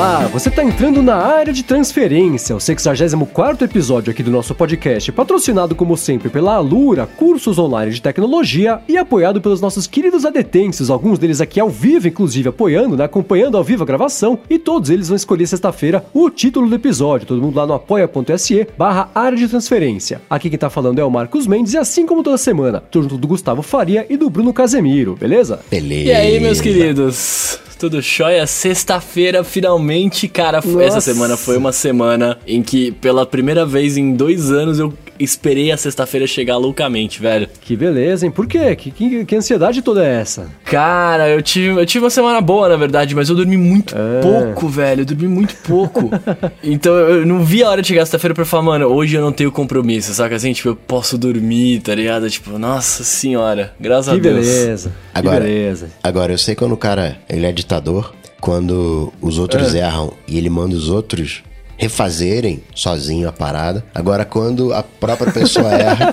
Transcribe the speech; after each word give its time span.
Olá, 0.00 0.26
você 0.28 0.48
está 0.48 0.64
entrando 0.64 1.02
na 1.02 1.16
área 1.16 1.52
de 1.52 1.62
transferência, 1.62 2.56
o 2.56 2.58
64 2.58 3.66
episódio 3.66 4.10
aqui 4.10 4.22
do 4.22 4.30
nosso 4.30 4.54
podcast, 4.54 5.12
patrocinado 5.12 5.74
como 5.74 5.94
sempre 5.94 6.30
pela 6.30 6.54
Alura, 6.54 7.06
cursos 7.06 7.58
online 7.58 7.92
de 7.92 8.00
tecnologia 8.00 8.80
e 8.88 8.96
apoiado 8.96 9.42
pelos 9.42 9.60
nossos 9.60 9.86
queridos 9.86 10.24
adetenses, 10.24 10.88
alguns 10.88 11.18
deles 11.18 11.42
aqui 11.42 11.60
ao 11.60 11.68
vivo, 11.68 12.08
inclusive 12.08 12.48
apoiando, 12.48 12.96
né, 12.96 13.04
acompanhando 13.04 13.58
ao 13.58 13.62
vivo 13.62 13.82
a 13.82 13.86
gravação, 13.86 14.38
e 14.48 14.58
todos 14.58 14.88
eles 14.88 15.08
vão 15.08 15.16
escolher 15.16 15.46
sexta-feira 15.46 16.02
o 16.14 16.30
título 16.30 16.66
do 16.66 16.76
episódio, 16.76 17.26
todo 17.26 17.42
mundo 17.42 17.56
lá 17.56 17.66
no 17.66 17.74
apoia.se 17.74 18.68
barra 18.78 19.10
área 19.14 19.36
de 19.36 19.48
transferência. 19.48 20.22
Aqui 20.30 20.48
quem 20.48 20.58
tá 20.58 20.70
falando 20.70 20.98
é 20.98 21.04
o 21.04 21.10
Marcos 21.10 21.46
Mendes 21.46 21.74
e 21.74 21.76
assim 21.76 22.06
como 22.06 22.22
toda 22.22 22.38
semana, 22.38 22.80
tô 22.80 23.02
junto 23.02 23.18
do 23.18 23.28
Gustavo 23.28 23.60
Faria 23.60 24.06
e 24.08 24.16
do 24.16 24.30
Bruno 24.30 24.54
Casemiro, 24.54 25.14
beleza? 25.14 25.60
Beleza. 25.70 26.08
E 26.08 26.12
aí, 26.14 26.40
meus 26.40 26.58
queridos? 26.58 27.60
Tudo 27.80 28.02
jóia? 28.02 28.46
Sexta-feira, 28.46 29.42
finalmente, 29.42 30.28
cara. 30.28 30.60
Nossa. 30.62 30.82
Essa 30.84 31.00
semana 31.00 31.34
foi 31.34 31.56
uma 31.56 31.72
semana 31.72 32.36
em 32.46 32.62
que, 32.62 32.92
pela 32.92 33.24
primeira 33.24 33.64
vez 33.64 33.96
em 33.96 34.12
dois 34.14 34.52
anos, 34.52 34.78
eu 34.78 34.92
esperei 35.18 35.72
a 35.72 35.76
sexta-feira 35.76 36.26
chegar 36.26 36.56
loucamente, 36.58 37.20
velho. 37.20 37.48
Que 37.62 37.74
beleza, 37.76 38.24
hein? 38.26 38.30
Por 38.32 38.46
quê? 38.46 38.76
Que, 38.76 38.90
que, 38.90 39.24
que 39.24 39.34
ansiedade 39.36 39.80
toda 39.82 40.04
é 40.06 40.20
essa? 40.20 40.46
Cara, 40.64 41.28
eu 41.30 41.40
tive, 41.42 41.68
eu 41.80 41.86
tive 41.86 42.04
uma 42.04 42.10
semana 42.10 42.40
boa, 42.40 42.68
na 42.68 42.76
verdade, 42.76 43.14
mas 43.14 43.28
eu 43.30 43.34
dormi 43.34 43.56
muito 43.56 43.94
É. 43.96 44.20
pouco, 44.20 44.68
velho. 44.68 45.00
Eu 45.00 45.06
dormi 45.06 45.26
muito 45.28 45.54
pouco. 45.66 46.10
então 46.62 46.92
eu 46.94 47.24
não 47.26 47.42
vi 47.44 47.62
a 47.62 47.68
hora 47.70 47.80
de 47.82 47.88
chegar 47.88 48.02
sexta-feira 48.04 48.34
pra 48.34 48.44
falar, 48.44 48.62
mano, 48.62 48.86
hoje 48.88 49.14
eu 49.16 49.22
não 49.22 49.32
tenho 49.32 49.50
compromisso, 49.50 50.12
saca 50.14 50.36
assim? 50.36 50.52
Tipo, 50.52 50.68
eu 50.70 50.76
posso 50.76 51.16
dormir, 51.16 51.80
tá 51.80 51.94
ligado? 51.94 52.28
Tipo, 52.30 52.58
nossa 52.58 53.04
senhora, 53.04 53.72
graças 53.80 54.12
Que 54.12 54.18
a 54.20 54.22
Deus. 54.22 54.46
beleza. 54.46 54.92
Agora- 55.14 55.40
Que 55.40 55.46
beleza. 55.46 55.90
Agora, 56.02 56.32
eu 56.32 56.38
sei 56.38 56.54
quando 56.54 56.72
o 56.72 56.76
cara 56.78 57.18
ele 57.28 57.44
é 57.46 57.52
ditador, 57.70 58.12
quando 58.40 59.12
os 59.20 59.38
outros 59.38 59.76
erram 59.76 60.12
e 60.26 60.36
ele 60.36 60.50
manda 60.50 60.74
os 60.74 60.88
outros 60.88 61.44
refazerem 61.76 62.64
sozinho 62.74 63.28
a 63.28 63.32
parada. 63.32 63.84
Agora, 63.94 64.24
quando 64.24 64.74
a 64.74 64.82
própria 64.82 65.32
pessoa 65.32 65.70
erra, 65.70 66.12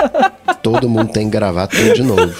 todo 0.62 0.88
mundo 0.88 1.12
tem 1.12 1.26
que 1.26 1.32
gravar 1.32 1.66
tudo 1.66 1.92
de 1.92 2.02
novo. 2.02 2.34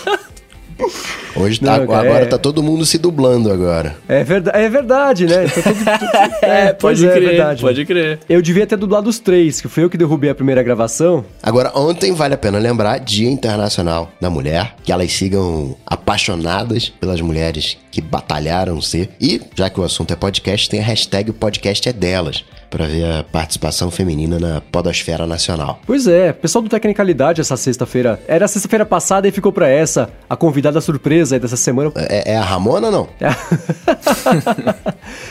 Hoje 1.39 1.61
tá, 1.61 1.79
Não, 1.79 1.87
cara, 1.87 2.09
agora 2.09 2.23
é- 2.25 2.27
tá 2.27 2.39
todo 2.39 2.63
mundo 2.63 2.85
se 2.87 2.99
dublando 2.99 3.51
agora. 3.53 3.97
É, 4.09 4.23
verda 4.25 4.51
é 4.55 4.69
verdade, 4.69 5.27
né? 5.27 5.47
Tá 5.47 5.63
tudo- 5.63 6.37
É, 6.47 6.73
pode 6.73 7.07
é, 7.07 7.11
crer, 7.13 7.29
verdade. 7.29 7.63
pode 7.63 7.85
crer. 7.85 8.19
Eu 8.29 8.41
devia 8.41 8.67
ter 8.67 8.77
dublado 8.77 9.09
os 9.09 9.19
três, 9.19 9.61
que 9.61 9.69
foi 9.69 9.85
eu 9.85 9.91
que 9.91 9.99
derrubei 9.99 10.31
a 10.31 10.35
primeira 10.35 10.63
gravação. 10.63 11.25
Agora, 11.43 11.73
ontem 11.75 12.13
vale 12.13 12.35
a 12.35 12.39
pena 12.39 12.59
lembrar 12.59 12.99
Dia 12.99 13.29
Internacional 13.31 14.11
da 14.21 14.31
Mulher, 14.31 14.75
que 14.85 14.93
elas 14.93 15.13
sigam 15.13 15.77
apaixonadas 15.87 16.89
pelas 17.01 17.21
mulheres 17.21 17.77
que 17.91 18.01
batalharam 18.01 18.81
ser. 18.81 19.09
E, 19.21 19.41
já 19.55 19.69
que 19.69 19.81
o 19.81 19.85
assunto 19.85 20.13
é 20.13 20.17
podcast, 20.17 20.69
tem 20.71 20.81
a 20.81 20.85
hashtag 20.85 21.31
o 21.31 21.35
podcast 21.35 21.89
é 21.89 21.93
delas, 21.93 22.45
pra 22.71 22.87
ver 22.87 23.05
a 23.05 23.25
participação 23.25 23.91
feminina 23.91 24.39
na 24.39 24.61
podosfera 24.61 25.27
nacional. 25.27 25.81
Pois 25.87 26.07
é, 26.07 26.33
pessoal 26.33 26.63
do 26.63 26.69
Tecnicalidade 26.69 27.41
essa 27.41 27.57
sexta-feira. 27.57 28.21
Era 28.29 28.47
sexta-feira 28.47 28.85
passada 28.85 29.27
e 29.27 29.33
ficou 29.33 29.51
pra 29.53 29.69
essa, 29.69 30.11
a 30.29 30.37
convidada 30.37 30.81
surpresa 30.81 31.26
aí 31.33 31.39
dessa 31.39 31.57
semana. 31.57 31.93
É, 31.97 32.33
é 32.33 32.37
a 32.37 32.43
Ramona 32.43 32.87
ou 32.87 32.93
não? 32.93 33.09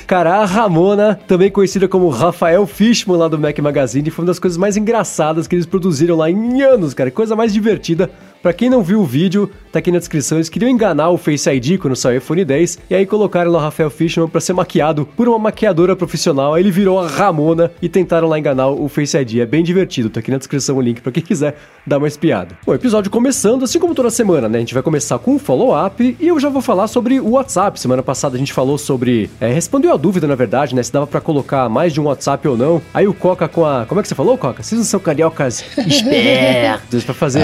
Cara, 0.07 0.37
a 0.37 0.45
Ramona, 0.45 1.19
também 1.27 1.51
conhecida 1.51 1.87
como 1.87 2.09
Rafael 2.09 2.65
Fishman 2.65 3.17
lá 3.17 3.27
do 3.27 3.37
Mac 3.37 3.57
Magazine, 3.59 4.09
foi 4.09 4.23
uma 4.23 4.27
das 4.27 4.39
coisas 4.39 4.57
mais 4.57 4.77
engraçadas 4.77 5.47
que 5.47 5.55
eles 5.55 5.65
produziram 5.65 6.15
lá 6.15 6.29
em 6.29 6.61
anos, 6.61 6.93
cara. 6.93 7.11
Coisa 7.11 7.35
mais 7.35 7.53
divertida. 7.53 8.09
Pra 8.45 8.53
quem 8.53 8.69
não 8.69 8.83
viu 8.83 9.01
o 9.01 9.03
vídeo, 9.03 9.49
tá 9.71 9.79
aqui 9.79 9.91
na 9.91 9.97
descrição. 9.97 10.37
Eles 10.37 10.49
queriam 10.49 10.69
enganar 10.69 11.09
o 11.09 11.17
Face 11.17 11.49
ID 11.49 11.79
quando 11.79 11.95
saiu 11.95 12.13
o 12.13 12.17
iPhone 12.19 12.45
10. 12.45 12.77
E 12.91 12.93
aí 12.93 13.03
colocaram 13.03 13.49
lá 13.49 13.57
o 13.57 13.61
Rafael 13.63 13.89
Fishman 13.89 14.27
pra 14.27 14.39
ser 14.39 14.53
maquiado 14.53 15.03
por 15.17 15.27
uma 15.27 15.39
maquiadora 15.39 15.95
profissional. 15.95 16.53
Aí 16.53 16.61
ele 16.61 16.69
virou 16.69 16.99
a 16.99 17.07
Ramona 17.07 17.71
e 17.81 17.89
tentaram 17.89 18.27
lá 18.27 18.37
enganar 18.37 18.67
o 18.67 18.87
Face 18.87 19.17
ID. 19.17 19.39
É 19.39 19.47
bem 19.47 19.63
divertido. 19.63 20.11
Tá 20.11 20.19
aqui 20.19 20.29
na 20.29 20.37
descrição 20.37 20.77
o 20.77 20.81
link 20.81 21.01
pra 21.01 21.11
quem 21.11 21.23
quiser 21.23 21.57
dar 21.87 21.97
uma 21.97 22.07
espiada. 22.07 22.55
Bom, 22.63 22.75
episódio 22.75 23.09
começando, 23.09 23.63
assim 23.63 23.79
como 23.79 23.95
toda 23.95 24.11
semana, 24.11 24.47
né? 24.47 24.57
A 24.57 24.61
gente 24.61 24.75
vai 24.75 24.83
começar 24.83 25.17
com 25.17 25.33
um 25.33 25.39
follow-up 25.39 26.15
e 26.19 26.27
eu 26.27 26.39
já 26.39 26.47
vou 26.49 26.61
falar 26.61 26.87
sobre 26.87 27.19
o 27.19 27.31
WhatsApp. 27.31 27.79
Semana 27.79 28.03
passada 28.03 28.35
a 28.35 28.37
gente 28.37 28.53
falou 28.53 28.77
sobre. 28.77 29.27
É, 29.41 29.51
respondeu 29.51 29.91
a 29.91 29.97
dúvida, 29.97 30.27
na 30.27 30.35
verdade, 30.35 30.75
né? 30.75 30.83
Se 30.83 30.93
dava 30.93 31.07
pra 31.07 31.19
colocar 31.19 31.67
mais 31.67 31.91
de 31.91 31.99
um 31.99 32.03
WhatsApp 32.03 32.47
ou 32.47 32.55
não. 32.55 32.79
Aí 32.93 33.07
o 33.07 33.13
Coca 33.15 33.47
com 33.47 33.65
a. 33.65 33.87
Como 33.87 33.99
é 33.99 34.03
que 34.03 34.07
você 34.07 34.13
falou, 34.13 34.37
Coca? 34.37 34.61
Vocês 34.61 34.77
não 34.77 34.85
são 34.85 34.99
cariocas 34.99 35.65
espertos 35.79 37.03
pra 37.05 37.15
fazer 37.15 37.41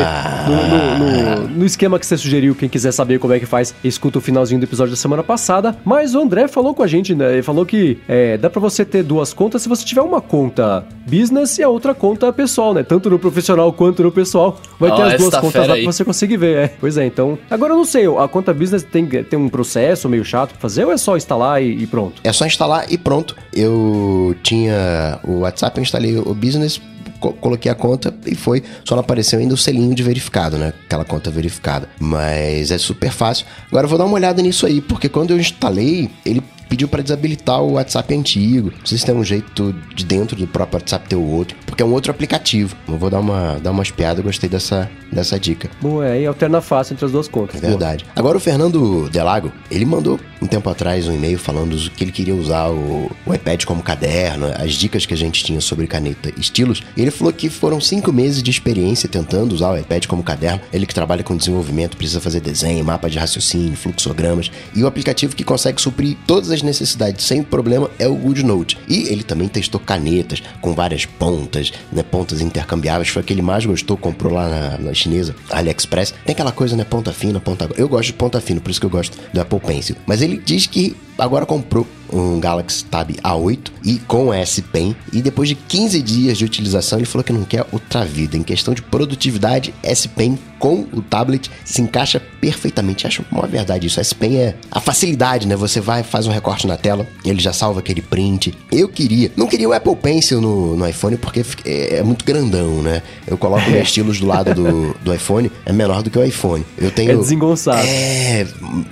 no, 0.47 0.67
no- 0.67 0.91
no- 0.97 1.47
no 1.47 1.66
esquema 1.66 2.00
que 2.00 2.06
você 2.06 2.18
sugeriu. 2.18 2.56
Quem 2.56 2.69
quiser 2.69 2.91
saber 2.91 3.19
como 3.19 3.34
é 3.34 3.40
que 3.40 3.46
faz, 3.46 3.74
escuta 3.84 4.18
o 4.19 4.22
finalzinho 4.22 4.59
do 4.59 4.63
episódio 4.63 4.91
da 4.91 4.97
semana 4.97 5.24
passada. 5.24 5.75
Mas 5.85 6.16
o 6.16 6.19
André 6.22 6.47
falou 6.47 6.74
com 6.74 6.84
a 6.84 6.88
gente, 6.88 7.13
né? 7.16 7.34
Ele 7.34 7.41
falou 7.44 7.66
que 7.66 8.00
é, 8.07 8.38
dá 8.38 8.50
pra 8.50 8.59
você 8.59 8.84
ter 8.85 9.03
duas 9.03 9.34
contas 9.34 9.62
se 9.62 9.69
você 9.69 9.84
tiver 9.85 10.02
uma 10.02 10.22
conta 10.22 10.85
business 11.07 11.57
e 11.57 11.63
a 11.63 11.69
outra 11.69 11.94
conta 11.94 12.31
pessoal, 12.31 12.74
né? 12.74 12.84
Tanto 12.84 13.09
no 13.09 13.19
profissional 13.19 13.72
quanto 13.74 14.03
no 14.03 14.12
pessoal. 14.12 14.59
Vai 14.79 14.91
ter 14.91 15.02
Ó, 15.02 15.06
as 15.06 15.18
duas 15.18 15.35
contas 15.35 15.68
lá 15.68 15.74
aí. 15.75 15.84
pra 15.84 15.91
você 15.91 16.03
conseguir 16.06 16.38
ver. 16.38 16.52
É. 16.57 16.68
Pois 16.79 16.97
é, 16.97 17.06
então. 17.06 17.38
Agora 17.50 17.73
eu 17.73 17.78
não 17.78 17.85
sei, 17.85 18.06
a 18.08 18.28
conta 18.28 18.53
business 18.53 18.84
tem, 18.84 19.06
tem 19.06 19.38
um 19.40 19.50
processo 19.50 20.08
meio 20.09 20.23
chato 20.25 20.52
pra 20.52 20.59
fazer 20.59 20.85
ou 20.85 20.91
é 20.91 20.97
só 20.97 21.16
instalar 21.18 21.62
e, 21.62 21.84
e 21.84 21.88
pronto? 21.88 22.22
É 22.23 22.31
só 22.34 22.46
instalar 22.46 22.85
e 22.91 22.97
pronto. 22.97 23.35
Eu 23.53 24.35
tinha 24.44 25.19
o 25.23 25.40
WhatsApp, 25.40 25.78
eu 25.78 25.81
instalei 25.84 26.18
o 26.18 26.34
Business, 26.34 26.81
co- 27.21 27.31
coloquei 27.33 27.71
a 27.71 27.75
conta 27.75 28.13
e 28.25 28.35
foi. 28.35 28.61
Só 28.83 28.95
não 28.95 29.01
apareceu 29.01 29.39
ainda 29.39 29.53
o 29.53 29.57
selinho 29.57 29.95
de 29.95 30.03
verificado, 30.03 30.57
né? 30.57 30.73
Aquela 30.85 31.05
conta 31.05 31.31
verificada. 31.31 31.87
Mas 31.97 32.71
é 32.71 32.77
super 32.77 33.11
fácil. 33.11 33.45
Agora 33.69 33.85
eu 33.85 33.89
vou 33.89 33.97
dar 33.97 34.03
uma 34.05 34.15
olhada 34.15 34.41
nisso 34.41 34.65
aí, 34.65 34.81
porque 34.81 35.07
quando 35.07 35.31
eu 35.31 35.39
instalei, 35.39 36.09
ele 36.25 36.43
pediu 36.71 36.87
para 36.87 37.03
desabilitar 37.03 37.61
o 37.61 37.73
WhatsApp 37.73 38.15
antigo. 38.15 38.71
Não 38.79 38.85
sei 38.85 38.97
se 38.97 39.05
tem 39.05 39.13
um 39.13 39.25
jeito 39.25 39.75
de 39.93 40.05
dentro 40.05 40.37
do 40.37 40.47
próprio 40.47 40.79
WhatsApp 40.79 41.09
ter 41.09 41.17
o 41.17 41.21
outro, 41.21 41.57
porque 41.65 41.83
é 41.83 41.85
um 41.85 41.91
outro 41.91 42.11
aplicativo. 42.11 42.77
Eu 42.87 42.97
vou 42.97 43.09
dar 43.09 43.19
uma, 43.19 43.59
dar 43.61 43.71
uma 43.71 43.83
espiada, 43.83 44.21
gostei 44.21 44.49
dessa, 44.49 44.89
dessa 45.11 45.37
dica. 45.37 45.69
Bom, 45.81 46.01
é, 46.01 46.13
aí 46.13 46.25
alterna 46.25 46.61
fácil 46.61 46.93
entre 46.93 47.05
as 47.05 47.11
duas 47.11 47.27
contas. 47.27 47.57
É 47.57 47.59
Boa. 47.59 47.71
verdade. 47.71 48.05
Agora 48.15 48.37
o 48.37 48.39
Fernando 48.39 49.09
Delago, 49.09 49.51
ele 49.69 49.83
mandou 49.83 50.17
um 50.41 50.47
tempo 50.47 50.69
atrás 50.69 51.09
um 51.09 51.13
e-mail 51.13 51.37
falando 51.37 51.77
que 51.91 52.03
ele 52.05 52.11
queria 52.11 52.33
usar 52.33 52.69
o, 52.69 53.11
o 53.25 53.33
iPad 53.33 53.65
como 53.65 53.83
caderno, 53.83 54.47
as 54.57 54.73
dicas 54.73 55.05
que 55.05 55.13
a 55.13 55.17
gente 55.17 55.43
tinha 55.43 55.59
sobre 55.59 55.87
caneta 55.87 56.31
e 56.37 56.39
estilos. 56.39 56.81
E 56.95 57.01
ele 57.01 57.11
falou 57.11 57.33
que 57.33 57.49
foram 57.49 57.81
cinco 57.81 58.13
meses 58.13 58.41
de 58.41 58.49
experiência 58.49 59.09
tentando 59.09 59.53
usar 59.53 59.71
o 59.71 59.77
iPad 59.77 60.05
como 60.05 60.23
caderno. 60.23 60.61
Ele 60.71 60.85
que 60.85 60.93
trabalha 60.93 61.21
com 61.21 61.35
desenvolvimento, 61.35 61.97
precisa 61.97 62.21
fazer 62.21 62.39
desenho, 62.39 62.85
mapa 62.85 63.09
de 63.09 63.19
raciocínio, 63.19 63.75
fluxogramas. 63.75 64.49
E 64.73 64.81
o 64.81 64.87
aplicativo 64.87 65.35
que 65.35 65.43
consegue 65.43 65.81
suprir 65.81 66.15
todas 66.25 66.49
as 66.49 66.60
necessidades 66.61 67.25
sem 67.25 67.44
problema 67.44 67.89
é 67.99 68.07
o 68.07 68.16
GoodNote. 68.16 68.77
E 68.88 69.07
ele 69.09 69.23
também 69.23 69.47
testou 69.47 69.79
canetas 69.79 70.41
com 70.61 70.73
várias 70.73 71.05
pontas, 71.05 71.72
né, 71.91 72.03
pontas 72.03 72.41
intercambiáveis. 72.41 73.09
Foi 73.09 73.22
a 73.22 73.25
que 73.25 73.33
ele 73.33 73.41
mais 73.41 73.66
gostou, 73.66 73.97
comprou 73.97 74.33
lá 74.33 74.47
na, 74.49 74.77
na 74.77 74.94
chinesa, 74.94 75.35
AliExpress. 75.49 76.13
Tem 76.25 76.33
aquela 76.33 76.51
coisa, 76.51 76.75
né, 76.75 76.83
ponta 76.83 77.11
fina, 77.13 77.39
ponta... 77.39 77.69
Eu 77.77 77.88
gosto 77.88 78.07
de 78.07 78.13
ponta 78.13 78.39
fina, 78.41 78.59
por 78.59 78.72
isso 78.72 78.79
que 78.79 78.85
eu 78.85 78.89
gosto 78.89 79.17
do 79.33 79.41
Apple 79.41 79.59
Pencil. 79.59 79.95
Mas 80.05 80.22
ele 80.22 80.38
diz 80.38 80.66
que 80.66 80.95
agora 81.17 81.45
comprou 81.45 81.88
um 82.11 82.39
Galaxy 82.39 82.83
Tab 82.85 83.09
A8 83.09 83.72
e 83.83 83.99
com 83.99 84.33
S 84.33 84.61
Pen 84.61 84.95
e 85.13 85.22
depois 85.22 85.47
de 85.47 85.55
15 85.55 86.01
dias 86.01 86.38
de 86.38 86.45
utilização 86.45 86.99
ele 86.99 87.05
falou 87.05 87.23
que 87.23 87.31
não 87.31 87.43
quer 87.43 87.66
outra 87.72 88.03
vida. 88.03 88.35
Em 88.35 88.43
questão 88.43 88.73
de 88.73 88.81
produtividade, 88.81 89.73
S 89.81 90.07
Pen 90.07 90.38
com 90.59 90.88
o 90.93 91.01
tablet 91.01 91.49
se 91.63 91.81
encaixa 91.81 92.19
perfeitamente. 92.19 93.07
Acho 93.07 93.25
uma 93.31 93.47
verdade 93.47 93.88
isso. 93.88 93.99
S 93.99 94.13
Pen 94.13 94.38
é 94.38 94.55
a 94.69 94.79
facilidade, 94.79 95.47
né? 95.47 95.55
Você 95.55 95.79
vai, 95.79 96.03
faz 96.03 96.28
um 96.28 96.31
recorte 96.41 96.66
na 96.66 96.75
tela, 96.75 97.07
ele 97.24 97.40
já 97.40 97.53
salva 97.53 97.79
aquele 97.79 98.02
print. 98.02 98.57
Eu 98.72 98.90
queria, 98.90 99.31
não 99.38 99.46
queria 99.47 99.69
o 99.69 99.74
Apple 99.74 99.96
Pencil 99.96 100.41
no, 100.41 100.75
no 100.75 100.88
iPhone 100.88 101.16
porque 101.18 101.44
é, 101.63 101.97
é 101.97 102.03
muito 102.03 102.25
grandão, 102.25 102.81
né? 102.81 103.03
Eu 103.28 103.38
coloco 103.38 103.70
meus 103.70 103.84
estilos 103.88 104.20
do 104.20 104.26
lado 104.26 104.53
do, 104.55 104.96
do 105.03 105.14
iPhone, 105.14 105.52
é 105.66 105.72
menor 105.72 106.02
do 106.02 106.09
que 106.09 106.17
o 106.17 106.23
iPhone. 106.23 106.66
Eu 106.78 106.90
tenho 106.90 107.11
É 107.11 107.16
desengonçado. 107.16 107.85
é, 107.85 108.47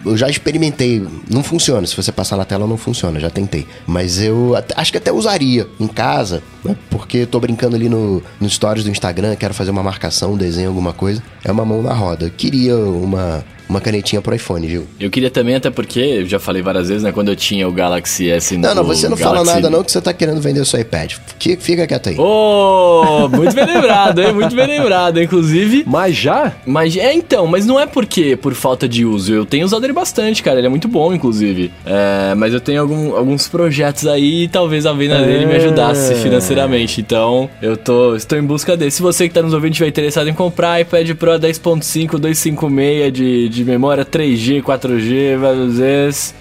eu 0.06 0.16
já 0.16 0.30
experimentei. 0.30 1.06
Não 1.30 1.42
funciona. 1.44 1.86
Se 1.88 1.96
você 1.96 2.12
passar 2.12 2.38
na 2.38 2.46
tela, 2.46 2.68
não 2.68 2.78
funciona. 2.78 3.20
Já 3.20 3.30
tentei. 3.32 3.66
Mas 3.88 4.22
eu 4.22 4.56
até- 4.56 4.76
acho 4.78 4.92
que 4.92 4.98
até 5.00 5.12
usaria 5.12 5.68
em 5.80 5.88
casa, 5.88 6.44
né? 6.64 6.76
Porque 6.90 7.26
tô 7.26 7.40
brincando 7.40 7.76
ali 7.76 7.90
no, 7.90 8.22
no 8.40 8.50
stories 8.50 8.84
do 8.84 8.92
Instagram, 8.92 9.36
quero 9.36 9.54
fazer 9.54 9.72
uma 9.72 9.82
marcação, 9.82 10.34
um 10.34 10.38
desenho, 10.38 10.68
alguma 10.70 10.94
coisa. 10.94 11.24
É 11.44 11.52
uma 11.52 11.66
mão 11.66 11.82
na 11.82 11.94
roda. 11.94 12.26
Eu 12.26 12.32
queria 12.32 12.78
uma, 12.78 13.44
uma 13.70 13.80
canetinha 13.80 14.22
pro 14.22 14.34
iPhone, 14.36 14.66
viu? 14.68 14.88
Eu 15.00 15.10
queria 15.10 15.30
também, 15.30 15.56
até 15.56 15.70
porque, 15.70 16.00
eu 16.00 16.26
já 16.26 16.40
falei 16.40 16.62
várias 16.62 16.88
vezes, 16.90 17.04
né? 17.04 17.12
Quando 17.12 17.30
eu 17.30 17.36
tinha 17.36 17.68
o 17.68 17.72
Galaxy 17.72 18.30
S 18.30 18.58
Não, 18.58 18.74
não, 18.76 18.84
você 18.84 19.08
não 19.08 19.16
fala 19.16 19.36
Galaxy- 19.36 19.54
nada 19.56 19.70
não 19.70 19.84
que 19.84 19.92
você 19.92 20.02
tá 20.02 20.12
querendo 20.12 20.42
vender 20.42 20.60
o 20.60 20.66
seu 20.66 20.80
iPad. 20.80 21.14
Fica, 21.40 21.62
fica 21.62 21.88
quieto 21.88 22.10
aí. 22.10 22.16
Ô, 22.18 23.30
muito 23.30 23.54
bem 23.54 23.66
lembrado, 23.66 24.22
hein? 24.22 24.34
Muito 24.34 24.56
bem 24.56 24.68
lembrado, 24.68 25.22
inclusive. 25.22 25.84
Mas 25.86 26.16
já? 26.16 26.54
Mas 26.66 26.96
é 26.98 27.14
então, 27.14 27.46
mas 27.48 27.66
não 27.66 27.80
é 27.80 27.86
porque 27.86 28.36
por 28.36 28.54
falta 28.54 28.88
de 28.88 29.06
uso. 29.06 29.34
Eu 29.34 29.46
tenho 29.46 29.66
usado 29.66 29.86
ele 29.86 29.94
bastante, 29.94 30.42
cara. 30.42 30.58
Ele 30.60 30.68
é 30.68 30.70
muito 30.70 30.88
bom, 30.88 31.14
inclusive. 31.14 31.72
É, 31.86 32.34
mas 32.36 32.54
eu 32.54 32.60
tenho 32.60 32.82
algum- 32.82 33.16
alguns 33.16 33.48
projetos 33.48 34.08
aí 34.08 34.44
e 34.44 34.48
talvez 34.48 34.86
a 34.86 34.94
venda 34.94 35.20
dele 35.24 35.46
me 35.46 35.54
ajudasse 35.56 36.14
É. 36.14 36.16
financeiramente. 36.16 37.02
Então, 37.02 37.50
eu 37.62 37.78
tô, 37.78 38.16
estou 38.16 38.38
em 38.38 38.44
busca 38.44 38.76
dele. 38.76 38.92
Se 38.92 39.02
você 39.02 39.28
que 39.28 39.34
tá 39.34 39.42
nos 39.42 39.54
ouvindo 39.54 39.74
tiver 39.74 39.88
interessado 39.88 40.28
em 40.28 40.34
comprar 40.34 40.80
iPad 40.82 41.12
Pro 41.16 41.32
10.5, 41.40 42.18
256 42.18 43.14
de, 43.14 43.50
de 43.50 43.59
memória 43.64 44.06
3G, 44.06 44.62
4G, 44.62 45.38
várias 45.38 45.78
vezes. 45.78 46.36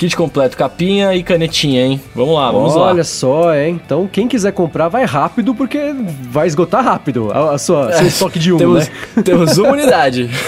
Kit 0.00 0.16
completo, 0.16 0.56
capinha 0.56 1.14
e 1.14 1.22
canetinha, 1.22 1.84
hein? 1.84 2.00
Vamos 2.14 2.34
lá, 2.34 2.50
vamos 2.50 2.72
Olha 2.72 2.80
lá. 2.80 2.86
Olha 2.88 3.04
só, 3.04 3.54
hein? 3.54 3.78
Então, 3.84 4.08
quem 4.10 4.26
quiser 4.26 4.50
comprar, 4.50 4.88
vai 4.88 5.04
rápido, 5.04 5.54
porque 5.54 5.94
vai 6.22 6.46
esgotar 6.46 6.82
rápido 6.82 7.30
a, 7.30 7.52
a 7.52 7.58
sua, 7.58 7.92
seu 7.92 8.06
estoque 8.06 8.38
de 8.38 8.50
um, 8.50 8.56
temos, 8.56 8.88
né? 8.88 8.94
temos 9.22 9.58
uma 9.58 9.72
unidade. 9.72 10.30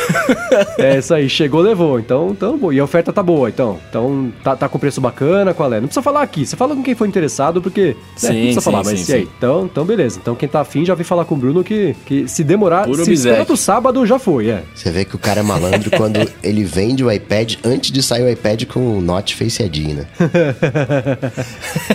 É 0.78 0.99
isso 0.99 1.14
aí, 1.14 1.28
chegou, 1.28 1.60
levou. 1.60 1.99
Então, 1.99 2.31
então, 2.31 2.58
bom. 2.58 2.72
E 2.72 2.78
a 2.78 2.84
oferta 2.84 3.12
tá 3.12 3.22
boa, 3.22 3.49
então. 3.49 3.78
Então, 3.88 4.32
tá, 4.43 4.54
tá 4.54 4.69
com 4.69 4.78
preço 4.78 5.00
bacana, 5.00 5.55
qual 5.55 5.72
é? 5.72 5.81
Não 5.81 5.87
precisa 5.87 6.02
falar 6.02 6.22
aqui, 6.22 6.44
você 6.44 6.56
fala 6.56 6.75
com 6.75 6.82
quem 6.82 6.94
for 6.94 7.06
interessado, 7.06 7.60
porque. 7.60 7.88
né, 7.88 7.94
Sim, 8.16 8.26
não 8.26 8.34
precisa 8.34 8.60
sim, 8.60 8.64
falar, 8.64 8.84
mas 8.84 9.00
sim, 9.00 9.12
e 9.12 9.14
aí? 9.14 9.28
Então, 9.38 9.64
então, 9.64 9.84
beleza. 9.84 10.19
Então, 10.20 10.34
quem 10.34 10.48
tá 10.48 10.60
afim 10.60 10.84
já 10.84 10.94
vem 10.94 11.05
falar 11.05 11.25
com 11.25 11.34
o 11.34 11.38
Bruno 11.38 11.64
que, 11.64 11.94
que 12.05 12.28
se 12.28 12.44
demorar. 12.44 12.84
Puro 12.84 13.05
se 13.05 13.12
esperar 13.12 13.46
pro 13.46 13.56
sábado, 13.56 14.05
já 14.05 14.19
foi, 14.19 14.48
é. 14.48 14.62
Você 14.75 14.90
vê 14.90 15.05
que 15.05 15.14
o 15.14 15.19
cara 15.19 15.40
é 15.40 15.43
malandro 15.43 15.90
quando 15.90 16.19
ele 16.43 16.64
vende 16.64 17.05
o 17.05 17.10
iPad 17.10 17.55
antes 17.64 17.90
de 17.90 18.02
sair 18.02 18.22
o 18.22 18.31
iPad 18.31 18.64
com 18.64 18.98
o 18.98 19.00
Note 19.00 19.34
Face 19.43 19.62
ID, 19.62 19.94
né? 19.94 20.06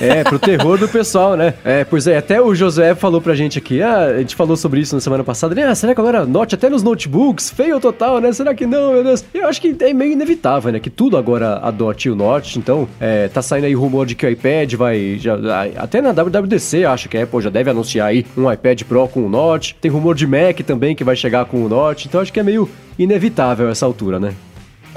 É, 0.01 0.23
pro 0.23 0.37
terror 0.37 0.77
do 0.77 0.87
pessoal, 0.87 1.35
né? 1.35 1.53
É, 1.63 1.83
pois 1.83 2.07
é, 2.07 2.17
até 2.17 2.41
o 2.41 2.53
Josué 2.53 2.93
falou 2.93 3.21
pra 3.21 3.35
gente 3.35 3.57
aqui, 3.57 3.81
ah, 3.81 4.05
a 4.05 4.19
gente 4.19 4.35
falou 4.35 4.55
sobre 4.55 4.79
isso 4.79 4.93
na 4.93 5.01
semana 5.01 5.23
passada, 5.23 5.55
né? 5.55 5.63
Ah, 5.63 5.75
será 5.75 5.93
que 5.93 6.01
agora 6.01 6.25
Note 6.25 6.55
até 6.55 6.69
nos 6.69 6.83
notebooks, 6.83 7.49
feio 7.49 7.79
total, 7.79 8.19
né? 8.19 8.31
Será 8.31 8.53
que 8.53 8.65
não, 8.65 8.93
meu 8.93 9.03
Deus? 9.03 9.23
Eu 9.33 9.47
acho 9.47 9.61
que 9.61 9.75
é 9.79 9.93
meio 9.93 10.11
inevitável, 10.11 10.71
né? 10.71 10.79
Que 10.79 10.89
tudo 10.89 11.17
agora 11.17 11.57
adote 11.57 12.09
o 12.09 12.15
Note, 12.15 12.59
então 12.59 12.87
é, 12.99 13.27
tá 13.27 13.41
saindo 13.41 13.65
aí 13.65 13.73
rumor 13.73 14.05
de 14.05 14.15
que 14.15 14.25
o 14.25 14.29
iPad 14.29 14.73
vai, 14.73 15.17
já, 15.19 15.37
até 15.77 16.01
na 16.01 16.11
WWDC 16.11 16.85
acho 16.85 17.09
que 17.09 17.17
a 17.17 17.23
Apple 17.23 17.41
já 17.41 17.49
deve 17.49 17.69
anunciar 17.69 18.07
aí 18.07 18.25
um 18.35 18.51
iPad 18.51 18.83
Pro 18.83 19.07
com 19.07 19.25
o 19.25 19.29
Note, 19.29 19.75
tem 19.79 19.89
rumor 19.89 20.15
de 20.15 20.27
Mac 20.27 20.59
também 20.65 20.95
que 20.95 21.03
vai 21.03 21.15
chegar 21.15 21.45
com 21.45 21.63
o 21.63 21.69
Note, 21.69 22.07
então 22.07 22.21
acho 22.21 22.31
que 22.31 22.39
é 22.39 22.43
meio 22.43 22.69
inevitável 22.97 23.69
essa 23.69 23.85
altura, 23.85 24.19
né? 24.19 24.33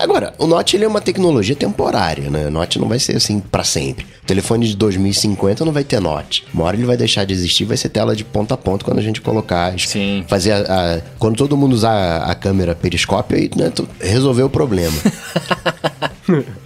Agora, 0.01 0.33
o 0.39 0.47
Note 0.47 0.77
ele 0.77 0.85
é 0.85 0.89
uma 0.89 1.01
tecnologia 1.01 1.55
temporária, 1.55 2.31
né? 2.31 2.47
O 2.47 2.51
Note 2.51 2.79
não 2.79 2.89
vai 2.89 2.99
ser 2.99 3.17
assim 3.17 3.39
pra 3.39 3.63
sempre. 3.63 4.07
Telefone 4.31 4.69
de 4.69 4.77
2050 4.77 5.65
não 5.65 5.73
vai 5.73 5.83
ter 5.83 5.99
Note. 6.01 6.45
Uma 6.55 6.63
hora 6.63 6.77
ele 6.77 6.87
vai 6.87 6.97
deixar 6.97 7.25
de 7.25 7.33
existir, 7.33 7.65
vai 7.65 7.77
ser 7.77 7.89
tela 7.89 8.15
de 8.15 8.23
ponta 8.25 8.55
a 8.55 8.57
ponta 8.57 8.85
quando 8.85 9.01
a 9.01 9.03
gente 9.03 9.21
colocar. 9.21 9.77
Sim. 9.77 10.25
Fazer 10.29 10.53
a, 10.53 10.59
a- 10.59 11.01
Quando 11.19 11.37
todo 11.37 11.57
mundo 11.57 11.73
usar 11.73 12.19
a, 12.19 12.33
câmera 12.37 12.77
periscópio, 12.77 13.37
aí 13.37 13.51
né, 13.57 13.71
tu- 13.75 13.89
resolveu 14.01 14.47
o 14.47 14.51
problema. 14.51 14.95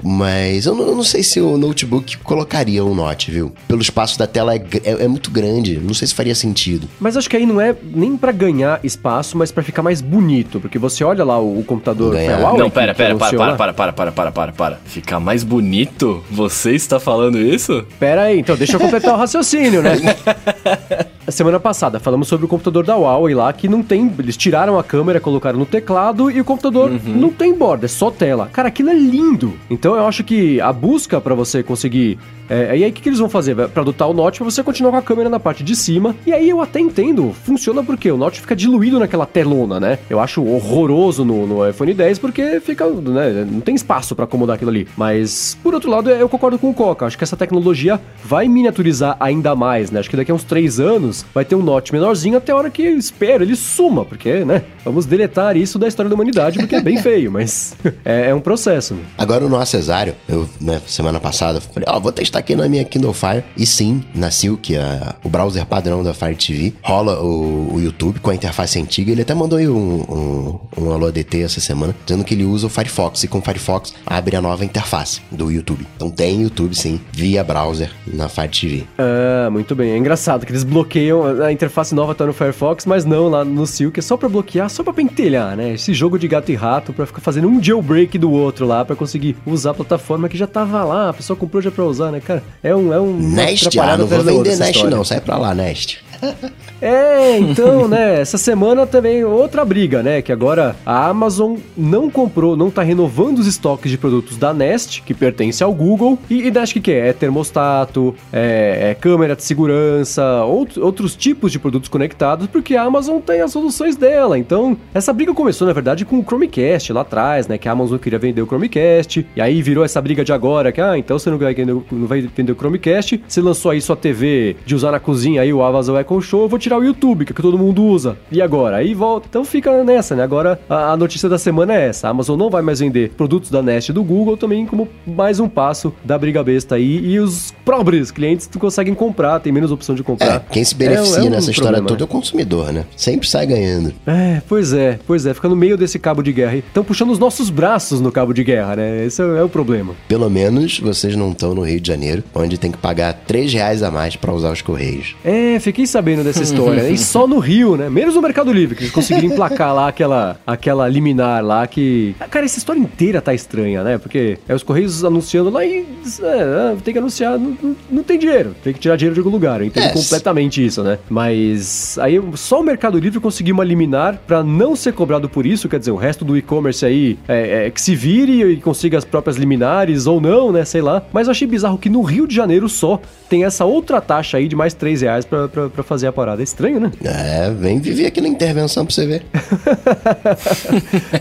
Mas 0.02 0.66
eu 0.66 0.74
não, 0.74 0.88
eu 0.88 0.94
não 0.94 1.02
sei 1.02 1.22
se 1.22 1.40
o 1.40 1.56
notebook 1.56 2.18
colocaria 2.18 2.84
um 2.84 2.94
Note, 2.94 3.30
viu? 3.30 3.50
Pelo 3.66 3.80
espaço 3.80 4.18
da 4.18 4.26
tela 4.26 4.54
é, 4.54 4.58
é- 4.84 5.04
é 5.04 5.08
muito 5.08 5.30
grande. 5.30 5.78
Não 5.82 5.94
sei 5.94 6.06
se 6.06 6.14
faria 6.14 6.34
sentido. 6.34 6.86
Mas 7.00 7.16
acho 7.16 7.30
que 7.30 7.36
aí 7.36 7.46
não 7.46 7.58
é 7.58 7.74
nem 7.94 8.14
pra 8.14 8.30
ganhar 8.30 8.78
espaço, 8.84 9.38
mas 9.38 9.50
pra 9.50 9.62
ficar 9.62 9.82
mais 9.82 10.02
bonito, 10.02 10.60
porque 10.60 10.78
você 10.78 11.02
olha 11.02 11.24
lá 11.24 11.40
o, 11.40 11.60
o 11.60 11.64
computador 11.64 12.12
Ganhar. 12.12 12.40
Huawei 12.40 12.58
Não, 12.58 12.68
que- 12.68 12.74
pera, 12.74 12.94
pera, 12.94 13.16
para, 13.16 13.36
para, 13.38 13.54
para, 13.56 13.72
para, 13.72 13.92
para, 13.92 14.12
para, 14.12 14.32
para, 14.32 14.52
para. 14.52 14.80
Ficar 14.84 15.18
mais 15.18 15.42
bonito? 15.42 16.22
Você 16.30 16.72
está 16.74 17.00
falando 17.00 17.38
isso? 17.40 17.53
Pera 17.98 18.22
aí, 18.22 18.38
então 18.40 18.56
deixa 18.56 18.76
eu 18.76 18.80
completar 18.80 19.14
o 19.14 19.16
raciocínio, 19.16 19.82
né? 19.82 19.92
A 21.26 21.30
semana 21.30 21.58
passada 21.58 21.98
falamos 21.98 22.28
sobre 22.28 22.44
o 22.44 22.48
computador 22.48 22.84
da 22.84 22.94
Huawei 22.96 23.34
lá, 23.34 23.50
que 23.50 23.66
não 23.66 23.82
tem. 23.82 24.12
Eles 24.18 24.36
tiraram 24.36 24.78
a 24.78 24.84
câmera, 24.84 25.18
colocaram 25.18 25.58
no 25.58 25.64
teclado 25.64 26.30
e 26.30 26.38
o 26.38 26.44
computador 26.44 26.90
não 27.02 27.30
tem 27.30 27.54
borda, 27.54 27.86
é 27.86 27.88
só 27.88 28.10
tela. 28.10 28.50
Cara, 28.52 28.68
aquilo 28.68 28.90
é 28.90 28.94
lindo. 28.94 29.54
Então 29.70 29.94
eu 29.94 30.06
acho 30.06 30.22
que 30.22 30.60
a 30.60 30.70
busca 30.70 31.22
pra 31.22 31.34
você 31.34 31.62
conseguir. 31.62 32.18
É, 32.46 32.76
e 32.76 32.84
aí 32.84 32.90
o 32.90 32.92
que, 32.92 33.00
que 33.00 33.08
eles 33.08 33.18
vão 33.18 33.28
fazer? 33.30 33.56
Pra 33.68 33.80
adotar 33.80 34.06
o 34.06 34.12
Note, 34.12 34.38
pra 34.38 34.50
você 34.50 34.62
continuar 34.62 34.90
com 34.90 34.98
a 34.98 35.02
câmera 35.02 35.30
na 35.30 35.40
parte 35.40 35.64
de 35.64 35.74
cima. 35.74 36.14
E 36.26 36.32
aí 36.32 36.46
eu 36.46 36.60
até 36.60 36.78
entendo, 36.78 37.34
funciona 37.42 37.82
porque 37.82 38.10
o 38.10 38.18
Note 38.18 38.42
fica 38.42 38.54
diluído 38.54 38.98
naquela 38.98 39.24
telona, 39.24 39.80
né? 39.80 39.98
Eu 40.10 40.20
acho 40.20 40.44
horroroso 40.44 41.24
no, 41.24 41.46
no 41.46 41.66
iPhone 41.66 41.94
10 41.94 42.18
porque 42.18 42.60
fica, 42.60 42.86
né, 42.86 43.46
não 43.50 43.62
tem 43.62 43.74
espaço 43.74 44.14
pra 44.14 44.26
acomodar 44.26 44.56
aquilo 44.56 44.70
ali. 44.70 44.86
Mas, 44.94 45.56
por 45.62 45.72
outro 45.72 45.90
lado, 45.90 46.10
eu 46.10 46.28
concordo 46.28 46.58
com 46.58 46.68
o 46.68 46.74
Coca. 46.74 47.06
Acho 47.06 47.16
que 47.16 47.24
essa 47.24 47.36
tecnologia 47.36 47.98
vai 48.22 48.46
miniaturizar 48.46 49.16
ainda 49.18 49.54
mais, 49.54 49.90
né? 49.90 50.00
Acho 50.00 50.10
que 50.10 50.16
daqui 50.16 50.30
a 50.30 50.34
uns 50.34 50.44
três 50.44 50.78
anos 50.78 51.13
vai 51.34 51.44
ter 51.44 51.54
um 51.54 51.62
Note 51.62 51.92
menorzinho 51.92 52.38
até 52.38 52.52
a 52.52 52.56
hora 52.56 52.70
que 52.70 52.82
eu 52.82 52.98
espero 52.98 53.44
ele 53.44 53.56
suma, 53.56 54.04
porque, 54.04 54.44
né? 54.44 54.62
Vamos 54.84 55.06
deletar 55.06 55.56
isso 55.56 55.78
da 55.78 55.86
história 55.88 56.08
da 56.08 56.14
humanidade 56.14 56.58
porque 56.58 56.74
é 56.76 56.80
bem 56.80 56.96
feio, 57.02 57.30
mas 57.30 57.74
é, 58.04 58.30
é 58.30 58.34
um 58.34 58.40
processo. 58.40 58.96
Agora 59.18 59.44
o 59.44 59.48
nosso 59.48 59.72
Cesário, 59.72 60.14
eu, 60.28 60.48
né, 60.60 60.80
semana 60.86 61.18
passada, 61.18 61.60
falei, 61.60 61.86
ó, 61.88 61.98
vou 61.98 62.12
testar 62.12 62.38
aqui 62.40 62.54
na 62.54 62.68
minha 62.68 62.84
Kindle 62.84 63.12
Fire. 63.12 63.42
E 63.56 63.66
sim, 63.66 64.02
na 64.14 64.30
Silk, 64.30 64.76
a- 64.76 65.16
o 65.24 65.28
browser 65.28 65.66
padrão 65.66 66.02
da 66.02 66.14
Fire 66.14 66.36
TV, 66.36 66.72
rola 66.82 67.20
o, 67.20 67.74
o 67.74 67.80
YouTube 67.80 68.20
com 68.20 68.30
a 68.30 68.34
interface 68.34 68.78
antiga. 68.78 69.10
Ele 69.10 69.22
até 69.22 69.34
mandou 69.34 69.58
aí 69.58 69.68
um, 69.68 70.02
um, 70.08 70.60
um 70.82 70.92
alô 70.92 71.06
ADT 71.06 71.42
essa 71.42 71.60
semana, 71.60 71.94
dizendo 72.06 72.24
que 72.24 72.34
ele 72.34 72.44
usa 72.44 72.66
o 72.66 72.70
Firefox. 72.70 73.24
E 73.24 73.28
com 73.28 73.38
o 73.38 73.42
Firefox 73.42 73.94
abre 74.06 74.36
a 74.36 74.40
nova 74.42 74.64
interface 74.64 75.20
do 75.30 75.50
YouTube. 75.50 75.86
Então 75.96 76.10
tem 76.10 76.42
YouTube, 76.42 76.74
sim, 76.74 77.00
via 77.12 77.42
browser 77.42 77.90
na 78.06 78.28
Fire 78.28 78.48
TV. 78.48 78.84
Ah, 78.98 79.48
muito 79.50 79.74
bem. 79.74 79.90
É 79.92 79.98
engraçado 79.98 80.46
que 80.46 80.52
eles 80.52 80.62
bloqueiam 80.64 80.94
a 81.10 81.52
interface 81.52 81.94
nova 81.94 82.14
tá 82.14 82.26
no 82.26 82.32
Firefox, 82.32 82.86
mas 82.86 83.04
não 83.04 83.28
lá 83.28 83.44
no 83.44 83.66
Silk, 83.66 83.98
é 83.98 84.02
só 84.02 84.16
pra 84.16 84.28
bloquear, 84.28 84.68
só 84.68 84.82
pra 84.82 84.92
pentelhar, 84.92 85.56
né? 85.56 85.74
Esse 85.74 85.92
jogo 85.94 86.18
de 86.18 86.28
gato 86.28 86.50
e 86.50 86.54
rato 86.54 86.92
pra 86.92 87.06
ficar 87.06 87.20
fazendo 87.20 87.48
um 87.48 87.62
jailbreak 87.62 88.18
do 88.18 88.30
outro 88.30 88.66
lá 88.66 88.84
pra 88.84 88.96
conseguir 88.96 89.36
usar 89.46 89.70
a 89.70 89.74
plataforma 89.74 90.28
que 90.28 90.36
já 90.36 90.46
tava 90.46 90.84
lá, 90.84 91.10
a 91.10 91.12
pessoa 91.12 91.36
comprou 91.36 91.62
já 91.62 91.70
pra 91.70 91.84
usar, 91.84 92.10
né, 92.10 92.20
cara? 92.20 92.42
É 92.62 92.74
um 92.74 92.92
é 92.92 93.00
um 93.00 93.16
Nest, 93.16 93.78
ah, 93.78 93.96
não 93.96 94.06
vou 94.06 94.20
vender 94.20 94.56
Nest 94.56 94.76
história. 94.76 94.96
não, 94.96 95.04
sai 95.04 95.20
pra 95.20 95.36
lá, 95.36 95.54
Nest. 95.54 96.04
É, 96.82 97.38
então, 97.38 97.88
né, 97.88 98.20
essa 98.20 98.36
semana 98.36 98.86
também 98.86 99.24
outra 99.24 99.64
briga, 99.64 100.02
né, 100.02 100.20
que 100.20 100.30
agora 100.30 100.76
a 100.84 101.06
Amazon 101.08 101.56
não 101.74 102.10
comprou, 102.10 102.56
não 102.58 102.70
tá 102.70 102.82
renovando 102.82 103.38
os 103.38 103.46
estoques 103.46 103.90
de 103.90 103.96
produtos 103.96 104.36
da 104.36 104.52
Nest, 104.52 105.00
que 105.02 105.14
pertence 105.14 105.64
ao 105.64 105.72
Google, 105.72 106.18
e, 106.28 106.46
e 106.46 106.50
Nest 106.50 106.72
o 106.72 106.74
que 106.74 106.80
que 106.80 106.92
é? 106.92 107.08
É 107.08 107.12
termostato, 107.14 108.14
é, 108.30 108.90
é 108.90 108.94
câmera 108.94 109.34
de 109.34 109.42
segurança, 109.44 110.22
out- 110.22 110.78
outros 110.78 111.16
tipos 111.16 111.50
de 111.52 111.58
produtos 111.58 111.88
conectados, 111.88 112.48
porque 112.48 112.76
a 112.76 112.82
Amazon 112.82 113.18
tem 113.18 113.40
as 113.40 113.52
soluções 113.52 113.96
dela, 113.96 114.38
então 114.38 114.76
essa 114.92 115.12
briga 115.12 115.32
começou, 115.32 115.66
na 115.66 115.72
verdade, 115.72 116.04
com 116.04 116.18
o 116.18 116.22
Chromecast 116.24 116.92
lá 116.92 117.00
atrás, 117.00 117.48
né, 117.48 117.56
que 117.56 117.68
a 117.68 117.72
Amazon 117.72 117.96
queria 117.98 118.18
vender 118.18 118.42
o 118.42 118.46
Chromecast, 118.46 119.26
e 119.34 119.40
aí 119.40 119.62
virou 119.62 119.84
essa 119.84 120.02
briga 120.02 120.22
de 120.22 120.32
agora, 120.34 120.70
que, 120.70 120.80
ah, 120.82 120.98
então 120.98 121.18
você 121.18 121.30
não 121.30 121.38
vai, 121.38 121.54
vender 121.54 121.72
o- 121.72 121.84
não 121.90 122.06
vai 122.06 122.20
vender 122.20 122.52
o 122.52 122.56
Chromecast, 122.56 123.22
você 123.26 123.40
lançou 123.40 123.70
aí 123.70 123.80
sua 123.80 123.96
TV 123.96 124.56
de 124.66 124.74
usar 124.74 124.90
na 124.90 125.00
cozinha, 125.00 125.40
aí 125.40 125.52
o 125.52 125.62
Amazon 125.62 125.96
Echo 125.98 126.13
Show, 126.20 126.42
eu 126.42 126.48
vou 126.48 126.58
tirar 126.58 126.78
o 126.78 126.84
YouTube, 126.84 127.24
que 127.24 127.32
é 127.32 127.32
o 127.32 127.36
que 127.36 127.42
todo 127.42 127.58
mundo 127.58 127.84
usa. 127.84 128.16
E 128.30 128.40
agora? 128.42 128.76
Aí 128.76 128.94
volta. 128.94 129.26
Então 129.28 129.44
fica 129.44 129.82
nessa, 129.84 130.14
né? 130.14 130.22
Agora 130.22 130.60
a, 130.68 130.92
a 130.92 130.96
notícia 130.96 131.28
da 131.28 131.38
semana 131.38 131.74
é 131.74 131.88
essa. 131.88 132.06
A 132.06 132.10
Amazon 132.10 132.38
não 132.38 132.50
vai 132.50 132.62
mais 132.62 132.80
vender 132.80 133.10
produtos 133.10 133.50
da 133.50 133.62
Nest 133.62 133.88
e 133.90 133.92
do 133.92 134.02
Google 134.02 134.36
também 134.36 134.66
como 134.66 134.88
mais 135.06 135.40
um 135.40 135.48
passo 135.48 135.92
da 136.04 136.16
briga 136.18 136.42
besta 136.42 136.74
aí. 136.76 137.04
E 137.04 137.18
os 137.18 137.52
pobres 137.64 138.10
clientes 138.10 138.48
não 138.52 138.60
conseguem 138.60 138.94
comprar, 138.94 139.40
tem 139.40 139.52
menos 139.52 139.70
opção 139.72 139.94
de 139.94 140.02
É, 140.02 140.04
comprar. 140.04 140.40
quem 140.50 140.64
se 140.64 140.74
beneficia 140.74 141.18
É- 141.18 141.24
é 141.24 141.26
um 141.26 141.30
nessa 141.30 141.50
história 141.50 141.78
problema, 141.78 141.88
toda 141.88 142.02
é 142.02 142.04
né? 142.04 142.04
o 142.04 142.08
consumidor, 142.08 142.72
né? 142.72 142.84
Sempre 142.96 143.28
sai 143.28 143.46
ganhando. 143.46 143.92
É, 144.06 144.40
pois 144.48 144.72
é, 144.72 144.98
pois 145.06 145.26
é. 145.26 145.34
Fica 145.34 145.48
no 145.48 145.56
meio 145.56 145.76
desse 145.76 145.98
cabo 145.98 146.22
de 146.22 146.32
guerra 146.32 146.52
aí. 146.52 146.58
Estão 146.60 146.84
puxando 146.84 147.10
os 147.10 147.18
nossos 147.18 147.50
braços 147.50 148.00
no 148.00 148.10
cabo 148.12 148.32
de 148.32 148.44
guerra, 148.44 148.76
né? 148.76 149.04
Esse 149.06 149.22
é, 149.22 149.24
é 149.24 149.42
o 149.42 149.48
problema. 149.48 149.94
Pelo 150.08 150.28
menos 150.30 150.78
vocês 150.80 151.16
não 151.16 151.30
estão 151.30 151.54
no 151.54 151.62
Rio 151.62 151.80
de 151.80 151.88
Janeiro, 151.88 152.22
onde 152.34 152.58
tem 152.58 152.70
que 152.70 152.78
pagar 152.78 153.12
3 153.26 153.52
reais 153.52 153.82
a 153.82 153.90
mais 153.90 154.16
pra 154.16 154.32
usar 154.32 154.52
os 154.52 154.62
correios. 154.62 155.16
É, 155.24 155.58
fiquei 155.60 155.86
sabendo 155.86 156.03
dessa 156.04 156.42
história, 156.42 156.82
né? 156.82 156.90
E 156.90 156.98
só 156.98 157.26
no 157.26 157.38
Rio, 157.38 157.76
né? 157.76 157.88
Menos 157.88 158.14
no 158.14 158.22
Mercado 158.22 158.52
Livre, 158.52 158.74
que 158.76 158.82
eles 158.84 158.92
conseguiram 158.92 159.28
emplacar 159.32 159.74
lá 159.74 159.88
aquela, 159.88 160.36
aquela 160.46 160.88
liminar 160.88 161.44
lá 161.44 161.66
que. 161.66 162.14
Ah, 162.20 162.26
Cara, 162.28 162.44
essa 162.44 162.58
história 162.58 162.78
inteira 162.80 163.20
tá 163.20 163.32
estranha, 163.32 163.82
né? 163.82 163.98
Porque 163.98 164.38
é 164.48 164.54
os 164.54 164.62
Correios 164.62 165.04
anunciando 165.04 165.50
lá 165.50 165.64
e. 165.64 165.84
É, 166.22 166.76
tem 166.84 166.92
que 166.92 166.98
anunciar, 166.98 167.38
não, 167.38 167.56
não- 167.62 167.76
não 167.90 168.02
tem 168.02 168.18
dinheiro. 168.18 168.54
Tem 168.62 168.72
que 168.72 168.78
tirar 168.80 168.96
dinheiro 168.96 169.14
de 169.14 169.20
algum 169.20 169.30
lugar. 169.30 169.60
Eu 169.60 169.66
entendo 169.66 169.84
É, 169.84 169.92
completamente 169.92 170.64
isso, 170.64 170.82
né? 170.82 170.98
Mas 171.08 171.98
aí 171.98 172.20
só 172.34 172.60
o 172.60 172.64
Mercado 172.64 172.98
Livre 172.98 173.20
conseguiu 173.20 173.54
uma 173.54 173.64
liminar 173.64 174.18
pra 174.26 174.42
não 174.42 174.74
ser 174.76 174.92
cobrado 174.92 175.28
por 175.28 175.46
isso. 175.46 175.68
Quer 175.68 175.78
dizer, 175.78 175.90
o 175.92 175.96
resto 175.96 176.24
do 176.24 176.36
e-commerce 176.36 176.84
aí 176.84 177.18
é, 177.28 177.66
é 177.66 177.70
que 177.70 177.80
se 177.80 177.94
vire 177.94 178.42
e 178.52 178.56
consiga 178.56 178.98
as 178.98 179.04
próprias 179.04 179.36
liminares 179.36 180.06
ou 180.06 180.20
não, 180.20 180.50
né? 180.52 180.64
Sei 180.64 180.82
lá. 180.82 181.02
Mas 181.12 181.26
eu 181.26 181.30
achei 181.30 181.46
bizarro 181.46 181.78
que 181.78 181.88
no 181.88 182.02
Rio 182.02 182.26
de 182.26 182.34
Janeiro 182.34 182.68
só 182.68 183.00
tem 183.28 183.44
essa 183.44 183.64
outra 183.64 184.00
taxa 184.00 184.36
aí 184.38 184.48
de 184.48 184.56
mais 184.56 184.74
3 184.74 185.00
reais 185.02 185.24
pra, 185.24 185.48
pra, 185.48 185.68
pra 185.68 185.83
fazer 185.84 186.06
a 186.06 186.12
parada. 186.12 186.42
É 186.42 186.44
estranho, 186.44 186.80
né? 186.80 186.90
É, 187.04 187.50
vem 187.50 187.78
viver 187.78 188.06
aqui 188.06 188.20
na 188.20 188.28
intervenção 188.28 188.84
pra 188.84 188.94
você 188.94 189.06
ver. 189.06 189.22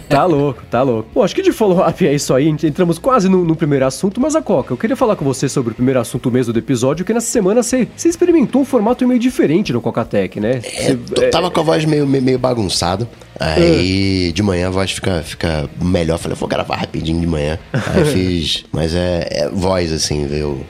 Tá 0.09 0.25
louco, 0.25 0.61
tá 0.69 0.81
louco. 0.81 1.09
Bom, 1.13 1.23
acho 1.23 1.33
que 1.35 1.41
de 1.41 1.51
follow-up 1.51 2.05
é 2.07 2.13
isso 2.13 2.33
aí. 2.33 2.47
Entramos 2.47 2.97
quase 2.99 3.27
no, 3.27 3.43
no 3.43 3.55
primeiro 3.55 3.85
assunto, 3.85 4.19
mas 4.21 4.35
a 4.35 4.41
Coca, 4.41 4.73
eu 4.73 4.77
queria 4.77 4.95
falar 4.95 5.15
com 5.15 5.25
você 5.25 5.49
sobre 5.49 5.71
o 5.71 5.75
primeiro 5.75 5.99
assunto 5.99 6.29
mesmo 6.31 6.53
do 6.53 6.59
episódio, 6.59 7.03
que 7.05 7.13
nessa 7.13 7.27
semana 7.27 7.63
você, 7.63 7.87
você 7.95 8.09
experimentou 8.09 8.61
um 8.61 8.65
formato 8.65 9.07
meio 9.07 9.19
diferente 9.19 9.73
no 9.73 9.81
Coca-Tech, 9.81 10.39
né? 10.39 10.61
É, 10.63 10.95
Você- 10.95 11.25
eu 11.25 11.31
tava 11.31 11.49
com 11.49 11.59
a 11.59 11.63
voz 11.63 11.85
meio, 11.85 12.05
meio, 12.05 12.37
bagunçada. 12.39 13.07
Aí 13.39 14.31
de 14.31 14.43
manhã 14.43 14.67
a 14.67 14.71
voz 14.71 14.91
fica, 14.91 15.21
fica 15.23 15.69
melhor. 15.81 16.17
Falei, 16.19 16.37
vou 16.37 16.47
gravar 16.47 16.75
rapidinho 16.75 17.19
de 17.19 17.27
manhã. 17.27 17.57
Aí 17.73 18.05
fiz. 18.13 18.65
Mas 18.71 18.93
é, 18.95 19.27
é 19.31 19.49
voz 19.49 19.91
assim, 19.91 20.25
viu? 20.27 20.61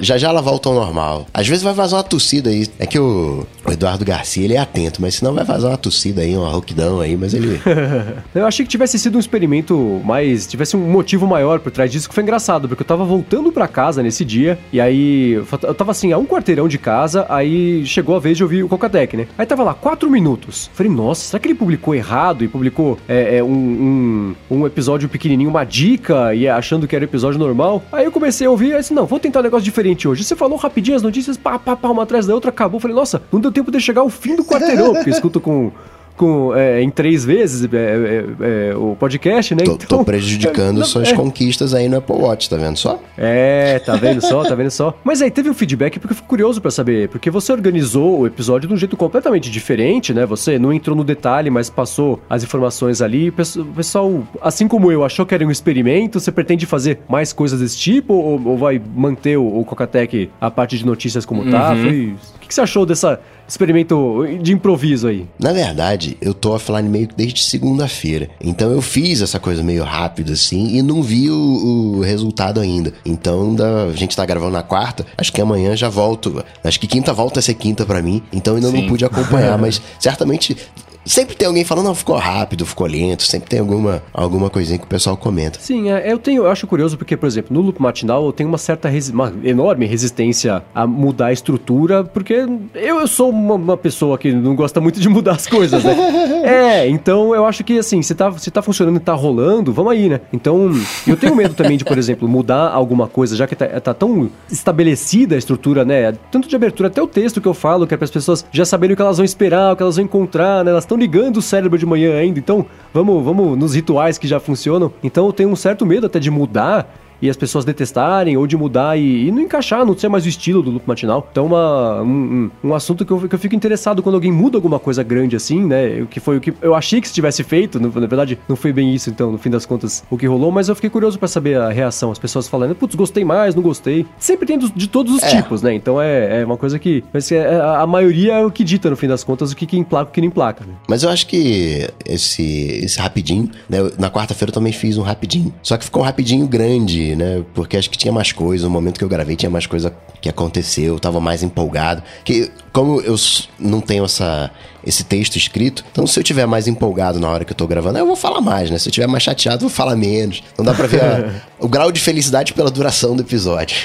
Já 0.00 0.18
já 0.18 0.28
ela 0.28 0.42
volta 0.42 0.68
ao 0.68 0.74
normal. 0.74 1.26
Às 1.32 1.48
vezes 1.48 1.62
vai 1.62 1.72
vazar 1.72 1.98
uma 1.98 2.04
tossida 2.04 2.50
aí. 2.50 2.66
É 2.78 2.86
que 2.86 2.98
o, 2.98 3.46
Eduardo 3.68 4.04
Garcia, 4.04 4.44
ele 4.44 4.54
é 4.54 4.58
atento, 4.58 5.00
mas 5.00 5.16
senão 5.16 5.34
vai 5.34 5.44
fazer 5.44 5.66
uma 5.66 5.76
tossida 5.76 6.22
aí, 6.22 6.36
uma 6.36 6.50
rouquidão 6.50 7.00
aí, 7.00 7.16
mas 7.16 7.34
ele. 7.34 7.60
eu 8.34 8.46
achei 8.46 8.64
que 8.64 8.70
tivesse 8.70 8.98
sido 8.98 9.16
um 9.16 9.20
experimento 9.20 10.00
mais. 10.04 10.46
tivesse 10.46 10.76
um 10.76 10.90
motivo 10.90 11.26
maior 11.26 11.60
por 11.60 11.70
trás 11.70 11.90
disso, 11.90 12.08
que 12.08 12.14
foi 12.14 12.22
engraçado, 12.22 12.68
porque 12.68 12.82
eu 12.82 12.86
tava 12.86 13.04
voltando 13.04 13.52
para 13.52 13.68
casa 13.68 14.02
nesse 14.02 14.24
dia, 14.24 14.58
e 14.72 14.80
aí. 14.80 15.32
Eu 15.62 15.74
tava 15.74 15.90
assim, 15.90 16.12
a 16.12 16.18
um 16.18 16.26
quarteirão 16.26 16.68
de 16.68 16.78
casa, 16.78 17.26
aí 17.28 17.84
chegou 17.86 18.16
a 18.16 18.18
vez 18.18 18.36
de 18.36 18.42
ouvir 18.42 18.62
o 18.62 18.68
Cocatec, 18.68 19.16
né? 19.16 19.26
Aí 19.36 19.46
tava 19.46 19.62
lá, 19.62 19.74
quatro 19.74 20.10
minutos. 20.10 20.70
Falei, 20.74 20.90
nossa, 20.92 21.22
será 21.22 21.40
que 21.40 21.48
ele 21.48 21.54
publicou 21.54 21.94
errado 21.94 22.44
e 22.44 22.48
publicou 22.48 22.98
é, 23.08 23.38
é, 23.38 23.44
um, 23.44 24.34
um, 24.50 24.56
um, 24.58 24.66
episódio 24.66 25.08
pequenininho, 25.08 25.50
uma 25.50 25.64
dica, 25.64 26.34
e 26.34 26.48
achando 26.48 26.86
que 26.86 26.96
era 26.96 27.04
episódio 27.04 27.38
normal? 27.38 27.82
Aí 27.92 28.04
eu 28.04 28.12
comecei 28.12 28.46
a 28.46 28.50
ouvir, 28.50 28.74
aí 28.74 28.80
disse, 28.80 28.94
não, 28.94 29.06
vou 29.06 29.18
tentar 29.18 29.40
um 29.40 29.42
negócio 29.42 29.64
diferente 29.70 30.06
hoje. 30.06 30.24
Você 30.24 30.36
falou 30.36 30.58
rapidinho 30.58 30.96
as 30.96 31.02
notícias, 31.02 31.36
pá, 31.36 31.58
pá, 31.58 31.76
pá, 31.76 31.88
uma 31.88 32.02
atrás 32.02 32.26
da 32.26 32.34
outra, 32.34 32.50
acabou. 32.50 32.80
Falei, 32.80 32.94
nossa, 32.94 33.22
não 33.32 33.40
deu 33.40 33.50
tempo 33.50 33.70
de 33.70 33.80
chegar 33.80 34.02
ao 34.02 34.10
fim 34.10 34.36
do 34.36 34.44
quarteirão, 34.44 34.92
porque 34.92 35.10
escuto 35.10 35.40
com 35.40 35.72
com, 36.20 36.54
é, 36.54 36.82
em 36.82 36.90
três 36.90 37.24
vezes 37.24 37.66
é, 37.72 37.76
é, 37.78 38.70
é, 38.72 38.76
o 38.76 38.94
podcast, 38.94 39.54
né? 39.54 39.64
Tô, 39.64 39.72
então, 39.72 39.98
tô 40.00 40.04
prejudicando 40.04 40.84
suas 40.84 41.08
é. 41.08 41.14
conquistas 41.14 41.72
aí 41.72 41.88
no 41.88 41.96
Apple 41.96 42.14
Watch, 42.14 42.50
tá 42.50 42.58
vendo 42.58 42.76
só? 42.76 43.00
É, 43.16 43.78
tá 43.78 43.96
vendo 43.96 44.20
só, 44.20 44.44
tá 44.44 44.54
vendo 44.54 44.70
só. 44.70 44.94
Mas 45.02 45.22
aí 45.22 45.30
teve 45.30 45.48
um 45.48 45.54
feedback 45.54 45.98
porque 45.98 46.12
eu 46.12 46.16
fico 46.16 46.28
curioso 46.28 46.60
para 46.60 46.70
saber, 46.70 47.08
porque 47.08 47.30
você 47.30 47.50
organizou 47.50 48.20
o 48.20 48.26
episódio 48.26 48.68
de 48.68 48.74
um 48.74 48.76
jeito 48.76 48.98
completamente 48.98 49.50
diferente, 49.50 50.12
né? 50.12 50.26
Você 50.26 50.58
não 50.58 50.74
entrou 50.74 50.94
no 50.94 51.04
detalhe, 51.04 51.48
mas 51.48 51.70
passou 51.70 52.20
as 52.28 52.44
informações 52.44 53.00
ali. 53.00 53.30
O 53.30 53.32
pessoal, 53.74 54.22
assim 54.42 54.68
como 54.68 54.92
eu, 54.92 55.02
achou 55.02 55.24
que 55.24 55.34
era 55.34 55.46
um 55.46 55.50
experimento. 55.50 56.20
Você 56.20 56.30
pretende 56.30 56.66
fazer 56.66 56.98
mais 57.08 57.32
coisas 57.32 57.60
desse 57.60 57.78
tipo 57.78 58.12
ou, 58.12 58.46
ou 58.46 58.58
vai 58.58 58.78
manter 58.94 59.38
o, 59.38 59.60
o 59.60 59.64
Cocatec 59.64 60.28
a 60.38 60.50
parte 60.50 60.76
de 60.76 60.84
notícias 60.84 61.24
como 61.24 61.50
tá? 61.50 61.70
uhum. 61.70 61.76
tá? 61.76 61.82
Foi, 61.82 62.14
que 62.50 62.54
você 62.54 62.60
achou 62.60 62.84
dessa 62.84 63.20
experimento 63.48 64.24
de 64.42 64.52
improviso 64.52 65.06
aí? 65.06 65.26
Na 65.38 65.52
verdade, 65.52 66.16
eu 66.20 66.34
tô 66.34 66.52
offline 66.52 66.88
meio 66.88 67.06
que 67.06 67.14
desde 67.14 67.44
segunda-feira. 67.44 68.28
Então 68.40 68.72
eu 68.72 68.82
fiz 68.82 69.22
essa 69.22 69.38
coisa 69.38 69.62
meio 69.62 69.84
rápido 69.84 70.32
assim 70.32 70.76
e 70.76 70.82
não 70.82 71.00
vi 71.00 71.30
o, 71.30 71.96
o 71.96 72.00
resultado 72.00 72.60
ainda. 72.60 72.92
Então 73.06 73.54
da, 73.54 73.84
a 73.84 73.92
gente 73.92 74.16
tá 74.16 74.26
gravando 74.26 74.52
na 74.52 74.62
quarta, 74.62 75.06
acho 75.16 75.32
que 75.32 75.40
amanhã 75.40 75.76
já 75.76 75.88
volto. 75.88 76.44
Acho 76.62 76.80
que 76.80 76.88
quinta 76.88 77.12
volta 77.12 77.38
a 77.38 77.42
ser 77.42 77.54
quinta 77.54 77.86
para 77.86 78.02
mim, 78.02 78.20
então 78.32 78.56
ainda 78.56 78.68
Sim. 78.68 78.82
não 78.82 78.88
pude 78.88 79.04
acompanhar, 79.04 79.56
mas 79.58 79.80
certamente 79.98 80.56
Sempre 81.04 81.34
tem 81.34 81.48
alguém 81.48 81.64
falando, 81.64 81.86
não, 81.86 81.94
ficou 81.94 82.16
rápido, 82.16 82.66
ficou 82.66 82.86
lento, 82.86 83.22
sempre 83.22 83.48
tem 83.48 83.60
alguma, 83.60 84.02
alguma 84.12 84.50
coisinha 84.50 84.78
que 84.78 84.84
o 84.84 84.88
pessoal 84.88 85.16
comenta. 85.16 85.58
Sim, 85.60 85.90
é, 85.90 86.12
eu 86.12 86.18
tenho, 86.18 86.44
eu 86.44 86.50
acho 86.50 86.66
curioso 86.66 86.96
porque, 86.96 87.16
por 87.16 87.26
exemplo, 87.26 87.54
no 87.54 87.60
loop 87.62 87.80
matinal 87.80 88.24
eu 88.26 88.32
tenho 88.32 88.48
uma 88.48 88.58
certa, 88.58 88.90
uma 89.12 89.32
enorme 89.42 89.86
resistência 89.86 90.62
a 90.74 90.86
mudar 90.86 91.26
a 91.26 91.32
estrutura, 91.32 92.04
porque 92.04 92.34
eu, 92.74 93.00
eu 93.00 93.06
sou 93.08 93.30
uma, 93.30 93.54
uma, 93.54 93.76
pessoa 93.76 94.18
que 94.18 94.30
não 94.32 94.54
gosta 94.54 94.80
muito 94.80 95.00
de 95.00 95.08
mudar 95.08 95.32
as 95.32 95.46
coisas, 95.46 95.82
né? 95.82 95.96
é, 96.44 96.88
então 96.88 97.34
eu 97.34 97.46
acho 97.46 97.64
que 97.64 97.78
assim, 97.78 98.02
se 98.02 98.14
tá, 98.14 98.30
se 98.32 98.50
tá 98.50 98.60
funcionando 98.60 98.96
e 98.96 99.00
tá 99.00 99.14
rolando, 99.14 99.72
vamos 99.72 99.92
aí, 99.92 100.08
né? 100.08 100.20
Então, 100.32 100.70
eu 101.06 101.16
tenho 101.16 101.34
medo 101.34 101.54
também 101.54 101.78
de, 101.78 101.84
por 101.84 101.96
exemplo, 101.96 102.28
mudar 102.28 102.70
alguma 102.70 103.08
coisa, 103.08 103.34
já 103.34 103.46
que 103.46 103.56
tá, 103.56 103.66
tá 103.80 103.94
tão 103.94 104.30
estabelecida 104.50 105.34
a 105.34 105.38
estrutura, 105.38 105.84
né? 105.84 106.12
Tanto 106.30 106.48
de 106.48 106.54
abertura 106.54 106.88
até 106.88 107.02
o 107.02 107.06
texto 107.06 107.40
que 107.40 107.48
eu 107.48 107.54
falo, 107.54 107.86
que 107.86 107.94
é 107.94 107.96
para 107.96 108.04
as 108.04 108.10
pessoas 108.10 108.44
já 108.52 108.64
saberem 108.64 108.92
o 108.94 108.96
que 108.96 109.02
elas 109.02 109.16
vão 109.16 109.24
esperar, 109.24 109.72
o 109.72 109.76
que 109.76 109.82
elas 109.82 109.96
vão 109.96 110.04
encontrar, 110.04 110.64
né? 110.64 110.70
Elas 110.70 110.84
estão 110.84 110.98
ligando 111.00 111.38
o 111.38 111.42
cérebro 111.42 111.78
de 111.78 111.86
manhã 111.86 112.16
ainda, 112.16 112.38
então 112.38 112.66
vamos, 112.92 113.24
vamos 113.24 113.58
nos 113.58 113.74
rituais 113.74 114.18
que 114.18 114.28
já 114.28 114.38
funcionam. 114.38 114.92
Então 115.02 115.26
eu 115.26 115.32
tenho 115.32 115.48
um 115.48 115.56
certo 115.56 115.84
medo 115.86 116.06
até 116.06 116.20
de 116.20 116.30
mudar 116.30 116.99
e 117.20 117.28
as 117.28 117.36
pessoas 117.36 117.64
detestarem 117.64 118.36
ou 118.36 118.46
de 118.46 118.56
mudar 118.56 118.98
e, 118.98 119.28
e, 119.28 119.32
não 119.32 119.40
encaixar, 119.40 119.84
não 119.84 119.96
ser 119.96 120.08
mais 120.08 120.24
o 120.24 120.28
estilo 120.28 120.62
do 120.62 120.70
loop 120.70 120.86
matinal. 120.86 121.26
Então, 121.30 121.46
uma, 121.46 122.02
um, 122.02 122.50
um, 122.62 122.74
assunto 122.74 123.04
que 123.04 123.12
eu, 123.12 123.28
que 123.28 123.34
eu 123.34 123.38
fico 123.38 123.54
interessado 123.54 124.02
quando 124.02 124.14
alguém 124.14 124.32
muda 124.32 124.56
alguma 124.56 124.78
coisa 124.78 125.02
grande 125.02 125.36
assim, 125.36 125.64
né? 125.64 126.02
O 126.02 126.06
que 126.06 126.20
foi 126.20 126.36
o 126.36 126.40
que 126.40 126.52
eu 126.60 126.74
achei 126.74 127.00
que 127.00 127.08
se 127.08 127.14
tivesse 127.14 127.42
feito, 127.42 127.78
na 127.80 127.88
verdade, 127.88 128.38
não 128.48 128.56
foi 128.56 128.72
bem 128.72 128.94
isso, 128.94 129.10
então, 129.10 129.30
no 129.30 129.38
fim 129.38 129.50
das 129.50 129.66
contas, 129.66 130.04
o 130.10 130.16
que 130.16 130.26
rolou, 130.26 130.50
mas 130.50 130.68
eu 130.68 130.74
fiquei 130.74 130.90
curioso 130.90 131.18
para 131.18 131.28
saber 131.28 131.56
a 131.58 131.70
reação, 131.70 132.10
as 132.10 132.18
pessoas 132.18 132.48
falando, 132.48 132.74
putz, 132.74 132.94
gostei 132.94 133.24
mais, 133.24 133.54
não 133.54 133.62
gostei. 133.62 134.06
Sempre 134.18 134.46
tem 134.46 134.58
de 134.58 134.88
todos 134.88 135.14
os 135.14 135.22
é. 135.22 135.28
tipos, 135.28 135.62
né? 135.62 135.74
Então 135.74 136.00
é, 136.00 136.40
é 136.40 136.44
uma 136.44 136.56
coisa 136.56 136.78
que. 136.78 137.04
Mas 137.12 137.30
é, 137.32 137.56
a, 137.60 137.80
a 137.82 137.86
maioria 137.86 138.34
é 138.34 138.44
o 138.44 138.50
que 138.50 138.64
dita, 138.64 138.90
no 138.90 138.96
fim 138.96 139.08
das 139.08 139.24
contas, 139.24 139.52
o 139.52 139.56
que, 139.56 139.66
que 139.66 139.76
emplaca 139.76 140.10
o 140.10 140.12
que 140.12 140.20
não 140.20 140.28
emplaca. 140.28 140.64
Né? 140.64 140.74
Mas 140.88 141.02
eu 141.02 141.10
acho 141.10 141.26
que 141.26 141.88
esse, 142.04 142.80
esse 142.82 142.98
rapidinho, 142.98 143.50
né? 143.68 143.78
Na 143.98 144.10
quarta-feira 144.10 144.50
eu 144.50 144.54
também 144.54 144.72
fiz 144.72 144.96
um 144.96 145.02
rapidinho. 145.02 145.52
Só 145.62 145.76
que 145.76 145.84
ficou 145.84 146.02
um 146.02 146.04
rapidinho 146.04 146.46
grande, 146.46 147.09
né? 147.14 147.44
Porque 147.54 147.76
acho 147.76 147.90
que 147.90 147.98
tinha 147.98 148.12
mais 148.12 148.32
coisa. 148.32 148.64
No 148.64 148.70
momento 148.70 148.98
que 148.98 149.04
eu 149.04 149.08
gravei, 149.08 149.36
tinha 149.36 149.50
mais 149.50 149.66
coisa 149.66 149.94
que 150.20 150.28
aconteceu. 150.28 150.94
Eu 150.94 151.00
tava 151.00 151.20
mais 151.20 151.42
empolgado. 151.42 152.02
Que, 152.24 152.50
como 152.72 153.00
eu 153.00 153.16
não 153.58 153.80
tenho 153.80 154.04
essa, 154.04 154.50
esse 154.84 155.04
texto 155.04 155.36
escrito, 155.36 155.84
então 155.90 156.06
se 156.06 156.18
eu 156.18 156.24
tiver 156.24 156.46
mais 156.46 156.68
empolgado 156.68 157.18
na 157.18 157.28
hora 157.28 157.44
que 157.44 157.52
eu 157.52 157.56
tô 157.56 157.66
gravando, 157.66 157.98
eu 157.98 158.06
vou 158.06 158.16
falar 158.16 158.40
mais, 158.40 158.70
né? 158.70 158.78
Se 158.78 158.88
eu 158.88 158.92
tiver 158.92 159.06
mais 159.06 159.22
chateado, 159.22 159.64
eu 159.64 159.68
vou 159.68 159.70
falar 159.70 159.96
menos. 159.96 160.42
Não 160.56 160.64
dá 160.64 160.74
pra 160.74 160.86
ver 160.86 161.02
a, 161.02 161.42
o 161.58 161.68
grau 161.68 161.90
de 161.90 162.00
felicidade 162.00 162.52
pela 162.52 162.70
duração 162.70 163.16
do 163.16 163.22
episódio. 163.22 163.76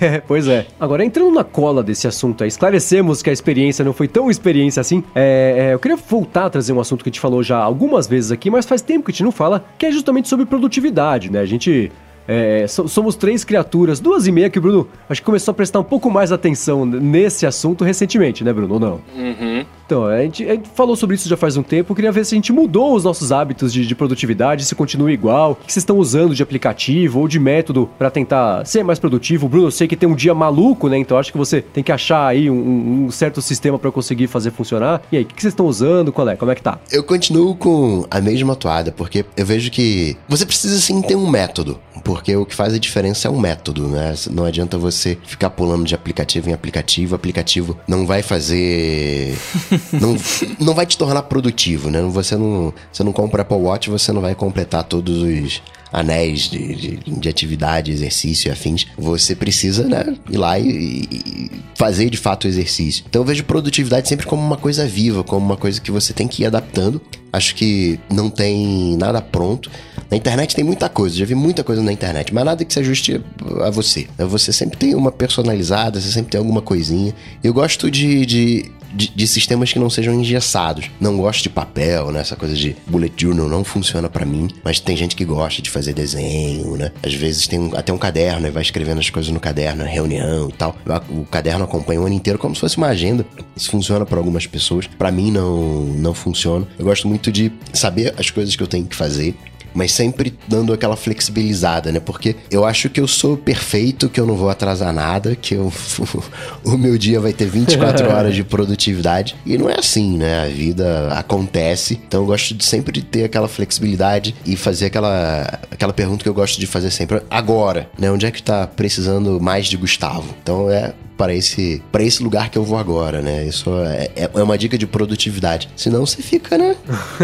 é, 0.00 0.20
pois 0.26 0.46
é. 0.46 0.66
Agora, 0.78 1.04
entrando 1.04 1.32
na 1.32 1.44
cola 1.44 1.82
desse 1.82 2.06
assunto, 2.06 2.44
esclarecemos 2.44 3.22
que 3.22 3.30
a 3.30 3.32
experiência 3.32 3.84
não 3.84 3.92
foi 3.92 4.08
tão 4.08 4.30
experiência 4.30 4.80
assim. 4.80 5.02
É, 5.14 5.68
é, 5.70 5.74
eu 5.74 5.78
queria 5.78 5.96
voltar 5.96 6.46
a 6.46 6.50
trazer 6.50 6.72
um 6.72 6.80
assunto 6.80 7.02
que 7.02 7.08
a 7.08 7.12
gente 7.12 7.20
falou 7.20 7.42
já 7.42 7.58
algumas 7.58 8.06
vezes 8.06 8.30
aqui, 8.30 8.50
mas 8.50 8.66
faz 8.66 8.82
tempo 8.82 9.06
que 9.06 9.10
a 9.10 9.14
gente 9.14 9.24
não 9.24 9.32
fala, 9.32 9.64
que 9.78 9.86
é 9.86 9.92
justamente 9.92 10.28
sobre 10.28 10.46
produtividade, 10.46 11.30
né? 11.30 11.40
A 11.40 11.46
gente 11.46 11.90
é, 12.26 12.66
somos 12.66 13.16
três 13.16 13.44
criaturas, 13.44 14.00
duas 14.00 14.26
e 14.26 14.32
meia 14.32 14.50
que 14.50 14.58
o 14.58 14.62
Bruno 14.62 14.88
acho 15.08 15.20
que 15.20 15.24
começou 15.26 15.52
a 15.52 15.54
prestar 15.54 15.80
um 15.80 15.84
pouco 15.84 16.10
mais 16.10 16.32
atenção 16.32 16.84
nesse 16.84 17.46
assunto 17.46 17.84
recentemente, 17.84 18.44
né, 18.44 18.52
Bruno? 18.52 18.74
Ou 18.74 18.80
não? 18.80 19.00
Uhum. 19.16 19.64
Então, 19.92 20.06
a 20.06 20.22
gente, 20.22 20.44
a 20.48 20.54
gente, 20.54 20.70
falou 20.74 20.96
sobre 20.96 21.16
isso 21.16 21.28
já 21.28 21.36
faz 21.36 21.56
um 21.56 21.62
tempo. 21.62 21.92
Eu 21.92 21.96
queria 21.96 22.10
ver 22.10 22.24
se 22.24 22.34
a 22.34 22.36
gente 22.36 22.52
mudou 22.52 22.94
os 22.94 23.04
nossos 23.04 23.30
hábitos 23.30 23.72
de, 23.72 23.86
de 23.86 23.94
produtividade, 23.94 24.64
se 24.64 24.74
continua 24.74 25.12
igual, 25.12 25.52
o 25.52 25.56
que 25.56 25.70
vocês 25.70 25.82
estão 25.82 25.98
usando 25.98 26.34
de 26.34 26.42
aplicativo 26.42 27.20
ou 27.20 27.28
de 27.28 27.38
método 27.38 27.90
para 27.98 28.10
tentar 28.10 28.64
ser 28.64 28.82
mais 28.82 28.98
produtivo. 28.98 29.48
Bruno, 29.48 29.66
eu 29.66 29.70
sei 29.70 29.86
que 29.86 29.96
tem 29.96 30.08
um 30.08 30.14
dia 30.14 30.34
maluco, 30.34 30.88
né? 30.88 30.96
Então 30.96 31.18
acho 31.18 31.30
que 31.30 31.36
você 31.36 31.60
tem 31.60 31.84
que 31.84 31.92
achar 31.92 32.26
aí 32.26 32.48
um, 32.48 33.04
um 33.04 33.10
certo 33.10 33.42
sistema 33.42 33.78
para 33.78 33.90
conseguir 33.90 34.28
fazer 34.28 34.50
funcionar. 34.50 35.02
E 35.12 35.18
aí, 35.18 35.24
o 35.24 35.26
que 35.26 35.40
vocês 35.40 35.52
estão 35.52 35.66
usando? 35.66 36.10
Qual 36.10 36.26
é? 36.26 36.36
Como 36.36 36.50
é 36.50 36.54
que 36.54 36.62
tá? 36.62 36.78
Eu 36.90 37.04
continuo 37.04 37.54
com 37.54 38.06
a 38.10 38.20
mesma 38.20 38.56
toada, 38.56 38.92
porque 38.92 39.26
eu 39.36 39.44
vejo 39.44 39.70
que 39.70 40.16
você 40.26 40.46
precisa 40.46 40.78
sim 40.78 41.02
ter 41.02 41.16
um 41.16 41.28
método. 41.28 41.78
Porque 42.04 42.34
o 42.36 42.44
que 42.44 42.54
faz 42.54 42.74
a 42.74 42.78
diferença 42.78 43.28
é 43.28 43.30
o 43.30 43.38
método, 43.38 43.88
né? 43.88 44.14
Não 44.30 44.44
adianta 44.44 44.76
você 44.76 45.18
ficar 45.24 45.50
pulando 45.50 45.84
de 45.84 45.94
aplicativo 45.94 46.50
em 46.50 46.52
aplicativo. 46.52 47.12
O 47.12 47.16
aplicativo 47.16 47.78
não 47.86 48.06
vai 48.06 48.22
fazer. 48.22 49.36
não, 49.92 50.16
não 50.58 50.74
vai 50.74 50.86
te 50.86 50.98
tornar 50.98 51.22
produtivo, 51.22 51.90
né? 51.90 52.02
Você 52.02 52.36
não, 52.36 52.72
você 52.92 53.04
não 53.04 53.12
compra 53.12 53.42
Apple 53.42 53.56
Watch, 53.56 53.90
você 53.90 54.12
não 54.12 54.20
vai 54.20 54.34
completar 54.34 54.84
todos 54.84 55.18
os 55.18 55.62
anéis 55.92 56.48
de, 56.48 56.74
de, 56.74 56.96
de, 56.96 57.28
atividade, 57.28 57.90
exercício 57.90 58.48
e 58.48 58.50
afins, 58.50 58.86
você 58.96 59.36
precisa, 59.36 59.86
né, 59.86 60.16
ir 60.30 60.38
lá 60.38 60.58
e, 60.58 61.06
e, 61.10 61.50
fazer 61.74 62.08
de 62.08 62.16
fato 62.16 62.44
o 62.44 62.48
exercício. 62.48 63.04
Então 63.08 63.22
eu 63.22 63.26
vejo 63.26 63.44
produtividade 63.44 64.08
sempre 64.08 64.26
como 64.26 64.42
uma 64.42 64.56
coisa 64.56 64.86
viva, 64.86 65.22
como 65.22 65.44
uma 65.44 65.56
coisa 65.56 65.80
que 65.80 65.90
você 65.90 66.12
tem 66.12 66.26
que 66.26 66.42
ir 66.42 66.46
adaptando. 66.46 67.00
Acho 67.32 67.54
que 67.54 67.98
não 68.10 68.28
tem 68.28 68.96
nada 68.96 69.20
pronto. 69.20 69.70
Na 70.10 70.16
internet 70.16 70.54
tem 70.54 70.64
muita 70.64 70.88
coisa, 70.88 71.16
já 71.16 71.24
vi 71.24 71.34
muita 71.34 71.64
coisa 71.64 71.82
na 71.82 71.92
internet, 71.92 72.34
mas 72.34 72.44
nada 72.44 72.64
que 72.64 72.72
se 72.72 72.78
ajuste 72.78 73.20
a 73.62 73.70
você. 73.70 74.06
Você 74.18 74.52
sempre 74.52 74.76
tem 74.76 74.94
uma 74.94 75.10
personalizada, 75.10 76.00
você 76.00 76.12
sempre 76.12 76.32
tem 76.32 76.38
alguma 76.38 76.60
coisinha. 76.60 77.14
Eu 77.42 77.54
gosto 77.54 77.90
de, 77.90 78.26
de 78.26 78.70
de, 78.92 79.08
de, 79.08 79.26
sistemas 79.26 79.72
que 79.72 79.78
não 79.78 79.90
sejam 79.90 80.14
engessados. 80.14 80.90
Não 81.00 81.16
gosto 81.16 81.42
de 81.42 81.48
papel, 81.48 82.10
né? 82.10 82.20
Essa 82.20 82.36
coisa 82.36 82.54
de 82.54 82.76
bullet 82.86 83.14
journal 83.16 83.48
não 83.48 83.64
funciona 83.64 84.08
para 84.08 84.24
mim, 84.24 84.48
mas 84.62 84.80
tem 84.80 84.96
gente 84.96 85.16
que 85.16 85.24
gosta 85.24 85.62
de 85.62 85.70
fazer 85.70 85.92
desenho, 85.92 86.76
né? 86.76 86.92
Às 87.02 87.14
vezes 87.14 87.46
tem 87.46 87.58
um, 87.58 87.76
até 87.76 87.92
um 87.92 87.98
caderno 87.98 88.46
e 88.46 88.50
vai 88.50 88.62
escrevendo 88.62 88.98
as 88.98 89.10
coisas 89.10 89.32
no 89.32 89.40
caderno, 89.40 89.84
reunião 89.84 90.48
e 90.48 90.52
tal. 90.52 90.76
O 91.08 91.24
caderno 91.24 91.64
acompanha 91.64 92.00
o 92.00 92.06
ano 92.06 92.14
inteiro 92.14 92.38
como 92.38 92.54
se 92.54 92.60
fosse 92.60 92.76
uma 92.76 92.88
agenda. 92.88 93.24
Isso 93.56 93.70
funciona 93.70 94.04
para 94.04 94.18
algumas 94.18 94.46
pessoas. 94.46 94.86
Para 94.86 95.10
mim 95.10 95.30
não 95.30 95.82
não 95.96 96.14
funciona. 96.14 96.66
Eu 96.78 96.84
gosto 96.84 97.08
muito 97.08 97.30
de 97.30 97.52
saber 97.72 98.14
as 98.18 98.30
coisas 98.30 98.54
que 98.56 98.62
eu 98.62 98.66
tenho 98.66 98.86
que 98.86 98.96
fazer 98.96 99.34
mas 99.74 99.92
sempre 99.92 100.34
dando 100.46 100.72
aquela 100.72 100.96
flexibilizada, 100.96 101.92
né? 101.92 102.00
Porque 102.00 102.36
eu 102.50 102.64
acho 102.64 102.88
que 102.88 103.00
eu 103.00 103.08
sou 103.08 103.36
perfeito, 103.36 104.08
que 104.08 104.20
eu 104.20 104.26
não 104.26 104.34
vou 104.34 104.50
atrasar 104.50 104.92
nada, 104.92 105.36
que 105.36 105.54
eu, 105.54 105.72
o 106.64 106.76
meu 106.76 106.96
dia 106.98 107.20
vai 107.20 107.32
ter 107.32 107.46
24 107.46 108.08
horas 108.10 108.34
de 108.34 108.44
produtividade. 108.44 109.36
E 109.44 109.56
não 109.56 109.68
é 109.68 109.78
assim, 109.78 110.16
né? 110.16 110.44
A 110.44 110.48
vida 110.48 111.08
acontece. 111.12 112.00
Então 112.06 112.20
eu 112.22 112.26
gosto 112.26 112.54
de 112.54 112.64
sempre 112.64 112.92
de 112.92 113.02
ter 113.02 113.24
aquela 113.24 113.48
flexibilidade 113.48 114.34
e 114.44 114.56
fazer 114.56 114.86
aquela, 114.86 115.60
aquela 115.70 115.92
pergunta 115.92 116.22
que 116.22 116.28
eu 116.28 116.34
gosto 116.34 116.58
de 116.58 116.66
fazer 116.66 116.90
sempre. 116.90 117.22
Agora, 117.30 117.88
né? 117.98 118.10
Onde 118.10 118.26
é 118.26 118.30
que 118.30 118.42
tá 118.42 118.66
precisando 118.66 119.40
mais 119.40 119.66
de 119.66 119.76
Gustavo? 119.76 120.34
Então 120.42 120.70
é 120.70 120.92
para 121.16 121.34
esse, 121.34 121.82
para 121.90 122.02
esse 122.02 122.22
lugar 122.22 122.50
que 122.50 122.58
eu 122.58 122.64
vou 122.64 122.78
agora, 122.78 123.22
né? 123.22 123.46
Isso 123.46 123.70
é, 123.84 124.10
é, 124.16 124.30
é 124.34 124.42
uma 124.42 124.58
dica 124.58 124.76
de 124.76 124.86
produtividade. 124.86 125.68
Senão 125.76 126.04
você 126.04 126.22
fica, 126.22 126.58
né? 126.58 126.76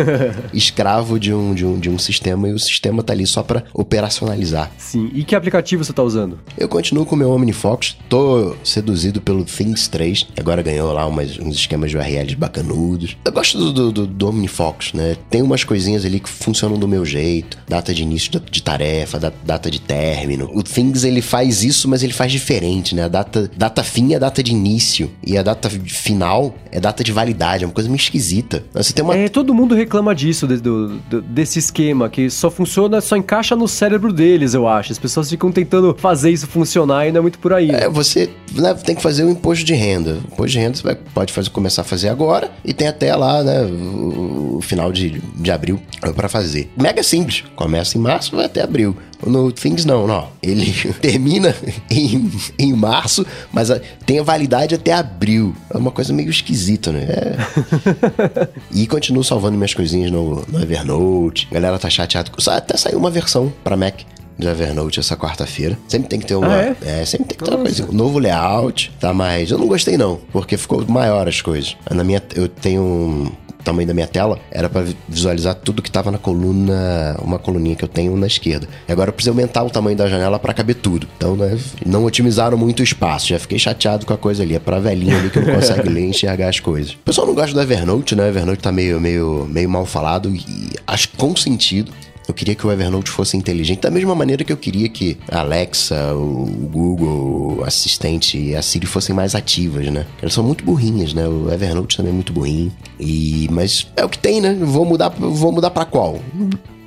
escravo 0.53 1.19
de 1.19 1.33
um, 1.33 1.55
de, 1.55 1.65
um, 1.65 1.79
de 1.79 1.91
um 1.91 1.99
sistema 1.99 2.49
e 2.49 2.53
o 2.53 2.59
sistema 2.59 3.03
tá 3.03 3.13
ali 3.13 3.27
só 3.27 3.43
para 3.43 3.65
operacionalizar. 3.73 4.71
Sim. 4.79 5.11
E 5.13 5.25
que 5.25 5.35
aplicativo 5.35 5.85
você 5.85 5.93
tá 5.93 6.03
usando? 6.03 6.39
Eu 6.57 6.69
continuo 6.69 7.05
com 7.05 7.15
o 7.15 7.19
meu 7.19 7.31
OmniFocus, 7.31 7.97
tô 8.09 8.57
seduzido 8.65 9.21
pelo 9.21 9.45
Things 9.45 9.89
3, 9.89 10.29
agora 10.39 10.63
ganhou 10.63 10.93
lá 10.93 11.07
umas, 11.07 11.39
uns 11.39 11.57
esquemas 11.57 11.91
de 11.91 11.97
URLs 11.97 12.35
bacanudos. 12.35 13.17
Eu 13.25 13.33
gosto 13.33 13.59
do, 13.59 13.73
do, 13.73 13.93
do, 13.93 14.07
do 14.07 14.29
OmniFocus, 14.29 14.93
né? 14.93 15.17
Tem 15.31 15.43
umas 15.43 15.65
coisinhas 15.65 16.05
ali 16.05 16.21
que 16.21 16.29
funcionam 16.29 16.79
do 16.79 16.89
meu 16.89 17.05
jeito, 17.05 17.59
data 17.69 17.93
de 17.93 18.03
início 18.03 18.31
de, 18.31 18.41
de 18.51 18.63
tarefa, 18.63 19.19
data 19.45 19.71
de 19.71 19.81
término. 19.81 20.51
O 20.53 20.63
Things 20.63 21.05
ele 21.05 21.23
faz 21.23 21.63
isso, 21.63 21.89
mas 21.89 22.03
ele 22.03 22.13
faz 22.13 22.33
diferente, 22.33 22.95
né? 22.95 23.05
A 23.05 23.09
data, 23.09 23.51
data 23.57 23.78
fim 23.83 24.15
é 24.15 24.19
data 24.19 24.43
de 24.43 24.53
início 24.53 25.11
e 25.25 25.37
a 25.37 25.43
data 25.43 25.69
final 25.71 26.55
é 26.71 26.81
data 26.81 27.03
de 27.03 27.13
validade, 27.13 27.65
é 27.65 27.67
uma 27.67 27.73
coisa 27.73 27.89
meio 27.89 27.99
esquisita. 27.99 28.65
Você 28.73 28.93
tem 28.93 29.05
uma... 29.05 29.17
É, 29.17 29.29
todo 29.29 29.55
mundo 29.55 29.75
reclama 29.75 30.15
disso, 30.15 30.47
de, 30.47 30.57
do, 30.57 30.99
do, 31.11 31.23
desse 31.23 31.59
esquema, 31.59 32.09
que 32.09 32.29
só 32.31 32.51
funciona, 32.51 33.01
só 33.01 33.17
encaixa 33.17 33.57
no 33.57 33.67
cérebro 33.67 34.13
deles, 34.13 34.55
eu 34.55 34.69
acho. 34.69 34.93
As 34.93 34.99
pessoas 34.99 35.31
ficam 35.31 35.51
tentando 35.51 35.95
fazer 35.99 36.31
isso 36.31 36.47
funcionar 36.47 37.07
e 37.07 37.13
não 37.13 37.19
é 37.19 37.23
muito 37.23 37.39
por 37.39 37.53
aí. 37.53 37.71
É, 37.71 37.89
você 37.89 38.31
né, 38.55 38.75
tem 38.75 38.95
que 38.95 39.03
fazer 39.03 39.25
o 39.25 39.31
imposto 39.31 39.65
de 39.65 39.75
renda. 39.75 40.15
O 40.15 40.33
imposto 40.33 40.53
de 40.53 40.59
renda 40.59 40.77
você 40.77 40.83
vai, 40.83 40.95
pode 40.95 41.33
fazer, 41.33 41.51
começar 41.51 41.83
a 41.83 41.85
fazer 41.85 42.09
agora 42.09 42.51
e 42.65 42.73
tem 42.73 42.89
até 42.89 43.15
lá, 43.15 43.43
né, 43.43 43.63
o, 43.63 44.57
o 44.57 44.61
final 44.61 44.93
de, 44.93 45.21
de 45.35 45.51
abril 45.51 45.81
para 46.15 46.29
fazer. 46.29 46.71
Mega 46.77 47.03
simples. 47.03 47.45
Começa 47.57 47.97
em 47.97 48.01
março, 48.01 48.35
vai 48.37 48.47
até 48.47 48.63
abril. 48.63 48.97
No 49.27 49.51
Things 49.51 49.85
não, 49.85 50.07
não. 50.07 50.29
Ele 50.43 50.73
termina 51.01 51.55
em, 51.91 52.31
em 52.59 52.73
março, 52.73 53.27
mas 53.53 53.71
a, 53.71 53.81
tem 54.07 54.19
a 54.19 54.23
validade 54.23 54.75
até 54.75 54.93
abril. 54.93 55.55
É 55.71 55.77
uma 55.77 55.91
coisa 55.91 56.13
meio 56.13 56.31
esquisita, 56.31 56.93
né? 56.93 57.07
É. 57.09 58.49
e 58.73 58.87
continuo 58.87 59.25
salvando 59.25 59.57
minhas 59.57 59.75
coisinhas 59.75 60.11
no, 60.11 60.45
no 60.47 60.61
Evernote. 60.61 61.49
A 61.51 61.55
galera 61.55 61.79
tá 61.79 61.91
chateada. 61.91 62.31
Até 62.49 62.77
saiu 62.77 62.99
uma 62.99 63.11
versão 63.11 63.53
para 63.65 63.77
Mac 63.77 64.01
de 64.39 64.47
Evernote 64.47 65.01
essa 65.01 65.17
quarta-feira. 65.17 65.77
Sempre 65.89 66.09
tem 66.09 66.21
que 66.21 66.27
ter 66.27 66.37
uma. 66.37 66.55
Ah, 66.55 66.63
é? 66.63 67.01
é? 67.01 67.05
sempre 67.05 67.29
tem 67.29 67.39
que 67.39 67.45
ter 67.45 67.51
Nossa. 67.51 67.57
uma 67.57 67.65
coisa. 67.65 67.93
Novo 67.93 68.19
layout, 68.19 68.93
tá 69.01 69.13
mais. 69.13 69.51
Eu 69.51 69.59
não 69.59 69.67
gostei, 69.67 69.97
não, 69.97 70.21
porque 70.33 70.57
ficou 70.57 70.87
maior 70.87 71.27
as 71.27 71.41
coisas. 71.41 71.77
Na 71.91 72.05
minha. 72.05 72.23
Eu 72.35 72.49
tenho 72.49 72.83
um 72.83 73.33
tamanho 73.69 73.87
da 73.87 73.95
minha 73.95 74.07
tela 74.07 74.39
era 74.51 74.69
para 74.69 74.87
visualizar 75.07 75.55
tudo 75.55 75.83
que 75.83 75.91
tava 75.91 76.11
na 76.11 76.19
coluna, 76.19 77.17
uma 77.23 77.39
coluninha 77.39 77.77
que 77.77 77.85
eu 77.85 77.89
tenho 77.89 78.17
na 78.17 78.27
esquerda. 78.27 78.67
E 78.89 78.93
agora 78.93 79.11
eu 79.11 79.13
preciso 79.13 79.31
aumentar 79.31 79.63
o 79.63 79.71
tamanho 79.71 79.97
da 79.97 80.09
janela 80.09 80.39
para 80.39 80.55
caber 80.55 80.77
tudo. 80.77 81.07
Então, 81.17 81.37
né, 81.37 81.59
não 81.85 82.05
otimizaram 82.05 82.57
muito 82.57 82.81
o 82.81 82.83
espaço. 82.83 83.29
Já 83.29 83.39
fiquei 83.39 83.59
chateado 83.59 84.07
com 84.07 84.15
a 84.15 84.17
coisa 84.17 84.43
ali. 84.43 84.55
É 84.55 84.59
pra 84.59 84.79
velhinha 84.79 85.19
ali 85.19 85.31
que 85.31 85.39
não 85.39 85.55
consegue 85.55 85.89
ler 85.91 86.03
e 86.03 86.09
enxergar 86.09 86.49
as 86.49 86.61
coisas. 86.61 86.93
O 86.93 86.99
pessoal 86.99 87.27
não 87.27 87.35
gosta 87.35 87.53
do 87.53 87.61
Evernote, 87.61 88.15
né? 88.17 88.25
O 88.25 88.27
Evernote 88.27 88.63
tá 88.63 88.73
meio, 88.73 89.01
meio, 89.01 89.47
meio 89.51 89.69
mal 89.69 89.85
falado 89.85 90.35
e 90.35 90.71
acho 90.87 91.11
com 91.11 91.37
sentido. 91.37 91.93
Eu 92.29 92.35
queria 92.35 92.55
que 92.55 92.67
o 92.67 92.71
Evernote 92.71 93.11
fosse 93.11 93.39
inteligente, 93.39 93.81
da 93.81 93.91
mesma 93.91 94.15
maneira 94.15 94.45
que 94.45 94.53
eu 94.53 94.57
queria 94.57 94.87
que 94.91 95.17
a 95.31 95.41
Alexa, 95.41 96.15
o 96.15 96.45
Google, 96.71 97.57
o 97.61 97.65
assistente 97.65 98.37
e 98.39 98.55
a 98.55 98.61
Siri 98.61 98.85
fossem 98.87 99.15
mais 99.15 99.35
ativas, 99.35 99.87
né? 99.91 100.05
Elas 100.21 100.35
são 100.35 100.45
muito 100.45 100.63
burrinhas, 100.63 101.15
né? 101.15 101.27
O 101.27 101.51
Evernote 101.51 101.97
também 101.97 102.13
é 102.13 102.15
muito 102.15 102.31
burrinho. 102.31 102.71
E 103.01 103.49
mas 103.51 103.87
é 103.97 104.05
o 104.05 104.11
que 104.11 104.19
tem, 104.19 104.43
né? 104.43 104.55
Vou 104.61 104.85
mudar, 104.85 105.09
vou 105.09 105.51
mudar 105.51 105.71
para 105.71 105.87
qual? 105.87 106.21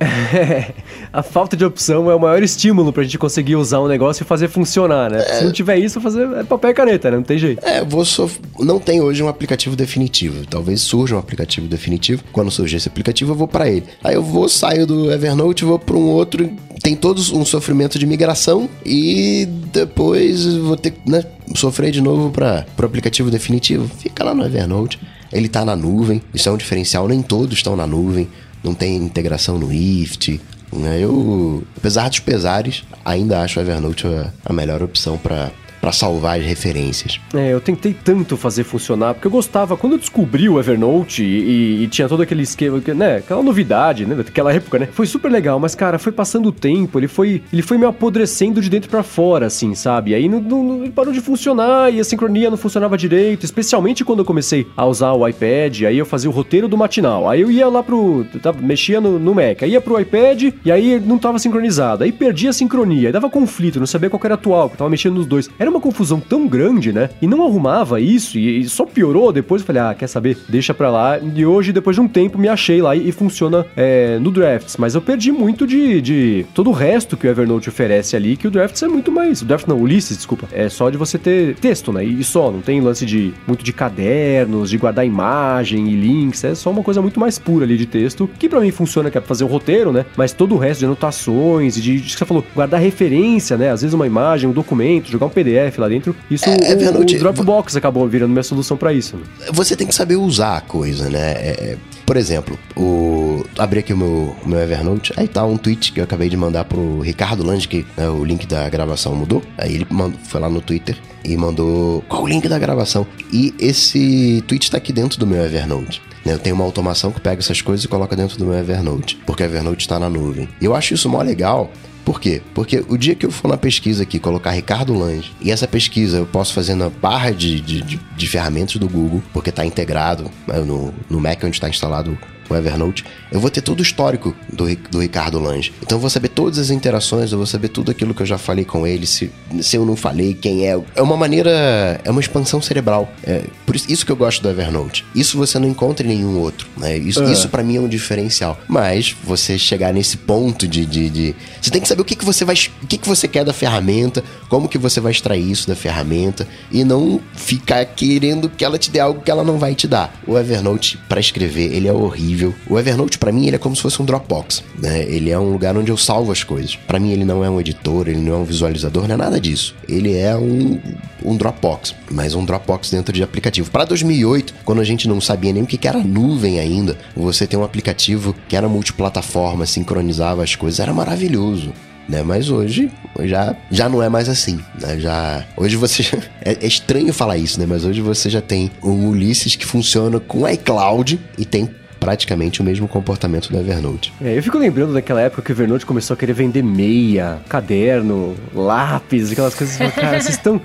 a 1.12 1.22
falta 1.22 1.56
de 1.56 1.64
opção 1.64 2.10
é 2.10 2.14
o 2.14 2.20
maior 2.20 2.42
estímulo 2.42 2.92
pra 2.92 3.02
gente 3.02 3.18
conseguir 3.18 3.56
usar 3.56 3.80
um 3.80 3.88
negócio 3.88 4.22
e 4.22 4.26
fazer 4.26 4.48
funcionar, 4.48 5.10
né? 5.10 5.18
É... 5.18 5.38
Se 5.38 5.44
não 5.44 5.52
tiver 5.52 5.78
isso, 5.78 6.00
fazer 6.00 6.28
é 6.36 6.44
papel 6.44 6.70
e 6.70 6.74
caneta, 6.74 7.10
né? 7.10 7.16
Não 7.16 7.22
tem 7.22 7.38
jeito. 7.38 7.64
É, 7.64 7.84
vou 7.84 8.04
sof... 8.04 8.38
não 8.58 8.78
tem 8.78 9.00
hoje 9.00 9.22
um 9.22 9.28
aplicativo 9.28 9.76
definitivo. 9.76 10.46
Talvez 10.46 10.80
surja 10.80 11.16
um 11.16 11.18
aplicativo 11.18 11.66
definitivo. 11.66 12.22
Quando 12.32 12.50
surgir 12.50 12.76
esse 12.76 12.88
aplicativo, 12.88 13.32
eu 13.32 13.36
vou 13.36 13.48
para 13.48 13.68
ele. 13.68 13.84
Aí 14.02 14.14
eu 14.14 14.22
vou, 14.22 14.48
saio 14.48 14.86
do 14.86 15.10
Evernote, 15.10 15.64
vou 15.64 15.78
para 15.78 15.96
um 15.96 16.08
outro. 16.08 16.50
Tem 16.82 16.96
todos 16.96 17.30
um 17.30 17.44
sofrimento 17.44 17.98
de 17.98 18.06
migração 18.06 18.68
e 18.84 19.46
depois 19.72 20.56
vou 20.56 20.76
ter, 20.76 20.94
né, 21.06 21.24
sofrer 21.54 21.92
de 21.92 22.00
novo 22.00 22.30
para 22.30 22.66
o 22.80 22.84
aplicativo 22.84 23.30
definitivo. 23.30 23.88
Fica 23.98 24.24
lá 24.24 24.34
no 24.34 24.44
Evernote. 24.44 24.98
Ele 25.32 25.48
tá 25.48 25.64
na 25.64 25.74
nuvem. 25.74 26.20
Isso 26.34 26.48
é 26.48 26.52
um 26.52 26.56
diferencial. 26.56 27.08
Nem 27.08 27.22
todos 27.22 27.56
estão 27.56 27.76
na 27.76 27.86
nuvem 27.86 28.28
não 28.62 28.74
tem 28.74 28.96
integração 28.96 29.58
no 29.58 29.72
IFT. 29.72 30.40
Né? 30.72 31.00
Eu, 31.00 31.62
apesar 31.76 32.08
dos 32.08 32.20
pesares, 32.20 32.84
ainda 33.04 33.42
acho 33.42 33.58
o 33.58 33.62
Evernote 33.62 34.06
a, 34.06 34.32
a 34.44 34.52
melhor 34.52 34.82
opção 34.82 35.18
para 35.18 35.50
para 35.82 35.90
salvar 35.90 36.38
as 36.38 36.46
referências. 36.46 37.20
É, 37.34 37.52
eu 37.52 37.60
tentei 37.60 37.92
tanto 37.92 38.36
fazer 38.36 38.62
funcionar, 38.62 39.14
porque 39.14 39.26
eu 39.26 39.30
gostava, 39.32 39.76
quando 39.76 39.94
eu 39.94 39.98
descobri 39.98 40.48
o 40.48 40.60
Evernote 40.60 41.24
e, 41.24 41.26
e, 41.26 41.82
e 41.82 41.88
tinha 41.88 42.08
todo 42.08 42.22
aquele 42.22 42.44
esquema, 42.44 42.80
né, 42.94 43.16
aquela 43.16 43.42
novidade, 43.42 44.06
né, 44.06 44.14
daquela 44.14 44.52
época, 44.52 44.78
né, 44.78 44.88
foi 44.92 45.06
super 45.06 45.28
legal, 45.28 45.58
mas 45.58 45.74
cara, 45.74 45.98
foi 45.98 46.12
passando 46.12 46.50
o 46.50 46.52
tempo, 46.52 47.00
ele 47.00 47.08
foi, 47.08 47.42
ele 47.52 47.62
foi 47.62 47.78
me 47.78 47.84
apodrecendo 47.84 48.60
de 48.60 48.70
dentro 48.70 48.88
para 48.88 49.02
fora, 49.02 49.46
assim, 49.46 49.74
sabe? 49.74 50.14
Aí 50.14 50.28
não, 50.28 50.40
não, 50.40 50.82
ele 50.82 50.92
parou 50.92 51.12
de 51.12 51.20
funcionar 51.20 51.92
e 51.92 51.98
a 51.98 52.04
sincronia 52.04 52.48
não 52.48 52.56
funcionava 52.56 52.96
direito, 52.96 53.44
especialmente 53.44 54.04
quando 54.04 54.20
eu 54.20 54.24
comecei 54.24 54.68
a 54.76 54.86
usar 54.86 55.10
o 55.14 55.26
iPad, 55.26 55.82
aí 55.82 55.98
eu 55.98 56.06
fazia 56.06 56.30
o 56.30 56.32
roteiro 56.32 56.68
do 56.68 56.76
matinal, 56.76 57.28
aí 57.28 57.40
eu 57.40 57.50
ia 57.50 57.66
lá 57.66 57.82
pro, 57.82 58.24
tava, 58.40 58.62
mexia 58.62 59.00
no, 59.00 59.18
no 59.18 59.34
Mac, 59.34 59.64
aí 59.64 59.72
ia 59.72 59.80
pro 59.80 59.98
iPad 59.98 60.54
e 60.64 60.70
aí 60.70 61.00
não 61.00 61.18
tava 61.18 61.40
sincronizado, 61.40 62.04
aí 62.04 62.12
perdia 62.12 62.50
a 62.50 62.52
sincronia, 62.52 63.08
aí 63.08 63.12
dava 63.12 63.28
conflito, 63.28 63.80
não 63.80 63.86
sabia 63.86 64.08
qual 64.08 64.20
era 64.24 64.34
atual, 64.34 64.68
eu 64.70 64.76
tava 64.76 64.88
mexendo 64.88 65.14
nos 65.14 65.26
dois. 65.26 65.50
Era 65.58 65.71
uma 65.72 65.80
confusão 65.80 66.20
tão 66.20 66.46
grande, 66.46 66.92
né? 66.92 67.10
E 67.20 67.26
não 67.26 67.44
arrumava 67.44 68.00
isso 68.00 68.38
e, 68.38 68.64
só 68.68 68.84
piorou. 68.84 69.32
Depois 69.32 69.62
eu 69.62 69.66
falei, 69.66 69.82
ah, 69.82 69.94
quer 69.94 70.06
saber? 70.06 70.38
Deixa 70.48 70.72
pra 70.72 70.90
lá. 70.90 71.18
E 71.18 71.44
hoje, 71.44 71.72
depois 71.72 71.96
de 71.96 72.00
um 72.00 72.08
tempo, 72.08 72.38
me 72.38 72.48
achei 72.48 72.80
lá 72.80 72.94
e, 72.94 73.08
e 73.08 73.12
funciona 73.12 73.66
é, 73.76 74.18
no 74.18 74.30
Drafts. 74.30 74.76
Mas 74.76 74.94
eu 74.94 75.00
perdi 75.00 75.32
muito 75.32 75.66
de, 75.66 76.00
de 76.00 76.46
todo 76.54 76.70
o 76.70 76.72
resto 76.72 77.16
que 77.16 77.26
o 77.26 77.30
Evernote 77.30 77.68
oferece 77.68 78.16
ali, 78.16 78.36
que 78.36 78.46
o 78.46 78.50
Drafts 78.50 78.82
é 78.82 78.88
muito 78.88 79.10
mais. 79.10 79.42
O 79.42 79.44
Drafts 79.44 79.66
não, 79.66 79.76
o 79.76 79.82
Ulysses, 79.82 80.16
desculpa. 80.16 80.48
É 80.52 80.68
só 80.68 80.90
de 80.90 80.96
você 80.96 81.18
ter 81.18 81.54
texto, 81.56 81.92
né? 81.92 82.04
E 82.04 82.22
só, 82.22 82.50
não 82.50 82.60
tem 82.60 82.80
lance 82.80 83.04
de 83.06 83.32
muito 83.46 83.64
de 83.64 83.72
cadernos, 83.72 84.70
de 84.70 84.78
guardar 84.78 85.06
imagem 85.06 85.88
e 85.88 85.94
links. 85.94 86.44
É 86.44 86.54
só 86.54 86.70
uma 86.70 86.82
coisa 86.82 87.00
muito 87.00 87.18
mais 87.18 87.38
pura 87.38 87.64
ali 87.64 87.76
de 87.76 87.86
texto, 87.86 88.28
que 88.38 88.48
para 88.48 88.60
mim 88.60 88.70
funciona, 88.70 89.10
que 89.10 89.18
é 89.18 89.20
pra 89.20 89.28
fazer 89.28 89.44
um 89.44 89.48
roteiro, 89.48 89.92
né? 89.92 90.04
Mas 90.16 90.32
todo 90.32 90.54
o 90.54 90.58
resto 90.58 90.80
de 90.80 90.86
anotações 90.86 91.76
e 91.76 91.80
de, 91.80 92.00
de 92.00 92.12
que 92.12 92.18
você 92.18 92.24
falou, 92.24 92.44
guardar 92.54 92.80
referência, 92.80 93.56
né? 93.56 93.70
Às 93.70 93.82
vezes 93.82 93.94
uma 93.94 94.06
imagem, 94.06 94.48
um 94.48 94.52
documento, 94.52 95.10
jogar 95.10 95.26
um 95.26 95.30
PDF 95.30 95.61
PDF 95.62 95.78
lá 95.78 95.88
dentro. 95.88 96.16
Isso 96.30 96.48
é, 96.48 96.54
é 96.54 96.90
o, 96.90 97.00
o, 97.00 97.04
Dropbox 97.04 97.76
acabou 97.76 98.06
virando 98.08 98.30
minha 98.30 98.42
solução 98.42 98.76
para 98.76 98.92
isso. 98.92 99.18
Você 99.52 99.76
tem 99.76 99.86
que 99.86 99.94
saber 99.94 100.16
usar 100.16 100.56
a 100.56 100.60
coisa, 100.60 101.08
né? 101.08 101.32
É, 101.32 101.56
é, 101.60 101.76
por 102.04 102.16
exemplo, 102.16 102.58
o 102.76 103.44
abri 103.58 103.80
aqui 103.80 103.92
o 103.92 103.96
meu, 103.96 104.36
meu 104.44 104.58
Evernote, 104.58 105.12
aí 105.16 105.28
tá 105.28 105.44
um 105.44 105.56
tweet 105.56 105.92
que 105.92 106.00
eu 106.00 106.04
acabei 106.04 106.28
de 106.28 106.36
mandar 106.36 106.64
pro 106.64 107.00
Ricardo 107.00 107.44
Lange, 107.44 107.68
que 107.68 107.86
né, 107.96 108.08
o 108.08 108.24
link 108.24 108.46
da 108.46 108.68
gravação 108.68 109.14
mudou. 109.14 109.42
Aí 109.56 109.74
ele 109.74 109.86
mandou, 109.90 110.18
foi 110.24 110.40
lá 110.40 110.48
no 110.48 110.60
Twitter 110.60 110.96
e 111.24 111.36
mandou 111.36 112.02
qual 112.08 112.24
o 112.24 112.26
link 112.26 112.48
da 112.48 112.58
gravação. 112.58 113.06
E 113.32 113.54
esse 113.58 114.42
tweet 114.46 114.70
tá 114.70 114.78
aqui 114.78 114.92
dentro 114.92 115.18
do 115.18 115.26
meu 115.26 115.44
Evernote. 115.44 116.02
Né? 116.24 116.32
Eu 116.32 116.38
tenho 116.38 116.54
uma 116.54 116.64
automação 116.64 117.12
que 117.12 117.20
pega 117.20 117.40
essas 117.40 117.60
coisas 117.60 117.84
e 117.84 117.88
coloca 117.88 118.16
dentro 118.16 118.36
do 118.38 118.44
meu 118.44 118.54
Evernote, 118.54 119.18
porque 119.26 119.42
o 119.42 119.46
Evernote 119.46 119.82
está 119.82 119.98
na 119.98 120.08
nuvem. 120.08 120.48
E 120.60 120.64
eu 120.64 120.74
acho 120.74 120.94
isso 120.94 121.08
mó 121.08 121.22
legal, 121.22 121.70
por 122.04 122.20
quê? 122.20 122.42
Porque 122.54 122.84
o 122.88 122.96
dia 122.96 123.14
que 123.14 123.26
eu 123.26 123.30
for 123.30 123.48
na 123.48 123.56
pesquisa 123.56 124.02
aqui, 124.02 124.18
colocar 124.18 124.50
Ricardo 124.50 124.92
Lange, 124.92 125.32
e 125.40 125.50
essa 125.50 125.68
pesquisa 125.68 126.18
eu 126.18 126.26
posso 126.26 126.52
fazer 126.52 126.74
na 126.74 126.88
barra 126.88 127.30
de, 127.30 127.60
de, 127.60 127.82
de, 127.82 128.00
de 128.16 128.26
ferramentas 128.26 128.76
do 128.76 128.88
Google, 128.88 129.22
porque 129.32 129.50
está 129.50 129.64
integrado 129.64 130.30
né, 130.46 130.58
no, 130.60 130.92
no 131.08 131.20
Mac 131.20 131.42
onde 131.44 131.56
está 131.56 131.68
instalado 131.68 132.18
Evernote, 132.56 133.04
eu 133.30 133.40
vou 133.40 133.50
ter 133.50 133.60
todo 133.60 133.80
o 133.80 133.82
histórico 133.82 134.34
do, 134.52 134.64
do 134.90 135.00
Ricardo 135.00 135.38
Lange. 135.38 135.72
Então 135.82 135.96
eu 135.96 136.00
vou 136.00 136.10
saber 136.10 136.28
todas 136.28 136.58
as 136.58 136.70
interações, 136.70 137.32
eu 137.32 137.38
vou 137.38 137.46
saber 137.46 137.68
tudo 137.68 137.90
aquilo 137.90 138.14
que 138.14 138.22
eu 138.22 138.26
já 138.26 138.38
falei 138.38 138.64
com 138.64 138.86
ele, 138.86 139.06
se, 139.06 139.30
se 139.60 139.76
eu 139.76 139.84
não 139.84 139.96
falei, 139.96 140.34
quem 140.34 140.66
é. 140.68 140.78
É 140.94 141.02
uma 141.02 141.16
maneira, 141.16 142.00
é 142.04 142.10
uma 142.10 142.20
expansão 142.20 142.60
cerebral. 142.60 143.12
É, 143.22 143.44
por 143.66 143.76
isso, 143.76 143.90
isso 143.90 144.06
que 144.06 144.12
eu 144.12 144.16
gosto 144.16 144.42
do 144.42 144.50
Evernote. 144.50 145.04
Isso 145.14 145.36
você 145.36 145.58
não 145.58 145.68
encontra 145.68 146.06
em 146.06 146.10
nenhum 146.10 146.38
outro. 146.38 146.66
Né? 146.76 146.96
Isso, 146.98 147.22
é. 147.22 147.32
isso 147.32 147.48
para 147.48 147.62
mim 147.62 147.76
é 147.76 147.80
um 147.80 147.88
diferencial. 147.88 148.58
Mas 148.68 149.14
você 149.24 149.58
chegar 149.58 149.92
nesse 149.92 150.16
ponto 150.16 150.66
de, 150.66 150.84
de, 150.84 151.10
de, 151.10 151.34
Você 151.60 151.70
tem 151.70 151.80
que 151.80 151.88
saber 151.88 152.02
o 152.02 152.04
que, 152.04 152.16
que 152.16 152.24
você 152.24 152.44
vai. 152.44 152.56
O 152.82 152.86
que, 152.86 152.98
que 152.98 153.08
você 153.08 153.26
quer 153.28 153.44
da 153.44 153.52
ferramenta, 153.52 154.22
como 154.48 154.68
que 154.68 154.78
você 154.78 155.00
vai 155.00 155.12
extrair 155.12 155.50
isso 155.50 155.66
da 155.68 155.74
ferramenta 155.74 156.46
e 156.70 156.84
não 156.84 157.20
ficar 157.34 157.84
querendo 157.84 158.48
que 158.48 158.64
ela 158.64 158.78
te 158.78 158.90
dê 158.90 159.00
algo 159.00 159.22
que 159.22 159.30
ela 159.30 159.44
não 159.44 159.58
vai 159.58 159.74
te 159.74 159.86
dar. 159.86 160.14
O 160.26 160.38
Evernote, 160.38 160.98
para 161.08 161.20
escrever, 161.20 161.72
ele 161.72 161.88
é 161.88 161.92
horrível 161.92 162.41
O 162.68 162.78
Evernote, 162.78 163.18
para 163.18 163.32
mim, 163.32 163.46
ele 163.46 163.56
é 163.56 163.58
como 163.58 163.76
se 163.76 163.82
fosse 163.82 164.00
um 164.00 164.04
Dropbox. 164.04 164.62
Né? 164.78 165.02
Ele 165.04 165.30
é 165.30 165.38
um 165.38 165.52
lugar 165.52 165.76
onde 165.76 165.90
eu 165.90 165.96
salvo 165.96 166.32
as 166.32 166.42
coisas. 166.42 166.76
Para 166.76 166.98
mim, 166.98 167.12
ele 167.12 167.24
não 167.24 167.44
é 167.44 167.50
um 167.50 167.60
editor, 167.60 168.08
ele 168.08 168.20
não 168.20 168.34
é 168.34 168.36
um 168.38 168.44
visualizador, 168.44 169.06
não 169.06 169.14
é 169.14 169.18
nada 169.18 169.40
disso. 169.40 169.74
Ele 169.88 170.16
é 170.16 170.36
um, 170.36 170.80
um 171.24 171.36
Dropbox, 171.36 171.94
mas 172.10 172.34
um 172.34 172.44
Dropbox 172.44 172.90
dentro 172.90 173.12
de 173.12 173.22
aplicativo. 173.22 173.70
Para 173.70 173.84
2008, 173.84 174.54
quando 174.64 174.80
a 174.80 174.84
gente 174.84 175.06
não 175.06 175.20
sabia 175.20 175.52
nem 175.52 175.62
o 175.62 175.66
que 175.66 175.86
era 175.86 175.98
nuvem 175.98 176.58
ainda, 176.58 176.96
você 177.14 177.46
tem 177.46 177.58
um 177.58 177.64
aplicativo 177.64 178.34
que 178.48 178.56
era 178.56 178.68
multiplataforma, 178.68 179.66
sincronizava 179.66 180.42
as 180.42 180.54
coisas, 180.54 180.80
era 180.80 180.92
maravilhoso 180.92 181.72
né? 182.08 182.22
Mas 182.22 182.50
hoje 182.50 182.90
já, 183.24 183.56
já 183.70 183.88
não 183.88 184.02
é 184.02 184.08
mais 184.08 184.28
assim, 184.28 184.60
né? 184.80 184.98
Já, 184.98 185.44
hoje 185.56 185.76
você... 185.76 186.02
Já, 186.02 186.18
é, 186.42 186.58
é 186.60 186.66
estranho 186.66 187.12
falar 187.12 187.36
isso, 187.38 187.58
né? 187.58 187.66
Mas 187.66 187.84
hoje 187.84 188.00
você 188.00 188.28
já 188.28 188.40
tem 188.40 188.70
um 188.82 189.08
Ulysses 189.08 189.56
que 189.56 189.66
funciona 189.66 190.20
com 190.20 190.48
iCloud 190.48 191.20
e 191.38 191.44
tem 191.44 191.70
praticamente 192.02 192.60
o 192.60 192.64
mesmo 192.64 192.88
comportamento 192.88 193.48
do 193.48 193.58
Evernote. 193.58 194.12
É, 194.20 194.36
eu 194.36 194.42
fico 194.42 194.58
lembrando 194.58 194.92
daquela 194.92 195.20
época 195.20 195.40
que 195.40 195.52
o 195.52 195.54
Evernote 195.54 195.86
começou 195.86 196.14
a 196.14 196.16
querer 196.16 196.32
vender 196.32 196.62
meia, 196.62 197.38
caderno, 197.48 198.34
lápis, 198.52 199.30
aquelas 199.30 199.54
coisas. 199.54 199.76
Cara, 199.94 200.20
vocês 200.20 200.34
estão. 200.34 200.60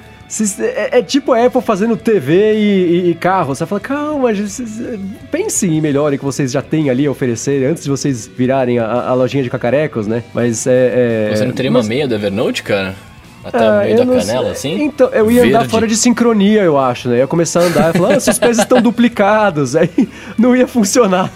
É, 0.60 0.98
é, 0.98 1.02
tipo 1.02 1.32
a 1.32 1.46
Apple 1.46 1.62
fazendo 1.62 1.96
TV 1.96 2.54
e, 2.54 2.58
e, 2.58 3.10
e 3.12 3.16
carro. 3.16 3.56
Você 3.56 3.66
fala, 3.66 3.80
calma, 3.80 4.30
pensem 5.32 5.78
em 5.78 5.80
melhor 5.80 6.12
que 6.18 6.26
vocês 6.26 6.52
já 6.52 6.62
têm 6.62 6.90
ali 6.90 7.06
a 7.06 7.12
oferecer 7.12 7.64
antes 7.66 7.84
de 7.84 7.90
vocês 7.90 8.28
virarem 8.28 8.80
a, 8.80 8.86
a 8.86 9.14
lojinha 9.14 9.44
de 9.44 9.50
cacarecos, 9.50 10.08
né? 10.08 10.24
Mas 10.34 10.66
é. 10.66 11.30
é 11.30 11.36
Você 11.36 11.46
não 11.46 11.54
teria 11.54 11.72
mas... 11.72 11.86
uma 11.86 11.90
meia 11.90 12.08
do 12.08 12.16
Evernote, 12.16 12.64
cara? 12.64 12.96
Até 13.48 13.66
ah, 13.66 13.72
o 13.72 13.84
meio 13.84 13.98
da 13.98 14.06
canela, 14.06 14.56
sei. 14.56 14.74
assim? 14.74 14.84
Então, 14.84 15.10
eu 15.10 15.32
ia 15.32 15.42
Verde. 15.42 15.56
andar 15.56 15.70
fora 15.70 15.88
de 15.88 15.96
sincronia, 15.96 16.62
eu 16.64 16.78
acho, 16.78 17.08
né? 17.08 17.16
Eu 17.16 17.20
ia 17.20 17.28
começar 17.28 17.62
a 17.62 17.64
andar 17.64 17.90
e 17.96 17.98
falar, 17.98 18.16
ah, 18.16 18.20
seus 18.20 18.38
pés 18.38 18.60
estão 18.60 18.82
duplicados. 18.82 19.76
Aí 19.78 19.90
não 20.38 20.56
ia 20.56 20.68
funcionar. 20.68 21.32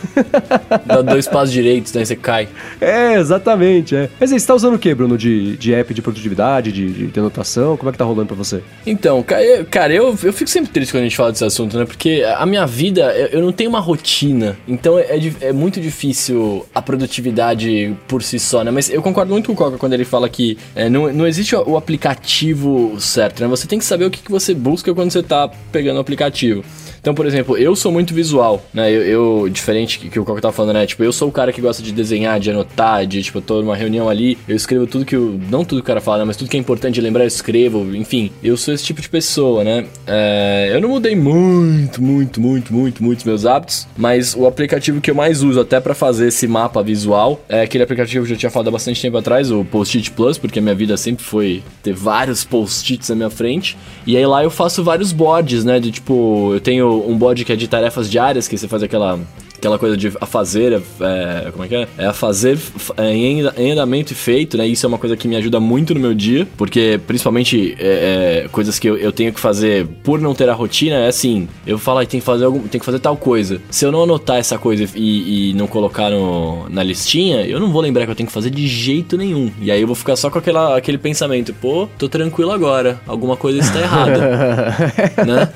Dá 0.85 1.01
dois 1.01 1.27
passos 1.27 1.51
direitos, 1.51 1.91
daí 1.91 2.05
você 2.05 2.15
cai. 2.15 2.49
É, 2.79 3.15
exatamente. 3.15 3.95
É. 3.95 4.09
Mas 4.19 4.31
aí, 4.31 4.39
você 4.39 4.47
tá 4.47 4.55
usando 4.55 4.75
o 4.75 4.79
que, 4.79 4.93
Bruno? 4.93 5.17
De, 5.17 5.55
de 5.57 5.73
app 5.73 5.93
de 5.93 6.01
produtividade, 6.01 6.71
de, 6.71 6.91
de, 6.91 7.07
de 7.07 7.19
anotação? 7.19 7.77
Como 7.77 7.89
é 7.89 7.91
que 7.91 7.97
tá 7.97 8.05
rolando 8.05 8.27
pra 8.27 8.35
você? 8.35 8.61
Então, 8.85 9.23
cara, 9.69 9.93
eu, 9.93 10.17
eu 10.23 10.33
fico 10.33 10.49
sempre 10.49 10.71
triste 10.71 10.91
quando 10.91 11.01
a 11.01 11.05
gente 11.05 11.17
fala 11.17 11.31
desse 11.31 11.45
assunto, 11.45 11.77
né? 11.77 11.85
Porque 11.85 12.23
a 12.37 12.45
minha 12.45 12.65
vida, 12.65 13.13
eu 13.31 13.41
não 13.41 13.51
tenho 13.51 13.69
uma 13.69 13.79
rotina. 13.79 14.57
Então 14.67 14.99
é, 14.99 15.19
é 15.41 15.53
muito 15.53 15.79
difícil 15.79 16.65
a 16.73 16.81
produtividade 16.81 17.95
por 18.07 18.21
si 18.23 18.39
só, 18.39 18.63
né? 18.63 18.71
Mas 18.71 18.89
eu 18.89 19.01
concordo 19.01 19.31
muito 19.31 19.47
com 19.47 19.53
o 19.53 19.55
Coca 19.55 19.77
quando 19.77 19.93
ele 19.93 20.05
fala 20.05 20.27
que 20.29 20.57
é, 20.75 20.89
não, 20.89 21.11
não 21.11 21.27
existe 21.27 21.55
o 21.55 21.77
aplicativo 21.77 22.00
aplicativo 22.01 22.99
certo, 22.99 23.41
né? 23.41 23.47
Você 23.47 23.67
tem 23.67 23.77
que 23.77 23.85
saber 23.85 24.05
o 24.05 24.11
que, 24.11 24.23
que 24.23 24.31
você 24.31 24.55
busca 24.55 24.93
quando 24.93 25.11
você 25.11 25.19
está 25.19 25.47
pegando 25.71 25.97
o 25.97 25.99
aplicativo. 25.99 26.63
Então, 26.99 27.15
por 27.15 27.25
exemplo, 27.25 27.57
eu 27.57 27.75
sou 27.75 27.91
muito 27.91 28.13
visual, 28.13 28.63
né? 28.71 28.91
Eu, 28.91 29.01
eu 29.01 29.49
diferente 29.49 29.97
que, 29.97 30.07
que 30.07 30.19
o 30.19 30.23
Coco 30.23 30.39
tá 30.39 30.51
falando, 30.51 30.75
né? 30.75 30.85
Tipo, 30.85 31.03
eu 31.03 31.11
sou 31.11 31.29
o 31.29 31.31
cara 31.31 31.51
que 31.51 31.59
gosta 31.59 31.81
de 31.81 31.91
desenhar, 31.91 32.39
de 32.39 32.51
anotar, 32.51 33.07
de, 33.07 33.23
tipo, 33.23 33.39
eu 33.39 33.41
tô 33.41 33.61
numa 33.61 33.75
reunião 33.75 34.07
ali, 34.07 34.37
eu 34.47 34.55
escrevo 34.55 34.85
tudo 34.85 35.03
que 35.03 35.17
o. 35.17 35.39
Não 35.49 35.65
tudo 35.65 35.79
que 35.79 35.85
o 35.85 35.87
cara 35.87 35.99
fala, 35.99 36.19
né? 36.19 36.25
Mas 36.25 36.37
tudo 36.37 36.49
que 36.49 36.57
é 36.57 36.59
importante 36.59 37.01
lembrar, 37.01 37.23
eu 37.23 37.27
escrevo. 37.27 37.95
Enfim, 37.95 38.31
eu 38.43 38.55
sou 38.55 38.71
esse 38.71 38.83
tipo 38.83 39.01
de 39.01 39.09
pessoa, 39.09 39.63
né? 39.63 39.85
É, 40.05 40.69
eu 40.73 40.79
não 40.79 40.89
mudei 40.89 41.15
muito, 41.15 42.01
muito, 42.01 42.39
muito, 42.39 42.71
muito, 42.71 43.03
muito 43.03 43.27
meus 43.27 43.47
hábitos, 43.47 43.87
mas 43.97 44.35
o 44.35 44.45
aplicativo 44.45 45.01
que 45.01 45.09
eu 45.09 45.15
mais 45.15 45.41
uso 45.41 45.59
até 45.59 45.79
para 45.79 45.95
fazer 45.95 46.27
esse 46.27 46.47
mapa 46.47 46.83
visual 46.83 47.43
é 47.49 47.61
aquele 47.61 47.83
aplicativo 47.83 48.25
que 48.25 48.31
eu 48.31 48.35
já 48.35 48.39
tinha 48.39 48.51
falado 48.51 48.67
há 48.67 48.71
bastante 48.71 49.01
tempo 49.01 49.17
atrás, 49.17 49.51
o 49.51 49.65
Post-it 49.65 50.11
Plus, 50.11 50.37
porque 50.37 50.59
a 50.59 50.61
minha 50.61 50.75
vida 50.75 50.95
sempre 50.97 51.23
foi 51.23 51.63
ter 51.81 51.93
vários 51.93 52.43
post-its 52.43 53.09
na 53.09 53.15
minha 53.15 53.29
frente. 53.29 53.77
E 54.05 54.15
aí 54.15 54.25
lá 54.25 54.43
eu 54.43 54.49
faço 54.49 54.83
vários 54.83 55.11
boards, 55.11 55.63
né? 55.63 55.79
De 55.79 55.91
tipo, 55.91 56.51
eu 56.53 56.59
tenho 56.59 57.09
um 57.09 57.17
bode 57.17 57.43
que 57.43 57.51
é 57.51 57.55
de 57.55 57.67
tarefas 57.67 58.09
diárias, 58.09 58.47
que 58.47 58.57
você 58.57 58.67
faz 58.67 58.83
aquela 58.83 59.19
aquela 59.61 59.77
coisa 59.77 59.95
de 59.95 60.11
a 60.19 60.25
fazer, 60.25 60.73
é, 60.73 61.51
como 61.51 61.63
é 61.63 61.67
que 61.67 61.75
é? 61.75 61.87
É 61.99 62.05
a 62.07 62.13
fazer 62.13 62.57
é, 62.97 63.13
em, 63.13 63.71
andamento 63.71 64.11
e 64.11 64.15
feito, 64.15 64.57
né? 64.57 64.65
Isso 64.65 64.85
é 64.85 64.89
uma 64.89 64.97
coisa 64.97 65.15
que 65.15 65.27
me 65.27 65.35
ajuda 65.35 65.59
muito 65.59 65.93
no 65.93 65.99
meu 65.99 66.15
dia, 66.15 66.47
porque 66.57 66.99
principalmente 67.05 67.77
é, 67.79 68.43
é, 68.45 68.47
coisas 68.51 68.79
que 68.79 68.89
eu, 68.89 68.97
eu, 68.97 69.11
tenho 69.11 69.31
que 69.31 69.39
fazer 69.39 69.85
por 70.03 70.19
não 70.19 70.33
ter 70.33 70.49
a 70.49 70.53
rotina, 70.53 70.95
é 70.95 71.07
assim, 71.07 71.47
eu 71.65 71.77
falo, 71.77 71.99
ah, 71.99 72.05
tem 72.05 72.19
que 72.19 72.25
fazer 72.25 72.45
algum, 72.45 72.61
tem 72.67 72.79
que 72.79 72.85
fazer 72.85 72.97
tal 72.97 73.15
coisa. 73.15 73.61
Se 73.69 73.85
eu 73.85 73.91
não 73.91 74.03
anotar 74.03 74.37
essa 74.37 74.57
coisa 74.57 74.83
e, 74.95 75.51
e 75.51 75.53
não 75.53 75.67
colocar 75.67 76.09
no, 76.09 76.67
na 76.67 76.81
listinha, 76.81 77.45
eu 77.45 77.59
não 77.59 77.71
vou 77.71 77.81
lembrar 77.81 78.05
que 78.05 78.11
eu 78.11 78.15
tenho 78.15 78.27
que 78.27 78.33
fazer 78.33 78.49
de 78.49 78.67
jeito 78.67 79.15
nenhum. 79.15 79.51
E 79.61 79.69
aí 79.69 79.79
eu 79.79 79.87
vou 79.87 79.95
ficar 79.95 80.15
só 80.15 80.31
com 80.31 80.39
aquela, 80.39 80.75
aquele 80.75 80.97
pensamento, 80.97 81.53
pô, 81.53 81.87
tô 81.99 82.09
tranquilo 82.09 82.51
agora, 82.51 82.99
alguma 83.05 83.37
coisa 83.37 83.59
está 83.59 83.79
errada, 83.79 84.17
né? 85.23 85.49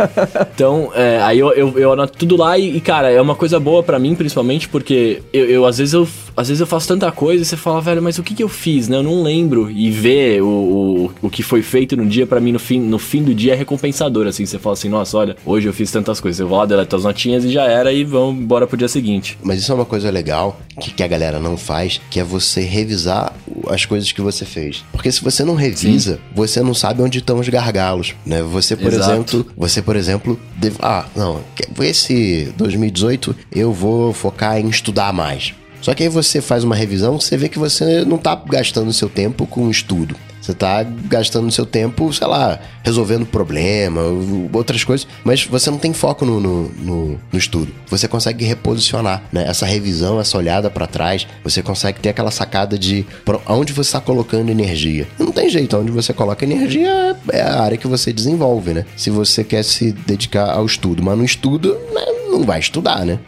Então, 0.54 0.92
é, 0.94 1.20
aí 1.24 1.40
eu, 1.40 1.52
eu, 1.54 1.80
eu, 1.80 1.94
anoto 1.94 2.16
tudo 2.18 2.38
lá 2.38 2.56
e, 2.58 2.78
e, 2.78 2.82
cara, 2.82 3.10
é 3.10 3.20
uma 3.20 3.36
coisa 3.36 3.60
boa 3.60 3.82
para 3.82 3.95
para 3.96 4.00
mim, 4.00 4.14
principalmente, 4.14 4.68
porque 4.68 5.22
eu, 5.32 5.46
eu, 5.46 5.66
às 5.66 5.78
vezes 5.78 5.94
eu 5.94 6.06
às 6.36 6.50
vezes 6.50 6.60
eu 6.60 6.68
faço 6.68 6.88
tanta 6.88 7.10
coisa 7.12 7.42
e 7.42 7.46
você 7.46 7.56
fala, 7.56 7.80
velho, 7.80 8.02
mas 8.02 8.18
o 8.20 8.24
que, 8.24 8.36
que 8.36 8.44
eu 8.44 8.50
fiz, 8.50 8.90
né? 8.90 8.98
Eu 8.98 9.04
não 9.04 9.24
lembro. 9.24 9.72
E 9.72 9.90
ver 9.90 10.42
o, 10.42 10.48
o, 10.48 11.12
o 11.22 11.30
que 11.30 11.42
foi 11.42 11.62
feito 11.62 11.96
no 11.96 12.06
dia, 12.06 12.28
para 12.28 12.42
mim, 12.42 12.52
no 12.52 12.60
fim, 12.60 12.80
no 12.80 13.00
fim 13.00 13.24
do 13.24 13.34
dia 13.34 13.54
é 13.54 13.56
recompensador, 13.56 14.28
assim. 14.28 14.46
Você 14.46 14.60
fala 14.60 14.74
assim, 14.74 14.90
nossa, 14.90 15.18
olha, 15.18 15.38
hoje 15.46 15.68
eu 15.68 15.74
fiz 15.74 15.92
tantas 15.92 16.20
coisas. 16.20 16.40
Eu 16.40 16.48
vou 16.48 16.58
lá, 16.58 16.66
deleto 16.66 16.96
as 16.96 17.04
notinhas 17.04 17.46
e 17.46 17.52
já 17.52 17.64
era 17.64 17.94
e 17.94 18.04
vamos 18.04 18.42
embora 18.42 18.68
pro 18.68 18.76
dia 18.76 18.90
seguinte. 18.90 19.38
Mas 19.42 19.60
isso 19.60 19.72
é 19.72 19.76
uma 19.76 19.86
coisa 19.86 20.12
legal 20.12 20.60
que, 20.80 20.92
que 20.92 21.04
a 21.04 21.08
galera 21.08 21.40
não 21.40 21.56
faz, 21.56 22.02
que 22.10 22.20
é 22.20 22.24
você 22.24 22.62
revisar 22.62 23.34
as 23.70 23.86
coisas 23.86 24.12
que 24.12 24.22
você 24.22 24.44
fez. 24.44 24.84
Porque 24.92 25.12
se 25.12 25.24
você 25.24 25.44
não 25.46 25.56
revisa, 25.56 26.16
Sim. 26.16 26.22
você 26.36 26.62
não 26.62 26.74
sabe 26.74 27.02
onde 27.02 27.20
estão 27.20 27.40
os 27.40 27.48
gargalos, 27.48 28.14
né? 28.26 28.42
Você, 28.44 28.76
por 28.76 28.92
Exato. 28.92 29.12
exemplo, 29.12 29.46
você, 29.56 29.82
por 29.82 29.96
exemplo, 29.96 30.38
deve, 30.58 30.76
ah, 30.82 31.06
não, 31.16 31.40
esse 31.80 32.52
2018 32.58 33.34
eu 33.54 33.72
vou 33.72 33.85
focar 34.14 34.60
em 34.60 34.70
estudar 34.70 35.14
mais. 35.14 35.54
Só 35.82 35.94
que 35.94 36.04
aí 36.04 36.10
você 36.10 36.42
faz 36.42 36.64
uma 36.64 36.76
revisão, 36.76 37.20
você 37.20 37.38
vê 37.38 37.48
que 37.48 37.60
você 37.60 38.04
não 38.06 38.18
está 38.18 38.36
gastando 38.36 38.92
seu 38.92 39.08
tempo 39.08 39.46
com 39.46 39.70
estudo. 39.70 40.16
Você 40.46 40.52
está 40.52 40.84
gastando 40.84 41.52
seu 41.52 41.66
tempo, 41.66 42.14
sei 42.14 42.28
lá, 42.28 42.60
resolvendo 42.84 43.26
problema, 43.26 44.02
outras 44.54 44.84
coisas, 44.84 45.08
mas 45.24 45.44
você 45.44 45.72
não 45.72 45.80
tem 45.80 45.92
foco 45.92 46.24
no, 46.24 46.40
no, 46.40 46.70
no, 46.70 47.20
no 47.32 47.38
estudo. 47.40 47.74
Você 47.88 48.08
consegue 48.08 48.46
reposicionar, 48.46 49.24
né? 49.32 49.44
Essa 49.48 49.66
revisão, 49.66 50.20
essa 50.20 50.38
olhada 50.38 50.70
para 50.70 50.86
trás, 50.86 51.26
você 51.44 51.64
consegue 51.64 52.00
ter 52.00 52.10
aquela 52.10 52.30
sacada 52.30 52.78
de 52.78 53.08
aonde 53.48 53.74
você 53.74 53.90
está 53.90 54.00
colocando 54.00 54.52
energia. 54.52 55.08
Não 55.18 55.32
tem 55.32 55.50
jeito, 55.50 55.76
onde 55.78 55.90
você 55.90 56.14
coloca 56.14 56.46
energia 56.46 57.16
é 57.32 57.42
a 57.42 57.62
área 57.62 57.78
que 57.78 57.88
você 57.88 58.14
desenvolve, 58.14 58.72
né? 58.72 58.86
Se 58.96 59.10
você 59.10 59.44
quer 59.44 59.64
se 59.64 59.92
dedicar 59.92 60.52
ao 60.52 60.66
estudo, 60.68 61.02
mas 61.02 61.18
no 61.18 61.26
estudo, 61.26 61.76
né? 61.92 62.25
Não 62.38 62.46
vai 62.46 62.60
estudar, 62.60 63.06
né? 63.06 63.20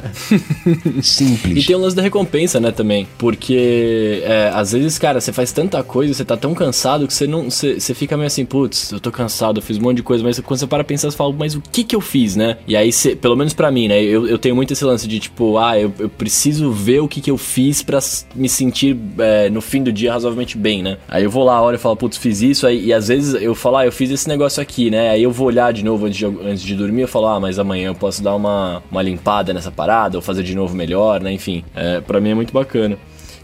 Simples. 1.02 1.64
E 1.64 1.66
tem 1.66 1.76
o 1.76 1.78
lance 1.78 1.96
da 1.96 2.02
recompensa, 2.02 2.60
né, 2.60 2.70
também. 2.70 3.06
Porque, 3.18 4.22
é, 4.24 4.50
às 4.52 4.72
vezes, 4.72 4.98
cara, 4.98 5.20
você 5.20 5.32
faz 5.32 5.52
tanta 5.52 5.82
coisa, 5.82 6.12
você 6.12 6.24
tá 6.24 6.36
tão 6.36 6.54
cansado 6.54 7.06
que 7.06 7.14
você 7.14 7.26
não. 7.26 7.44
Você, 7.50 7.78
você 7.80 7.94
fica 7.94 8.16
meio 8.16 8.26
assim, 8.26 8.44
putz, 8.44 8.92
eu 8.92 9.00
tô 9.00 9.10
cansado, 9.10 9.58
eu 9.58 9.62
fiz 9.62 9.78
um 9.78 9.82
monte 9.82 9.96
de 9.96 10.02
coisa, 10.02 10.22
mas 10.22 10.38
quando 10.40 10.60
você 10.60 10.66
para 10.66 10.84
pensar, 10.84 11.10
você 11.10 11.16
fala, 11.16 11.32
mas 11.32 11.54
o 11.54 11.60
que 11.60 11.84
que 11.84 11.94
eu 11.94 12.00
fiz, 12.00 12.36
né? 12.36 12.58
E 12.66 12.76
aí, 12.76 12.92
você, 12.92 13.14
pelo 13.14 13.36
menos 13.36 13.54
para 13.54 13.70
mim, 13.70 13.88
né, 13.88 14.02
eu, 14.02 14.26
eu 14.26 14.38
tenho 14.38 14.54
muito 14.54 14.72
esse 14.72 14.84
lance 14.84 15.06
de 15.06 15.18
tipo, 15.18 15.58
ah, 15.58 15.78
eu, 15.78 15.92
eu 15.98 16.08
preciso 16.08 16.70
ver 16.70 17.00
o 17.00 17.08
que 17.08 17.20
que 17.20 17.30
eu 17.30 17.38
fiz 17.38 17.82
para 17.82 17.98
me 18.34 18.48
sentir 18.48 18.96
é, 19.18 19.48
no 19.50 19.60
fim 19.60 19.82
do 19.82 19.92
dia 19.92 20.12
razoavelmente 20.12 20.56
bem, 20.56 20.82
né? 20.82 20.98
Aí 21.08 21.24
eu 21.24 21.30
vou 21.30 21.44
lá, 21.44 21.62
olho 21.62 21.76
e 21.76 21.78
falo, 21.78 21.96
putz, 21.96 22.16
fiz 22.16 22.42
isso, 22.42 22.66
aí, 22.66 22.86
e 22.86 22.92
às 22.92 23.08
vezes 23.08 23.40
eu 23.40 23.54
falo, 23.54 23.76
ah, 23.76 23.86
eu 23.86 23.92
fiz 23.92 24.10
esse 24.10 24.28
negócio 24.28 24.62
aqui, 24.62 24.90
né? 24.90 25.10
Aí 25.10 25.22
eu 25.22 25.30
vou 25.30 25.46
olhar 25.46 25.72
de 25.72 25.84
novo 25.84 26.06
antes 26.06 26.18
de, 26.18 26.26
antes 26.26 26.62
de 26.62 26.74
dormir, 26.74 27.02
eu 27.02 27.08
falo, 27.08 27.26
ah, 27.26 27.40
mas 27.40 27.58
amanhã 27.58 27.88
eu 27.88 27.94
posso 27.94 28.15
posso 28.16 28.22
dar 28.22 28.34
uma, 28.34 28.82
uma 28.90 29.02
limpada 29.02 29.52
nessa 29.52 29.70
parada 29.70 30.16
ou 30.16 30.22
fazer 30.22 30.42
de 30.42 30.54
novo 30.54 30.74
melhor, 30.74 31.20
né? 31.20 31.32
Enfim, 31.32 31.64
é, 31.74 32.00
para 32.00 32.20
mim 32.20 32.30
é 32.30 32.34
muito 32.34 32.52
bacana. 32.52 32.96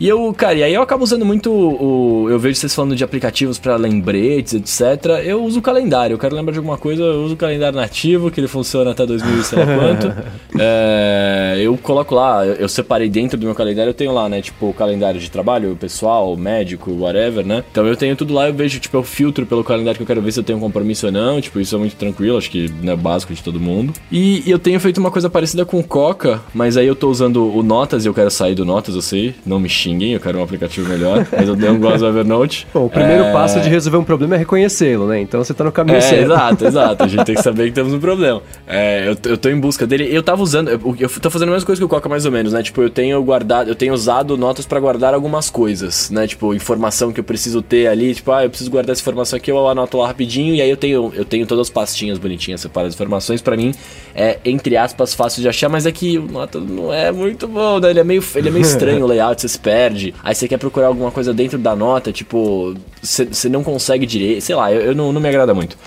E 0.02 0.08
eu, 0.08 0.34
cara, 0.34 0.54
e 0.56 0.64
aí 0.64 0.74
eu 0.74 0.82
acabo 0.82 1.04
usando 1.04 1.24
muito 1.24 1.48
o. 1.48 2.28
Eu 2.28 2.36
vejo 2.36 2.56
vocês 2.56 2.74
falando 2.74 2.96
de 2.96 3.04
aplicativos 3.04 3.56
para 3.56 3.76
lembretes, 3.76 4.52
etc. 4.52 5.22
Eu 5.24 5.44
uso 5.44 5.60
o 5.60 5.62
calendário. 5.62 6.14
Eu 6.14 6.18
quero 6.18 6.34
lembrar 6.34 6.50
de 6.50 6.58
alguma 6.58 6.76
coisa, 6.76 7.04
eu 7.04 7.22
uso 7.22 7.34
o 7.34 7.36
calendário 7.36 7.76
nativo, 7.76 8.28
que 8.28 8.40
ele 8.40 8.48
funciona 8.48 8.90
até 8.90 9.06
2000 9.06 9.44
sei 9.44 9.58
lá 9.60 9.64
quanto. 9.64 10.12
é, 10.58 11.60
eu 11.62 11.78
coloco 11.78 12.16
lá, 12.16 12.44
eu, 12.44 12.68
separei 12.68 13.08
dentro 13.08 13.38
do 13.38 13.46
meu 13.46 13.54
calendário, 13.54 13.90
eu 13.90 13.94
tenho 13.94 14.10
lá, 14.10 14.28
né? 14.28 14.42
Tipo, 14.42 14.70
o 14.70 14.74
calendário 14.74 15.20
de 15.20 15.30
trabalho, 15.30 15.76
pessoal, 15.80 16.36
médico, 16.36 16.90
whatever, 16.90 17.46
né? 17.46 17.62
Então 17.70 17.86
eu 17.86 17.94
tenho 17.94 18.16
tudo 18.16 18.34
lá, 18.34 18.48
eu 18.48 18.54
vejo, 18.54 18.80
tipo, 18.80 18.96
eu 18.96 19.04
filtro 19.04 19.46
pelo 19.46 19.62
calendário 19.62 19.98
que 19.98 20.02
eu 20.02 20.06
quero 20.08 20.20
ver 20.20 20.32
se 20.32 20.40
eu 20.40 20.44
tenho 20.44 20.58
um 20.58 20.62
compromisso 20.62 21.06
ou 21.06 21.12
não. 21.12 21.40
Tipo, 21.40 21.60
isso 21.60 21.76
é 21.76 21.78
muito 21.78 21.94
tranquilo, 21.94 22.36
acho 22.38 22.50
que 22.50 22.68
é 22.84 22.96
básico 22.96 23.32
de 23.32 23.40
todo 23.40 23.60
mundo. 23.60 23.92
E, 24.10 24.42
e 24.44 24.50
eu 24.50 24.58
tenho 24.58 24.80
feito 24.80 24.98
uma 24.98 25.12
coisa 25.12 25.30
parecida 25.30 25.64
com 25.64 25.78
o 25.78 25.84
Coca, 25.84 26.40
mas 26.52 26.76
aí 26.76 26.88
eu 26.88 26.96
tô 26.96 27.08
usando 27.08 27.56
o 27.56 27.62
Notas 27.62 28.04
e 28.04 28.08
eu 28.08 28.14
quero 28.14 28.32
sair 28.32 28.56
do 28.56 28.64
Notas, 28.64 28.96
eu 28.96 29.02
sei, 29.02 29.36
não 29.46 29.60
me 29.60 29.68
xingue 29.68 29.91
ninguém, 29.92 30.12
eu 30.12 30.20
quero 30.20 30.38
um 30.38 30.42
aplicativo 30.42 30.88
melhor, 30.88 31.26
mas 31.30 31.48
eu 31.48 31.56
não 31.56 31.78
gosto 31.78 31.98
do 32.00 32.06
Evernote. 32.06 32.66
Bom, 32.74 32.86
o 32.86 32.90
primeiro 32.90 33.24
é... 33.24 33.32
passo 33.32 33.60
de 33.60 33.68
resolver 33.68 33.98
um 33.98 34.04
problema 34.04 34.34
é 34.34 34.38
reconhecê-lo, 34.38 35.06
né? 35.06 35.20
Então 35.20 35.42
você 35.42 35.54
tá 35.54 35.64
no 35.64 35.72
caminho 35.72 35.98
é, 35.98 36.00
certo. 36.00 36.24
Exato, 36.24 36.66
exato. 36.66 37.04
A 37.04 37.08
gente 37.08 37.24
tem 37.24 37.34
que 37.34 37.42
saber 37.42 37.66
que 37.66 37.72
temos 37.72 37.92
um 37.92 38.00
problema. 38.00 38.42
É, 38.66 39.08
eu, 39.08 39.30
eu 39.30 39.36
tô 39.36 39.48
em 39.48 39.58
busca 39.58 39.86
dele. 39.86 40.08
Eu 40.10 40.22
tava 40.22 40.42
usando, 40.42 40.68
eu, 40.68 40.96
eu 40.98 41.08
tô 41.08 41.30
fazendo 41.30 41.50
a 41.50 41.52
mesma 41.52 41.66
coisa 41.66 41.80
que 41.80 41.84
o 41.84 41.88
Coca, 41.88 42.08
mais 42.08 42.24
ou 42.24 42.32
menos, 42.32 42.52
né? 42.52 42.62
Tipo, 42.62 42.82
eu 42.82 42.90
tenho 42.90 43.22
guardado, 43.22 43.68
eu 43.68 43.74
tenho 43.74 43.92
usado 43.92 44.36
notas 44.36 44.66
para 44.66 44.80
guardar 44.80 45.14
algumas 45.14 45.50
coisas, 45.50 46.10
né? 46.10 46.26
Tipo, 46.26 46.54
informação 46.54 47.12
que 47.12 47.20
eu 47.20 47.24
preciso 47.24 47.62
ter 47.62 47.86
ali, 47.86 48.14
tipo, 48.14 48.32
ah, 48.32 48.44
eu 48.44 48.48
preciso 48.48 48.70
guardar 48.70 48.92
essa 48.92 49.02
informação 49.02 49.36
aqui, 49.36 49.50
eu 49.50 49.68
anoto 49.68 49.98
lá 49.98 50.06
rapidinho, 50.06 50.54
e 50.54 50.60
aí 50.60 50.70
eu 50.70 50.76
tenho, 50.76 51.12
eu 51.14 51.24
tenho 51.24 51.46
todas 51.46 51.68
as 51.68 51.70
pastinhas 51.70 52.18
bonitinhas 52.18 52.60
separadas 52.60 52.94
de 52.94 52.96
informações. 52.96 53.40
para 53.40 53.56
mim, 53.56 53.74
é, 54.14 54.38
entre 54.44 54.76
aspas, 54.76 55.14
fácil 55.14 55.42
de 55.42 55.48
achar, 55.48 55.68
mas 55.68 55.86
é 55.86 55.92
que 55.92 56.18
o 56.18 56.26
nota 56.26 56.58
não 56.60 56.92
é 56.92 57.10
muito 57.12 57.46
bom, 57.46 57.78
né? 57.78 57.90
Ele 57.90 58.00
é 58.00 58.04
meio, 58.04 58.24
ele 58.34 58.48
é 58.48 58.50
meio 58.50 58.62
estranho 58.62 59.04
o 59.04 59.06
layout, 59.06 59.40
você 59.40 59.48
se 59.48 59.58
perde. 59.72 60.14
Aí 60.22 60.34
você 60.34 60.46
quer 60.46 60.58
procurar 60.58 60.88
alguma 60.88 61.10
coisa 61.10 61.32
dentro 61.32 61.56
da 61.56 61.74
nota, 61.74 62.12
tipo, 62.12 62.74
você 63.00 63.48
não 63.48 63.64
consegue 63.64 64.04
direito, 64.04 64.42
sei 64.42 64.54
lá, 64.54 64.70
eu, 64.70 64.82
eu 64.82 64.94
não, 64.94 65.12
não 65.12 65.20
me 65.20 65.28
agrada 65.28 65.54
muito. 65.54 65.78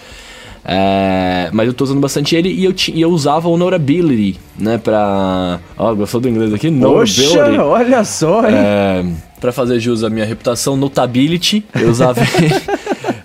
É, 0.67 1.49
mas 1.53 1.67
eu 1.67 1.73
tô 1.73 1.83
usando 1.83 1.99
bastante 1.99 2.35
ele 2.35 2.49
e 2.49 2.65
eu, 2.65 2.73
e 2.91 2.99
eu 2.99 3.11
usava 3.11 3.47
o 3.47 3.55
Notability, 3.55 4.39
né, 4.57 4.79
pra... 4.79 5.59
Ó, 5.77 5.91
oh, 5.91 5.95
gostou 5.95 6.19
do 6.19 6.27
inglês 6.27 6.51
aqui? 6.51 6.71
Notability. 6.71 7.27
Poxa, 7.27 7.63
olha 7.63 8.03
só, 8.03 8.49
hein? 8.49 8.55
É, 8.55 9.05
pra 9.39 9.51
fazer 9.51 9.79
jus 9.79 10.03
à 10.03 10.09
minha 10.09 10.25
reputação, 10.25 10.75
Notability. 10.75 11.63
Eu 11.79 11.91
usava 11.91 12.19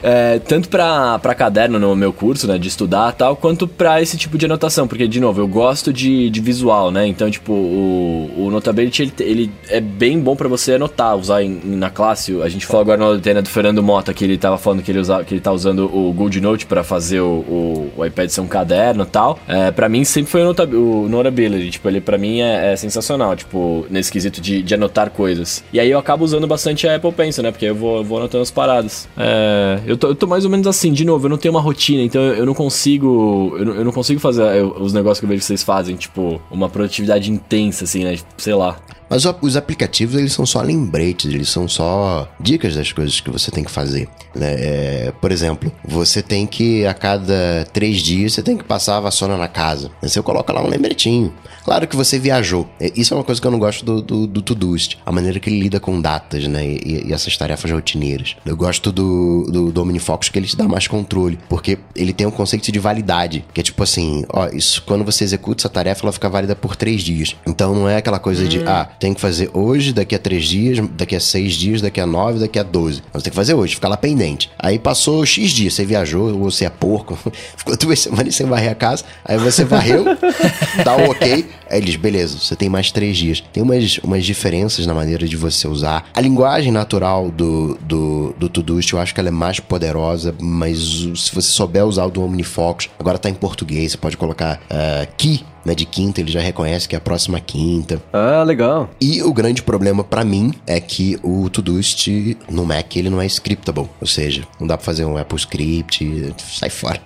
É, 0.03 0.39
tanto 0.39 0.69
pra 0.69 1.35
caderno 1.37 1.79
no 1.79 1.95
meu 1.95 2.13
curso, 2.13 2.47
né, 2.47 2.59
de 2.59 2.69
estudar 2.69 3.13
tal, 3.13 3.37
quanto 3.37 3.69
pra 3.69 4.01
esse 4.01 4.17
tipo 4.17 4.39
de 4.39 4.47
anotação, 4.47 4.89
porque, 4.89 5.07
de 5.07 5.21
novo, 5.21 5.41
eu 5.41 5.49
gosto 5.49 5.93
de, 5.93 6.31
de 6.31 6.41
visual, 6.41 6.91
né, 6.91 7.07
então, 7.07 7.31
tipo, 7.31 7.53
o, 7.53 8.31
o 8.37 8.51
Notability, 8.51 9.03
ele, 9.03 9.13
ele 9.21 9.51
é 9.69 9.81
bem 9.81 10.19
bom 10.19 10.35
pra 10.35 10.49
você 10.49 10.75
anotar, 10.75 11.17
usar 11.17 11.43
em, 11.43 11.61
na 11.65 11.91
classe, 11.91 12.41
a 12.43 12.49
gente 12.49 12.67
falou 12.67 12.83
agora 12.83 12.99
na 12.99 13.05
aula 13.05 13.19
do 13.19 13.49
Fernando 13.49 13.83
Mota, 13.83 14.15
que 14.15 14.25
ele 14.25 14.39
tava 14.39 14.59
falando 14.59 14.83
que 14.83 14.91
ele, 14.91 14.99
usa, 14.99 15.23
que 15.25 15.35
ele 15.35 15.41
tá 15.41 15.53
usando 15.53 15.85
o 15.85 16.13
Good 16.13 16.41
Note 16.41 16.67
pra 16.67 16.83
fazer 16.83 17.21
o, 17.21 17.27
o, 17.27 17.93
o 17.97 18.07
iPad 18.07 18.29
ser 18.31 18.41
um 18.41 18.47
caderno 18.47 19.05
tal, 19.05 19.39
é, 19.47 19.71
pra 19.71 19.89
mim 19.89 20.05
sempre 20.05 20.31
foi 20.31 20.43
o, 20.43 20.45
nota, 20.45 20.65
o 20.65 21.09
Notability, 21.09 21.71
tipo, 21.71 21.89
ele 21.89 22.01
pra 22.01 22.17
mim 22.17 22.41
é, 22.41 22.73
é, 22.73 22.77
sensacional, 22.77 23.37
tipo, 23.37 23.87
nesse 23.91 24.11
quesito 24.11 24.41
de, 24.41 24.63
de 24.63 24.75
anotar 24.75 25.11
coisas. 25.11 25.63
E 25.73 25.81
aí 25.81 25.91
eu 25.91 25.99
acabo 25.99 26.25
usando 26.25 26.47
bastante 26.47 26.89
a 26.89 26.97
Apple 26.97 27.13
Pencil, 27.13 27.43
né, 27.43 27.51
porque 27.51 27.67
eu 27.67 27.75
vou, 27.75 27.99
eu 27.99 28.05
vou 28.05 28.19
anotando 28.19 28.43
as 28.43 28.51
paradas. 28.51 29.09
É, 29.17 29.79
eu 29.91 29.97
tô, 29.97 30.09
eu 30.09 30.15
tô 30.15 30.27
mais 30.27 30.45
ou 30.45 30.51
menos 30.51 30.69
assim, 30.69 30.93
de 30.93 31.05
novo, 31.05 31.27
eu 31.27 31.31
não 31.31 31.37
tenho 31.37 31.53
uma 31.53 31.61
rotina, 31.61 32.01
então 32.03 32.23
eu 32.23 32.47
não 32.47 32.55
consigo. 32.55 33.55
Eu 33.59 33.75
eu 33.75 33.85
não 33.85 33.93
consigo 33.93 34.21
fazer 34.21 34.65
os 34.65 34.93
negócios 34.93 35.19
que 35.19 35.25
eu 35.25 35.29
vejo 35.29 35.41
que 35.41 35.47
vocês 35.47 35.63
fazem, 35.63 35.97
tipo, 35.97 36.41
uma 36.51 36.69
produtividade 36.69 37.31
intensa, 37.31 37.85
assim, 37.85 38.05
né? 38.05 38.17
Sei 38.37 38.55
lá. 38.55 38.79
Mas 39.11 39.25
os 39.43 39.57
aplicativos, 39.57 40.15
eles 40.15 40.33
são 40.33 40.47
só 40.47 40.63
lembretes, 40.63 41.35
eles 41.35 41.49
são 41.49 41.67
só 41.67 42.29
dicas 42.39 42.77
das 42.77 42.93
coisas 42.93 43.21
que 43.21 43.29
você 43.29 43.51
tem 43.51 43.65
que 43.65 43.71
fazer. 43.71 44.09
Né? 44.35 44.55
É, 44.55 45.13
por 45.21 45.33
exemplo, 45.33 45.73
você 45.85 46.23
tem 46.23 46.47
que, 46.47 46.87
a 46.87 46.95
cada 46.95 47.67
três 47.73 48.01
dias, 48.01 48.35
você 48.35 48.43
tem 48.43 48.57
que 48.57 48.63
passar 48.63 48.99
a 48.99 49.01
vassoura 49.01 49.37
na 49.37 49.49
casa. 49.49 49.91
Você 50.01 50.23
coloca 50.23 50.53
lá 50.53 50.63
um 50.63 50.69
lembretinho. 50.69 51.35
Claro 51.65 51.87
que 51.87 51.97
você 51.97 52.19
viajou. 52.19 52.69
É, 52.81 52.91
isso 52.97 53.13
é 53.13 53.17
uma 53.17 53.25
coisa 53.25 53.41
que 53.41 53.47
eu 53.47 53.51
não 53.51 53.59
gosto 53.59 53.85
do, 53.85 54.01
do, 54.01 54.27
do 54.27 54.43
Todoist. 54.43 54.99
A 55.05 55.13
maneira 55.13 55.39
que 55.39 55.51
ele 55.51 55.61
lida 55.61 55.79
com 55.79 56.01
datas, 56.01 56.47
né? 56.47 56.65
E, 56.65 57.09
e 57.09 57.13
essas 57.13 57.37
tarefas 57.37 57.71
rotineiras. 57.71 58.37
Eu 58.45 58.57
gosto 58.57 58.91
do, 58.91 59.47
do, 59.51 59.73
do 59.73 59.83
OmniFocus 59.83 60.29
que 60.29 60.39
ele 60.39 60.47
te 60.47 60.57
dá 60.57 60.67
mais 60.67 60.87
controle. 60.87 61.39
Porque 61.49 61.79
ele 61.95 62.13
tem 62.13 62.27
um 62.27 62.31
conceito 62.31 62.73
de 62.73 62.79
validade. 62.79 63.45
Que 63.53 63.61
é 63.61 63.63
tipo 63.63 63.83
assim, 63.83 64.25
ó, 64.33 64.49
isso 64.49 64.83
quando 64.87 65.05
você 65.05 65.25
executa 65.25 65.63
essa 65.63 65.69
tarefa, 65.69 66.05
ela 66.05 66.13
fica 66.13 66.29
válida 66.29 66.57
por 66.57 66.77
três 66.77 67.03
dias. 67.03 67.37
Então 67.47 67.75
não 67.75 67.89
é 67.89 67.97
aquela 67.97 68.19
coisa 68.19 68.45
hum. 68.45 68.49
de, 68.49 68.63
ah, 68.65 68.89
tem 69.01 69.15
que 69.15 69.21
fazer 69.21 69.51
hoje, 69.55 69.95
daqui 69.95 70.15
a 70.15 70.19
três 70.19 70.45
dias, 70.45 70.79
daqui 70.93 71.17
a 71.17 71.21
seis 71.21 71.55
dias, 71.55 71.81
daqui 71.81 72.01
a 72.01 72.07
nove, 72.07 72.39
daqui 72.39 72.59
a 72.59 72.63
doze. 72.63 73.03
Você 73.13 73.25
tem 73.25 73.31
que 73.31 73.37
fazer 73.37 73.55
hoje, 73.55 73.75
ficar 73.75 73.89
lá 73.89 73.97
pendente. 73.97 74.51
Aí 74.59 74.79
passou 74.79 75.25
X 75.25 75.51
dias, 75.51 75.73
você 75.73 75.87
viajou, 75.87 76.35
ou 76.35 76.51
você 76.51 76.67
é 76.67 76.71
porco, 76.71 77.19
ficou 77.57 77.77
duas 77.79 77.99
semanas 77.99 78.37
sem 78.37 78.47
varrer 78.47 78.71
a 78.71 78.75
casa, 78.75 79.05
aí 79.25 79.39
você 79.39 79.65
varreu, 79.65 80.05
dá 80.85 80.97
o 80.97 81.01
um 81.01 81.11
ok, 81.11 81.47
aí 81.71 81.81
eles, 81.81 81.97
beleza, 81.97 82.39
você 82.39 82.55
tem 82.55 82.69
mais 82.69 82.93
três 82.93 83.17
dias. 83.17 83.43
Tem 83.53 83.63
umas, 83.63 83.99
umas 83.99 84.25
diferenças 84.25 84.87
na 84.87 84.93
maneira 84.93 85.27
de 85.27 85.37
você 85.37 85.67
usar. 85.67 86.07
A 86.15 86.21
linguagem 86.21 86.71
natural 86.71 87.31
do, 87.31 87.79
do, 87.81 88.35
do 88.39 88.49
Todoist, 88.51 88.93
eu 88.93 88.99
acho 88.99 89.15
que 89.15 89.21
ela 89.21 89.31
é 89.31 89.33
mais 89.33 89.59
poderosa, 89.59 90.35
mas 90.39 90.79
se 90.79 91.35
você 91.35 91.49
souber 91.49 91.87
usar 91.87 92.05
o 92.05 92.11
do 92.11 92.23
OmniFocus, 92.23 92.91
agora 92.99 93.19
tá 93.19 93.31
em 93.31 93.35
português, 93.35 93.93
você 93.93 93.99
pode 93.99 94.19
colocar 94.19 94.61
uh, 94.71 95.11
key 95.17 95.43
né, 95.65 95.75
de 95.75 95.85
quinta, 95.85 96.21
ele 96.21 96.31
já 96.31 96.41
reconhece 96.41 96.89
que 96.89 96.95
é 96.95 96.99
a 96.99 97.01
próxima 97.01 97.41
quinta. 97.41 98.01
Ah, 98.13 98.43
legal. 98.43 98.89
E 99.01 99.23
o 99.23 99.33
grande 99.33 99.63
problema 99.63 100.03
para 100.03 100.25
mim 100.25 100.53
é 100.67 100.81
que 100.81 101.19
o 101.23 101.49
Todoist 101.51 102.09
no 102.51 102.65
Mac 102.65 102.97
ele 102.97 103.11
não 103.11 103.21
é 103.21 103.27
scriptable, 103.27 103.89
ou 104.01 104.07
seja, 104.07 104.43
não 104.59 104.67
dá 104.67 104.77
para 104.77 104.85
fazer 104.85 105.05
um 105.05 105.17
Apple 105.17 105.39
Script, 105.39 106.35
sai 106.39 106.71
fora. 106.71 107.01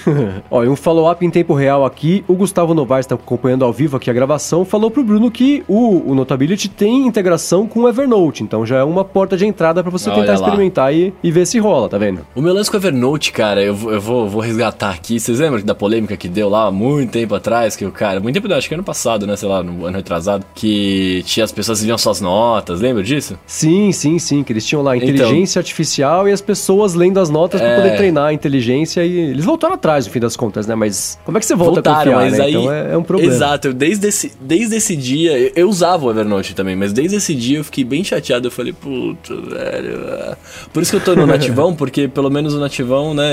Olha, 0.50 0.70
um 0.70 0.76
follow-up 0.76 1.24
em 1.24 1.30
tempo 1.30 1.54
real 1.54 1.84
aqui, 1.84 2.24
o 2.26 2.34
Gustavo 2.34 2.74
Novaes 2.74 3.06
está 3.06 3.14
acompanhando 3.14 3.64
ao 3.64 3.72
vivo 3.72 3.96
aqui 3.96 4.10
a 4.10 4.12
gravação, 4.12 4.64
falou 4.64 4.90
pro 4.90 5.04
Bruno 5.04 5.30
que 5.30 5.64
o, 5.68 6.10
o 6.10 6.14
Notability 6.14 6.68
tem 6.68 7.06
integração 7.06 7.66
com 7.66 7.80
o 7.80 7.88
Evernote, 7.88 8.42
então 8.42 8.64
já 8.64 8.78
é 8.78 8.84
uma 8.84 9.04
porta 9.04 9.36
de 9.36 9.46
entrada 9.46 9.82
para 9.82 9.90
você 9.90 10.10
Olha 10.10 10.20
tentar 10.20 10.38
lá. 10.38 10.46
experimentar 10.46 10.94
e, 10.94 11.12
e 11.22 11.30
ver 11.30 11.46
se 11.46 11.58
rola, 11.58 11.88
tá 11.88 11.98
vendo? 11.98 12.26
O 12.34 12.40
meu 12.40 12.52
lance 12.54 12.70
com 12.70 12.76
o 12.76 12.80
Evernote, 12.80 13.32
cara, 13.32 13.62
eu, 13.62 13.76
eu 13.90 14.00
vou, 14.00 14.28
vou 14.28 14.40
resgatar 14.40 14.90
aqui, 14.90 15.18
vocês 15.20 15.38
lembram 15.38 15.62
da 15.62 15.74
polêmica 15.74 16.16
que 16.16 16.28
deu 16.28 16.48
lá 16.48 16.66
há 16.66 16.70
muito 16.70 17.12
tempo 17.12 17.34
atrás, 17.34 17.76
que 17.76 17.84
o 17.84 17.92
cara, 17.98 18.20
muito 18.20 18.40
tempo, 18.40 18.54
acho 18.54 18.68
que 18.68 18.74
ano 18.74 18.84
passado, 18.84 19.26
né? 19.26 19.34
Sei 19.34 19.48
lá, 19.48 19.60
no 19.60 19.84
ano 19.84 19.96
retrasado, 19.96 20.46
que 20.54 21.24
tinha 21.26 21.42
as 21.42 21.50
pessoas 21.50 21.82
liam 21.82 21.98
suas 21.98 22.20
notas, 22.20 22.80
lembra 22.80 23.02
disso? 23.02 23.36
Sim, 23.44 23.90
sim, 23.90 24.20
sim, 24.20 24.44
que 24.44 24.52
eles 24.52 24.64
tinham 24.64 24.82
lá 24.82 24.96
então. 24.96 25.08
inteligência 25.08 25.58
então, 25.58 25.60
artificial 25.60 26.28
e 26.28 26.32
as 26.32 26.40
pessoas 26.40 26.94
lendo 26.94 27.18
as 27.18 27.28
notas 27.28 27.60
é... 27.60 27.64
para 27.66 27.82
poder 27.82 27.96
treinar 27.96 28.26
a 28.26 28.32
inteligência 28.32 29.04
e 29.04 29.18
eles 29.18 29.44
voltaram 29.44 29.74
atrás 29.74 30.06
no 30.06 30.12
fim 30.12 30.20
das 30.20 30.36
contas, 30.36 30.64
né? 30.68 30.76
Mas 30.76 31.18
como 31.24 31.36
é 31.36 31.40
que 31.40 31.46
você 31.46 31.56
volta 31.56 31.82
Voltaram, 31.82 32.12
a 32.12 32.14
confiar, 32.14 32.30
mas 32.30 32.38
né? 32.38 32.44
aí, 32.44 32.54
então 32.54 32.72
é, 32.72 32.92
é, 32.92 32.96
um 32.96 33.02
problema. 33.02 33.34
Exato, 33.34 33.72
desde 33.72 34.06
esse, 34.06 34.32
desde 34.40 34.76
esse 34.76 34.94
dia, 34.94 35.36
eu, 35.36 35.52
eu 35.56 35.68
usava 35.68 36.06
o 36.06 36.10
Evernote 36.10 36.54
também, 36.54 36.76
mas 36.76 36.92
desde 36.92 37.16
esse 37.16 37.34
dia 37.34 37.58
eu 37.58 37.64
fiquei 37.64 37.82
bem 37.82 38.04
chateado, 38.04 38.46
eu 38.46 38.52
falei, 38.52 38.72
puta, 38.72 39.34
velho... 39.34 39.98
Ah. 40.08 40.36
Por 40.72 40.82
isso 40.82 40.92
que 40.92 40.96
eu 40.98 41.00
tô 41.04 41.16
no 41.16 41.26
nativão, 41.26 41.74
porque 41.76 42.06
pelo 42.06 42.30
menos 42.30 42.54
o 42.54 42.60
nativão, 42.60 43.12
né, 43.12 43.32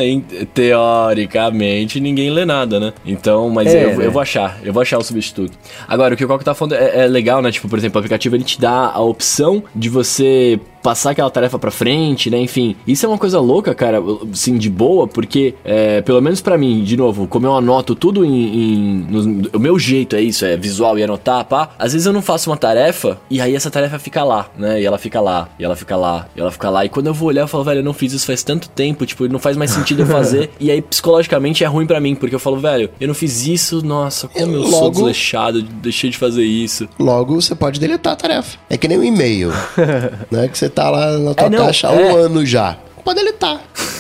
teoricamente, 0.56 2.00
ninguém 2.00 2.32
lê 2.32 2.46
nada, 2.46 2.80
né? 2.80 2.94
Então, 3.06 3.48
mas 3.50 3.68
é, 3.68 3.86
eu, 3.86 3.98
né? 3.98 4.06
eu 4.08 4.12
vou 4.12 4.22
achar, 4.22 4.55
eu 4.64 4.74
vou 4.74 4.82
achar 4.82 4.98
o 4.98 5.04
substituto. 5.04 5.58
Agora, 5.88 6.14
o 6.14 6.18
que 6.18 6.26
o 6.26 6.28
Coco 6.28 6.44
tá 6.44 6.54
falando 6.54 6.74
é, 6.74 7.04
é, 7.04 7.08
legal, 7.08 7.42
né? 7.42 7.52
Tipo, 7.52 7.68
por 7.68 7.78
exemplo, 7.78 7.98
o 7.98 8.00
aplicativo 8.00 8.36
ele 8.36 8.44
te 8.44 8.60
dá 8.60 8.92
a 8.92 9.00
opção 9.00 9.64
de 9.76 9.90
você 9.90 10.60
passar 10.86 11.10
aquela 11.10 11.32
tarefa 11.32 11.58
para 11.58 11.72
frente, 11.72 12.30
né? 12.30 12.38
Enfim, 12.38 12.76
isso 12.86 13.08
é 13.08 13.10
uma 13.10 13.18
coisa 13.18 13.40
louca, 13.40 13.74
cara, 13.74 13.98
assim, 14.32 14.56
de 14.56 14.70
boa, 14.70 15.08
porque, 15.08 15.56
é, 15.66 16.00
pelo 16.04 16.22
menos 16.22 16.42
para 16.42 16.60
mim, 16.60 16.84
de 16.84 16.96
novo, 16.96 17.26
como 17.26 17.48
eu 17.48 17.56
anoto 17.56 17.96
tudo 17.96 18.24
em. 18.24 18.30
em 18.30 19.08
no, 19.10 19.50
o 19.52 19.60
meu 19.60 19.80
jeito 19.80 20.16
é 20.16 20.22
isso, 20.22 20.46
é 20.46 20.56
visual 20.56 20.96
e 21.00 21.04
anotar, 21.04 21.44
pá. 21.46 21.72
Às 21.80 21.94
vezes 21.94 22.06
eu 22.06 22.14
não 22.14 22.22
faço 22.22 22.52
uma 22.52 22.56
tarefa 22.56 23.18
e 23.32 23.42
aí 23.42 23.56
essa 23.56 23.72
tarefa 23.72 23.98
fica 23.98 24.24
lá, 24.24 24.48
né? 24.56 24.80
E 24.80 24.86
ela 24.86 25.00
fica 25.00 25.20
lá, 25.20 25.50
e 25.58 25.66
ela 25.66 25.76
fica 25.76 25.96
lá, 25.96 26.28
e 26.36 26.40
ela 26.40 26.52
fica 26.52 26.70
lá. 26.70 26.86
E 26.86 26.90
quando 26.90 27.08
eu 27.08 27.16
vou 27.16 27.30
olhar, 27.30 27.42
eu 27.42 27.48
falo, 27.48 27.64
velho, 27.64 27.80
eu 27.80 27.84
não 27.84 27.94
fiz 27.94 28.14
isso 28.14 28.28
faz 28.28 28.44
tanto 28.44 28.70
tempo, 28.70 29.08
tipo, 29.08 29.28
não 29.28 29.40
faz 29.40 29.58
mais 29.58 29.72
sentido 29.72 30.04
eu 30.04 30.06
fazer. 30.06 30.52
e 30.60 30.70
aí, 30.70 30.84
psicologicamente, 30.84 31.64
é 31.64 31.68
ruim 31.68 31.88
para 31.88 32.00
mim, 32.00 32.14
porque 32.14 32.36
eu 32.36 32.40
falo, 32.40 32.58
velho, 32.58 32.92
eu 33.02 33.08
não 33.08 33.16
fiz 33.16 33.48
isso, 33.48 33.84
nossa, 33.84 34.28
como 34.28 34.54
eu, 34.54 34.62
eu 34.62 34.62
logo, 34.62 34.72
sou 34.72 34.92
desleixado, 34.92 35.64
deixei 35.64 36.12
de 36.12 36.18
fazer 36.20 36.44
isso. 36.44 36.88
Logo, 37.00 37.42
você 37.42 37.56
pode 37.56 37.80
deletar 37.80 38.14
a 38.14 38.16
tarefa. 38.16 38.60
É 38.70 38.78
que 38.78 38.88
nem 38.88 39.00
um 39.00 39.04
e-mail, 39.04 39.52
né? 40.30 40.48
Que 40.48 40.56
você 40.56 40.75
tá 40.76 40.90
lá 40.90 41.18
na 41.18 41.34
tua 41.34 41.48
é, 41.48 41.50
não, 41.50 41.66
caixa 41.66 41.90
há 41.90 41.94
é. 41.94 42.14
um 42.14 42.18
ano 42.18 42.46
já. 42.46 42.78
Pode 43.04 43.20
deletar. 43.20 43.62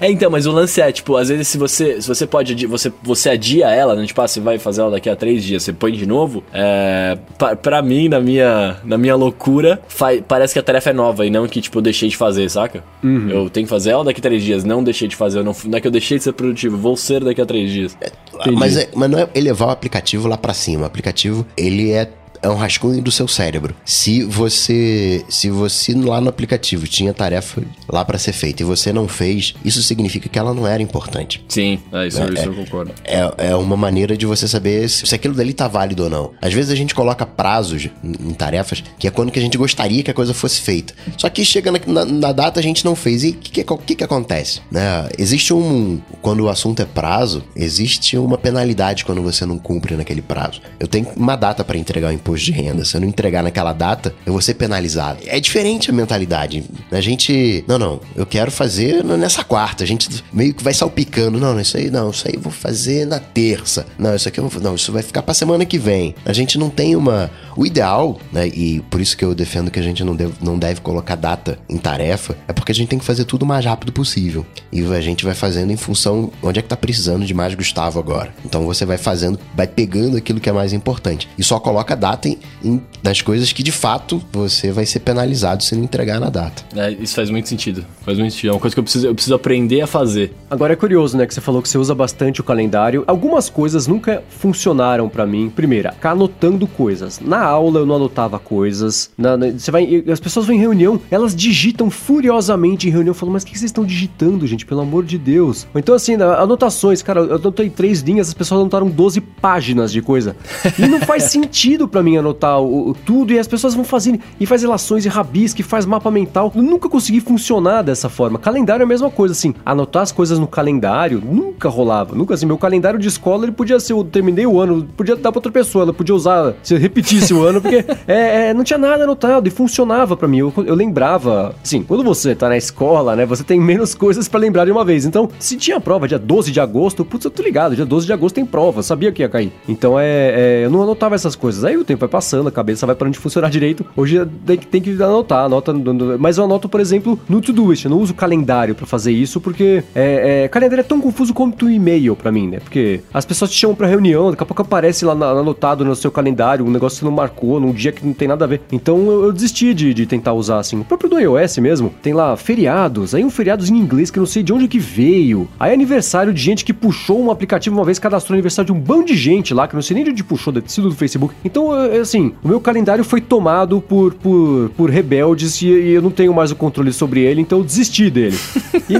É, 0.00 0.10
então, 0.10 0.30
mas 0.30 0.46
o 0.46 0.52
lance 0.52 0.80
é, 0.80 0.90
tipo, 0.90 1.16
às 1.16 1.28
vezes 1.28 1.48
se 1.48 1.58
você, 1.58 2.00
se 2.00 2.08
você 2.08 2.26
pode, 2.26 2.66
você, 2.66 2.92
você 3.02 3.30
adia 3.30 3.70
ela, 3.70 3.94
né? 3.94 4.04
Tipo, 4.06 4.20
ah, 4.22 4.28
você 4.28 4.40
vai 4.40 4.58
fazer 4.58 4.80
ela 4.80 4.90
daqui 4.90 5.08
a 5.08 5.16
três 5.16 5.44
dias, 5.44 5.62
você 5.62 5.72
põe 5.72 5.92
de 5.92 6.06
novo. 6.06 6.42
É, 6.52 7.16
pra, 7.38 7.54
pra 7.54 7.82
mim, 7.82 8.08
na 8.08 8.20
minha, 8.20 8.78
na 8.84 8.98
minha 8.98 9.14
loucura, 9.14 9.80
faz, 9.88 10.22
parece 10.26 10.52
que 10.52 10.58
a 10.58 10.62
tarefa 10.62 10.90
é 10.90 10.92
nova 10.92 11.24
e 11.24 11.30
não 11.30 11.46
que, 11.46 11.60
tipo, 11.60 11.78
eu 11.78 11.82
deixei 11.82 12.08
de 12.08 12.16
fazer, 12.16 12.48
saca? 12.50 12.82
Uhum. 13.02 13.30
Eu 13.30 13.50
tenho 13.50 13.66
que 13.66 13.70
fazer 13.70 13.90
ela 13.90 14.04
daqui 14.04 14.20
a 14.20 14.22
três 14.22 14.42
dias, 14.42 14.64
não 14.64 14.82
deixei 14.82 15.08
de 15.08 15.16
fazer. 15.16 15.42
Não, 15.42 15.54
não 15.64 15.78
é 15.78 15.80
que 15.80 15.86
eu 15.86 15.92
deixei 15.92 16.18
de 16.18 16.24
ser 16.24 16.32
produtivo, 16.32 16.76
vou 16.76 16.96
ser 16.96 17.22
daqui 17.22 17.40
a 17.40 17.46
três 17.46 17.70
dias. 17.70 17.96
É, 18.00 18.50
mas, 18.50 18.76
é, 18.76 18.88
mas 18.94 19.10
não 19.10 19.18
é 19.18 19.28
elevar 19.34 19.68
o 19.68 19.70
aplicativo 19.70 20.26
lá 20.26 20.36
para 20.36 20.54
cima. 20.54 20.82
O 20.82 20.86
aplicativo, 20.86 21.46
ele 21.56 21.92
é 21.92 22.08
é 22.44 22.48
um 22.48 22.56
rascunho 22.56 23.00
do 23.00 23.10
seu 23.10 23.26
cérebro. 23.26 23.74
Se 23.86 24.22
você, 24.22 25.24
se 25.30 25.48
você 25.48 25.94
lá 25.94 26.20
no 26.20 26.28
aplicativo 26.28 26.86
tinha 26.86 27.14
tarefa 27.14 27.62
lá 27.88 28.04
para 28.04 28.18
ser 28.18 28.34
feita 28.34 28.62
e 28.62 28.66
você 28.66 28.92
não 28.92 29.08
fez, 29.08 29.54
isso 29.64 29.82
significa 29.82 30.28
que 30.28 30.38
ela 30.38 30.52
não 30.52 30.66
era 30.66 30.82
importante. 30.82 31.42
Sim, 31.48 31.80
é 31.90 32.06
isso, 32.06 32.22
é, 32.22 32.28
isso 32.28 32.44
eu 32.44 32.54
concordo. 32.54 32.92
É, 33.02 33.48
é 33.48 33.56
uma 33.56 33.78
maneira 33.78 34.14
de 34.14 34.26
você 34.26 34.46
saber 34.46 34.88
se, 34.90 35.06
se 35.06 35.14
aquilo 35.14 35.34
dali 35.34 35.54
tá 35.54 35.66
válido 35.66 36.04
ou 36.04 36.10
não. 36.10 36.32
Às 36.40 36.52
vezes 36.52 36.70
a 36.70 36.74
gente 36.74 36.94
coloca 36.94 37.24
prazos 37.24 37.88
em, 38.04 38.12
em 38.28 38.34
tarefas 38.34 38.84
que 38.98 39.08
é 39.08 39.10
quando 39.10 39.32
que 39.32 39.38
a 39.38 39.42
gente 39.42 39.56
gostaria 39.56 40.02
que 40.02 40.10
a 40.10 40.14
coisa 40.14 40.34
fosse 40.34 40.60
feita. 40.60 40.92
Só 41.16 41.30
que 41.30 41.42
chega 41.46 41.72
na, 41.72 41.80
na, 41.86 42.04
na 42.04 42.32
data 42.32 42.60
a 42.60 42.62
gente 42.62 42.84
não 42.84 42.94
fez. 42.94 43.24
E 43.24 43.30
o 43.30 43.32
que, 43.32 43.64
que, 43.64 43.76
que, 43.78 43.94
que 43.94 44.04
acontece? 44.04 44.60
Né? 44.70 45.08
Existe 45.18 45.54
um. 45.54 45.98
Quando 46.20 46.40
o 46.40 46.50
assunto 46.50 46.82
é 46.82 46.84
prazo, 46.84 47.42
existe 47.56 48.18
uma 48.18 48.36
penalidade 48.36 49.02
quando 49.02 49.22
você 49.22 49.46
não 49.46 49.58
cumpre 49.58 49.96
naquele 49.96 50.20
prazo. 50.20 50.60
Eu 50.78 50.86
tenho 50.86 51.08
uma 51.16 51.36
data 51.36 51.64
para 51.64 51.78
entregar 51.78 52.10
o 52.10 52.12
imposto 52.12 52.33
imposto 52.34 52.44
de 52.44 52.52
renda. 52.52 52.84
Se 52.84 52.96
eu 52.96 53.00
não 53.00 53.08
entregar 53.08 53.42
naquela 53.42 53.72
data, 53.72 54.14
eu 54.26 54.32
vou 54.32 54.42
ser 54.42 54.54
penalizado. 54.54 55.20
É 55.26 55.38
diferente 55.40 55.90
a 55.90 55.92
mentalidade. 55.92 56.64
A 56.90 57.00
gente, 57.00 57.64
não, 57.66 57.78
não, 57.78 58.00
eu 58.14 58.26
quero 58.26 58.50
fazer 58.50 59.04
nessa 59.04 59.44
quarta. 59.44 59.84
A 59.84 59.86
gente 59.86 60.08
meio 60.32 60.54
que 60.54 60.62
vai 60.62 60.74
salpicando. 60.74 61.38
Não, 61.38 61.58
isso 61.60 61.76
aí 61.76 61.90
não, 61.90 62.10
isso 62.10 62.26
aí 62.26 62.34
eu 62.34 62.40
vou 62.40 62.52
fazer 62.52 63.06
na 63.06 63.18
terça. 63.18 63.86
Não, 63.98 64.14
isso 64.14 64.28
aqui 64.28 64.38
eu 64.38 64.48
vou, 64.48 64.62
não, 64.62 64.74
isso 64.74 64.92
vai 64.92 65.02
ficar 65.02 65.22
pra 65.22 65.34
semana 65.34 65.64
que 65.64 65.78
vem. 65.78 66.14
A 66.24 66.32
gente 66.32 66.58
não 66.58 66.68
tem 66.68 66.96
uma. 66.96 67.30
O 67.56 67.64
ideal, 67.64 68.18
né? 68.32 68.48
E 68.48 68.80
por 68.90 69.00
isso 69.00 69.16
que 69.16 69.24
eu 69.24 69.34
defendo 69.34 69.70
que 69.70 69.78
a 69.78 69.82
gente 69.82 70.02
não 70.02 70.16
deve, 70.16 70.34
não 70.40 70.58
deve 70.58 70.80
colocar 70.80 71.14
data 71.14 71.58
em 71.68 71.76
tarefa, 71.76 72.36
é 72.48 72.52
porque 72.52 72.72
a 72.72 72.74
gente 72.74 72.88
tem 72.88 72.98
que 72.98 73.04
fazer 73.04 73.24
tudo 73.24 73.44
o 73.44 73.46
mais 73.46 73.64
rápido 73.64 73.92
possível. 73.92 74.44
E 74.74 74.82
a 74.92 75.00
gente 75.00 75.24
vai 75.24 75.34
fazendo 75.34 75.70
em 75.70 75.76
função 75.76 76.32
onde 76.42 76.58
é 76.58 76.62
que 76.62 76.68
tá 76.68 76.76
precisando 76.76 77.24
de 77.24 77.32
mais 77.32 77.54
Gustavo 77.54 78.00
agora. 78.00 78.34
Então 78.44 78.66
você 78.66 78.84
vai 78.84 78.98
fazendo, 78.98 79.38
vai 79.54 79.68
pegando 79.68 80.16
aquilo 80.16 80.40
que 80.40 80.48
é 80.48 80.52
mais 80.52 80.72
importante. 80.72 81.28
E 81.38 81.44
só 81.44 81.60
coloca 81.60 81.94
data 81.94 82.28
em, 82.28 82.38
em, 82.62 82.82
nas 83.00 83.22
coisas 83.22 83.52
que 83.52 83.62
de 83.62 83.70
fato 83.70 84.20
você 84.32 84.72
vai 84.72 84.84
ser 84.84 84.98
penalizado 84.98 85.62
se 85.62 85.76
não 85.76 85.84
entregar 85.84 86.18
na 86.18 86.28
data. 86.28 86.64
É, 86.74 86.90
isso 86.90 87.14
faz 87.14 87.30
muito 87.30 87.48
sentido. 87.48 87.84
Faz 88.04 88.18
muito 88.18 88.32
sentido. 88.32 88.50
É 88.50 88.52
uma 88.52 88.60
coisa 88.60 88.74
que 88.74 88.80
eu 88.80 88.82
preciso, 88.82 89.06
eu 89.06 89.14
preciso 89.14 89.34
aprender 89.36 89.80
a 89.80 89.86
fazer. 89.86 90.34
Agora 90.50 90.72
é 90.72 90.76
curioso, 90.76 91.16
né? 91.16 91.24
Que 91.24 91.32
você 91.32 91.40
falou 91.40 91.62
que 91.62 91.68
você 91.68 91.78
usa 91.78 91.94
bastante 91.94 92.40
o 92.40 92.44
calendário. 92.44 93.04
Algumas 93.06 93.48
coisas 93.48 93.86
nunca 93.86 94.24
funcionaram 94.28 95.08
para 95.08 95.24
mim. 95.24 95.50
Primeira, 95.54 95.92
ficar 95.92 96.10
anotando 96.10 96.66
coisas. 96.66 97.20
Na 97.20 97.44
aula 97.44 97.78
eu 97.78 97.86
não 97.86 97.94
anotava 97.94 98.40
coisas. 98.40 99.10
Na, 99.16 99.36
na, 99.36 99.52
você 99.52 99.70
vai, 99.70 100.04
as 100.10 100.18
pessoas 100.18 100.46
vão 100.46 100.56
em 100.56 100.58
reunião, 100.58 101.00
elas 101.12 101.34
digitam 101.34 101.90
furiosamente 101.90 102.88
em 102.88 102.90
reunião, 102.90 103.14
falam, 103.14 103.32
mas 103.32 103.44
o 103.44 103.46
que 103.46 103.52
vocês 103.52 103.68
estão 103.68 103.84
digitando, 103.84 104.44
gente? 104.46 104.63
Pelo 104.66 104.80
amor 104.80 105.04
de 105.04 105.18
Deus. 105.18 105.66
Então, 105.74 105.94
assim, 105.94 106.14
anotações, 106.14 107.02
cara, 107.02 107.20
eu 107.20 107.36
anotei 107.36 107.68
três 107.68 108.00
linhas, 108.00 108.28
as 108.28 108.34
pessoas 108.34 108.60
anotaram 108.60 108.88
12 108.88 109.20
páginas 109.20 109.92
de 109.92 110.00
coisa. 110.00 110.36
E 110.78 110.86
não 110.86 111.00
faz 111.00 111.24
sentido 111.30 111.86
para 111.86 112.02
mim 112.02 112.16
anotar 112.16 112.60
o, 112.60 112.90
o, 112.90 112.94
tudo, 112.94 113.32
e 113.32 113.38
as 113.38 113.46
pessoas 113.46 113.74
vão 113.74 113.84
fazendo, 113.84 114.20
e 114.38 114.46
faz 114.46 114.62
relações, 114.62 115.04
e 115.04 115.08
rabisca, 115.08 115.60
e 115.60 115.64
faz 115.64 115.84
mapa 115.86 116.10
mental. 116.10 116.52
Eu 116.54 116.62
nunca 116.62 116.88
consegui 116.88 117.20
funcionar 117.20 117.82
dessa 117.82 118.08
forma. 118.08 118.38
Calendário 118.38 118.82
é 118.82 118.84
a 118.84 118.88
mesma 118.88 119.10
coisa, 119.10 119.32
assim, 119.32 119.54
anotar 119.64 120.02
as 120.02 120.12
coisas 120.12 120.38
no 120.38 120.46
calendário 120.46 121.20
nunca 121.20 121.68
rolava. 121.68 122.14
Nunca, 122.14 122.34
assim, 122.34 122.46
meu 122.46 122.58
calendário 122.58 122.98
de 122.98 123.08
escola, 123.08 123.44
ele 123.44 123.52
podia 123.52 123.78
ser, 123.80 123.92
eu 123.92 124.04
terminei 124.04 124.46
o 124.46 124.60
ano, 124.60 124.86
podia 124.96 125.16
dar 125.16 125.32
pra 125.32 125.38
outra 125.38 125.52
pessoa, 125.52 125.84
ela 125.84 125.92
podia 125.92 126.14
usar, 126.14 126.54
se 126.62 126.76
repetisse 126.76 127.34
o 127.34 127.42
ano, 127.42 127.60
porque 127.60 127.84
é, 128.06 128.48
é, 128.48 128.54
não 128.54 128.64
tinha 128.64 128.78
nada 128.78 129.04
anotado 129.04 129.48
e 129.48 129.50
funcionava 129.50 130.16
para 130.16 130.28
mim. 130.28 130.38
Eu, 130.38 130.52
eu 130.58 130.74
lembrava, 130.74 131.54
assim, 131.62 131.82
quando 131.82 132.04
você 132.04 132.34
tá 132.34 132.48
na 132.48 132.56
escola, 132.56 133.16
né, 133.16 133.26
você 133.26 133.42
tem 133.42 133.60
menos 133.60 133.94
coisas 133.94 134.28
para 134.28 134.40
lembrar 134.40 134.53
de 134.64 134.70
uma 134.70 134.84
vez. 134.84 135.04
Então, 135.04 135.28
se 135.38 135.56
tinha 135.56 135.80
prova 135.80 136.06
dia 136.06 136.18
12 136.18 136.52
de 136.52 136.60
agosto, 136.60 137.04
putz, 137.04 137.24
eu 137.24 137.30
tô 137.30 137.42
ligado, 137.42 137.74
dia 137.74 137.84
12 137.84 138.06
de 138.06 138.12
agosto 138.12 138.34
tem 138.34 138.44
prova, 138.44 138.82
sabia 138.82 139.10
que 139.10 139.22
ia 139.22 139.28
cair. 139.28 139.52
Então, 139.68 139.98
é, 139.98 140.04
é 140.04 140.64
eu 140.64 140.70
não 140.70 140.82
anotava 140.82 141.14
essas 141.14 141.34
coisas. 141.34 141.64
Aí 141.64 141.76
o 141.76 141.84
tempo 141.84 142.00
vai 142.00 142.08
passando, 142.08 142.48
a 142.48 142.52
cabeça 142.52 142.86
vai 142.86 142.94
para 142.94 143.08
onde 143.08 143.18
funcionar 143.18 143.48
direito. 143.50 143.84
Hoje 143.96 144.24
tem, 144.46 144.58
tem 144.58 144.80
que 144.80 144.90
anotar, 145.02 145.44
anota, 145.44 145.74
mas 146.18 146.38
eu 146.38 146.44
anoto, 146.44 146.68
por 146.68 146.80
exemplo, 146.80 147.18
no 147.28 147.40
Todoist. 147.40 147.84
Eu 147.84 147.90
não 147.90 147.98
uso 147.98 148.14
calendário 148.14 148.74
para 148.74 148.86
fazer 148.86 149.12
isso, 149.12 149.40
porque 149.40 149.82
é, 149.94 150.44
é, 150.44 150.48
calendário 150.48 150.80
é 150.80 150.84
tão 150.84 151.00
confuso 151.00 151.34
quanto 151.34 151.66
o 151.66 151.70
e-mail 151.70 152.14
para 152.14 152.30
mim, 152.30 152.48
né? 152.48 152.60
Porque 152.60 153.00
as 153.12 153.24
pessoas 153.24 153.50
te 153.50 153.58
chamam 153.58 153.74
pra 153.74 153.86
reunião, 153.86 154.30
daqui 154.30 154.42
a 154.42 154.46
pouco 154.46 154.62
aparece 154.62 155.04
lá 155.04 155.12
anotado 155.12 155.84
no 155.84 155.94
seu 155.96 156.10
calendário 156.10 156.64
um 156.64 156.70
negócio 156.70 156.96
que 156.96 157.00
você 157.00 157.04
não 157.04 157.12
marcou, 157.12 157.58
num 157.60 157.72
dia 157.72 157.92
que 157.92 158.04
não 158.04 158.12
tem 158.12 158.28
nada 158.28 158.44
a 158.44 158.48
ver. 158.48 158.62
Então 158.70 159.10
eu, 159.10 159.24
eu 159.24 159.32
desisti 159.32 159.74
de, 159.74 159.94
de, 159.94 160.06
tentar 160.06 160.32
usar 160.32 160.58
assim. 160.58 160.78
O 160.78 160.84
próprio 160.84 161.10
do 161.10 161.18
iOS 161.18 161.58
mesmo, 161.58 161.92
tem 162.02 162.12
lá 162.12 162.36
feriados, 162.36 163.14
aí 163.14 163.24
um 163.24 163.30
feriados 163.30 163.70
em 163.70 163.76
inglês 163.76 164.10
que 164.10 164.18
eu 164.18 164.22
não 164.22 164.26
sei 164.26 164.42
de 164.44 164.52
onde 164.52 164.68
que 164.68 164.78
veio. 164.78 165.48
Aí 165.58 165.72
aniversário 165.72 166.32
de 166.32 166.40
gente 166.40 166.64
que 166.64 166.72
puxou 166.72 167.22
um 167.22 167.30
aplicativo 167.30 167.76
uma 167.76 167.84
vez, 167.84 167.98
cadastrou 167.98 168.34
aniversário 168.34 168.66
de 168.66 168.72
um 168.72 168.80
bando 168.80 169.06
de 169.06 169.16
gente 169.16 169.52
lá, 169.52 169.66
que 169.66 169.74
eu 169.74 169.78
não 169.78 169.82
sei 169.82 169.94
nem 169.94 170.04
de 170.04 170.10
onde 170.10 170.24
puxou, 170.24 170.52
deve 170.52 170.66
ter 170.66 170.72
sido 170.72 170.88
do 170.88 170.94
Facebook. 170.94 171.34
Então, 171.44 171.72
assim, 172.00 172.32
o 172.42 172.48
meu 172.48 172.60
calendário 172.60 173.04
foi 173.04 173.20
tomado 173.20 173.80
por, 173.80 174.14
por, 174.14 174.70
por 174.76 174.90
rebeldes 174.90 175.60
e, 175.62 175.66
e 175.66 175.92
eu 175.92 176.02
não 176.02 176.10
tenho 176.10 176.32
mais 176.32 176.50
o 176.50 176.56
controle 176.56 176.92
sobre 176.92 177.20
ele, 177.20 177.40
então 177.40 177.58
eu 177.58 177.64
desisti 177.64 178.10
dele. 178.10 178.38
e, 178.88 178.94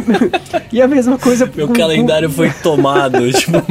e 0.76 0.82
a 0.82 0.88
mesma 0.88 1.18
coisa. 1.18 1.50
Meu 1.54 1.68
com, 1.68 1.74
calendário 1.74 2.28
com... 2.28 2.34
foi 2.34 2.50
tomado, 2.62 3.32
tipo. 3.32 3.62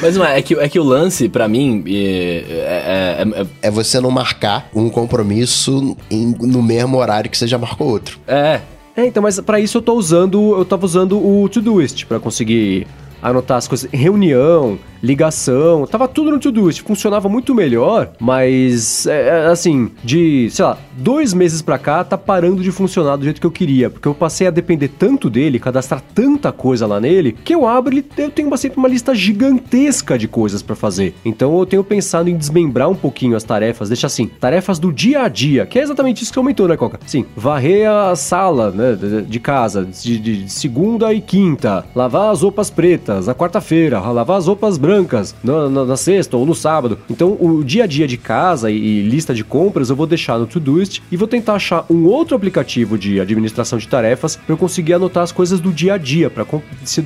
Mas 0.00 0.16
é, 0.16 0.38
é 0.38 0.42
que, 0.42 0.54
é 0.54 0.68
que 0.68 0.78
o 0.78 0.82
lance, 0.82 1.28
para 1.28 1.46
mim, 1.48 1.84
é 1.86 1.92
é, 1.92 3.22
é, 3.22 3.42
é, 3.42 3.46
é, 3.62 3.70
você 3.70 4.00
não 4.00 4.10
marcar 4.10 4.68
um 4.74 4.88
compromisso 4.88 5.96
em, 6.10 6.34
no 6.40 6.62
mesmo 6.62 6.98
horário 6.98 7.30
que 7.30 7.38
você 7.38 7.46
já 7.46 7.58
marcou 7.58 7.88
outro. 7.88 8.18
É. 8.26 8.60
É, 8.96 9.06
então, 9.06 9.22
mas 9.22 9.40
para 9.40 9.58
isso 9.58 9.78
eu 9.78 9.82
tô 9.82 9.94
usando, 9.94 10.56
eu 10.56 10.64
tava 10.64 10.84
usando 10.84 11.18
o 11.18 11.48
Todoist 11.48 12.04
para 12.06 12.20
conseguir 12.20 12.86
anotar 13.22 13.56
as 13.58 13.68
coisas. 13.68 13.88
Reunião, 13.92 14.78
ligação, 15.02 15.86
tava 15.86 16.08
tudo 16.08 16.30
no 16.30 16.38
Todoist, 16.38 16.82
funcionava 16.82 17.28
muito 17.28 17.54
melhor, 17.54 18.12
mas 18.20 19.06
é, 19.06 19.28
é, 19.28 19.46
assim, 19.46 19.90
de, 20.02 20.48
sei 20.50 20.64
lá, 20.64 20.78
dois 20.96 21.34
meses 21.34 21.60
pra 21.60 21.78
cá 21.78 22.04
tá 22.04 22.16
parando 22.16 22.62
de 22.62 22.70
funcionar 22.70 23.16
do 23.16 23.24
jeito 23.24 23.40
que 23.40 23.46
eu 23.46 23.50
queria, 23.50 23.90
porque 23.90 24.06
eu 24.06 24.14
passei 24.14 24.46
a 24.46 24.50
depender 24.50 24.88
tanto 24.88 25.28
dele, 25.28 25.58
cadastrar 25.58 26.02
tanta 26.14 26.52
coisa 26.52 26.86
lá 26.86 27.00
nele, 27.00 27.32
que 27.32 27.54
eu 27.54 27.66
abro 27.66 27.94
e 27.94 28.04
eu 28.16 28.30
tenho 28.30 28.56
sempre 28.56 28.78
uma 28.78 28.88
lista 28.88 29.14
gigantesca 29.14 30.18
de 30.18 30.28
coisas 30.28 30.62
para 30.62 30.76
fazer. 30.76 31.14
Então 31.24 31.58
eu 31.58 31.66
tenho 31.66 31.82
pensado 31.82 32.28
em 32.28 32.36
desmembrar 32.36 32.88
um 32.88 32.94
pouquinho 32.94 33.36
as 33.36 33.44
tarefas, 33.44 33.88
deixa 33.88 34.06
assim, 34.06 34.26
tarefas 34.26 34.78
do 34.78 34.92
dia 34.92 35.22
a 35.22 35.28
dia, 35.28 35.66
que 35.66 35.78
é 35.78 35.82
exatamente 35.82 36.22
isso 36.22 36.32
que 36.32 36.38
aumentou, 36.38 36.68
né, 36.68 36.76
Coca? 36.76 37.00
Sim, 37.06 37.24
varrer 37.36 37.90
a 37.90 38.14
sala, 38.14 38.70
né, 38.70 38.96
de 39.26 39.40
casa, 39.40 39.84
de, 39.84 40.18
de 40.18 40.52
segunda 40.52 41.12
e 41.12 41.20
quinta, 41.20 41.84
lavar 41.94 42.30
as 42.30 42.42
roupas 42.42 42.70
pretas 42.70 43.11
na 43.20 43.34
quarta-feira, 43.34 44.00
lavar 44.00 44.38
as 44.38 44.46
roupas 44.46 44.78
brancas 44.78 44.92
brancas 45.02 45.34
na, 45.42 45.68
na, 45.68 45.84
na, 45.84 45.96
sexta 45.96 46.36
ou 46.36 46.46
no 46.46 46.54
sábado. 46.54 46.98
Então, 47.10 47.36
o 47.40 47.62
dia 47.64 47.84
a 47.84 47.86
dia 47.86 48.06
de 48.06 48.16
casa 48.16 48.70
e, 48.70 48.76
e 48.76 49.02
lista 49.02 49.34
de 49.34 49.44
compras 49.44 49.90
eu 49.90 49.96
vou 49.96 50.06
deixar 50.06 50.38
no 50.38 50.46
Todoist 50.46 51.02
e 51.10 51.16
vou 51.16 51.28
tentar 51.28 51.54
achar 51.54 51.84
um 51.90 52.04
outro 52.04 52.36
aplicativo 52.36 52.98
de 52.98 53.20
administração 53.20 53.78
de 53.78 53.88
tarefas 53.88 54.36
para 54.36 54.52
eu 54.52 54.56
conseguir 54.56 54.94
anotar 54.94 55.22
as 55.22 55.32
coisas 55.32 55.60
do 55.60 55.72
dia 55.72 55.94
a 55.94 55.98
dia, 55.98 56.30
para 56.30 56.44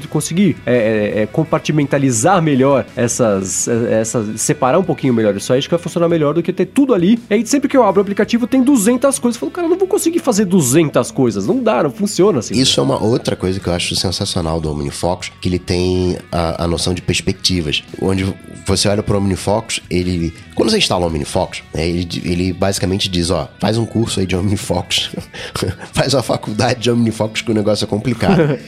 conseguir 0.08 0.56
é, 0.64 0.74
é, 0.74 1.22
é, 1.22 1.26
compartimentalizar 1.26 2.42
melhor 2.42 2.86
essas, 2.96 3.68
é, 3.68 4.00
essas, 4.00 4.40
separar 4.40 4.78
um 4.78 4.84
pouquinho 4.84 5.14
melhor 5.14 5.36
isso 5.36 5.52
aí, 5.52 5.58
acho 5.58 5.68
que 5.68 5.74
vai 5.74 5.82
funcionar 5.82 6.08
melhor 6.08 6.34
do 6.34 6.42
que 6.42 6.52
ter 6.52 6.66
tudo 6.66 6.94
ali. 6.94 7.18
E 7.30 7.34
aí, 7.34 7.46
sempre 7.46 7.68
que 7.68 7.76
eu 7.76 7.82
abro 7.82 8.00
o 8.00 8.02
aplicativo, 8.02 8.46
tem 8.46 8.62
200 8.62 9.18
coisas. 9.18 9.36
Eu 9.36 9.40
falo, 9.40 9.52
cara, 9.52 9.66
eu 9.66 9.70
não 9.70 9.78
vou 9.78 9.88
conseguir 9.88 10.18
fazer 10.18 10.44
200 10.44 11.10
coisas. 11.10 11.46
Não 11.46 11.62
dá, 11.62 11.82
não 11.82 11.90
funciona 11.90 12.38
assim. 12.38 12.54
Isso 12.54 12.80
é 12.80 12.82
uma 12.82 13.02
outra 13.02 13.36
coisa 13.36 13.58
que 13.58 13.68
eu 13.68 13.72
acho 13.72 13.94
sensacional 13.96 14.60
do 14.60 14.70
OmniFocus, 14.70 15.30
que 15.40 15.48
ele 15.48 15.58
tem 15.58 15.95
a, 16.30 16.64
a 16.64 16.66
noção 16.66 16.94
de 16.94 17.02
perspectivas 17.02 17.82
onde 18.00 18.24
você 18.66 18.88
olha 18.88 19.02
para 19.02 19.14
o 19.14 19.18
OmniFocus, 19.18 19.80
ele. 19.90 20.32
Quando 20.56 20.70
você 20.70 20.78
instala 20.78 21.04
o 21.04 21.08
OmniFocus, 21.08 21.62
né, 21.72 21.86
ele, 21.86 22.08
ele 22.24 22.52
basicamente 22.52 23.08
diz: 23.08 23.30
ó, 23.30 23.48
faz 23.60 23.78
um 23.78 23.86
curso 23.86 24.18
aí 24.20 24.26
de 24.26 24.34
OmniFocus, 24.34 25.10
faz 25.92 26.14
uma 26.14 26.22
faculdade 26.22 26.80
de 26.80 26.90
OmniFocus 26.90 27.42
que 27.42 27.50
o 27.50 27.54
negócio 27.54 27.84
é 27.84 27.86
complicado. 27.86 28.58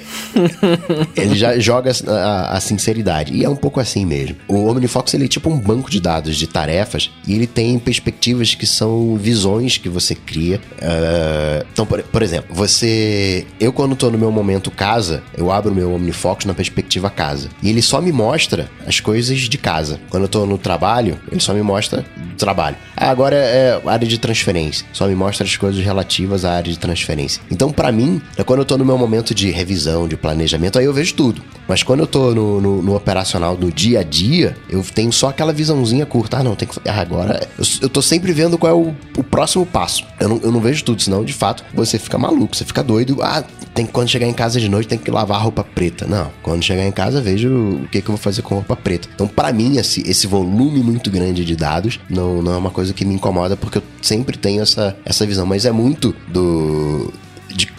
ele 1.16 1.34
já 1.34 1.58
joga 1.58 1.90
a, 2.06 2.56
a, 2.56 2.60
sinceridade. 2.60 3.32
E 3.32 3.44
é 3.44 3.48
um 3.48 3.56
pouco 3.56 3.80
assim 3.80 4.04
mesmo. 4.04 4.36
O 4.46 4.66
OmniFocus 4.66 5.14
ele 5.14 5.24
é 5.24 5.28
tipo 5.28 5.48
um 5.48 5.58
banco 5.58 5.90
de 5.90 6.00
dados 6.00 6.36
de 6.36 6.46
tarefas 6.46 7.10
e 7.26 7.34
ele 7.34 7.46
tem 7.46 7.78
perspectivas 7.78 8.54
que 8.54 8.66
são 8.66 9.16
visões 9.16 9.78
que 9.78 9.88
você 9.88 10.14
cria. 10.14 10.60
Uh, 10.74 11.66
então, 11.72 11.86
por, 11.86 12.02
por, 12.02 12.22
exemplo, 12.22 12.54
você. 12.54 13.46
Eu, 13.58 13.72
quando 13.72 13.94
estou 13.94 14.10
no 14.10 14.18
meu 14.18 14.30
momento 14.30 14.70
casa, 14.70 15.22
eu 15.36 15.50
abro 15.50 15.72
o 15.72 15.74
meu 15.74 15.94
OmniFocus 15.94 16.44
na 16.44 16.52
perspectiva 16.52 17.08
casa. 17.08 17.48
E 17.62 17.70
ele 17.70 17.80
só 17.80 18.00
me 18.00 18.12
mostra 18.12 18.68
as 18.86 18.98
as 18.98 19.00
coisas 19.00 19.38
de 19.38 19.56
casa. 19.56 20.00
Quando 20.10 20.24
eu 20.24 20.28
tô 20.28 20.44
no 20.44 20.58
trabalho, 20.58 21.18
ele 21.30 21.40
só 21.40 21.54
me 21.54 21.62
mostra 21.62 21.77
o 21.86 22.36
trabalho. 22.36 22.76
Ah, 22.96 23.10
agora 23.10 23.36
é 23.36 23.80
área 23.86 24.06
de 24.06 24.18
transferência. 24.18 24.86
Só 24.92 25.06
me 25.06 25.14
mostra 25.14 25.46
as 25.46 25.56
coisas 25.56 25.82
relativas 25.84 26.44
à 26.44 26.52
área 26.52 26.72
de 26.72 26.78
transferência. 26.78 27.40
Então, 27.50 27.70
para 27.72 27.92
mim, 27.92 28.20
é 28.36 28.42
quando 28.42 28.60
eu 28.60 28.64
tô 28.64 28.76
no 28.76 28.84
meu 28.84 28.98
momento 28.98 29.34
de 29.34 29.50
revisão, 29.50 30.08
de 30.08 30.16
planejamento, 30.16 30.78
aí 30.78 30.84
eu 30.84 30.92
vejo 30.92 31.14
tudo. 31.14 31.42
Mas 31.68 31.82
quando 31.82 32.00
eu 32.00 32.06
tô 32.06 32.34
no, 32.34 32.60
no, 32.60 32.82
no 32.82 32.96
operacional, 32.96 33.56
no 33.56 33.70
dia 33.70 34.00
a 34.00 34.02
dia, 34.02 34.56
eu 34.70 34.82
tenho 34.82 35.12
só 35.12 35.28
aquela 35.28 35.52
visãozinha 35.52 36.06
curta. 36.06 36.38
Ah, 36.38 36.42
não, 36.42 36.56
tem 36.56 36.66
que. 36.66 36.80
Ah, 36.88 37.00
agora. 37.00 37.46
Eu, 37.58 37.64
eu 37.82 37.88
tô 37.88 38.00
sempre 38.00 38.32
vendo 38.32 38.56
qual 38.56 38.72
é 38.72 38.74
o, 38.74 38.94
o 39.16 39.22
próximo 39.22 39.66
passo. 39.66 40.04
Eu 40.18 40.28
não, 40.28 40.40
eu 40.44 40.52
não 40.52 40.60
vejo 40.60 40.82
tudo, 40.82 41.02
senão, 41.02 41.24
de 41.24 41.32
fato, 41.32 41.64
você 41.74 41.98
fica 41.98 42.16
maluco, 42.18 42.56
você 42.56 42.64
fica 42.64 42.82
doido. 42.82 43.18
Ah, 43.22 43.44
tem 43.74 43.84
que, 43.84 43.92
quando 43.92 44.08
chegar 44.08 44.26
em 44.26 44.32
casa 44.32 44.58
de 44.58 44.68
noite, 44.68 44.88
tem 44.88 44.98
que 44.98 45.10
lavar 45.10 45.38
a 45.38 45.42
roupa 45.42 45.62
preta. 45.62 46.06
Não, 46.06 46.30
quando 46.42 46.62
chegar 46.64 46.86
em 46.86 46.92
casa, 46.92 47.20
vejo 47.20 47.82
o 47.84 47.88
que, 47.88 48.00
que 48.00 48.08
eu 48.08 48.14
vou 48.14 48.16
fazer 48.16 48.42
com 48.42 48.54
roupa 48.54 48.74
preta. 48.74 49.08
Então, 49.14 49.28
para 49.28 49.52
mim, 49.52 49.76
esse, 49.76 50.08
esse 50.08 50.26
volume 50.26 50.80
muito 50.80 51.10
grande 51.10 51.44
de 51.44 51.54
dados 51.54 51.67
não, 52.08 52.42
não 52.42 52.52
é 52.52 52.56
uma 52.56 52.70
coisa 52.70 52.92
que 52.92 53.04
me 53.04 53.14
incomoda, 53.14 53.56
porque 53.56 53.78
eu 53.78 53.82
sempre 54.00 54.36
tenho 54.36 54.62
essa, 54.62 54.96
essa 55.04 55.26
visão. 55.26 55.44
Mas 55.44 55.64
é 55.64 55.72
muito 55.72 56.14
do 56.28 57.12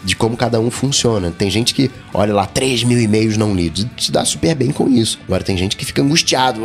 de, 0.10 0.16
como 0.16 0.36
cada 0.36 0.60
um 0.60 0.72
funciona. 0.72 1.32
Tem 1.32 1.50
gente 1.50 1.74
que 1.74 1.92
olha 2.14 2.34
lá 2.34 2.46
3 2.46 2.84
mil 2.84 3.00
e-mails 3.00 3.38
não 3.38 3.54
lidos 3.54 3.86
se 3.98 4.12
dá 4.12 4.26
super 4.26 4.56
bem 4.56 4.72
com 4.72 4.90
isso. 4.90 5.20
Agora 5.26 5.44
tem 5.44 5.56
gente 5.56 5.76
que 5.76 5.86
fica 5.86 6.02
angustiado. 6.02 6.64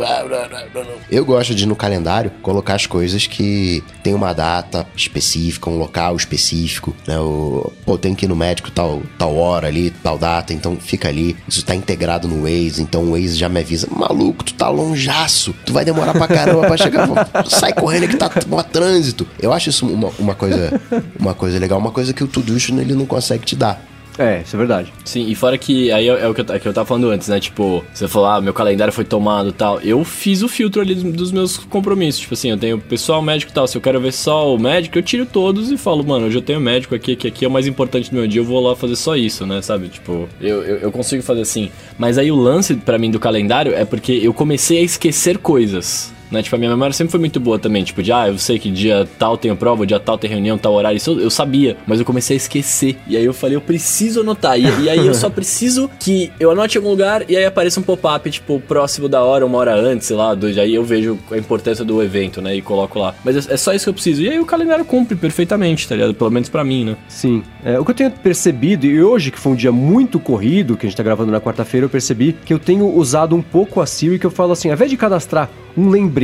Eu 1.11 1.23
gosto 1.23 1.53
de 1.53 1.65
no 1.65 1.75
calendário 1.75 2.31
colocar 2.41 2.75
as 2.75 2.85
coisas 2.85 3.27
que 3.27 3.83
tem 4.03 4.13
uma 4.13 4.33
data 4.33 4.85
específica, 4.95 5.69
um 5.69 5.77
local 5.77 6.15
específico. 6.15 6.95
Né? 7.07 7.19
O, 7.19 7.71
pô, 7.85 7.97
tem 7.97 8.15
que 8.15 8.25
ir 8.25 8.27
no 8.27 8.35
médico 8.35 8.71
tal, 8.71 9.03
tal 9.17 9.35
hora 9.35 9.67
ali, 9.67 9.91
tal 9.91 10.17
data, 10.17 10.53
então 10.53 10.77
fica 10.77 11.07
ali. 11.07 11.35
Isso 11.47 11.63
tá 11.63 11.75
integrado 11.75 12.27
no 12.27 12.43
Waze, 12.43 12.81
então 12.81 13.03
o 13.03 13.11
Waze 13.11 13.35
já 13.35 13.47
me 13.47 13.59
avisa: 13.59 13.87
maluco, 13.91 14.43
tu 14.43 14.53
tá 14.55 14.69
longeaço, 14.69 15.53
tu 15.65 15.71
vai 15.71 15.85
demorar 15.85 16.13
pra 16.13 16.27
caramba 16.27 16.67
pra 16.67 16.77
chegar. 16.77 17.07
Sai 17.47 17.73
correndo 17.73 18.07
que 18.07 18.17
tá 18.17 18.31
mó 18.47 18.63
trânsito. 18.63 19.27
Eu 19.39 19.53
acho 19.53 19.69
isso 19.69 19.85
uma, 19.85 20.11
uma, 20.17 20.33
coisa, 20.33 20.81
uma 21.19 21.33
coisa 21.33 21.59
legal, 21.59 21.77
uma 21.77 21.91
coisa 21.91 22.13
que 22.13 22.23
o 22.23 22.27
Todoist 22.27 22.69
ele 22.71 22.95
não 22.95 23.05
consegue 23.05 23.34
te 23.37 23.55
dar. 23.55 23.81
É, 24.17 24.41
isso 24.41 24.55
é 24.55 24.59
verdade. 24.59 24.93
Sim, 25.03 25.27
e 25.27 25.35
fora 25.35 25.57
que 25.57 25.91
aí 25.91 26.07
é, 26.07 26.21
é 26.23 26.27
o 26.27 26.33
que 26.33 26.41
eu, 26.41 26.55
é 26.55 26.59
que 26.59 26.67
eu 26.67 26.73
tava 26.73 26.87
falando 26.87 27.09
antes, 27.09 27.27
né? 27.27 27.39
Tipo, 27.39 27.83
você 27.93 28.07
falou, 28.07 28.29
ah, 28.29 28.41
meu 28.41 28.53
calendário 28.53 28.93
foi 28.93 29.03
tomado 29.03 29.49
e 29.49 29.51
tal. 29.51 29.79
Eu 29.81 30.03
fiz 30.03 30.41
o 30.41 30.47
filtro 30.47 30.81
ali 30.81 30.95
dos, 30.95 31.03
dos, 31.03 31.31
meus 31.31 31.57
compromissos. 31.57 32.21
Tipo 32.21 32.33
assim, 32.33 32.49
eu 32.49 32.57
tenho 32.57 32.79
pessoal 32.79 33.21
médico 33.21 33.51
e 33.51 33.53
tal. 33.55 33.67
Se 33.67 33.77
eu 33.77 33.81
quero 33.81 33.99
ver 33.99 34.13
só 34.13 34.53
o 34.53 34.57
médico, 34.57 34.97
eu 34.97 35.03
tiro 35.03 35.25
todos 35.25 35.71
e 35.71 35.77
falo, 35.77 36.03
mano, 36.03 36.27
hoje 36.27 36.37
eu 36.37 36.41
tenho 36.41 36.59
médico 36.59 36.95
aqui, 36.95 37.15
que 37.15 37.27
aqui 37.27 37.45
é 37.45 37.47
o 37.47 37.51
mais 37.51 37.67
importante 37.67 38.09
do 38.09 38.15
meu 38.15 38.27
dia, 38.27 38.41
eu 38.41 38.45
vou 38.45 38.65
lá 38.65 38.75
fazer 38.75 38.95
só 38.95 39.15
isso, 39.15 39.45
né? 39.45 39.61
Sabe? 39.61 39.89
Tipo, 39.89 40.29
eu, 40.39 40.63
eu, 40.63 40.77
eu 40.77 40.91
consigo 40.91 41.21
fazer 41.21 41.41
assim. 41.41 41.69
Mas 41.97 42.17
aí 42.17 42.31
o 42.31 42.35
lance 42.35 42.73
para 42.75 42.97
mim 42.97 43.11
do 43.11 43.19
calendário 43.19 43.73
é 43.73 43.83
porque 43.83 44.13
eu 44.13 44.33
comecei 44.33 44.79
a 44.79 44.81
esquecer 44.81 45.37
coisas. 45.37 46.14
Né? 46.31 46.41
Tipo, 46.41 46.55
a 46.55 46.59
minha 46.59 46.71
memória 46.71 46.93
sempre 46.93 47.11
foi 47.11 47.19
muito 47.19 47.39
boa 47.39 47.59
também. 47.59 47.83
Tipo, 47.83 48.01
de, 48.01 48.11
ah, 48.11 48.27
eu 48.27 48.37
sei 48.37 48.59
que 48.59 48.69
dia 48.69 49.07
tal 49.17 49.37
tenho 49.37 49.55
prova, 49.55 49.85
dia 49.85 49.99
tal 49.99 50.17
tem 50.17 50.29
reunião, 50.29 50.57
tal 50.57 50.73
horário. 50.73 50.97
Isso 50.97 51.11
eu, 51.11 51.21
eu 51.21 51.29
sabia, 51.29 51.77
mas 51.85 51.99
eu 51.99 52.05
comecei 52.05 52.35
a 52.35 52.37
esquecer. 52.37 52.97
E 53.07 53.17
aí 53.17 53.25
eu 53.25 53.33
falei, 53.33 53.55
eu 53.55 53.61
preciso 53.61 54.21
anotar. 54.21 54.59
E, 54.59 54.63
e 54.83 54.89
aí 54.89 55.05
eu 55.05 55.13
só 55.13 55.29
preciso 55.31 55.89
que 55.99 56.31
eu 56.39 56.51
anote 56.51 56.77
em 56.77 56.79
algum 56.79 56.91
lugar 56.91 57.29
e 57.29 57.35
aí 57.35 57.45
apareça 57.45 57.79
um 57.79 57.83
pop-up, 57.83 58.29
tipo, 58.29 58.59
próximo 58.59 59.07
da 59.07 59.23
hora, 59.23 59.45
uma 59.45 59.57
hora 59.57 59.75
antes, 59.75 60.07
sei 60.07 60.15
lá, 60.15 60.33
dois. 60.33 60.57
Aí 60.57 60.73
eu 60.75 60.83
vejo 60.83 61.17
a 61.31 61.37
importância 61.37 61.83
do 61.85 62.01
evento, 62.01 62.41
né? 62.41 62.55
E 62.55 62.61
coloco 62.61 62.99
lá. 62.99 63.15
Mas 63.23 63.47
é, 63.47 63.53
é 63.53 63.57
só 63.57 63.73
isso 63.73 63.85
que 63.85 63.89
eu 63.89 63.93
preciso. 63.93 64.21
E 64.21 64.29
aí 64.29 64.39
o 64.39 64.45
calendário 64.45 64.85
cumpre 64.85 65.15
perfeitamente, 65.15 65.87
tá 65.87 65.95
ligado? 65.95 66.13
Pelo 66.13 66.31
menos 66.31 66.49
pra 66.49 66.63
mim, 66.63 66.85
né? 66.85 66.97
Sim. 67.07 67.43
É, 67.63 67.79
o 67.79 67.85
que 67.85 67.91
eu 67.91 67.95
tenho 67.95 68.11
percebido, 68.11 68.85
e 68.85 69.01
hoje 69.03 69.31
que 69.31 69.39
foi 69.39 69.53
um 69.53 69.55
dia 69.55 69.71
muito 69.71 70.19
corrido, 70.19 70.77
que 70.77 70.85
a 70.85 70.89
gente 70.89 70.97
tá 70.97 71.03
gravando 71.03 71.31
na 71.31 71.41
quarta-feira, 71.41 71.85
eu 71.85 71.89
percebi 71.89 72.33
que 72.33 72.53
eu 72.53 72.59
tenho 72.59 72.87
usado 72.95 73.35
um 73.35 73.41
pouco 73.41 73.81
a 73.81 73.85
Siri, 73.85 74.19
que 74.19 74.25
eu 74.25 74.31
falo 74.31 74.51
assim, 74.51 74.69
ao 74.69 74.75
invés 74.75 74.89
de 74.89 74.97
cadastrar 74.97 75.49
um 75.77 75.89
lembrete, 75.89 76.14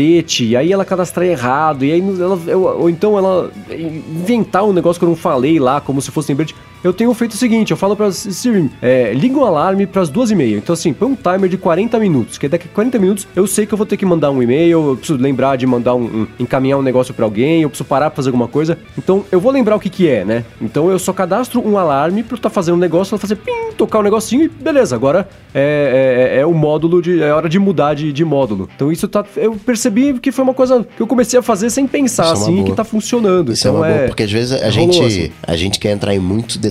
e 0.46 0.56
aí 0.56 0.72
ela 0.72 0.86
cadastrar 0.86 1.26
errado, 1.26 1.84
e 1.84 1.92
aí 1.92 2.02
ela, 2.02 2.40
ou 2.58 2.90
então 2.90 3.18
ela 3.18 3.52
inventar 3.70 4.64
um 4.64 4.72
negócio 4.72 5.00
que 5.00 5.06
eu 5.06 5.10
não 5.10 5.16
falei 5.16 5.60
lá, 5.60 5.82
como 5.82 6.02
se 6.02 6.12
fosse 6.12 6.32
lembrete. 6.32 6.56
Eu 6.84 6.92
tenho 6.92 7.14
feito 7.14 7.34
o 7.34 7.38
seguinte, 7.38 7.70
eu 7.70 7.78
falo 7.78 7.96
pra 7.96 8.12
Siri, 8.12 8.72
é, 8.82 9.14
liga 9.14 9.38
um 9.38 9.46
alarme 9.46 9.86
pras 9.86 10.10
duas 10.10 10.32
e 10.32 10.36
meia. 10.36 10.58
Então 10.58 10.74
assim, 10.74 10.92
põe 10.94 11.10
um 11.10 11.16
timer 11.16 11.48
de 11.48 11.58
40 11.58 12.00
minutos, 12.00 12.38
que 12.40 12.48
daqui 12.48 12.68
a 12.68 12.74
40 12.74 12.98
minutos 12.98 13.28
eu 13.36 13.46
sei 13.46 13.68
que 13.68 13.74
eu 13.74 13.78
vou 13.78 13.86
ter 13.86 13.98
que 13.98 14.06
mandar 14.06 14.32
um 14.32 14.42
e-mail, 14.42 14.90
eu 14.90 14.98
preciso 14.98 15.20
lembrar 15.20 15.58
de 15.58 15.68
mandar 15.68 15.94
um, 15.94 16.04
um 16.04 16.28
encaminhar 16.40 16.80
um 16.80 16.82
negócio 16.82 17.14
para 17.14 17.24
alguém, 17.24 17.62
eu 17.62 17.70
preciso 17.70 17.88
parar 17.88 18.10
pra 18.10 18.16
fazer 18.16 18.30
alguma 18.30 18.48
coisa. 18.48 18.80
Então 18.98 19.24
eu 19.32 19.40
vou 19.40 19.52
lembrar 19.52 19.76
o 19.76 19.80
que 19.80 19.90
que 19.90 20.08
é, 20.08 20.26
né? 20.26 20.44
Então 20.60 20.90
eu 20.90 20.98
só 20.98 21.14
cadastro 21.14 21.62
um 21.64 21.78
alarme 21.78 22.24
pra 22.24 22.34
eu 22.34 22.38
estar 22.38 22.50
tá 22.50 22.54
fazendo 22.54 22.76
um 22.76 22.80
negócio, 22.80 23.14
ela 23.14 23.20
fazer 23.20 23.36
pim, 23.36 23.72
tocar 23.78 24.00
um 24.00 24.04
negocinho 24.04 24.46
e 24.46 24.50
beleza, 24.50 24.96
agora 24.96 25.30
é, 25.54 26.32
é, 26.34 26.40
é, 26.40 26.46
o 26.46 26.54
módulo 26.54 27.00
de. 27.00 27.22
É 27.22 27.32
hora 27.32 27.48
de 27.48 27.60
mudar 27.60 27.94
de, 27.94 28.12
de 28.12 28.26
módulo. 28.26 28.68
Então 28.76 28.92
isso 28.92 29.08
tá. 29.08 29.24
Eu 29.38 29.54
percebi 29.54 30.18
que 30.20 30.32
foi 30.32 30.44
uma 30.44 30.54
coisa 30.54 30.84
que 30.84 31.02
eu 31.02 31.06
comecei 31.06 31.38
a 31.38 31.44
fazer 31.44 31.70
sem 31.70 31.86
pensar, 31.86 32.24
isso 32.24 32.32
é 32.32 32.38
assim, 32.38 32.62
é 32.62 32.64
que 32.64 32.74
tá 32.74 32.84
funcionando. 32.84 33.52
Isso 33.52 33.68
é 33.68 33.70
então 33.70 33.86
é 33.86 33.88
uma 33.88 33.96
boa, 33.96 34.08
porque 34.08 34.24
às 34.24 34.32
vezes 34.32 34.60
a 34.60 34.70
gente, 34.72 35.00
assim. 35.00 35.32
a 35.46 35.56
gente 35.56 35.80
quer 35.80 35.92
entrar 35.92 36.16
em 36.16 36.20
muito 36.20 36.58
detalhe 36.58 36.71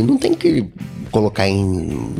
e 0.00 0.02
não 0.02 0.16
tem 0.16 0.34
que 0.34 0.64
colocar 1.16 1.48
em. 1.48 2.14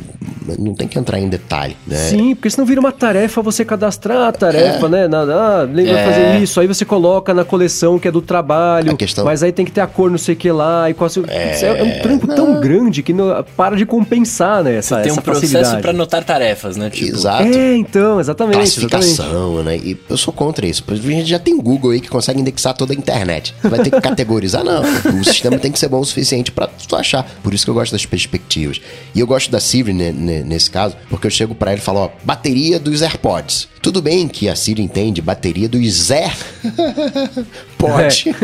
Não 0.59 0.75
tem 0.75 0.89
que 0.89 0.99
entrar 0.99 1.21
em 1.21 1.29
detalhe, 1.29 1.77
né? 1.87 1.97
Sim, 1.97 2.35
porque 2.35 2.49
senão 2.49 2.65
vira 2.65 2.81
uma 2.81 2.93
tarefa 2.93 3.43
você 3.43 3.65
cadastrar 3.65 4.29
a 4.29 4.33
tarefa, 4.33 4.87
é. 4.87 4.89
né? 4.89 5.09
Na, 5.09 5.23
ah, 5.23 5.63
lembra 5.63 5.99
é. 5.99 6.07
fazer 6.07 6.43
isso, 6.43 6.59
aí 6.61 6.67
você 6.67 6.85
coloca 6.85 7.35
na 7.35 7.45
coleção 7.45 7.99
que 7.99 8.09
é 8.09 8.11
do 8.13 8.23
trabalho, 8.23 8.97
questão... 8.97 9.25
mas 9.25 9.43
aí 9.43 9.53
tem 9.53 9.67
que 9.67 9.73
ter 9.73 9.81
a 9.83 9.87
cor 9.87 10.11
não 10.11 10.17
sei 10.17 10.35
o 10.35 10.39
que 10.39 10.51
lá, 10.51 10.89
e 10.89 10.95
qual 10.95 11.11
é... 11.29 11.63
é 11.63 11.83
um 11.83 12.01
trampo 12.01 12.27
não. 12.27 12.35
tão 12.37 12.61
grande 12.61 13.03
que 13.03 13.13
não, 13.13 13.45
para 13.57 13.77
de 13.77 13.85
compensar, 13.85 14.63
né? 14.63 14.77
Essa, 14.77 14.97
você 14.97 15.03
tem 15.03 15.13
um 15.13 15.17
processo 15.17 15.79
para 15.79 15.91
anotar 15.91 16.25
tarefas, 16.25 16.77
né? 16.77 16.89
Tipo... 16.89 17.17
Exato. 17.17 17.43
É, 17.43 17.77
então, 17.77 18.19
exatamente. 18.19 18.57
Classificação, 18.57 19.61
exatamente. 19.61 19.65
né? 19.65 19.91
E 19.93 19.99
eu 20.09 20.17
sou 20.17 20.33
contra 20.33 20.65
isso. 20.67 20.85
A 20.89 20.95
gente 20.95 21.29
já 21.29 21.39
tem 21.39 21.59
Google 21.61 21.91
aí 21.91 22.01
que 22.01 22.09
consegue 22.09 22.41
indexar 22.41 22.73
toda 22.73 22.93
a 22.93 22.97
internet. 22.97 23.55
Vai 23.63 23.81
ter 23.81 23.91
que 23.91 24.01
categorizar, 24.01 24.65
não. 24.65 24.83
O 25.21 25.25
sistema 25.25 25.59
tem 25.59 25.71
que 25.71 25.79
ser 25.79 25.89
bom 25.89 26.01
o 26.01 26.05
suficiente 26.05 26.51
para 26.51 26.69
tu 26.69 26.97
achar. 26.97 27.25
Por 27.43 27.53
isso 27.53 27.65
que 27.65 27.71
eu 27.71 27.75
gosto 27.75 27.93
das 27.93 28.07
perspectivas. 28.07 28.81
E 29.15 29.21
eu 29.21 29.27
gosto 29.27 29.51
da 29.51 29.61
Siri 29.61 29.93
nesse 29.93 30.71
caso, 30.71 30.97
porque 31.09 31.27
eu 31.27 31.31
chego 31.31 31.55
para 31.55 31.73
ele 31.73 31.81
e 31.81 31.85
falo, 31.85 32.01
ó, 32.01 32.11
bateria 32.23 32.79
dos 32.79 33.03
AirPods. 33.03 33.69
Tudo 33.81 34.03
bem 34.03 34.29
que 34.29 34.49
a 34.49 34.57
Siri 34.57 34.83
entende 34.83 35.23
bateria 35.23 35.69
dos 35.69 36.11
AirPods. 36.11 37.47
Pode. 37.79 38.37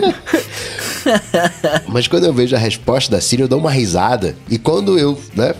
Mas 1.89 2.07
quando 2.09 2.25
eu 2.25 2.33
vejo 2.33 2.57
a 2.57 2.59
resposta 2.59 3.11
da 3.11 3.21
Siri, 3.21 3.43
eu 3.43 3.49
dou 3.49 3.59
uma 3.59 3.71
risada. 3.71 4.37
E 4.49 4.59
quando 4.59 4.99
eu, 4.99 5.21
né, 5.35 5.55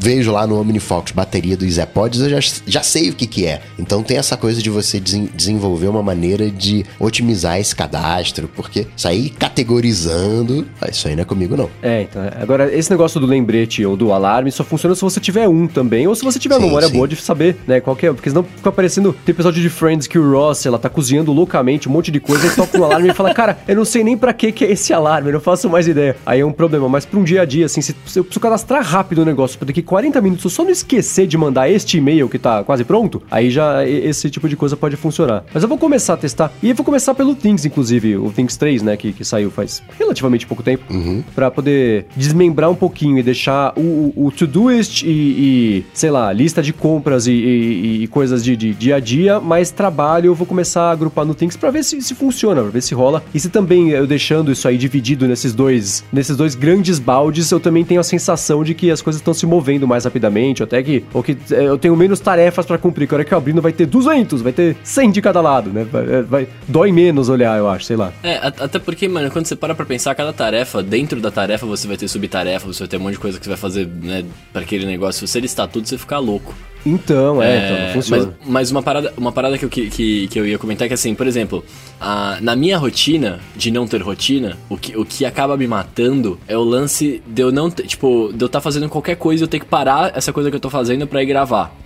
vejo 0.00 0.32
lá 0.32 0.46
no 0.46 0.58
OmniFocus 0.58 1.12
bateria 1.12 1.56
dos 1.56 1.78
AirPods, 1.78 2.20
eu 2.20 2.30
já, 2.30 2.38
já 2.66 2.82
sei 2.82 3.10
o 3.10 3.14
que, 3.14 3.26
que 3.26 3.46
é. 3.46 3.60
Então 3.78 4.02
tem 4.02 4.16
essa 4.16 4.36
coisa 4.36 4.62
de 4.62 4.70
você 4.70 4.98
des 4.98 5.20
desenvolver 5.34 5.88
uma 5.88 6.02
maneira 6.02 6.50
de 6.50 6.84
otimizar 6.98 7.58
esse 7.60 7.76
cadastro, 7.76 8.48
porque 8.48 8.86
sair 8.96 9.30
categorizando, 9.30 10.66
ah, 10.80 10.88
isso 10.88 11.06
aí 11.06 11.14
não 11.14 11.22
é 11.22 11.24
comigo 11.24 11.56
não. 11.56 11.68
É, 11.82 12.02
então, 12.02 12.22
agora 12.40 12.74
esse 12.74 12.90
negócio 12.90 13.20
do 13.20 13.26
lembrete 13.26 13.84
ou 13.84 13.96
do 13.96 14.12
alarme 14.12 14.50
só 14.50 14.64
funciona 14.64 14.94
se 14.94 15.02
você 15.02 15.20
tiver 15.20 15.48
um 15.48 15.66
também, 15.66 16.06
ou 16.06 16.14
se 16.14 16.24
você 16.24 16.38
tiver 16.38 16.56
sim, 16.56 16.62
memória 16.62 16.88
sim. 16.88 16.94
boa 16.94 17.06
de 17.06 17.16
saber, 17.16 17.56
né, 17.66 17.80
qual 17.80 17.94
que 17.94 18.06
é, 18.06 18.12
porque 18.12 18.30
senão 18.30 18.44
fica 18.44 18.68
aparecendo, 18.68 19.14
tem 19.24 19.32
episódio 19.32 19.60
de 19.60 19.68
Friends 19.68 20.06
que 20.06 20.18
o 20.18 20.30
Ross, 20.30 20.64
ela 20.64 20.78
tá 20.78 20.88
cozinhando 20.88 21.32
loucamente 21.32 21.88
um 21.88 21.92
monte 21.92 22.10
de 22.10 22.20
coisa, 22.20 22.46
e 22.46 22.50
toca 22.50 22.78
um 22.78 22.84
alarme 22.84 23.10
e 23.10 23.14
fala, 23.14 23.34
cara, 23.34 23.58
eu 23.68 23.76
não 23.76 23.84
sei 23.84 24.02
nem 24.02 24.16
para 24.16 24.32
que 24.32 24.52
que 24.52 24.64
é 24.64 24.72
esse 24.72 24.92
alarme, 24.92 25.28
eu 25.28 25.34
não 25.34 25.40
faço 25.40 25.68
mais 25.68 25.86
ideia. 25.86 26.16
Aí 26.24 26.40
é 26.40 26.46
um 26.46 26.52
problema, 26.52 26.88
mas 26.88 27.04
para 27.04 27.18
um 27.18 27.24
dia 27.24 27.42
a 27.42 27.44
dia, 27.44 27.66
assim, 27.66 27.80
se 27.80 27.94
eu 28.16 28.24
preciso 28.24 28.40
cadastrar 28.40 28.82
rápido 28.82 29.22
o 29.22 29.24
negócio, 29.24 29.58
pra 29.58 29.66
daqui 29.66 29.82
40 29.90 30.20
minutos, 30.20 30.52
só 30.52 30.62
não 30.62 30.70
esquecer 30.70 31.26
de 31.26 31.36
mandar 31.36 31.68
este 31.68 31.98
e-mail 31.98 32.28
que 32.28 32.38
tá 32.38 32.62
quase 32.62 32.84
pronto, 32.84 33.20
aí 33.28 33.50
já 33.50 33.84
esse 33.84 34.30
tipo 34.30 34.48
de 34.48 34.54
coisa 34.54 34.76
pode 34.76 34.94
funcionar. 34.94 35.42
Mas 35.52 35.64
eu 35.64 35.68
vou 35.68 35.76
começar 35.76 36.14
a 36.14 36.16
testar. 36.16 36.52
E 36.62 36.70
eu 36.70 36.76
vou 36.76 36.84
começar 36.86 37.12
pelo 37.12 37.34
Things, 37.34 37.64
inclusive, 37.64 38.16
o 38.16 38.30
Things 38.30 38.56
3, 38.56 38.82
né, 38.82 38.96
que, 38.96 39.12
que 39.12 39.24
saiu 39.24 39.50
faz 39.50 39.82
relativamente 39.98 40.46
pouco 40.46 40.62
tempo, 40.62 40.84
uhum. 40.88 41.24
para 41.34 41.50
poder 41.50 42.06
desmembrar 42.14 42.70
um 42.70 42.74
pouquinho 42.76 43.18
e 43.18 43.22
deixar 43.24 43.72
o, 43.76 44.12
o 44.14 44.30
Todoist 44.30 45.02
e, 45.02 45.08
e, 45.08 45.84
sei 45.92 46.12
lá, 46.12 46.32
lista 46.32 46.62
de 46.62 46.72
compras 46.72 47.26
e, 47.26 47.32
e, 47.32 48.02
e 48.04 48.06
coisas 48.06 48.44
de, 48.44 48.56
de, 48.56 48.72
dia 48.72 48.94
a 48.94 49.00
dia, 49.00 49.40
mais 49.40 49.72
trabalho 49.72 50.26
eu 50.26 50.36
vou 50.36 50.46
começar 50.46 50.82
a 50.82 50.92
agrupar 50.92 51.24
no 51.24 51.34
Things 51.34 51.56
para 51.56 51.68
ver 51.72 51.82
se, 51.82 52.00
se 52.00 52.14
funciona, 52.14 52.62
pra 52.62 52.70
ver 52.70 52.82
se 52.82 52.94
rola. 52.94 53.24
E 53.34 53.40
se 53.40 53.48
também 53.48 53.90
eu 53.90 54.06
deixando 54.06 54.52
isso 54.52 54.68
aí 54.68 54.78
dividido 54.78 55.26
nesses 55.26 55.52
dois, 55.52 56.04
nesses 56.12 56.36
dois 56.36 56.54
grandes 56.54 57.00
baldes, 57.00 57.50
eu 57.50 57.58
também 57.58 57.84
tenho 57.84 58.00
a 58.00 58.04
sensação 58.04 58.62
de 58.62 58.72
que 58.72 58.88
as 58.88 59.02
coisas 59.02 59.18
estão 59.18 59.34
se 59.34 59.46
movendo 59.46 59.79
mais 59.86 60.04
rapidamente 60.04 60.62
até 60.62 60.82
que, 60.82 61.04
ou 61.12 61.22
que 61.22 61.36
é, 61.50 61.62
eu 61.62 61.78
tenho 61.78 61.96
menos 61.96 62.20
tarefas 62.20 62.66
para 62.66 62.78
cumprir. 62.78 63.06
Que 63.06 63.14
a 63.14 63.16
hora 63.16 63.24
que 63.24 63.34
eu 63.34 63.40
vai 63.60 63.72
ter 63.72 63.86
200, 63.86 64.42
vai 64.42 64.52
ter 64.52 64.76
100 64.82 65.10
de 65.10 65.22
cada 65.22 65.40
lado, 65.40 65.70
né? 65.70 65.84
Vai, 65.90 66.14
é, 66.14 66.22
vai, 66.22 66.48
dói 66.68 66.92
menos 66.92 67.28
olhar, 67.28 67.58
eu 67.58 67.68
acho, 67.68 67.84
sei 67.84 67.96
lá. 67.96 68.12
É, 68.22 68.36
até 68.38 68.78
porque, 68.78 69.08
mano, 69.08 69.30
quando 69.30 69.46
você 69.46 69.56
para 69.56 69.74
pra 69.74 69.84
pensar, 69.84 70.14
cada 70.14 70.32
tarefa, 70.32 70.82
dentro 70.82 71.20
da 71.20 71.30
tarefa 71.30 71.66
você 71.66 71.86
vai 71.86 71.96
ter 71.96 72.08
subtarefa, 72.08 72.66
você 72.66 72.80
vai 72.80 72.88
ter 72.88 72.96
um 72.96 73.00
monte 73.00 73.12
de 73.12 73.18
coisa 73.18 73.38
que 73.38 73.44
você 73.44 73.50
vai 73.50 73.58
fazer, 73.58 73.86
né, 73.86 74.24
pra 74.52 74.62
aquele 74.62 74.86
negócio. 74.86 75.26
Se 75.26 75.32
você 75.32 75.40
listar 75.40 75.68
tudo, 75.68 75.86
você 75.86 75.98
fica 75.98 76.18
louco. 76.18 76.54
Então, 76.84 77.42
é, 77.42 77.50
é 77.50 77.66
então, 77.66 77.86
não 77.86 77.92
funciona. 77.92 78.34
Mas, 78.40 78.48
mas, 78.48 78.70
uma 78.70 78.82
parada, 78.82 79.12
uma 79.16 79.32
parada 79.32 79.58
que, 79.58 79.64
eu, 79.64 79.68
que, 79.68 80.28
que 80.28 80.38
eu 80.38 80.46
ia 80.46 80.58
comentar 80.58 80.86
é 80.86 80.88
que, 80.88 80.94
assim, 80.94 81.14
por 81.14 81.26
exemplo, 81.26 81.64
a, 82.00 82.38
na 82.40 82.56
minha 82.56 82.78
rotina, 82.78 83.40
de 83.54 83.70
não 83.70 83.86
ter 83.86 84.02
rotina, 84.02 84.56
o 84.68 84.76
que, 84.76 84.96
o 84.96 85.04
que 85.04 85.24
acaba 85.24 85.56
me 85.56 85.66
matando 85.66 86.38
é 86.48 86.56
o 86.56 86.62
lance 86.62 87.22
de 87.26 87.42
eu 87.42 87.52
não, 87.52 87.70
tipo, 87.70 88.32
de 88.32 88.42
eu 88.42 88.46
estar 88.46 88.58
tá 88.58 88.60
fazendo 88.60 88.88
qualquer 88.88 89.16
coisa 89.16 89.42
e 89.42 89.44
eu 89.44 89.48
ter 89.48 89.60
que 89.60 89.66
parar 89.66 90.16
essa 90.16 90.32
coisa 90.32 90.50
que 90.50 90.56
eu 90.56 90.60
tô 90.60 90.70
fazendo 90.70 91.06
pra 91.06 91.22
ir 91.22 91.26
gravar 91.26 91.79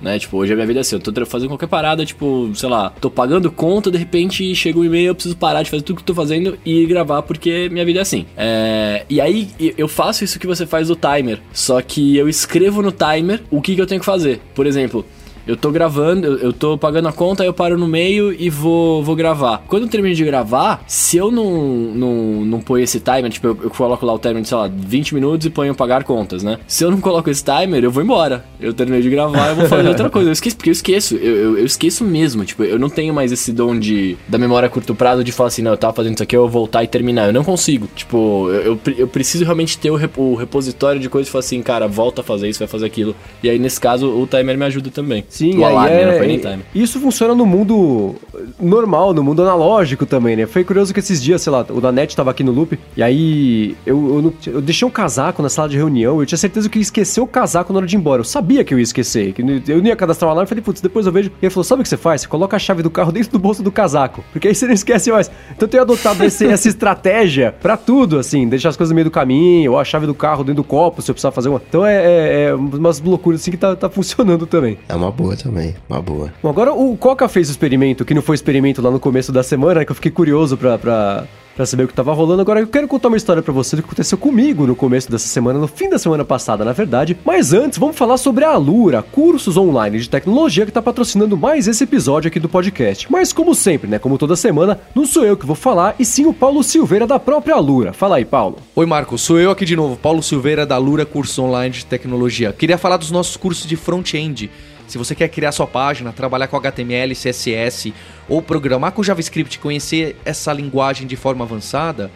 né? 0.00 0.18
Tipo, 0.18 0.38
hoje 0.38 0.52
a 0.52 0.56
minha 0.56 0.66
vida 0.66 0.80
é 0.80 0.82
assim, 0.82 0.96
eu 0.96 1.00
tô 1.00 1.26
fazendo 1.26 1.48
qualquer 1.48 1.66
parada, 1.66 2.04
tipo, 2.04 2.50
sei 2.54 2.68
lá, 2.68 2.90
tô 3.00 3.10
pagando 3.10 3.50
conta, 3.50 3.90
de 3.90 3.98
repente 3.98 4.54
chega 4.54 4.78
um 4.78 4.84
e-mail, 4.84 5.08
eu 5.08 5.14
preciso 5.14 5.36
parar 5.36 5.62
de 5.62 5.70
fazer 5.70 5.82
tudo 5.82 5.96
que 5.96 6.02
eu 6.02 6.06
tô 6.06 6.14
fazendo 6.14 6.58
e 6.64 6.86
gravar 6.86 7.22
porque 7.22 7.68
minha 7.70 7.84
vida 7.84 7.98
é 8.00 8.02
assim. 8.02 8.26
É... 8.36 9.04
E 9.08 9.20
aí 9.20 9.48
eu 9.76 9.88
faço 9.88 10.24
isso 10.24 10.38
que 10.38 10.46
você 10.46 10.66
faz 10.66 10.88
do 10.88 10.96
timer, 10.96 11.40
só 11.52 11.80
que 11.80 12.16
eu 12.16 12.28
escrevo 12.28 12.82
no 12.82 12.92
timer 12.92 13.42
o 13.50 13.60
que, 13.60 13.74
que 13.74 13.80
eu 13.80 13.86
tenho 13.86 14.00
que 14.00 14.06
fazer. 14.06 14.40
Por 14.54 14.66
exemplo, 14.66 15.04
eu 15.46 15.56
tô 15.56 15.70
gravando, 15.70 16.26
eu, 16.26 16.38
eu 16.38 16.52
tô 16.52 16.76
pagando 16.76 17.08
a 17.08 17.12
conta, 17.12 17.42
aí 17.42 17.48
eu 17.48 17.54
paro 17.54 17.78
no 17.78 17.86
meio 17.86 18.32
e 18.32 18.50
vou, 18.50 19.02
vou 19.02 19.16
gravar. 19.16 19.62
Quando 19.66 19.84
eu 19.84 19.88
termino 19.88 20.14
de 20.14 20.24
gravar, 20.24 20.82
se 20.86 21.16
eu 21.16 21.30
não, 21.30 21.50
não, 21.94 22.14
não 22.44 22.60
ponho 22.60 22.84
esse 22.84 23.00
timer, 23.00 23.30
tipo, 23.30 23.48
eu, 23.48 23.58
eu 23.64 23.70
coloco 23.70 24.04
lá 24.04 24.12
o 24.12 24.18
timer 24.18 24.42
de, 24.42 24.48
sei 24.48 24.56
lá, 24.56 24.68
20 24.68 25.14
minutos 25.14 25.46
e 25.46 25.50
ponho 25.50 25.74
pagar 25.74 26.04
contas, 26.04 26.42
né? 26.42 26.58
Se 26.66 26.84
eu 26.84 26.90
não 26.90 27.00
coloco 27.00 27.30
esse 27.30 27.44
timer, 27.44 27.84
eu 27.84 27.90
vou 27.90 28.02
embora. 28.02 28.44
Eu 28.60 28.72
terminei 28.74 29.02
de 29.02 29.10
gravar, 29.10 29.48
eu 29.48 29.56
vou 29.56 29.66
fazer 29.66 29.88
outra 29.88 30.10
coisa. 30.10 30.28
Eu 30.28 30.32
esqueço, 30.32 30.56
porque 30.56 30.70
eu 30.70 30.72
esqueço, 30.72 31.16
eu, 31.16 31.36
eu, 31.36 31.58
eu, 31.58 31.64
esqueço 31.64 32.04
mesmo. 32.04 32.44
Tipo, 32.44 32.64
eu 32.64 32.78
não 32.78 32.88
tenho 32.88 33.12
mais 33.14 33.32
esse 33.32 33.52
dom 33.52 33.78
de, 33.78 34.16
da 34.28 34.38
memória 34.38 34.66
a 34.66 34.70
curto 34.70 34.94
prazo 34.94 35.24
de 35.24 35.32
falar 35.32 35.48
assim, 35.48 35.62
não, 35.62 35.72
eu 35.72 35.76
tava 35.76 35.94
fazendo 35.94 36.14
isso 36.14 36.22
aqui, 36.22 36.36
eu 36.36 36.42
vou 36.42 36.50
voltar 36.50 36.84
e 36.84 36.86
terminar. 36.86 37.26
Eu 37.26 37.32
não 37.32 37.44
consigo. 37.44 37.88
Tipo, 37.94 38.50
eu, 38.50 38.78
eu, 38.86 38.94
eu 38.98 39.08
preciso 39.08 39.44
realmente 39.44 39.78
ter 39.78 39.90
o, 39.90 39.96
rep, 39.96 40.18
o 40.18 40.34
repositório 40.34 41.00
de 41.00 41.08
coisas 41.08 41.28
e 41.28 41.32
falar 41.32 41.40
assim, 41.40 41.62
cara, 41.62 41.86
volta 41.86 42.20
a 42.20 42.24
fazer 42.24 42.48
isso, 42.48 42.58
vai 42.58 42.68
fazer 42.68 42.86
aquilo. 42.86 43.14
E 43.42 43.48
aí, 43.48 43.58
nesse 43.58 43.80
caso, 43.80 44.08
o 44.08 44.26
timer 44.26 44.56
me 44.56 44.64
ajuda 44.64 44.90
também. 44.90 45.24
Sim, 45.30 45.58
o 45.58 45.64
alarme, 45.64 45.96
é, 45.96 46.36
né? 46.56 46.58
Isso 46.74 46.98
funciona 46.98 47.36
no 47.36 47.46
mundo 47.46 48.16
normal, 48.58 49.14
no 49.14 49.22
mundo 49.22 49.42
analógico 49.42 50.04
também, 50.04 50.34
né? 50.34 50.44
Foi 50.44 50.64
curioso 50.64 50.92
que 50.92 50.98
esses 50.98 51.22
dias, 51.22 51.40
sei 51.40 51.52
lá, 51.52 51.64
o 51.70 51.80
Danete 51.80 52.16
tava 52.16 52.32
aqui 52.32 52.42
no 52.42 52.50
loop, 52.50 52.76
e 52.96 53.02
aí 53.02 53.76
eu, 53.86 54.34
eu, 54.44 54.54
eu, 54.54 54.60
deixei 54.60 54.86
um 54.86 54.90
casaco 54.90 55.40
na 55.40 55.48
sala 55.48 55.68
de 55.68 55.76
reunião, 55.76 56.18
eu 56.18 56.26
tinha 56.26 56.36
certeza 56.36 56.68
que 56.68 56.78
ia 56.78 56.82
esquecer 56.82 57.20
o 57.20 57.28
casaco 57.28 57.72
na 57.72 57.78
hora 57.78 57.86
de 57.86 57.94
ir 57.94 57.98
embora. 57.98 58.20
Eu 58.20 58.24
sabia 58.24 58.64
que 58.64 58.74
eu 58.74 58.78
ia 58.78 58.82
esquecer, 58.82 59.32
que 59.32 59.40
eu 59.40 59.78
não 59.78 59.86
ia 59.86 59.94
cadastrar 59.94 60.28
o 60.28 60.32
alarme, 60.32 60.48
falei, 60.48 60.62
putz, 60.62 60.80
depois 60.80 61.06
eu 61.06 61.12
vejo. 61.12 61.30
E 61.40 61.46
ele 61.46 61.50
falou, 61.50 61.62
sabe 61.62 61.80
o 61.80 61.82
que 61.84 61.88
você 61.88 61.96
faz? 61.96 62.22
Você 62.22 62.28
coloca 62.28 62.56
a 62.56 62.58
chave 62.58 62.82
do 62.82 62.90
carro 62.90 63.12
dentro 63.12 63.30
do 63.30 63.38
bolso 63.38 63.62
do 63.62 63.70
casaco, 63.70 64.24
porque 64.32 64.48
aí 64.48 64.54
você 64.54 64.66
não 64.66 64.74
esquece 64.74 65.12
mais. 65.12 65.30
Então 65.52 65.66
eu 65.66 65.68
tenho 65.68 65.82
adotado 65.84 66.24
esse, 66.24 66.44
essa 66.44 66.68
estratégia 66.68 67.54
pra 67.62 67.76
tudo, 67.76 68.18
assim, 68.18 68.48
deixar 68.48 68.70
as 68.70 68.76
coisas 68.76 68.90
no 68.90 68.96
meio 68.96 69.04
do 69.04 69.12
caminho, 69.12 69.72
ou 69.72 69.78
a 69.78 69.84
chave 69.84 70.06
do 70.06 70.14
carro 70.14 70.42
dentro 70.42 70.62
do 70.62 70.64
copo, 70.64 71.00
se 71.00 71.10
eu 71.10 71.14
precisar 71.14 71.30
fazer 71.30 71.48
uma. 71.48 71.62
Então 71.68 71.86
é, 71.86 71.94
é, 71.94 72.42
é 72.46 72.54
umas 72.54 73.00
loucuras 73.00 73.40
assim 73.40 73.52
que 73.52 73.56
tá, 73.56 73.76
tá 73.76 73.88
funcionando 73.88 74.44
também. 74.44 74.76
É 74.88 74.94
uma 74.94 75.12
boa 75.22 75.36
também, 75.36 75.74
uma 75.88 76.00
boa. 76.00 76.32
Bom, 76.42 76.48
agora 76.48 76.72
o 76.72 76.96
Coca 76.96 77.28
fez 77.28 77.48
o 77.48 77.52
experimento, 77.52 78.04
que 78.04 78.14
não 78.14 78.22
foi 78.22 78.34
experimento 78.34 78.82
lá 78.82 78.90
no 78.90 79.00
começo 79.00 79.32
da 79.32 79.42
semana, 79.42 79.84
que 79.84 79.90
eu 79.90 79.94
fiquei 79.94 80.10
curioso 80.10 80.56
pra, 80.56 80.78
pra, 80.78 81.26
pra 81.54 81.66
saber 81.66 81.84
o 81.84 81.88
que 81.88 81.94
tava 81.94 82.12
rolando. 82.12 82.40
Agora 82.40 82.60
eu 82.60 82.66
quero 82.66 82.88
contar 82.88 83.08
uma 83.08 83.16
história 83.16 83.42
para 83.42 83.52
você 83.52 83.76
do 83.76 83.82
que 83.82 83.88
aconteceu 83.88 84.16
comigo 84.16 84.66
no 84.66 84.74
começo 84.74 85.10
dessa 85.10 85.28
semana, 85.28 85.58
no 85.58 85.68
fim 85.68 85.88
da 85.88 85.98
semana 85.98 86.24
passada, 86.24 86.64
na 86.64 86.72
verdade. 86.72 87.16
Mas 87.24 87.52
antes, 87.52 87.78
vamos 87.78 87.96
falar 87.96 88.16
sobre 88.16 88.44
a 88.44 88.50
Alura, 88.50 89.02
cursos 89.02 89.56
online 89.56 89.98
de 89.98 90.08
tecnologia 90.08 90.64
que 90.64 90.72
tá 90.72 90.82
patrocinando 90.82 91.36
mais 91.36 91.68
esse 91.68 91.84
episódio 91.84 92.28
aqui 92.28 92.40
do 92.40 92.48
podcast. 92.48 93.10
Mas 93.10 93.32
como 93.32 93.54
sempre, 93.54 93.88
né, 93.88 93.98
como 93.98 94.18
toda 94.18 94.36
semana, 94.36 94.80
não 94.94 95.06
sou 95.06 95.24
eu 95.24 95.36
que 95.36 95.46
vou 95.46 95.56
falar, 95.56 95.94
e 95.98 96.04
sim 96.04 96.26
o 96.26 96.32
Paulo 96.32 96.62
Silveira 96.62 97.06
da 97.06 97.18
própria 97.18 97.54
Alura. 97.54 97.92
Fala 97.92 98.16
aí, 98.16 98.24
Paulo. 98.24 98.56
Oi, 98.74 98.86
Marco, 98.86 99.18
sou 99.18 99.38
eu 99.38 99.50
aqui 99.50 99.64
de 99.64 99.76
novo, 99.76 99.96
Paulo 99.96 100.22
Silveira 100.22 100.64
da 100.64 100.76
Alura 100.76 101.04
Curso 101.04 101.42
Online 101.42 101.74
de 101.74 101.86
Tecnologia. 101.86 102.52
Queria 102.52 102.78
falar 102.78 102.96
dos 102.96 103.10
nossos 103.10 103.36
cursos 103.36 103.66
de 103.66 103.76
front-end. 103.76 104.50
Se 104.90 104.98
você 104.98 105.14
quer 105.14 105.28
criar 105.28 105.52
sua 105.52 105.68
página, 105.68 106.10
trabalhar 106.10 106.48
com 106.48 106.56
HTML, 106.56 107.14
CSS 107.14 107.94
ou 108.28 108.42
programar 108.42 108.90
com 108.90 109.04
JavaScript, 109.04 109.60
conhecer 109.60 110.16
essa 110.24 110.52
linguagem 110.52 111.06
de 111.06 111.14
forma 111.14 111.44
avançada, 111.44 112.10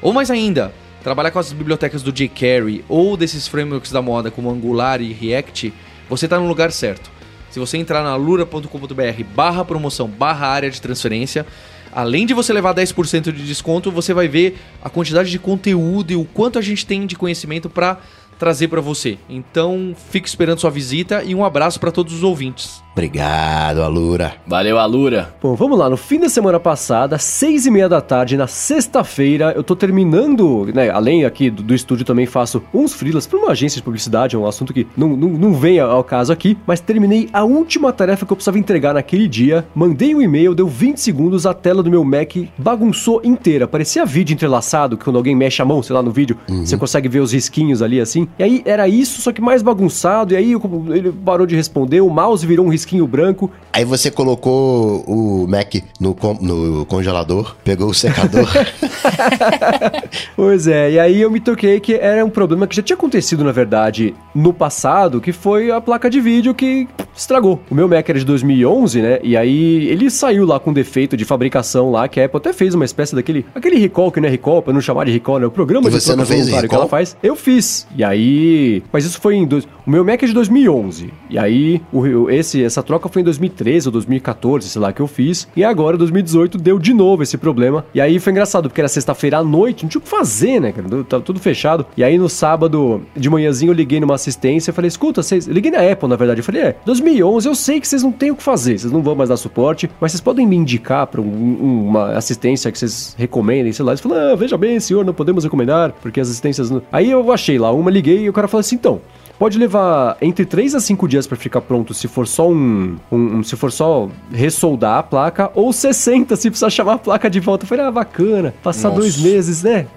ou 0.00 0.12
mais 0.12 0.30
ainda, 0.30 0.72
trabalhar 1.02 1.32
com 1.32 1.40
as 1.40 1.52
bibliotecas 1.52 2.00
do 2.00 2.12
jQuery 2.12 2.84
ou 2.88 3.16
desses 3.16 3.48
frameworks 3.48 3.90
da 3.90 4.00
moda 4.00 4.30
como 4.30 4.48
Angular 4.48 5.00
e 5.00 5.12
React, 5.12 5.74
você 6.08 6.26
está 6.26 6.38
no 6.38 6.46
lugar 6.46 6.70
certo. 6.70 7.10
Se 7.50 7.58
você 7.58 7.76
entrar 7.76 8.04
na 8.04 8.14
lura.com.br 8.14 9.24
barra 9.34 9.64
promoção 9.64 10.06
barra 10.06 10.46
área 10.46 10.70
de 10.70 10.80
transferência, 10.80 11.44
além 11.92 12.24
de 12.24 12.34
você 12.34 12.52
levar 12.52 12.72
10% 12.72 13.32
de 13.32 13.44
desconto, 13.44 13.90
você 13.90 14.14
vai 14.14 14.28
ver 14.28 14.60
a 14.80 14.88
quantidade 14.88 15.28
de 15.28 15.40
conteúdo 15.40 16.12
e 16.12 16.16
o 16.16 16.24
quanto 16.24 16.56
a 16.56 16.62
gente 16.62 16.86
tem 16.86 17.04
de 17.04 17.16
conhecimento 17.16 17.68
para 17.68 17.98
trazer 18.42 18.66
para 18.66 18.80
você. 18.80 19.18
Então, 19.28 19.94
fico 20.10 20.26
esperando 20.26 20.58
sua 20.58 20.68
visita 20.68 21.22
e 21.22 21.32
um 21.32 21.44
abraço 21.44 21.78
para 21.78 21.92
todos 21.92 22.12
os 22.12 22.24
ouvintes. 22.24 22.82
Obrigado, 22.92 23.82
Alura. 23.82 24.34
Valeu, 24.46 24.78
Alura. 24.78 25.34
Bom, 25.42 25.54
vamos 25.54 25.78
lá. 25.78 25.88
No 25.88 25.96
fim 25.96 26.20
da 26.20 26.28
semana 26.28 26.60
passada, 26.60 27.16
seis 27.16 27.64
e 27.64 27.70
meia 27.70 27.88
da 27.88 28.02
tarde, 28.02 28.36
na 28.36 28.46
sexta-feira, 28.46 29.54
eu 29.56 29.64
tô 29.64 29.74
terminando, 29.74 30.66
né? 30.74 30.90
Além 30.90 31.24
aqui 31.24 31.50
do, 31.50 31.62
do 31.62 31.74
estúdio, 31.74 32.04
também 32.04 32.26
faço 32.26 32.62
uns 32.72 32.92
freelas 32.92 33.26
para 33.26 33.38
uma 33.38 33.52
agência 33.52 33.78
de 33.78 33.82
publicidade, 33.82 34.36
é 34.36 34.38
um 34.38 34.46
assunto 34.46 34.74
que 34.74 34.86
não, 34.94 35.16
não, 35.16 35.30
não 35.30 35.54
vem 35.54 35.80
ao 35.80 36.04
caso 36.04 36.32
aqui, 36.32 36.56
mas 36.66 36.80
terminei 36.80 37.30
a 37.32 37.44
última 37.44 37.92
tarefa 37.94 38.26
que 38.26 38.32
eu 38.32 38.36
precisava 38.36 38.58
entregar 38.58 38.92
naquele 38.92 39.26
dia. 39.26 39.66
Mandei 39.74 40.14
um 40.14 40.20
e-mail, 40.20 40.54
deu 40.54 40.68
20 40.68 40.98
segundos, 40.98 41.46
a 41.46 41.54
tela 41.54 41.82
do 41.82 41.90
meu 41.90 42.04
Mac 42.04 42.36
bagunçou 42.58 43.22
inteira. 43.24 43.66
Parecia 43.66 44.04
vídeo 44.04 44.34
entrelaçado, 44.34 44.98
que 44.98 45.04
quando 45.04 45.16
alguém 45.16 45.34
mexe 45.34 45.62
a 45.62 45.64
mão, 45.64 45.82
sei 45.82 45.96
lá, 45.96 46.02
no 46.02 46.10
vídeo, 46.10 46.36
uhum. 46.46 46.66
você 46.66 46.76
consegue 46.76 47.08
ver 47.08 47.20
os 47.20 47.32
risquinhos 47.32 47.80
ali 47.80 48.00
assim. 48.00 48.28
E 48.38 48.42
aí 48.42 48.62
era 48.66 48.86
isso, 48.86 49.22
só 49.22 49.32
que 49.32 49.40
mais 49.40 49.62
bagunçado. 49.62 50.34
E 50.34 50.36
aí 50.36 50.52
ele 50.90 51.10
parou 51.24 51.46
de 51.46 51.56
responder, 51.56 52.02
o 52.02 52.10
mouse 52.10 52.46
virou 52.46 52.66
um 52.66 52.68
risquinho 52.68 52.81
risquinho 52.82 53.06
branco. 53.06 53.50
Aí 53.72 53.84
você 53.84 54.10
colocou 54.10 55.02
o 55.06 55.46
Mac 55.48 55.74
no, 55.98 56.16
no 56.40 56.84
congelador, 56.86 57.54
pegou 57.64 57.88
o 57.88 57.94
secador. 57.94 58.46
pois 60.36 60.66
é, 60.66 60.92
e 60.92 60.98
aí 60.98 61.20
eu 61.20 61.30
me 61.30 61.40
toquei 61.40 61.80
que 61.80 61.94
era 61.94 62.24
um 62.24 62.30
problema 62.30 62.66
que 62.66 62.76
já 62.76 62.82
tinha 62.82 62.96
acontecido, 62.96 63.42
na 63.42 63.52
verdade, 63.52 64.14
no 64.34 64.52
passado, 64.52 65.20
que 65.20 65.32
foi 65.32 65.70
a 65.70 65.80
placa 65.80 66.10
de 66.10 66.20
vídeo 66.20 66.54
que 66.54 66.86
estragou. 67.16 67.60
O 67.70 67.74
meu 67.74 67.88
Mac 67.88 68.08
era 68.08 68.18
de 68.18 68.24
2011, 68.24 69.00
né? 69.00 69.18
E 69.22 69.36
aí 69.36 69.86
ele 69.86 70.10
saiu 70.10 70.44
lá 70.44 70.60
com 70.60 70.72
defeito 70.72 71.16
de 71.16 71.24
fabricação 71.24 71.90
lá, 71.90 72.08
que 72.08 72.20
a 72.20 72.26
Apple 72.26 72.38
até 72.38 72.52
fez 72.52 72.74
uma 72.74 72.84
espécie 72.84 73.14
daquele 73.14 73.46
aquele 73.54 73.78
recall 73.78 74.10
que 74.10 74.20
não 74.20 74.28
é 74.28 74.30
recall, 74.30 74.60
pra 74.60 74.72
não 74.72 74.80
chamar 74.80 75.06
de 75.06 75.12
recall, 75.12 75.38
né? 75.38 75.46
O 75.46 75.50
programa 75.50 75.88
e 75.88 75.92
de 75.92 76.00
você 76.00 76.14
não 76.14 76.26
fez 76.26 76.46
recall? 76.48 76.68
que 76.68 76.74
ela 76.74 76.88
faz. 76.88 77.16
Eu 77.22 77.36
fiz. 77.36 77.86
E 77.96 78.04
aí, 78.04 78.82
mas 78.92 79.04
isso 79.04 79.20
foi 79.20 79.36
em 79.36 79.46
dois, 79.46 79.66
o 79.86 79.90
meu 79.90 80.04
Mac 80.04 80.22
é 80.22 80.26
de 80.26 80.32
2011. 80.32 81.12
E 81.30 81.38
aí 81.38 81.80
o, 81.92 82.30
esse 82.30 82.62
essa 82.72 82.82
troca 82.82 83.08
foi 83.08 83.22
em 83.22 83.24
2013 83.24 83.88
ou 83.88 83.92
2014, 83.92 84.68
sei 84.68 84.80
lá 84.80 84.92
que 84.92 85.00
eu 85.00 85.06
fiz. 85.06 85.46
E 85.54 85.62
agora 85.62 85.96
2018 85.96 86.58
deu 86.58 86.78
de 86.78 86.92
novo 86.92 87.22
esse 87.22 87.36
problema. 87.36 87.84
E 87.94 88.00
aí 88.00 88.18
foi 88.18 88.32
engraçado 88.32 88.68
porque 88.68 88.80
era 88.80 88.88
sexta-feira 88.88 89.38
à 89.38 89.44
noite, 89.44 89.84
não 89.84 89.90
tinha 89.90 90.00
o 90.00 90.02
que 90.02 90.08
fazer, 90.08 90.60
né, 90.60 90.72
cara? 90.72 91.04
Tava 91.04 91.22
tudo 91.22 91.38
fechado. 91.38 91.86
E 91.96 92.02
aí 92.02 92.18
no 92.18 92.28
sábado 92.28 93.02
de 93.16 93.28
manhãzinho 93.28 93.70
eu 93.70 93.74
liguei 93.74 94.00
numa 94.00 94.14
assistência 94.14 94.70
e 94.70 94.74
falei: 94.74 94.88
"Escuta, 94.88 95.22
vocês, 95.22 95.46
liguei 95.46 95.70
na 95.70 95.80
Apple, 95.80 96.08
na 96.08 96.16
verdade. 96.16 96.40
Eu 96.40 96.44
falei: 96.44 96.62
"É, 96.62 96.76
2011 96.84 97.48
eu 97.48 97.54
sei 97.54 97.80
que 97.80 97.86
vocês 97.86 98.02
não 98.02 98.12
têm 98.12 98.30
o 98.30 98.36
que 98.36 98.42
fazer, 98.42 98.78
vocês 98.78 98.92
não 98.92 99.02
vão 99.02 99.14
mais 99.14 99.28
dar 99.28 99.36
suporte, 99.36 99.90
mas 100.00 100.12
vocês 100.12 100.20
podem 100.20 100.46
me 100.46 100.56
indicar 100.56 101.06
para 101.06 101.20
um, 101.20 101.86
uma 101.88 102.12
assistência 102.12 102.70
que 102.72 102.78
vocês 102.78 103.14
recomendem, 103.18 103.72
sei 103.72 103.84
lá". 103.84 103.92
Eles 103.92 104.00
falaram: 104.00 104.32
ah, 104.32 104.36
veja 104.36 104.56
bem, 104.56 104.80
senhor, 104.80 105.04
não 105.04 105.14
podemos 105.14 105.44
recomendar, 105.44 105.92
porque 106.00 106.20
as 106.20 106.28
assistências. 106.28 106.70
Não... 106.70 106.82
Aí 106.90 107.10
eu 107.10 107.32
achei 107.32 107.58
lá 107.58 107.70
uma, 107.72 107.90
liguei 107.90 108.22
e 108.24 108.28
o 108.28 108.32
cara 108.32 108.48
falou 108.48 108.60
assim: 108.60 108.76
então, 108.76 109.00
pode 109.42 109.58
levar 109.58 110.16
entre 110.22 110.44
3 110.44 110.76
a 110.76 110.80
5 110.80 111.08
dias 111.08 111.26
para 111.26 111.36
ficar 111.36 111.60
pronto 111.62 111.92
se 111.92 112.06
for 112.06 112.28
só 112.28 112.48
um, 112.48 112.94
um, 113.10 113.38
um, 113.38 113.42
se 113.42 113.56
for 113.56 113.72
só 113.72 114.08
ressoldar 114.32 114.98
a 114.98 115.02
placa 115.02 115.50
ou 115.52 115.72
60 115.72 116.36
se 116.36 116.48
precisar 116.48 116.70
chamar 116.70 116.92
a 116.92 116.98
placa 116.98 117.28
de 117.28 117.40
volta. 117.40 117.64
Eu 117.64 117.68
falei, 117.68 117.84
ah, 117.84 117.90
bacana, 117.90 118.54
passar 118.62 118.90
Nossa. 118.90 119.00
dois 119.00 119.16
meses, 119.16 119.64
né? 119.64 119.88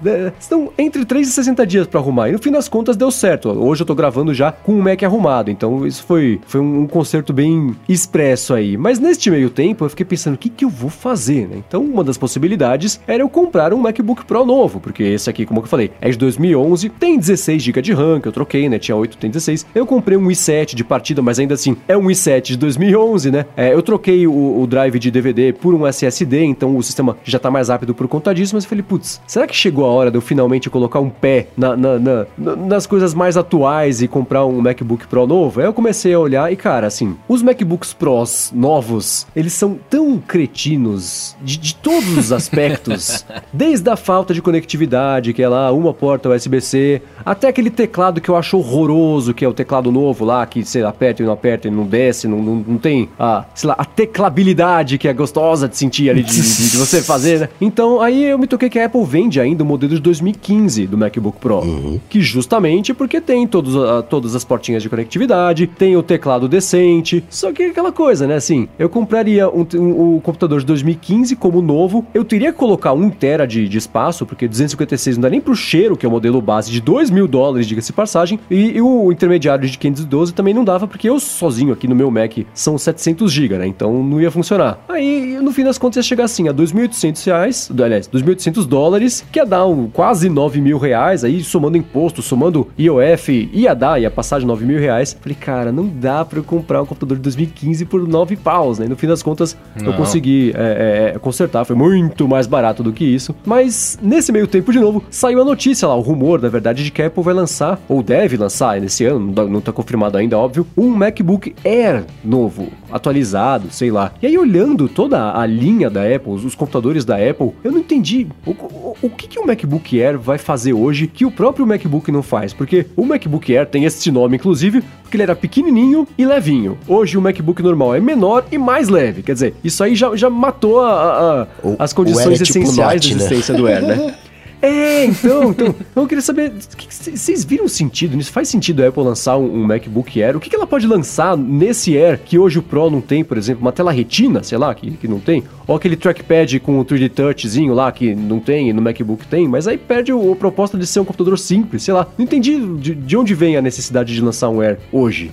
Então, 0.44 0.72
entre 0.80 1.06
3 1.06 1.28
e 1.28 1.32
60 1.32 1.68
dias 1.68 1.86
para 1.86 2.00
arrumar. 2.00 2.30
E 2.30 2.32
no 2.32 2.40
fim 2.40 2.50
das 2.50 2.68
contas 2.68 2.98
deu 2.98 3.12
certo. 3.12 3.50
Hoje 3.50 3.84
eu 3.84 3.86
tô 3.86 3.94
gravando 3.94 4.34
já 4.34 4.52
com 4.52 4.74
o 4.80 4.82
Mac 4.82 5.04
arrumado, 5.04 5.52
então 5.52 5.86
isso 5.86 6.04
foi, 6.06 6.42
foi 6.48 6.60
um 6.60 6.88
conserto 6.88 7.32
bem 7.32 7.76
expresso 7.88 8.52
aí. 8.52 8.76
Mas 8.76 8.98
neste 8.98 9.30
meio 9.30 9.52
tempo 9.52 9.86
eu 9.86 9.90
fiquei 9.92 10.08
pensando, 10.08 10.34
o 10.34 10.40
que 10.40 10.50
que 10.50 10.66
eu 10.66 10.70
vou 10.70 10.90
fazer, 10.90 11.48
né? 11.48 11.58
Então, 11.68 11.84
uma 11.84 12.04
das 12.04 12.18
possibilidades 12.18 13.00
era 13.06 13.22
eu 13.22 13.30
comprar 13.30 13.76
um 13.76 13.78
MacBook 13.78 14.26
Pro 14.26 14.44
novo, 14.44 14.80
porque 14.80 15.04
esse 15.04 15.30
aqui, 15.30 15.46
como 15.46 15.60
eu 15.60 15.68
falei, 15.68 15.92
é 16.02 16.10
de 16.10 16.18
2011, 16.18 16.90
tem 16.90 17.20
16 17.20 17.62
GB 17.62 17.82
de 17.84 17.94
RAM 17.94 18.20
que 18.20 18.28
eu 18.28 18.32
troquei, 18.32 18.68
né? 18.68 18.80
Tinha 18.80 18.96
8, 18.96 19.18
tem 19.18 19.35
2016. 19.36 19.66
Eu 19.76 19.86
comprei 19.86 20.18
um 20.18 20.28
i7 20.28 20.76
de 20.76 20.84
partida, 20.84 21.22
mas 21.22 21.40
ainda 21.40 21.54
assim 21.54 21.78
é 21.88 21.98
um 21.98 22.06
i7 22.06 22.42
de 22.42 22.58
2011, 22.58 23.32
né? 23.32 23.46
É, 23.56 23.74
eu 23.74 23.82
troquei 23.82 24.26
o, 24.26 24.62
o, 24.62 24.68
drive 24.68 24.98
de 24.98 25.12
DVD 25.12 25.54
por 25.54 25.74
um 25.74 25.86
SSD, 25.86 26.44
então 26.44 26.76
o 26.76 26.84
sistema 26.84 27.18
já 27.24 27.38
tá 27.38 27.52
mais 27.52 27.70
rápido 27.70 27.94
por 27.94 28.08
conta 28.08 28.34
disso, 28.34 28.56
mas 28.56 28.64
eu 28.64 28.70
falei, 28.70 28.84
putz, 28.84 29.22
será 29.28 29.46
que 29.46 29.56
chegou 29.56 29.86
a 29.86 29.90
hora 29.90 30.10
de 30.10 30.18
eu 30.18 30.22
finalmente 30.22 30.70
colocar 30.70 31.00
um 31.00 31.10
pé 31.10 31.48
na, 31.56 31.76
na, 31.76 32.00
na, 32.00 32.26
nas 32.56 32.88
coisas 32.88 33.14
mais 33.14 33.38
atuais 33.38 34.02
e 34.02 34.08
comprar 34.08 34.46
um 34.46 34.62
MacBook 34.62 35.08
Pro 35.08 35.28
novo? 35.28 35.60
Aí 35.60 35.66
eu 35.66 35.74
comecei 35.74 36.14
a 36.14 36.20
olhar 36.20 36.52
e, 36.52 36.56
cara, 36.56 36.88
assim, 36.88 37.16
os 37.28 37.42
MacBooks 37.42 37.94
Pros 37.94 38.52
novos, 38.54 39.28
eles 39.36 39.54
são 39.54 39.78
tão 39.90 40.18
cretinos 40.18 41.36
de, 41.42 41.58
de 41.58 41.76
todos 41.76 42.18
os 42.18 42.32
aspectos, 42.32 43.26
desde 43.52 43.90
a 43.90 43.96
falta 43.96 44.34
de 44.34 44.42
conectividade, 44.42 45.34
que 45.34 45.44
é 45.44 45.50
lá 45.50 45.72
uma 45.72 45.94
porta 45.94 46.30
USB-C, 46.30 47.02
até 47.26 47.48
aquele 47.48 47.70
teclado 47.70 48.22
que 48.22 48.30
eu 48.30 48.36
acho 48.36 48.58
horroroso, 48.58 49.25
que 49.34 49.44
é 49.44 49.48
o 49.48 49.54
teclado 49.54 49.92
novo 49.92 50.26
lá, 50.26 50.46
que 50.46 50.64
você 50.64 50.82
aperta 50.82 51.22
e 51.22 51.26
não 51.26 51.34
aperta 51.34 51.68
e 51.68 51.72
não 51.72 51.86
desce, 51.86 52.28
não, 52.28 52.42
não, 52.42 52.56
não 52.68 52.78
tem 52.78 53.10
a, 53.20 53.46
sei 53.54 53.68
lá, 53.68 53.76
a 53.78 53.86
teclabilidade 53.86 54.98
que 54.98 55.08
é 55.08 55.14
gostosa 55.14 55.68
de 55.68 55.78
sentir 55.78 56.10
ali, 56.10 56.24
de, 56.24 56.34
de, 56.34 56.72
de, 56.72 56.78
você 56.78 57.02
fazer, 57.02 57.40
né? 57.42 57.50
Então 57.60 58.02
aí 58.02 58.26
eu 58.26 58.38
me 58.38 58.48
toquei 58.48 58.70
que 58.70 58.80
a 58.80 58.86
Apple 58.86 59.04
vende 59.04 59.40
ainda 59.40 59.64
o 59.64 59.66
modelo 59.66 59.94
de 59.94 60.02
2015 60.02 60.88
do 60.88 60.98
MacBook 60.98 61.40
Pro, 61.40 61.60
uhum. 61.60 62.00
que 62.10 62.22
justamente 62.22 62.94
porque 62.94 63.20
tem 63.22 63.48
todos, 63.48 63.76
a, 63.76 64.02
todas 64.02 64.36
as 64.36 64.44
portinhas 64.44 64.84
de 64.84 64.90
conectividade, 64.90 65.68
tem 65.68 65.96
o 65.96 66.04
teclado 66.04 66.48
decente, 66.48 67.24
só 67.30 67.52
que 67.52 67.64
aquela 67.64 67.92
coisa, 67.92 68.28
né? 68.28 68.36
Assim, 68.36 68.68
eu 68.78 68.90
compraria 68.90 69.50
um, 69.50 69.66
um, 69.76 70.16
um 70.16 70.20
computador 70.20 70.60
de 70.60 70.66
2015 70.66 71.36
como 71.36 71.62
novo, 71.62 72.06
eu 72.14 72.24
teria 72.24 72.52
que 72.52 72.58
colocar 72.58 72.94
1 72.94 73.10
tera 73.12 73.46
de, 73.46 73.68
de 73.68 73.78
espaço, 73.78 74.26
porque 74.26 74.48
256 74.48 75.18
não 75.18 75.24
dá 75.24 75.30
nem 75.30 75.42
pro 75.42 75.56
cheiro, 75.56 75.96
que 75.96 76.06
é 76.06 76.10
o 76.10 76.12
modelo 76.12 76.42
base 76.42 76.72
de 76.72 76.82
2 76.82 77.10
mil 77.10 77.28
dólares, 77.28 77.68
diga-se 77.68 77.94
passagem, 77.94 78.40
e, 78.50 78.78
e 78.78 78.82
o 78.82 79.05
intermediário 79.12 79.68
de 79.68 79.78
512 79.78 80.34
também 80.34 80.54
não 80.54 80.64
dava, 80.64 80.88
porque 80.88 81.10
eu 81.10 81.20
sozinho 81.20 81.74
aqui 81.74 81.88
no 81.88 81.96
meu 81.96 82.10
Mac 82.10 82.38
são 82.54 82.78
700 82.78 83.32
GB, 83.32 83.58
né? 83.58 83.68
Então 83.68 84.04
não 84.04 84.20
ia 84.20 84.32
funcionar. 84.32 84.80
Aí, 84.88 85.38
no 85.42 85.52
fim 85.52 85.64
das 85.64 85.78
contas, 85.78 85.98
ia 85.98 86.04
chegar 86.04 86.26
assim 86.26 86.48
a 86.48 86.54
2.800 86.54 87.26
reais, 87.26 87.72
aliás, 87.78 88.08
2.800 88.08 88.66
dólares, 88.66 89.26
que 89.32 89.40
ia 89.40 89.46
dar 89.46 89.66
um, 89.66 89.88
quase 89.90 90.30
9 90.30 90.62
mil 90.62 90.78
reais, 90.78 91.24
aí 91.24 91.44
somando 91.44 91.78
imposto, 91.78 92.22
somando 92.22 92.68
IOF, 92.78 93.50
ia 93.54 93.74
dar, 93.74 94.02
ia 94.02 94.10
passar 94.10 94.40
de 94.40 94.46
9 94.46 94.66
mil 94.66 94.80
reais. 94.80 95.16
Falei, 95.20 95.38
cara, 95.40 95.72
não 95.72 95.88
dá 95.88 96.24
pra 96.24 96.40
eu 96.40 96.44
comprar 96.44 96.82
um 96.82 96.86
computador 96.86 97.18
de 97.18 97.24
2015 97.24 97.86
por 97.86 98.08
9 98.08 98.36
paus, 98.38 98.80
né? 98.80 98.88
no 98.88 98.96
fim 98.96 99.08
das 99.08 99.22
contas, 99.22 99.58
não. 99.80 99.92
eu 99.92 99.94
consegui 99.94 100.54
é, 100.56 101.14
é, 101.16 101.20
consertar, 101.20 101.66
foi 101.66 101.76
muito 101.76 102.28
mais 102.28 102.48
barato 102.48 102.82
do 102.82 102.94
que 102.94 103.04
isso. 103.04 103.36
Mas, 103.46 104.00
nesse 104.02 104.32
meio 104.32 104.48
tempo, 104.48 104.72
de 104.72 104.80
novo, 104.80 105.04
saiu 105.10 105.42
a 105.42 105.46
notícia 105.46 105.88
lá, 105.88 105.96
o 105.96 106.02
rumor, 106.02 106.42
na 106.42 106.50
verdade, 106.50 106.84
de 106.84 106.92
que 106.92 107.02
a 107.02 107.08
Apple 107.08 107.24
vai 107.24 107.34
lançar, 107.34 107.80
ou 107.88 108.02
deve 108.02 108.38
lançar 108.38 108.78
nesse 108.96 109.06
ano, 109.06 109.34
não 109.50 109.60
tá 109.60 109.72
confirmado 109.72 110.18
ainda, 110.18 110.38
óbvio, 110.38 110.66
um 110.78 110.90
MacBook 110.90 111.54
Air 111.66 112.06
novo, 112.24 112.70
atualizado, 112.90 113.68
sei 113.72 113.92
lá. 113.92 114.14
E 114.22 114.28
aí, 114.28 114.38
olhando 114.38 114.88
toda 114.88 115.38
a 115.38 115.46
linha 115.46 115.90
da 115.90 116.04
Apple, 116.04 116.34
os 116.34 116.56
computadores 116.56 117.04
da 117.04 117.16
Apple, 117.16 117.52
eu 117.64 117.72
não 117.72 117.80
entendi 117.80 118.28
o, 118.46 118.52
o, 118.52 118.98
o 119.02 119.10
que, 119.10 119.28
que 119.28 119.40
o 119.40 119.46
MacBook 119.46 120.02
Air 120.02 120.18
vai 120.18 120.38
fazer 120.38 120.74
hoje 120.74 121.08
que 121.08 121.26
o 121.26 121.32
próprio 121.32 121.68
MacBook 121.68 122.12
não 122.12 122.24
faz. 122.24 122.54
Porque 122.54 122.86
o 122.96 123.06
MacBook 123.06 123.56
Air 123.56 123.68
tem 123.68 123.84
esse 123.84 124.12
nome, 124.12 124.38
inclusive, 124.38 124.82
porque 125.02 125.18
ele 125.18 125.24
era 125.24 125.36
pequenininho 125.36 126.08
e 126.18 126.26
levinho. 126.26 126.78
Hoje 126.88 127.18
o 127.18 127.22
MacBook 127.22 127.62
normal 127.62 127.96
é 127.96 128.00
menor 128.00 128.46
e 128.52 128.58
mais 128.58 128.88
leve. 128.88 129.24
Quer 129.24 129.34
dizer, 129.34 129.56
isso 129.64 129.84
aí 129.84 129.96
já, 129.96 130.16
já 130.16 130.30
matou 130.30 130.82
a, 130.82 131.44
a, 131.44 131.48
as 131.80 131.92
condições 131.92 132.40
é 132.40 132.44
tipo 132.44 132.60
essenciais 132.60 133.02
da 133.02 133.10
né? 133.10 133.16
existência 133.16 133.54
né? 133.54 133.60
do 133.60 133.68
Air, 133.68 133.82
né? 133.82 134.16
É, 134.62 135.06
então, 135.06 135.52
então, 135.52 135.76
eu 135.96 136.08
queria 136.08 136.22
saber, 136.22 136.52
vocês 136.52 137.44
viram 137.44 137.68
sentido 137.68 138.16
nisso? 138.16 138.32
Faz 138.32 138.48
sentido 138.50 138.84
a 138.84 138.88
Apple 138.88 139.04
lançar 139.04 139.38
um, 139.38 139.62
um 139.62 139.64
MacBook 139.64 140.22
Air? 140.22 140.36
O 140.36 140.40
que, 140.40 140.50
que, 140.50 140.56
ela 140.56 140.68
pode 140.68 140.88
lançar 140.88 141.38
nesse 141.38 141.98
Air 141.98 142.20
que 142.24 142.40
hoje 142.40 142.60
o 142.60 142.64
Pro 142.64 142.90
não 142.90 143.02
tem, 143.02 143.24
por 143.24 143.38
exemplo, 143.38 143.62
uma 143.62 143.72
tela 143.72 143.92
retina, 143.92 144.44
sei 144.44 144.58
lá, 144.58 144.74
que, 144.74 144.92
que 144.92 145.08
não 145.08 145.20
tem? 145.20 145.44
Ou 145.68 145.76
aquele 145.76 145.96
trackpad 145.96 146.60
com 146.60 146.80
o 146.80 146.86
3D 146.86 147.10
Touchzinho 147.10 147.74
lá, 147.74 147.92
que 147.92 148.16
não 148.16 148.40
tem, 148.40 148.70
e 148.70 148.74
no 148.74 148.82
MacBook 148.82 149.28
tem, 149.28 149.48
mas 149.48 149.68
aí 149.68 149.78
perde 149.78 150.12
o, 150.14 150.34
a 150.34 150.36
proposta 150.36 150.78
de 150.78 150.88
ser 150.88 151.00
um 151.00 151.06
computador 151.06 151.38
simples, 151.38 151.84
sei 151.84 151.94
lá. 151.94 152.08
Não 152.18 152.26
entendi 152.26 152.60
de, 152.78 152.96
de 152.96 153.18
onde 153.18 153.34
vem 153.34 153.58
a 153.58 153.62
necessidade 153.62 154.14
de 154.14 154.22
lançar 154.22 154.50
um 154.50 154.62
Air 154.62 154.80
hoje. 154.92 155.32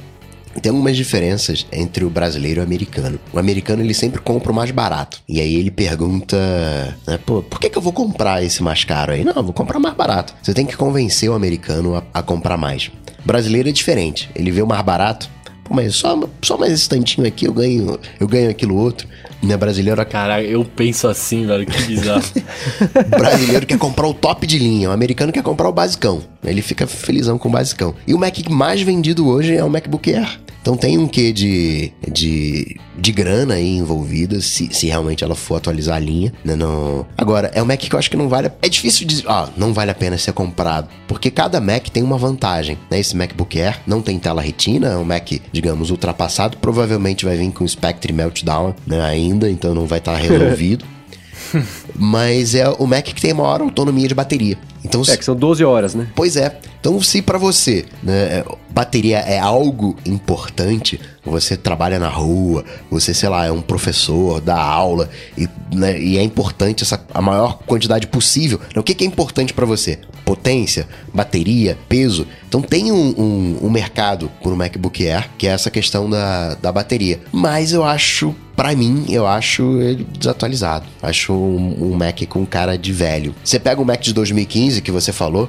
Tem 0.60 0.70
algumas 0.70 0.96
diferenças 0.96 1.66
entre 1.72 2.04
o 2.04 2.10
brasileiro 2.10 2.60
e 2.60 2.62
o 2.62 2.64
americano. 2.64 3.18
O 3.32 3.38
americano 3.38 3.82
ele 3.82 3.94
sempre 3.94 4.20
compra 4.20 4.52
o 4.52 4.54
mais 4.54 4.70
barato. 4.70 5.20
E 5.28 5.40
aí 5.40 5.54
ele 5.54 5.70
pergunta: 5.70 6.36
né, 7.06 7.18
Pô, 7.24 7.42
por 7.42 7.58
que, 7.60 7.70
que 7.70 7.78
eu 7.78 7.82
vou 7.82 7.92
comprar 7.92 8.42
esse 8.42 8.62
mais 8.62 8.84
caro 8.84 9.12
aí? 9.12 9.24
Não, 9.24 9.34
eu 9.34 9.42
vou 9.42 9.52
comprar 9.52 9.78
mais 9.78 9.94
barato. 9.94 10.34
Você 10.42 10.52
tem 10.52 10.66
que 10.66 10.76
convencer 10.76 11.30
o 11.30 11.34
americano 11.34 11.96
a, 11.96 12.02
a 12.14 12.22
comprar 12.22 12.56
mais. 12.56 12.90
O 13.22 13.26
brasileiro 13.26 13.68
é 13.68 13.72
diferente. 13.72 14.30
Ele 14.34 14.50
vê 14.50 14.62
o 14.62 14.66
mais 14.66 14.82
barato. 14.82 15.30
Pô, 15.64 15.74
mas 15.74 15.94
só, 15.94 16.18
só 16.42 16.58
mais 16.58 16.72
esse 16.72 16.88
tantinho 16.88 17.26
aqui 17.26 17.46
eu 17.46 17.52
ganho, 17.52 17.98
eu 18.18 18.26
ganho 18.26 18.50
aquilo 18.50 18.76
outro. 18.76 19.08
Né, 19.42 19.56
brasileiro. 19.56 20.04
Cara, 20.06 20.40
eu 20.40 20.64
penso 20.64 21.08
assim, 21.08 21.44
velho, 21.44 21.66
que 21.66 21.82
bizarro. 21.82 22.22
brasileiro 23.10 23.66
quer 23.66 23.76
comprar 23.76 24.06
o 24.06 24.14
top 24.14 24.46
de 24.46 24.56
linha, 24.56 24.88
o 24.88 24.92
americano 24.92 25.32
quer 25.32 25.42
comprar 25.42 25.68
o 25.68 25.72
basicão. 25.72 26.22
Ele 26.44 26.62
fica 26.62 26.86
felizão 26.86 27.36
com 27.38 27.48
o 27.48 27.52
basicão. 27.52 27.92
E 28.06 28.14
o 28.14 28.18
Mac 28.18 28.38
mais 28.48 28.80
vendido 28.82 29.26
hoje 29.26 29.56
é 29.56 29.64
o 29.64 29.68
MacBook 29.68 30.14
Air. 30.14 30.38
Então 30.62 30.76
tem 30.76 30.96
um 30.96 31.08
quê 31.08 31.32
de, 31.32 31.92
de, 32.10 32.76
de 32.96 33.12
grana 33.12 33.54
aí 33.54 33.76
envolvida, 33.76 34.40
se, 34.40 34.72
se 34.72 34.86
realmente 34.86 35.24
ela 35.24 35.34
for 35.34 35.56
atualizar 35.56 35.96
a 35.96 35.98
linha. 35.98 36.32
Né? 36.44 36.54
Não... 36.54 37.04
Agora, 37.18 37.50
é 37.52 37.60
um 37.60 37.66
Mac 37.66 37.80
que 37.80 37.92
eu 37.92 37.98
acho 37.98 38.08
que 38.08 38.16
não 38.16 38.28
vale. 38.28 38.50
É 38.62 38.68
difícil 38.68 39.04
dizer, 39.04 39.24
ah, 39.26 39.48
não 39.56 39.74
vale 39.74 39.90
a 39.90 39.94
pena 39.94 40.16
ser 40.16 40.32
comprado. 40.32 40.88
Porque 41.08 41.32
cada 41.32 41.60
Mac 41.60 41.88
tem 41.88 42.02
uma 42.04 42.16
vantagem. 42.16 42.78
Né? 42.88 43.00
Esse 43.00 43.16
MacBook 43.16 43.60
Air 43.60 43.80
não 43.88 44.00
tem 44.00 44.20
tela 44.20 44.40
retina, 44.40 44.90
é 44.90 44.96
um 44.96 45.04
Mac, 45.04 45.32
digamos, 45.50 45.90
ultrapassado. 45.90 46.56
Provavelmente 46.58 47.24
vai 47.24 47.36
vir 47.36 47.50
com 47.50 47.66
Spectre 47.66 48.12
Meltdown 48.12 48.72
né, 48.86 49.00
ainda, 49.00 49.50
então 49.50 49.74
não 49.74 49.86
vai 49.86 49.98
estar 49.98 50.12
tá 50.12 50.18
resolvido. 50.22 50.84
Mas 51.96 52.54
é 52.54 52.68
o 52.70 52.86
Mac 52.86 53.04
que 53.04 53.20
tem 53.20 53.34
maior 53.34 53.60
autonomia 53.60 54.06
de 54.06 54.14
bateria. 54.14 54.56
Então, 54.84 55.02
é, 55.08 55.16
que 55.16 55.24
são 55.24 55.36
12 55.36 55.64
horas, 55.64 55.94
né? 55.94 56.08
Pois 56.14 56.36
é. 56.36 56.58
Então, 56.80 57.00
se 57.00 57.22
para 57.22 57.38
você, 57.38 57.84
né, 58.02 58.44
bateria 58.68 59.18
é 59.18 59.38
algo 59.38 59.96
importante, 60.04 61.00
você 61.24 61.56
trabalha 61.56 61.98
na 61.98 62.08
rua, 62.08 62.64
você, 62.90 63.14
sei 63.14 63.28
lá, 63.28 63.46
é 63.46 63.52
um 63.52 63.62
professor, 63.62 64.40
dá 64.40 64.60
aula, 64.60 65.08
e, 65.38 65.48
né, 65.72 66.00
e 66.00 66.18
é 66.18 66.22
importante 66.22 66.82
essa, 66.82 67.00
a 67.14 67.22
maior 67.22 67.58
quantidade 67.58 68.08
possível. 68.08 68.60
O 68.74 68.82
que, 68.82 68.94
que 68.94 69.04
é 69.04 69.06
importante 69.06 69.54
para 69.54 69.64
você? 69.64 70.00
Potência, 70.24 70.88
bateria, 71.14 71.78
peso. 71.88 72.26
Então 72.48 72.60
tem 72.60 72.90
um, 72.90 73.14
um, 73.16 73.58
um 73.66 73.70
mercado 73.70 74.30
por 74.42 74.52
um 74.52 74.56
MacBook 74.56 75.06
Air, 75.06 75.30
que 75.38 75.46
é 75.46 75.50
essa 75.50 75.70
questão 75.70 76.10
da, 76.10 76.54
da 76.56 76.72
bateria. 76.72 77.20
Mas 77.32 77.72
eu 77.72 77.84
acho 77.84 78.34
para 78.56 78.74
mim, 78.74 79.06
eu 79.08 79.26
acho 79.26 79.80
ele 79.80 80.06
desatualizado. 80.18 80.86
Acho 81.02 81.32
um, 81.32 81.90
um, 81.90 81.96
Mac 81.96 82.20
com 82.28 82.44
cara 82.44 82.76
de 82.76 82.92
velho. 82.92 83.34
Você 83.42 83.58
pega 83.58 83.80
o 83.80 83.84
Mac 83.84 84.00
de 84.00 84.12
2015 84.12 84.71
que 84.80 84.90
você 84.90 85.12
falou 85.12 85.48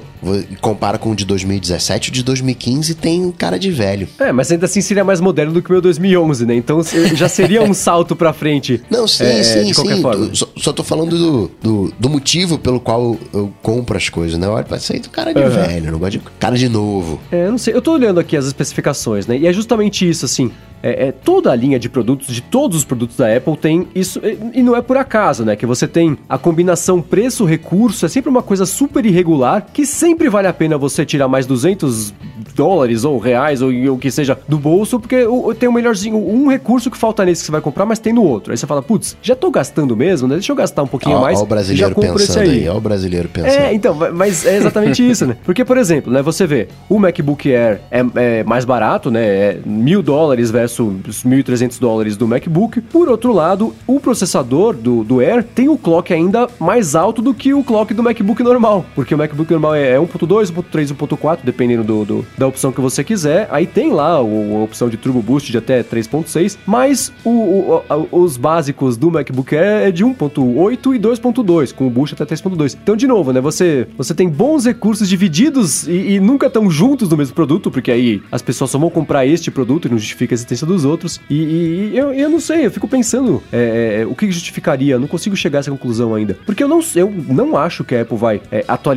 e 0.50 0.56
compara 0.56 0.98
com 0.98 1.10
o 1.10 1.16
de 1.16 1.24
2017, 1.24 2.10
o 2.10 2.12
de 2.12 2.22
2015 2.22 2.94
tem 2.94 3.24
um 3.24 3.32
cara 3.32 3.58
de 3.58 3.70
velho. 3.70 4.08
É, 4.18 4.32
mas 4.32 4.50
ainda 4.50 4.66
assim 4.66 4.80
seria 4.80 5.04
mais 5.04 5.20
moderno 5.20 5.52
do 5.52 5.62
que 5.62 5.70
o 5.70 5.72
meu 5.72 5.80
2011, 5.80 6.46
né? 6.46 6.54
Então 6.54 6.80
já 7.14 7.28
seria 7.28 7.62
um 7.62 7.72
salto 7.74 8.14
pra 8.14 8.32
frente. 8.32 8.82
Não, 8.90 9.06
sim, 9.06 9.24
é, 9.24 9.42
sim, 9.42 9.64
de 9.64 9.74
sim. 9.74 10.02
Só, 10.32 10.48
só, 10.56 10.72
tô 10.72 10.82
falando 10.82 11.16
do, 11.16 11.50
do, 11.62 11.94
do, 11.98 12.10
motivo 12.10 12.58
pelo 12.58 12.80
qual 12.80 13.16
eu 13.32 13.52
compro 13.62 13.96
as 13.96 14.08
coisas, 14.08 14.38
né? 14.38 14.48
Olha, 14.48 14.64
vai 14.64 14.78
sair 14.78 15.00
do 15.00 15.10
cara 15.10 15.32
de 15.32 15.40
uhum. 15.40 15.50
velho, 15.50 15.92
não 15.92 15.98
gosto 15.98 16.12
de 16.12 16.24
cara 16.38 16.56
de 16.56 16.68
novo. 16.68 17.20
É, 17.30 17.48
não 17.48 17.58
sei. 17.58 17.74
Eu 17.74 17.82
tô 17.82 17.92
olhando 17.92 18.20
aqui 18.20 18.36
as 18.36 18.46
especificações, 18.46 19.26
né? 19.26 19.38
E 19.38 19.46
é 19.46 19.52
justamente 19.52 20.08
isso, 20.08 20.24
assim 20.24 20.50
é, 20.84 21.06
é, 21.06 21.12
toda 21.12 21.50
a 21.50 21.56
linha 21.56 21.78
de 21.78 21.88
produtos, 21.88 22.34
de 22.34 22.42
todos 22.42 22.76
os 22.76 22.84
produtos 22.84 23.16
da 23.16 23.34
Apple 23.34 23.56
tem 23.56 23.88
isso, 23.94 24.20
e 24.52 24.62
não 24.62 24.76
é 24.76 24.82
por 24.82 24.98
acaso, 24.98 25.42
né? 25.42 25.56
Que 25.56 25.64
você 25.64 25.88
tem 25.88 26.18
a 26.28 26.36
combinação 26.36 27.00
preço-recurso, 27.00 28.04
é 28.04 28.08
sempre 28.08 28.28
uma 28.28 28.42
coisa 28.42 28.66
super 28.66 29.06
irregular, 29.14 29.66
que 29.72 29.86
sempre 29.86 30.28
vale 30.28 30.48
a 30.48 30.52
pena 30.52 30.76
você 30.76 31.04
tirar 31.04 31.28
mais 31.28 31.46
200 31.46 32.12
dólares 32.54 33.04
ou 33.04 33.18
reais 33.18 33.62
ou 33.62 33.70
o 33.70 33.98
que 33.98 34.10
seja 34.10 34.38
do 34.48 34.58
bolso, 34.58 34.98
porque 34.98 35.26
tem 35.58 35.68
o 35.68 35.72
melhorzinho, 35.72 36.16
um 36.16 36.48
recurso 36.48 36.90
que 36.90 36.96
falta 36.96 37.24
nesse 37.24 37.42
que 37.42 37.46
você 37.46 37.52
vai 37.52 37.60
comprar, 37.60 37.86
mas 37.86 37.98
tem 37.98 38.12
no 38.12 38.22
outro. 38.22 38.52
Aí 38.52 38.56
você 38.56 38.66
fala, 38.66 38.82
putz, 38.82 39.16
já 39.22 39.34
tô 39.34 39.50
gastando 39.50 39.96
mesmo, 39.96 40.28
né? 40.28 40.34
Deixa 40.34 40.52
eu 40.52 40.56
gastar 40.56 40.82
um 40.82 40.86
pouquinho 40.86 41.16
ó, 41.16 41.20
mais. 41.20 41.40
Ó 41.40 41.44
o 41.44 41.46
brasileiro 41.46 41.94
pensando 41.94 42.20
esse 42.20 42.38
aí. 42.38 42.68
Ó 42.68 42.76
o 42.76 42.80
brasileiro 42.80 43.28
pensando. 43.28 43.50
É, 43.50 43.74
então, 43.74 43.96
mas 44.12 44.44
é 44.44 44.56
exatamente 44.56 45.02
isso, 45.08 45.26
né? 45.26 45.36
Porque, 45.44 45.64
por 45.64 45.76
exemplo, 45.76 46.12
né, 46.12 46.22
você 46.22 46.46
vê, 46.46 46.68
o 46.88 46.98
MacBook 46.98 47.52
Air 47.54 47.80
é, 47.90 48.04
é 48.14 48.44
mais 48.44 48.64
barato, 48.64 49.10
né? 49.10 49.24
É 49.24 49.58
mil 49.64 50.02
dólares 50.02 50.50
versus 50.50 50.94
os 51.06 51.24
1.300 51.24 51.78
dólares 51.78 52.16
do 52.16 52.26
MacBook. 52.26 52.80
Por 52.80 53.08
outro 53.08 53.32
lado, 53.32 53.74
o 53.86 54.00
processador 54.00 54.74
do, 54.74 55.04
do 55.04 55.20
Air 55.20 55.42
tem 55.42 55.68
o 55.68 55.76
clock 55.76 56.12
ainda 56.12 56.48
mais 56.58 56.94
alto 56.94 57.20
do 57.20 57.34
que 57.34 57.52
o 57.52 57.62
clock 57.62 57.92
do 57.92 58.02
MacBook 58.02 58.42
normal, 58.42 58.84
porque 58.94 59.03
o 59.12 59.18
MacBook 59.18 59.50
normal 59.50 59.74
é 59.74 59.96
1.2, 59.98 60.52
1.3, 60.52 60.94
1.4, 60.94 61.40
dependendo 61.42 61.82
do, 61.82 62.04
do, 62.04 62.26
da 62.38 62.46
opção 62.46 62.72
que 62.72 62.80
você 62.80 63.02
quiser. 63.02 63.48
Aí 63.50 63.66
tem 63.66 63.92
lá 63.92 64.22
o, 64.22 64.60
a 64.60 64.62
opção 64.62 64.88
de 64.88 64.96
Turbo 64.96 65.20
Boost 65.20 65.50
de 65.50 65.58
até 65.58 65.82
3.6, 65.82 66.56
mas 66.64 67.12
o, 67.24 67.30
o, 67.30 68.08
os 68.10 68.36
básicos 68.36 68.96
do 68.96 69.10
MacBook 69.10 69.54
Air 69.54 69.88
é 69.88 69.90
de 69.90 70.04
1.8 70.04 70.94
e 70.94 70.98
2.2, 70.98 71.74
com 71.74 71.86
o 71.86 71.90
boost 71.90 72.14
até 72.14 72.34
3.2. 72.34 72.76
Então, 72.80 72.96
de 72.96 73.06
novo, 73.06 73.32
né, 73.32 73.40
você, 73.40 73.86
você 73.96 74.14
tem 74.14 74.28
bons 74.28 74.64
recursos 74.64 75.08
divididos 75.08 75.86
e, 75.86 76.14
e 76.14 76.20
nunca 76.20 76.48
tão 76.48 76.70
juntos 76.70 77.08
no 77.08 77.16
mesmo 77.16 77.34
produto, 77.34 77.70
porque 77.70 77.90
aí 77.90 78.22
as 78.30 78.42
pessoas 78.42 78.70
só 78.70 78.78
vão 78.78 78.90
comprar 78.90 79.26
este 79.26 79.50
produto 79.50 79.86
e 79.86 79.90
não 79.90 79.98
justifica 79.98 80.32
a 80.32 80.36
existência 80.36 80.66
dos 80.66 80.84
outros. 80.84 81.20
E, 81.28 81.34
e, 81.34 81.90
e 81.92 81.98
eu, 81.98 82.12
eu 82.12 82.30
não 82.30 82.40
sei, 82.40 82.66
eu 82.66 82.70
fico 82.70 82.86
pensando 82.86 83.42
é, 83.52 84.00
é, 84.00 84.06
o 84.06 84.14
que 84.14 84.30
justificaria, 84.30 84.98
não 84.98 85.06
consigo 85.06 85.36
chegar 85.36 85.58
a 85.58 85.60
essa 85.60 85.70
conclusão 85.70 86.14
ainda. 86.14 86.36
Porque 86.46 86.62
eu 86.62 86.68
não, 86.68 86.80
eu 86.94 87.12
não 87.28 87.56
acho 87.56 87.84
que 87.84 87.94
a 87.94 88.02
Apple 88.02 88.16
vai 88.16 88.40
é, 88.50 88.64
atualizar 88.66 88.93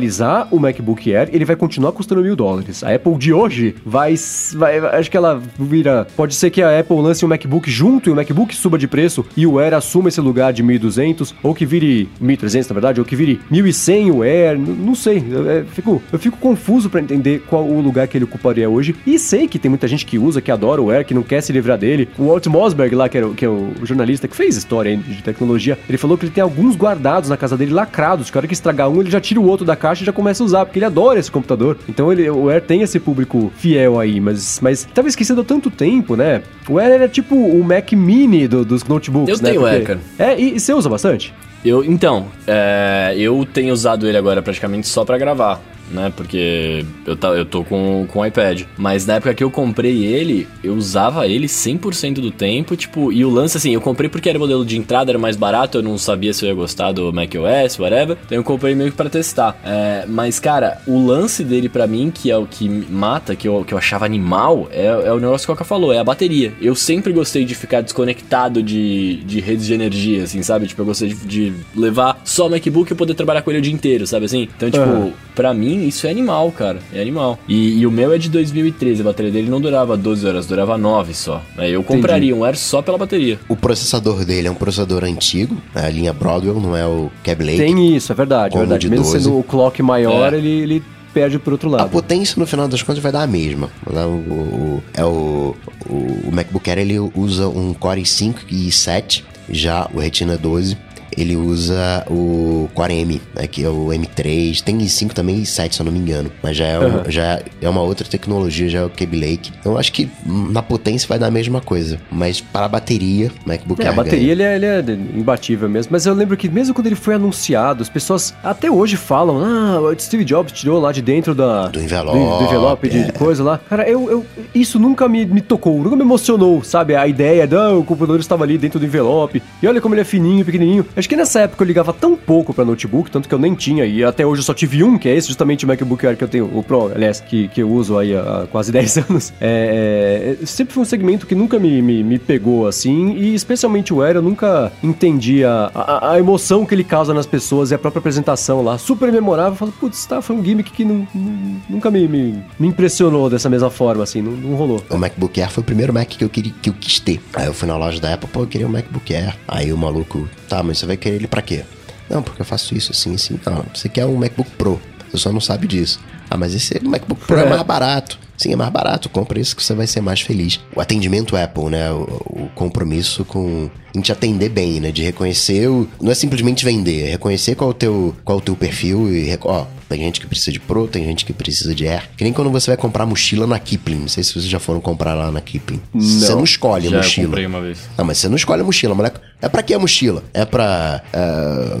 o 0.50 0.58
MacBook 0.58 1.14
Air, 1.14 1.28
ele 1.32 1.44
vai 1.44 1.56
continuar 1.56 1.92
custando 1.92 2.22
mil 2.22 2.36
dólares. 2.36 2.82
A 2.82 2.94
Apple 2.94 3.16
de 3.16 3.32
hoje 3.32 3.74
vai, 3.84 4.14
vai. 4.54 4.78
Acho 4.98 5.10
que 5.10 5.16
ela 5.16 5.40
vira. 5.58 6.06
Pode 6.16 6.34
ser 6.34 6.50
que 6.50 6.62
a 6.62 6.78
Apple 6.78 6.96
lance 6.96 7.24
um 7.24 7.28
MacBook 7.28 7.70
junto 7.70 8.08
e 8.08 8.12
o 8.12 8.16
MacBook 8.16 8.54
suba 8.54 8.78
de 8.78 8.86
preço 8.86 9.24
e 9.36 9.46
o 9.46 9.58
Air 9.58 9.74
assuma 9.74 10.08
esse 10.08 10.20
lugar 10.20 10.52
de 10.52 10.62
1.200, 10.62 11.34
ou 11.42 11.54
que 11.54 11.66
vire 11.66 12.08
1.300 12.22 12.68
na 12.68 12.74
verdade, 12.74 13.00
ou 13.00 13.06
que 13.06 13.16
vire 13.16 13.40
1.100 13.50 14.12
o 14.12 14.22
Air, 14.22 14.58
não 14.58 14.94
sei. 14.94 15.24
Eu, 15.30 15.46
eu, 15.46 15.66
fico, 15.66 16.02
eu 16.12 16.18
fico 16.18 16.36
confuso 16.38 16.90
para 16.90 17.00
entender 17.00 17.42
qual 17.46 17.64
o 17.64 17.80
lugar 17.80 18.06
que 18.08 18.16
ele 18.16 18.24
ocuparia 18.24 18.68
hoje. 18.68 18.94
E 19.06 19.18
sei 19.18 19.48
que 19.48 19.58
tem 19.58 19.68
muita 19.68 19.88
gente 19.88 20.04
que 20.04 20.18
usa, 20.18 20.40
que 20.40 20.50
adora 20.50 20.80
o 20.80 20.90
Air, 20.90 21.04
que 21.04 21.14
não 21.14 21.22
quer 21.22 21.40
se 21.40 21.52
livrar 21.52 21.78
dele. 21.78 22.08
O 22.18 22.26
Walt 22.26 22.46
Mosberg 22.46 22.94
lá, 22.94 23.08
que, 23.08 23.18
era, 23.18 23.28
que 23.30 23.44
é 23.44 23.48
o 23.48 23.72
jornalista 23.82 24.28
que 24.28 24.36
fez 24.36 24.56
história 24.56 24.96
de 24.96 25.22
tecnologia, 25.22 25.78
ele 25.88 25.98
falou 25.98 26.16
que 26.16 26.24
ele 26.24 26.32
tem 26.32 26.42
alguns 26.42 26.76
guardados 26.76 27.28
na 27.28 27.36
casa 27.36 27.56
dele 27.56 27.72
lacrados, 27.72 28.30
que 28.30 28.36
a 28.36 28.40
hora 28.40 28.46
que 28.46 28.54
estragar 28.54 28.88
um, 28.88 29.00
ele 29.00 29.10
já 29.10 29.20
tira 29.20 29.40
o 29.40 29.46
outro 29.46 29.64
da 29.64 29.76
caixa 29.88 30.02
e 30.02 30.06
já 30.06 30.12
começa 30.12 30.42
a 30.42 30.46
usar, 30.46 30.64
porque 30.64 30.78
ele 30.78 30.86
adora 30.86 31.18
esse 31.18 31.30
computador. 31.30 31.78
Então 31.88 32.12
ele, 32.12 32.28
o 32.28 32.48
Air 32.48 32.62
tem 32.62 32.82
esse 32.82 33.00
público 33.00 33.50
fiel 33.56 33.98
aí, 33.98 34.20
mas, 34.20 34.60
mas 34.60 34.84
tava 34.94 35.08
esquecendo 35.08 35.40
há 35.40 35.44
tanto 35.44 35.70
tempo, 35.70 36.16
né? 36.16 36.42
O 36.68 36.78
Air 36.78 36.92
era 36.92 37.08
tipo 37.08 37.34
o 37.34 37.64
Mac 37.64 37.92
Mini 37.92 38.46
do, 38.46 38.64
dos 38.64 38.84
notebooks, 38.84 39.38
eu 39.38 39.42
né? 39.42 39.50
Tenho 39.50 39.62
o 39.62 39.66
Air, 39.66 39.84
cara. 39.84 40.00
É, 40.18 40.38
e, 40.38 40.56
e 40.56 40.60
você 40.60 40.72
usa 40.72 40.88
bastante? 40.88 41.34
Eu, 41.64 41.84
então, 41.84 42.26
é, 42.46 43.14
eu 43.16 43.46
tenho 43.52 43.72
usado 43.72 44.06
ele 44.06 44.16
agora 44.16 44.40
praticamente 44.42 44.86
só 44.86 45.04
para 45.04 45.18
gravar 45.18 45.60
né? 45.90 46.12
Porque 46.14 46.84
eu, 47.06 47.16
tá, 47.16 47.28
eu 47.28 47.44
tô 47.44 47.64
com, 47.64 48.06
com 48.08 48.20
o 48.20 48.26
iPad. 48.26 48.62
Mas 48.76 49.06
na 49.06 49.14
época 49.14 49.34
que 49.34 49.44
eu 49.44 49.50
comprei 49.50 50.04
ele, 50.04 50.46
eu 50.62 50.74
usava 50.74 51.26
ele 51.26 51.46
100% 51.46 52.14
do 52.14 52.30
tempo, 52.30 52.76
tipo, 52.76 53.12
e 53.12 53.24
o 53.24 53.30
lance 53.30 53.56
assim, 53.56 53.72
eu 53.72 53.80
comprei 53.80 54.08
porque 54.08 54.28
era 54.28 54.38
modelo 54.38 54.64
de 54.64 54.76
entrada, 54.76 55.10
era 55.10 55.18
mais 55.18 55.36
barato, 55.36 55.78
eu 55.78 55.82
não 55.82 55.98
sabia 55.98 56.32
se 56.32 56.44
eu 56.44 56.48
ia 56.48 56.54
gostar 56.54 56.92
do 56.92 57.12
macOS, 57.12 57.78
whatever. 57.78 58.16
Então 58.26 58.38
eu 58.38 58.44
comprei 58.44 58.74
meio 58.74 58.90
que 58.90 58.96
pra 58.96 59.08
testar. 59.08 59.58
É, 59.64 60.04
mas, 60.06 60.38
cara, 60.38 60.80
o 60.86 61.04
lance 61.04 61.44
dele 61.44 61.68
para 61.68 61.86
mim, 61.86 62.10
que 62.14 62.30
é 62.30 62.36
o 62.36 62.46
que 62.46 62.68
mata, 62.68 63.34
que 63.34 63.48
eu, 63.48 63.64
que 63.64 63.74
eu 63.74 63.78
achava 63.78 64.04
animal, 64.04 64.68
é, 64.70 64.86
é 64.86 65.12
o 65.12 65.20
negócio 65.20 65.46
que 65.46 65.52
o 65.52 65.54
Coca 65.54 65.64
falou, 65.64 65.92
é 65.92 65.98
a 65.98 66.04
bateria. 66.04 66.52
Eu 66.60 66.74
sempre 66.74 67.12
gostei 67.12 67.44
de 67.44 67.54
ficar 67.54 67.80
desconectado 67.80 68.62
de, 68.62 69.16
de 69.24 69.40
redes 69.40 69.66
de 69.66 69.74
energia, 69.74 70.24
assim, 70.24 70.42
sabe? 70.42 70.66
Tipo, 70.66 70.82
eu 70.82 70.86
gostei 70.86 71.08
de, 71.08 71.14
de 71.14 71.52
levar 71.74 72.20
só 72.24 72.46
o 72.46 72.50
MacBook 72.50 72.92
e 72.92 72.94
poder 72.94 73.14
trabalhar 73.14 73.42
com 73.42 73.50
ele 73.50 73.58
o 73.58 73.62
dia 73.62 73.72
inteiro, 73.72 74.06
sabe 74.06 74.26
assim? 74.26 74.48
Então, 74.56 74.70
tipo, 74.70 74.84
uhum. 74.84 75.12
pra 75.34 75.52
mim, 75.54 75.77
isso 75.86 76.06
é 76.06 76.10
animal, 76.10 76.50
cara. 76.52 76.78
É 76.92 77.00
animal. 77.00 77.38
E, 77.48 77.78
e, 77.80 77.86
o 77.86 77.90
meu 77.90 78.12
é 78.12 78.18
de 78.18 78.28
2013. 78.28 79.02
A 79.02 79.04
bateria 79.04 79.30
dele 79.30 79.50
não 79.50 79.60
durava 79.60 79.96
12 79.96 80.26
horas, 80.26 80.46
durava 80.46 80.76
9 80.78 81.14
só. 81.14 81.42
Aí 81.56 81.72
eu 81.72 81.82
compraria 81.82 82.30
Entendi. 82.30 82.40
um 82.40 82.44
Air 82.44 82.56
só 82.56 82.82
pela 82.82 82.98
bateria. 82.98 83.38
O 83.48 83.56
processador 83.56 84.24
dele 84.24 84.48
é 84.48 84.50
um 84.50 84.54
processador 84.54 85.04
antigo. 85.04 85.56
Né? 85.74 85.86
A 85.86 85.90
linha 85.90 86.12
Broadwell 86.12 86.60
não 86.60 86.76
é 86.76 86.86
o 86.86 87.10
Cab 87.22 87.42
Lake. 87.42 87.58
Tem 87.58 87.96
isso, 87.96 88.12
é 88.12 88.14
verdade. 88.14 88.56
É 88.56 88.58
verdade. 88.58 88.88
Mesmo 88.88 89.04
12. 89.04 89.20
sendo 89.20 89.38
o 89.38 89.42
clock 89.42 89.82
maior, 89.82 90.32
é. 90.32 90.38
ele, 90.38 90.48
ele 90.48 90.82
perde 91.12 91.38
por 91.38 91.52
outro 91.52 91.68
lado. 91.68 91.84
A 91.84 91.88
potência, 91.88 92.38
no 92.38 92.46
final 92.46 92.68
das 92.68 92.82
contas, 92.82 93.02
vai 93.02 93.12
dar 93.12 93.22
a 93.22 93.26
mesma. 93.26 93.70
O, 93.86 93.92
o, 93.92 94.82
é 94.94 95.04
o, 95.04 95.56
o, 95.88 95.94
o 96.28 96.30
MacBook 96.32 96.68
Air 96.68 96.78
ele 96.78 96.98
usa 96.98 97.48
um 97.48 97.74
Core 97.74 98.02
i5 98.02 98.36
e 98.48 98.68
i7, 98.68 99.24
já 99.50 99.88
o 99.92 99.98
Retina 99.98 100.36
12 100.36 100.76
ele 101.20 101.36
usa 101.36 102.04
o 102.10 102.68
Core 102.74 102.94
M, 103.00 103.20
né, 103.34 103.46
que 103.46 103.64
é 103.64 103.68
o 103.68 103.86
M3, 103.88 104.60
tem 104.62 104.78
i5 104.78 105.12
também 105.12 105.36
e 105.36 105.42
i7, 105.42 105.72
se 105.72 105.80
eu 105.80 105.84
não 105.84 105.92
me 105.92 105.98
engano, 105.98 106.30
mas 106.42 106.56
já 106.56 106.66
é, 106.66 106.78
um, 106.78 106.88
Uhum. 106.88 107.02
já 107.08 107.40
é 107.60 107.68
uma 107.68 107.80
outra 107.82 108.06
tecnologia, 108.08 108.68
já 108.68 108.78
é 108.80 108.84
o 108.84 108.90
Kaby 108.90 109.18
Lake. 109.20 109.50
Então 109.60 109.72
eu 109.72 109.78
acho 109.78 109.92
que 109.92 110.08
na 110.26 110.62
potência 110.62 111.06
vai 111.08 111.18
dar 111.18 111.26
a 111.26 111.30
mesma 111.30 111.60
coisa, 111.60 111.98
mas 112.10 112.40
para 112.40 112.66
a 112.66 112.68
bateria, 112.68 113.30
MacBook 113.44 113.80
É, 113.82 113.84
Air 113.86 113.92
a 113.92 113.96
bateria 113.96 114.32
ele 114.32 114.42
é, 114.42 114.56
ele 114.56 114.66
é 114.66 114.80
imbatível 115.16 115.68
mesmo, 115.68 115.90
mas 115.92 116.06
eu 116.06 116.14
lembro 116.14 116.36
que 116.36 116.48
mesmo 116.48 116.74
quando 116.74 116.86
ele 116.86 116.96
foi 116.96 117.14
anunciado, 117.14 117.82
as 117.82 117.88
pessoas 117.88 118.34
até 118.42 118.70
hoje 118.70 118.96
falam, 118.96 119.38
ah, 119.44 119.80
o 119.80 119.98
Steve 119.98 120.24
Jobs 120.24 120.52
tirou 120.52 120.80
lá 120.80 120.92
de 120.92 121.02
dentro 121.02 121.34
da, 121.34 121.68
Do 121.68 121.80
envelope, 121.80 122.18
do, 122.18 122.38
do 122.38 122.44
envelope 122.44 122.88
de, 122.88 122.98
é. 122.98 123.12
coisa 123.12 123.42
lá. 123.42 123.58
Cara, 123.68 123.88
eu, 123.88 124.10
eu- 124.10 124.26
isso 124.54 124.78
nunca 124.78 125.08
me, 125.08 125.24
me 125.26 125.40
tocou, 125.40 125.78
nunca 125.82 125.96
me 125.96 126.02
emocionou, 126.02 126.62
sabe? 126.62 126.94
A 126.94 127.06
ideia 127.06 127.46
de, 127.46 127.56
ah, 127.56 127.70
o 127.72 127.84
computador 127.84 128.20
estava 128.20 128.44
ali 128.44 128.56
dentro 128.58 128.78
do 128.78 128.86
envelope, 128.86 129.42
e 129.62 129.66
olha 129.66 129.80
como 129.80 129.94
ele 129.94 130.02
é 130.02 130.04
fininho, 130.04 130.44
pequenininho. 130.44 130.86
Acho 130.96 131.07
que 131.08 131.16
nessa 131.16 131.40
época 131.40 131.62
eu 131.64 131.66
ligava 131.66 131.92
tão 131.92 132.16
pouco 132.16 132.52
pra 132.54 132.64
notebook, 132.64 133.10
tanto 133.10 133.28
que 133.28 133.34
eu 133.34 133.38
nem 133.38 133.54
tinha, 133.54 133.84
e 133.84 134.04
até 134.04 134.26
hoje 134.26 134.40
eu 134.40 134.44
só 134.44 134.54
tive 134.54 134.82
um, 134.84 134.98
que 134.98 135.08
é 135.08 135.14
esse, 135.16 135.26
justamente 135.28 135.64
o 135.64 135.68
MacBook 135.68 136.06
Air 136.06 136.16
que 136.16 136.24
eu 136.24 136.28
tenho, 136.28 136.50
o 136.56 136.62
Pro, 136.62 136.92
aliás, 136.94 137.20
que, 137.20 137.48
que 137.48 137.62
eu 137.62 137.70
uso 137.70 137.96
aí 137.98 138.14
há 138.16 138.46
quase 138.50 138.70
10 138.72 138.98
anos. 138.98 139.32
É, 139.40 140.36
é, 140.42 140.46
sempre 140.46 140.74
foi 140.74 140.82
um 140.82 140.86
segmento 140.86 141.26
que 141.26 141.34
nunca 141.34 141.58
me, 141.58 141.80
me, 141.82 142.02
me 142.04 142.18
pegou 142.18 142.66
assim, 142.66 143.12
e 143.14 143.34
especialmente 143.34 143.92
o 143.92 144.02
Air, 144.02 144.16
eu 144.16 144.22
nunca 144.22 144.70
entendi 144.82 145.44
a, 145.44 145.70
a, 145.74 146.12
a 146.12 146.18
emoção 146.18 146.64
que 146.66 146.74
ele 146.74 146.84
causa 146.84 147.12
nas 147.14 147.26
pessoas 147.26 147.70
e 147.70 147.74
a 147.74 147.78
própria 147.78 148.00
apresentação 148.00 148.62
lá. 148.62 148.76
Super 148.78 149.10
memorável, 149.12 149.52
eu 149.52 149.56
falo, 149.56 149.72
putz, 149.72 150.04
tá, 150.06 150.20
foi 150.20 150.36
um 150.36 150.44
gimmick 150.44 150.70
que 150.70 150.84
não, 150.84 151.06
não- 151.14 151.56
nunca 151.68 151.90
me, 151.90 152.06
me, 152.06 152.42
me 152.58 152.68
impressionou 152.68 153.30
dessa 153.30 153.48
mesma 153.48 153.70
forma, 153.70 154.02
assim, 154.04 154.20
não, 154.22 154.32
não 154.32 154.54
rolou. 154.56 154.82
O 154.90 154.96
MacBook 154.98 155.40
Air 155.40 155.50
foi 155.50 155.62
o 155.62 155.64
primeiro 155.64 155.92
Mac 155.92 156.08
que 156.08 156.24
eu, 156.24 156.28
queria, 156.28 156.52
que 156.60 156.68
eu 156.70 156.74
quis 156.74 157.00
ter. 157.00 157.20
Aí 157.34 157.46
eu 157.46 157.54
fui 157.54 157.66
na 157.66 157.76
loja 157.76 158.00
da 158.00 158.14
Apple, 158.14 158.28
pô, 158.30 158.42
eu 158.42 158.46
queria 158.46 158.66
um 158.66 158.70
MacBook 158.70 159.14
Air. 159.14 159.36
Aí 159.46 159.72
o 159.72 159.76
maluco, 159.78 160.28
tá, 160.48 160.62
mas 160.62 160.78
você 160.78 160.86
vai 160.86 160.96
querer 160.98 161.16
ele 161.16 161.26
pra 161.28 161.42
quê? 161.42 161.64
Não, 162.10 162.22
porque 162.22 162.40
eu 162.42 162.46
faço 162.46 162.74
isso, 162.74 162.92
assim, 162.92 163.14
assim. 163.14 163.38
Não, 163.44 163.64
você 163.74 163.88
quer 163.88 164.06
um 164.06 164.16
MacBook 164.16 164.50
Pro, 164.52 164.80
você 165.10 165.18
só 165.18 165.32
não 165.32 165.40
sabe 165.40 165.66
disso. 165.66 166.00
Ah, 166.30 166.36
mas 166.36 166.54
esse 166.54 166.78
MacBook 166.82 167.24
Pro 167.26 167.38
é, 167.38 167.42
É. 167.42 167.48
mais 167.48 167.62
barato. 167.62 168.18
Sim, 168.36 168.52
é 168.52 168.56
mais 168.56 168.70
barato, 168.70 169.08
compra 169.08 169.40
esse 169.40 169.54
que 169.56 169.62
você 169.62 169.74
vai 169.74 169.86
ser 169.86 170.00
mais 170.00 170.20
feliz. 170.20 170.60
O 170.76 170.80
atendimento 170.80 171.36
Apple, 171.36 171.64
né, 171.70 171.90
o, 171.90 172.02
o 172.04 172.50
compromisso 172.54 173.24
com 173.24 173.68
em 173.92 174.00
te 174.00 174.12
atender 174.12 174.48
bem, 174.48 174.78
né, 174.80 174.92
de 174.92 175.02
reconhecer, 175.02 175.68
o, 175.68 175.88
não 176.00 176.12
é 176.12 176.14
simplesmente 176.14 176.64
vender, 176.64 177.06
é 177.08 177.10
reconhecer 177.10 177.56
qual 177.56 177.70
é 177.70 177.72
o 177.72 177.74
teu, 177.74 178.14
qual 178.24 178.38
é 178.38 178.40
o 178.40 178.44
teu 178.44 178.54
perfil 178.54 179.12
e, 179.12 179.36
ó, 179.42 179.66
tem 179.88 180.00
gente 180.00 180.20
que 180.20 180.26
precisa 180.26 180.52
de 180.52 180.60
Pro, 180.60 180.86
tem 180.86 181.04
gente 181.04 181.24
que 181.24 181.32
precisa 181.32 181.74
de 181.74 181.86
Air. 181.88 182.08
Que 182.16 182.24
nem 182.24 182.32
quando 182.32 182.50
você 182.50 182.70
vai 182.70 182.76
comprar 182.76 183.06
mochila 183.06 183.46
na 183.46 183.58
Kipling, 183.58 184.00
não 184.00 184.08
sei 184.08 184.22
se 184.22 184.32
vocês 184.32 184.44
já 184.44 184.58
foram 184.58 184.80
comprar 184.80 185.14
lá 185.14 185.30
na 185.32 185.40
Kipling. 185.40 185.80
Você 185.94 186.34
não 186.34 186.44
escolhe 186.44 186.86
a 186.86 186.90
Já 186.90 186.96
eu 186.96 187.02
mochila. 187.02 187.26
comprei 187.28 187.46
uma 187.46 187.60
vez. 187.60 187.78
Não, 187.96 188.04
mas 188.04 188.18
você 188.18 188.28
não 188.28 188.36
escolhe 188.36 188.60
a 188.60 188.64
mochila, 188.64 188.94
moleque. 188.94 189.20
É 189.40 189.48
pra 189.48 189.62
que 189.62 189.72
a 189.72 189.78
mochila? 189.78 190.24
É 190.34 190.44
pra 190.44 191.00
é, 191.12 191.18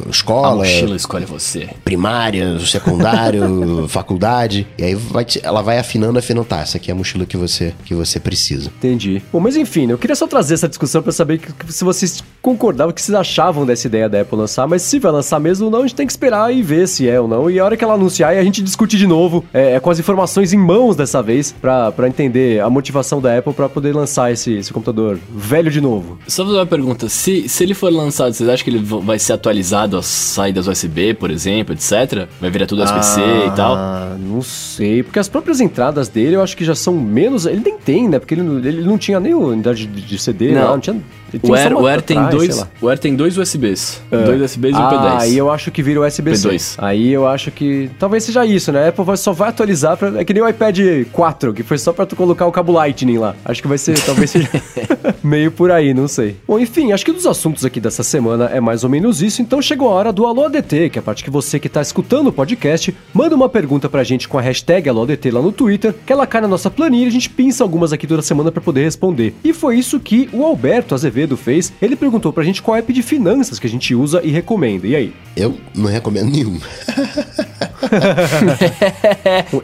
A 0.06 0.10
escola, 0.10 0.56
mochila 0.64 0.94
escolhe 0.94 1.24
você. 1.24 1.68
primária, 1.84 2.56
secundário, 2.60 3.86
faculdade. 3.90 4.66
E 4.78 4.84
aí 4.84 4.94
vai 4.94 5.24
te- 5.24 5.40
ela 5.42 5.60
vai 5.62 5.78
afinando, 5.78 6.18
afinando. 6.18 6.46
Tá, 6.46 6.60
essa 6.60 6.76
aqui 6.76 6.90
é 6.90 6.92
a 6.92 6.96
mochila 6.96 7.26
que 7.26 7.36
você, 7.36 7.74
que 7.84 7.94
você 7.94 8.20
precisa. 8.20 8.70
Entendi. 8.78 9.20
Bom, 9.32 9.40
mas 9.40 9.56
enfim, 9.56 9.90
eu 9.90 9.98
queria 9.98 10.14
só 10.16 10.26
trazer 10.26 10.54
essa 10.54 10.68
discussão 10.68 11.02
pra 11.02 11.10
saber 11.12 11.38
que 11.38 11.72
se 11.72 11.82
vocês 11.84 12.22
concordavam, 12.40 12.90
o 12.90 12.94
que 12.94 13.02
vocês 13.02 13.14
achavam 13.14 13.66
dessa 13.66 13.86
ideia 13.86 14.08
da 14.08 14.20
Apple 14.20 14.38
lançar, 14.38 14.66
mas 14.66 14.82
se 14.82 14.98
vai 14.98 15.10
lançar 15.12 15.38
mesmo 15.40 15.66
ou 15.66 15.70
não, 15.70 15.80
a 15.80 15.82
gente 15.82 15.94
tem 15.94 16.06
que 16.06 16.12
esperar 16.12 16.54
e 16.54 16.62
ver 16.62 16.86
se 16.88 17.08
é 17.08 17.20
ou 17.20 17.26
não. 17.28 17.50
E 17.50 17.58
a 17.58 17.64
hora 17.64 17.76
que 17.76 17.84
ela 17.84 17.94
anunciar, 17.94 18.32
a 18.36 18.42
gente 18.44 18.62
discute 18.62 18.96
de 18.96 19.06
novo, 19.06 19.44
é, 19.52 19.74
é 19.74 19.80
com 19.80 19.90
as 19.90 19.98
informações 19.98 20.52
em 20.52 20.56
mãos 20.58 20.96
dessa 20.96 21.22
vez, 21.22 21.52
pra, 21.60 21.90
pra 21.92 22.08
entender 22.08 22.60
a 22.60 22.70
motivação 22.70 23.20
da 23.20 23.36
Apple 23.38 23.52
pra 23.52 23.68
poder 23.68 23.94
lançar 23.94 24.32
esse, 24.32 24.52
esse 24.54 24.72
computador 24.72 25.18
velho 25.34 25.70
de 25.70 25.80
novo. 25.80 26.18
Só 26.26 26.44
fazer 26.44 26.56
uma 26.58 26.66
pergunta. 26.66 27.08
Se, 27.08 27.48
se 27.48 27.62
ele 27.64 27.74
for 27.74 27.92
lançado, 27.92 28.32
vocês 28.32 28.48
acham 28.48 28.64
que 28.64 28.70
ele 28.70 28.78
vai 29.02 29.18
ser 29.18 29.32
atualizado 29.34 29.96
as 29.96 30.06
saídas 30.06 30.66
USB, 30.68 31.14
por 31.14 31.30
exemplo, 31.30 31.74
etc? 31.74 32.26
Vai 32.40 32.50
virar 32.50 32.66
tudo 32.66 32.82
USB-C 32.82 33.20
e 33.48 33.50
tal? 33.56 33.74
Ah, 33.76 34.16
não 34.18 34.42
sei. 34.42 35.02
Porque 35.02 35.18
as 35.18 35.28
próprias 35.28 35.60
entradas 35.60 36.08
dele 36.08 36.36
eu 36.36 36.42
acho 36.42 36.56
que 36.56 36.64
já 36.64 36.74
são 36.74 36.94
menos. 36.94 37.46
Ele 37.46 37.60
nem 37.64 37.76
tem, 37.78 38.08
né? 38.08 38.18
Porque 38.18 38.34
ele, 38.34 38.42
não- 38.42 38.58
ele 38.58 38.82
não 38.82 38.96
tinha 38.98 39.18
nem 39.20 39.34
o 39.34 39.48
unidade 39.48 39.86
de, 39.86 40.00
de 40.02 40.18
CD, 40.18 40.52
Não. 40.52 40.60
não, 40.62 40.68
não 40.74 40.80
tinha. 40.80 41.00
O 41.42 41.54
Air, 41.54 41.72
o 41.74 41.86
Air 41.86 42.02
tem 42.02 42.22
dois, 42.28 42.66
o 42.80 42.88
Air 42.88 42.98
tem 42.98 43.14
dois 43.14 43.36
USBs. 43.36 44.02
Dois 44.10 44.40
USBs 44.42 44.74
e 44.74 44.78
um 44.78 44.82
ah, 44.82 44.90
P10. 44.90 45.20
aí 45.20 45.38
eu 45.38 45.50
acho 45.50 45.70
que 45.70 45.82
vira 45.82 46.00
USB-C. 46.00 46.48
P2. 46.48 46.74
Aí 46.78 47.12
eu 47.12 47.26
acho 47.26 47.50
que 47.50 47.90
talvez 47.98 48.24
seja 48.24 48.44
isso, 48.46 48.72
né? 48.72 48.86
A 48.86 48.88
Apple 48.88 49.16
só 49.16 49.32
vai 49.32 49.50
atualizar 49.50 49.96
pra, 49.96 50.20
é 50.20 50.24
que 50.24 50.32
nem 50.32 50.42
o 50.42 50.48
iPad 50.48 50.78
4, 51.12 51.52
que 51.52 51.62
foi 51.62 51.78
só 51.78 51.92
pra 51.92 52.06
tu 52.06 52.16
colocar 52.16 52.46
o 52.46 52.52
cabo 52.52 52.72
Lightning 52.72 53.18
lá. 53.18 53.34
Acho 53.44 53.60
que 53.60 53.68
vai 53.68 53.78
ser, 53.78 54.00
talvez 54.04 54.30
seja 54.30 54.48
meio 55.22 55.50
por 55.50 55.70
aí, 55.70 55.92
não 55.92 56.08
sei. 56.08 56.36
Bom, 56.46 56.58
enfim, 56.58 56.92
acho 56.92 57.04
que 57.04 57.12
dos 57.12 57.26
assuntos 57.26 57.64
aqui 57.64 57.80
dessa 57.80 58.02
semana 58.02 58.46
é 58.46 58.60
mais 58.60 58.84
ou 58.84 58.90
menos 58.90 59.22
isso, 59.22 59.42
então 59.42 59.60
chegou 59.60 59.90
a 59.90 59.92
hora 59.92 60.12
do 60.12 60.26
Alô 60.26 60.46
ADT, 60.46 60.90
que 60.90 60.98
é 60.98 61.00
a 61.00 61.02
parte 61.02 61.24
que 61.24 61.30
você 61.30 61.58
que 61.58 61.68
tá 61.68 61.82
escutando 61.82 62.28
o 62.28 62.32
podcast, 62.32 62.94
manda 63.12 63.34
uma 63.34 63.48
pergunta 63.48 63.88
pra 63.88 64.04
gente 64.04 64.28
com 64.28 64.38
a 64.38 64.40
hashtag 64.40 64.88
AlôADT 64.88 65.30
lá 65.30 65.42
no 65.42 65.52
Twitter, 65.52 65.94
que 66.06 66.12
ela 66.12 66.26
cai 66.26 66.40
na 66.40 66.48
nossa 66.48 66.70
planilha 66.70 67.04
e 67.04 67.08
a 67.08 67.12
gente 67.12 67.30
pinça 67.30 67.62
algumas 67.62 67.92
aqui 67.92 68.06
toda 68.06 68.22
semana 68.22 68.50
pra 68.52 68.62
poder 68.62 68.84
responder. 68.84 69.34
E 69.42 69.52
foi 69.52 69.76
isso 69.76 70.00
que 70.00 70.28
o 70.32 70.44
Alberto 70.44 70.94
Azevedo 70.94 71.17
fez. 71.36 71.72
Ele 71.80 71.96
perguntou 71.96 72.32
pra 72.32 72.44
gente 72.44 72.62
qual 72.62 72.76
app 72.76 72.92
de 72.92 73.02
finanças 73.02 73.58
que 73.58 73.66
a 73.66 73.70
gente 73.70 73.94
usa 73.94 74.20
e 74.22 74.30
recomenda. 74.30 74.86
E 74.86 74.94
aí? 74.94 75.12
Eu 75.36 75.56
não 75.74 75.90
recomendo 75.90 76.30
nenhum. 76.30 76.58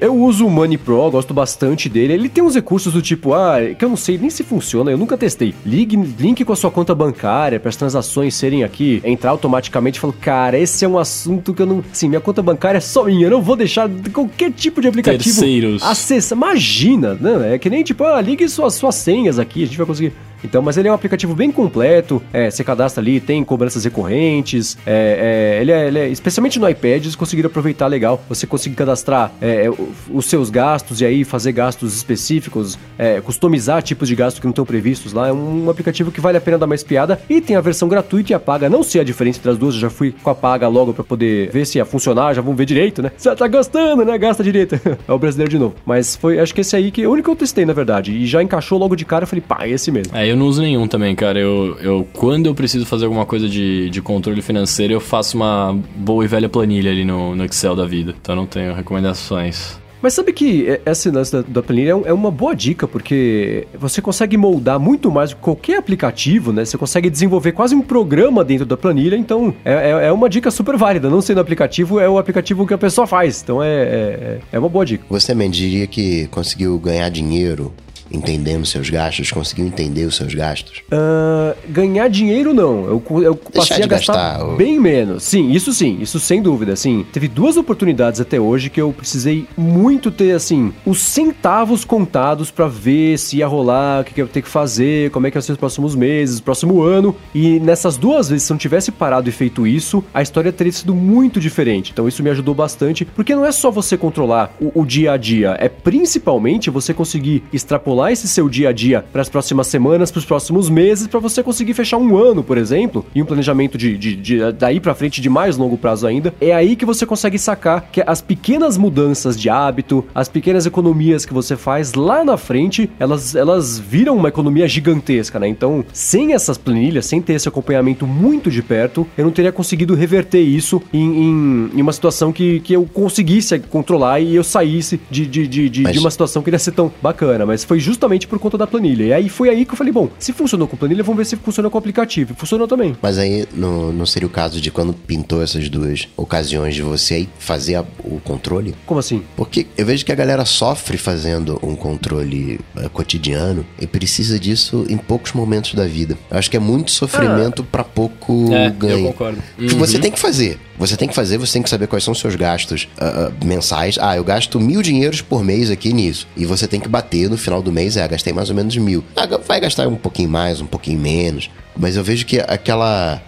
Eu 0.00 0.14
uso 0.16 0.46
o 0.46 0.50
Money 0.50 0.78
Pro, 0.78 1.10
gosto 1.10 1.34
bastante 1.34 1.88
dele. 1.88 2.12
Ele 2.14 2.28
tem 2.28 2.42
uns 2.42 2.54
recursos 2.54 2.92
do 2.92 3.02
tipo, 3.02 3.34
ah, 3.34 3.56
que 3.76 3.84
eu 3.84 3.88
não 3.88 3.96
sei 3.96 4.16
nem 4.18 4.30
se 4.30 4.42
funciona, 4.42 4.90
eu 4.90 4.98
nunca 4.98 5.16
testei. 5.16 5.54
Link, 5.64 5.96
link 6.18 6.44
com 6.44 6.52
a 6.52 6.56
sua 6.56 6.70
conta 6.70 6.94
bancária 6.94 7.60
para 7.60 7.68
as 7.68 7.76
transações 7.76 8.34
serem 8.34 8.64
aqui, 8.64 9.00
entrar 9.04 9.30
automaticamente. 9.30 10.00
Falo, 10.00 10.12
cara, 10.12 10.58
esse 10.58 10.84
é 10.84 10.88
um 10.88 10.98
assunto 10.98 11.52
que 11.52 11.62
eu 11.62 11.66
não. 11.66 11.84
Sim, 11.92 12.08
minha 12.08 12.20
conta 12.20 12.42
bancária 12.42 12.78
é 12.78 12.80
só 12.80 13.04
minha, 13.04 13.26
eu 13.26 13.30
não 13.30 13.42
vou 13.42 13.56
deixar 13.56 13.88
qualquer 14.12 14.52
tipo 14.52 14.80
de 14.80 14.88
aplicativo 14.88 15.22
Terceiros. 15.22 15.82
acessar. 15.82 16.36
Imagina, 16.36 17.14
né? 17.14 17.54
É 17.54 17.58
que 17.58 17.68
nem 17.68 17.82
tipo, 17.82 18.04
ah, 18.04 18.20
ligue 18.20 18.48
suas, 18.48 18.74
suas 18.74 18.94
senhas 18.94 19.38
aqui, 19.38 19.62
a 19.62 19.66
gente 19.66 19.76
vai 19.76 19.86
conseguir. 19.86 20.12
Então, 20.44 20.62
mas 20.62 20.76
ele 20.76 20.88
é 20.88 20.90
um 20.90 20.94
aplicativo 20.94 21.34
bem 21.34 21.50
completo. 21.50 22.22
É, 22.32 22.50
você 22.50 22.62
cadastra 22.62 23.02
ali, 23.02 23.18
tem 23.20 23.42
cobranças 23.42 23.84
recorrentes. 23.84 24.76
É, 24.86 25.56
é, 25.56 25.62
ele, 25.62 25.72
é, 25.72 25.86
ele 25.88 25.98
é- 25.98 26.08
especialmente 26.08 26.58
no 26.58 26.68
iPad, 26.68 27.02
eles 27.02 27.16
conseguiram 27.16 27.48
aproveitar 27.48 27.86
legal. 27.86 28.22
Você 28.28 28.46
conseguir 28.46 28.76
cadastrar 28.76 29.32
é, 29.40 29.66
é, 29.66 29.70
os 30.10 30.26
seus 30.26 30.50
gastos 30.50 31.00
e 31.00 31.06
aí 31.06 31.24
fazer 31.24 31.52
gastos 31.52 31.96
específicos, 31.96 32.78
é, 32.98 33.20
customizar 33.20 33.82
tipos 33.82 34.08
de 34.08 34.14
gastos 34.14 34.38
que 34.40 34.46
não 34.46 34.50
estão 34.50 34.64
previstos 34.64 35.12
lá. 35.12 35.28
É 35.28 35.32
um 35.32 35.68
aplicativo 35.70 36.12
que 36.12 36.20
vale 36.20 36.36
a 36.38 36.40
pena 36.40 36.58
dar 36.58 36.66
uma 36.66 36.74
espiada. 36.74 37.20
E 37.28 37.40
tem 37.40 37.56
a 37.56 37.60
versão 37.60 37.88
gratuita 37.88 38.32
e 38.32 38.34
a 38.34 38.40
paga. 38.40 38.68
Não 38.68 38.82
sei 38.82 39.00
a 39.00 39.04
diferença 39.04 39.38
entre 39.38 39.50
as 39.50 39.58
duas, 39.58 39.74
eu 39.74 39.80
já 39.80 39.90
fui 39.90 40.14
com 40.22 40.30
a 40.30 40.34
paga 40.34 40.68
logo 40.68 40.92
pra 40.92 41.02
poder 41.04 41.50
ver 41.50 41.64
se 41.66 41.78
ia 41.78 41.84
funcionar. 41.84 42.34
Já 42.34 42.42
vamos 42.42 42.56
ver 42.56 42.66
direito, 42.66 43.02
né? 43.02 43.10
Você 43.16 43.34
tá 43.34 43.46
gastando, 43.48 44.04
né? 44.04 44.16
Gasta 44.18 44.42
direito. 44.42 44.74
é 45.08 45.12
o 45.12 45.18
brasileiro 45.18 45.50
de 45.50 45.58
novo. 45.58 45.74
Mas 45.86 46.16
foi, 46.16 46.38
acho 46.38 46.54
que 46.54 46.60
esse 46.60 46.76
aí 46.76 46.90
que 46.90 47.02
é 47.02 47.08
o 47.08 47.12
único 47.12 47.24
que 47.24 47.32
eu 47.32 47.36
testei, 47.36 47.64
na 47.64 47.72
verdade. 47.72 48.12
E 48.12 48.26
já 48.26 48.42
encaixou 48.42 48.78
logo 48.78 48.94
de 48.94 49.04
cara. 49.04 49.24
Eu 49.24 49.28
falei, 49.28 49.42
pá, 49.46 49.66
esse 49.66 49.90
mesmo. 49.90 50.16
É, 50.16 50.30
eu 50.30 50.33
não 50.36 50.46
uso 50.46 50.62
nenhum 50.62 50.86
também, 50.86 51.14
cara. 51.14 51.38
Eu, 51.38 51.76
eu 51.80 52.06
quando 52.12 52.46
eu 52.46 52.54
preciso 52.54 52.84
fazer 52.86 53.04
alguma 53.04 53.26
coisa 53.26 53.48
de, 53.48 53.90
de 53.90 54.00
controle 54.02 54.40
financeiro, 54.42 54.92
eu 54.92 55.00
faço 55.00 55.36
uma 55.36 55.76
boa 55.96 56.24
e 56.24 56.28
velha 56.28 56.48
planilha 56.48 56.90
ali 56.90 57.04
no, 57.04 57.34
no 57.34 57.44
Excel 57.44 57.74
da 57.76 57.86
vida. 57.86 58.14
Então 58.20 58.34
eu 58.34 58.40
não 58.40 58.46
tenho 58.46 58.74
recomendações. 58.74 59.78
Mas 60.02 60.12
sabe 60.12 60.34
que 60.34 60.68
é- 60.68 60.82
esse 60.84 61.10
lance 61.10 61.32
da, 61.32 61.40
da 61.40 61.62
planilha 61.62 61.90
é, 61.92 61.94
um- 61.94 62.06
é 62.06 62.12
uma 62.12 62.30
boa 62.30 62.54
dica, 62.54 62.86
porque 62.86 63.66
você 63.78 64.02
consegue 64.02 64.36
moldar 64.36 64.78
muito 64.78 65.10
mais 65.10 65.30
do 65.30 65.36
que 65.36 65.42
qualquer 65.42 65.78
aplicativo, 65.78 66.52
né? 66.52 66.62
Você 66.62 66.76
consegue 66.76 67.08
desenvolver 67.08 67.52
quase 67.52 67.74
um 67.74 67.80
programa 67.80 68.44
dentro 68.44 68.66
da 68.66 68.76
planilha, 68.76 69.16
então 69.16 69.54
é, 69.64 69.72
é- 69.72 70.06
é 70.08 70.12
uma 70.12 70.28
dica 70.28 70.50
super 70.50 70.76
válida. 70.76 71.08
Não 71.08 71.22
sendo 71.22 71.40
aplicativo, 71.40 71.98
é 72.00 72.06
o 72.08 72.18
aplicativo 72.18 72.66
que 72.66 72.74
a 72.74 72.78
pessoa 72.78 73.06
faz. 73.06 73.40
Então 73.42 73.62
é, 73.62 73.68
é, 73.68 74.38
é 74.52 74.58
uma 74.58 74.68
boa 74.68 74.84
dica. 74.84 75.04
Você 75.08 75.28
também 75.32 75.48
diria 75.50 75.86
que 75.86 76.26
conseguiu 76.26 76.78
ganhar 76.78 77.08
dinheiro 77.08 77.72
entendendo 78.14 78.64
seus 78.66 78.88
gastos? 78.90 79.30
Conseguiu 79.30 79.66
entender 79.66 80.04
os 80.06 80.16
seus 80.16 80.34
gastos? 80.34 80.82
Ah, 80.90 81.54
ganhar 81.68 82.08
dinheiro 82.08 82.54
não. 82.54 82.84
Eu, 82.86 83.02
eu 83.22 83.34
passei 83.36 83.82
a 83.82 83.86
gastar, 83.86 84.12
gastar, 84.14 84.44
ou- 84.44 84.56
bem 84.56 84.78
menos. 84.78 85.22
Sim, 85.24 85.50
isso 85.50 85.72
sim, 85.72 85.98
isso 86.00 86.18
sem 86.20 86.40
dúvida. 86.42 86.72
Assim, 86.72 87.04
teve 87.12 87.28
duas 87.28 87.56
oportunidades 87.56 88.20
até 88.20 88.38
hoje 88.40 88.70
que 88.70 88.80
eu 88.80 88.92
precisei 88.92 89.46
muito 89.56 90.10
ter 90.10 90.32
assim 90.32 90.72
os 90.86 91.00
centavos 91.00 91.84
contados 91.84 92.50
pra 92.50 92.66
ver 92.68 93.18
se 93.18 93.38
ia 93.38 93.46
rolar, 93.46 94.00
o 94.00 94.04
que, 94.04 94.14
que 94.14 94.20
eu 94.22 94.26
ia 94.26 94.32
ter 94.32 94.42
que 94.42 94.48
fazer, 94.48 95.10
como 95.10 95.26
é 95.26 95.30
que 95.30 95.38
ia 95.38 95.42
ser 95.42 95.52
os 95.52 95.58
próximos 95.58 95.94
meses, 95.94 96.40
próximo 96.40 96.82
ano. 96.82 97.14
E 97.34 97.58
nessas 97.60 97.96
duas 97.96 98.28
vezes, 98.28 98.44
se 98.44 98.52
eu 98.52 98.54
não 98.54 98.58
tivesse 98.58 98.90
parado 98.92 99.28
e 99.28 99.32
feito 99.32 99.66
isso, 99.66 100.04
a 100.12 100.22
história 100.22 100.52
teria 100.52 100.72
sido 100.72 100.94
muito 100.94 101.40
diferente. 101.40 101.90
Então 101.92 102.06
isso 102.08 102.22
me 102.22 102.30
ajudou 102.30 102.54
bastante, 102.54 103.04
porque 103.04 103.34
não 103.34 103.44
é 103.44 103.52
só 103.52 103.70
você 103.70 103.96
controlar 103.96 104.54
o, 104.60 104.80
o 104.82 104.84
dia 104.86 105.12
a 105.12 105.16
dia, 105.16 105.56
é 105.58 105.68
principalmente 105.68 106.70
você 106.70 106.92
conseguir 106.92 107.42
extrapolar 107.52 108.03
controlar 108.04 108.12
esse 108.12 108.28
seu 108.28 108.48
dia 108.48 108.68
a 108.68 108.72
dia 108.72 109.04
para 109.12 109.22
as 109.22 109.28
próximas 109.28 109.66
semanas, 109.66 110.10
para 110.10 110.18
os 110.18 110.24
próximos 110.24 110.68
meses, 110.68 111.06
para 111.06 111.20
você 111.20 111.42
conseguir 111.42 111.74
fechar 111.74 111.96
um 111.96 112.16
ano, 112.16 112.42
por 112.42 112.58
exemplo, 112.58 113.04
e 113.14 113.22
um 113.22 113.26
planejamento 113.26 113.78
de, 113.78 113.96
de, 113.96 114.16
de 114.16 114.52
daí 114.52 114.80
para 114.80 114.94
frente 114.94 115.20
de 115.20 115.30
mais 115.30 115.56
longo 115.56 115.78
prazo 115.78 116.06
ainda. 116.06 116.34
É 116.40 116.52
aí 116.52 116.76
que 116.76 116.84
você 116.84 117.06
consegue 117.06 117.38
sacar 117.38 117.88
que 117.90 118.02
as 118.06 118.20
pequenas 118.20 118.76
mudanças 118.76 119.40
de 119.40 119.48
hábito, 119.48 120.04
as 120.14 120.28
pequenas 120.28 120.66
economias 120.66 121.24
que 121.24 121.32
você 121.32 121.56
faz 121.56 121.94
lá 121.94 122.24
na 122.24 122.36
frente, 122.36 122.90
elas, 122.98 123.34
elas 123.34 123.78
viram 123.78 124.16
uma 124.16 124.28
economia 124.28 124.68
gigantesca, 124.68 125.38
né? 125.38 125.48
Então, 125.48 125.84
sem 125.92 126.32
essas 126.32 126.58
planilhas, 126.58 127.06
sem 127.06 127.22
ter 127.22 127.34
esse 127.34 127.48
acompanhamento 127.48 128.06
muito 128.06 128.50
de 128.50 128.62
perto, 128.62 129.06
eu 129.16 129.24
não 129.24 129.32
teria 129.32 129.52
conseguido 129.52 129.94
reverter 129.94 130.40
isso 130.40 130.82
em, 130.92 131.00
em, 131.00 131.70
em 131.74 131.82
uma 131.82 131.92
situação 131.92 132.32
que, 132.32 132.60
que 132.60 132.72
eu 132.74 132.84
conseguisse 132.92 133.58
controlar 133.58 134.20
e 134.20 134.34
eu 134.34 134.44
saísse 134.44 135.00
de, 135.10 135.26
de, 135.26 135.46
de, 135.46 135.68
de, 135.68 135.84
de 135.84 135.98
uma 135.98 136.10
situação 136.10 136.42
que 136.42 136.50
não 136.50 136.56
ia 136.56 136.58
ser 136.58 136.72
tão 136.72 136.92
bacana. 137.00 137.46
Mas 137.46 137.64
foi 137.64 137.78
justamente 137.84 138.26
por 138.26 138.38
conta 138.38 138.56
da 138.56 138.66
planilha. 138.66 139.04
E 139.04 139.12
aí 139.12 139.28
foi 139.28 139.48
aí 139.48 139.64
que 139.64 139.72
eu 139.72 139.76
falei, 139.76 139.92
bom, 139.92 140.08
se 140.18 140.32
funcionou 140.32 140.66
com 140.66 140.76
planilha, 140.76 141.02
vamos 141.02 141.18
ver 141.18 141.26
se 141.26 141.36
funciona 141.36 141.68
com 141.68 141.78
aplicativo. 141.78 142.34
Funcionou 142.34 142.66
também. 142.66 142.96
Mas 143.00 143.18
aí 143.18 143.46
não, 143.52 143.92
não 143.92 144.06
seria 144.06 144.26
o 144.26 144.30
caso 144.30 144.60
de 144.60 144.70
quando 144.70 144.92
pintou 144.92 145.42
essas 145.42 145.68
duas 145.68 146.08
ocasiões 146.16 146.74
de 146.74 146.82
você 146.82 147.28
fazer 147.38 147.76
a, 147.76 147.84
o 148.04 148.20
controle? 148.20 148.74
Como 148.86 148.98
assim? 149.00 149.22
Porque 149.36 149.66
eu 149.76 149.86
vejo 149.86 150.04
que 150.04 150.12
a 150.12 150.14
galera 150.14 150.44
sofre 150.44 150.96
fazendo 150.96 151.58
um 151.62 151.76
controle 151.76 152.58
uh, 152.76 152.88
cotidiano 152.90 153.64
e 153.80 153.86
precisa 153.86 154.38
disso 154.38 154.86
em 154.88 154.96
poucos 154.96 155.32
momentos 155.32 155.74
da 155.74 155.86
vida. 155.86 156.16
Eu 156.30 156.38
acho 156.38 156.50
que 156.50 156.56
é 156.56 156.60
muito 156.60 156.90
sofrimento 156.90 157.62
ah. 157.62 157.66
para 157.70 157.84
pouco 157.84 158.52
é, 158.52 158.70
ganho. 158.70 159.06
Eu 159.06 159.12
concordo. 159.12 159.42
Uhum. 159.58 159.68
Você 159.78 159.98
tem 159.98 160.10
que 160.10 160.18
fazer. 160.18 160.58
Você 160.78 160.96
tem 160.96 161.08
que 161.08 161.14
fazer, 161.14 161.38
você 161.38 161.52
tem 161.54 161.62
que 161.62 161.70
saber 161.70 161.86
quais 161.86 162.02
são 162.04 162.12
os 162.12 162.18
seus 162.18 162.34
gastos 162.34 162.88
uh, 162.98 163.44
mensais. 163.44 163.96
Ah, 164.00 164.16
eu 164.16 164.24
gasto 164.24 164.58
mil 164.58 164.82
dinheiros 164.82 165.20
por 165.20 165.44
mês 165.44 165.70
aqui 165.70 165.92
nisso. 165.92 166.26
E 166.36 166.44
você 166.44 166.66
tem 166.66 166.80
que 166.80 166.88
bater 166.88 167.30
no 167.30 167.36
final 167.36 167.62
do 167.62 167.72
mês, 167.72 167.96
é, 167.96 168.06
gastei 168.06 168.32
mais 168.32 168.50
ou 168.50 168.56
menos 168.56 168.76
mil. 168.76 169.04
Ah, 169.16 169.26
vai 169.46 169.60
gastar 169.60 169.86
um 169.86 169.96
pouquinho 169.96 170.28
mais, 170.28 170.60
um 170.60 170.66
pouquinho 170.66 170.98
menos. 170.98 171.50
Mas 171.76 171.96
eu 171.96 172.04
vejo 172.04 172.26
que 172.26 172.38
aquela 172.40 173.20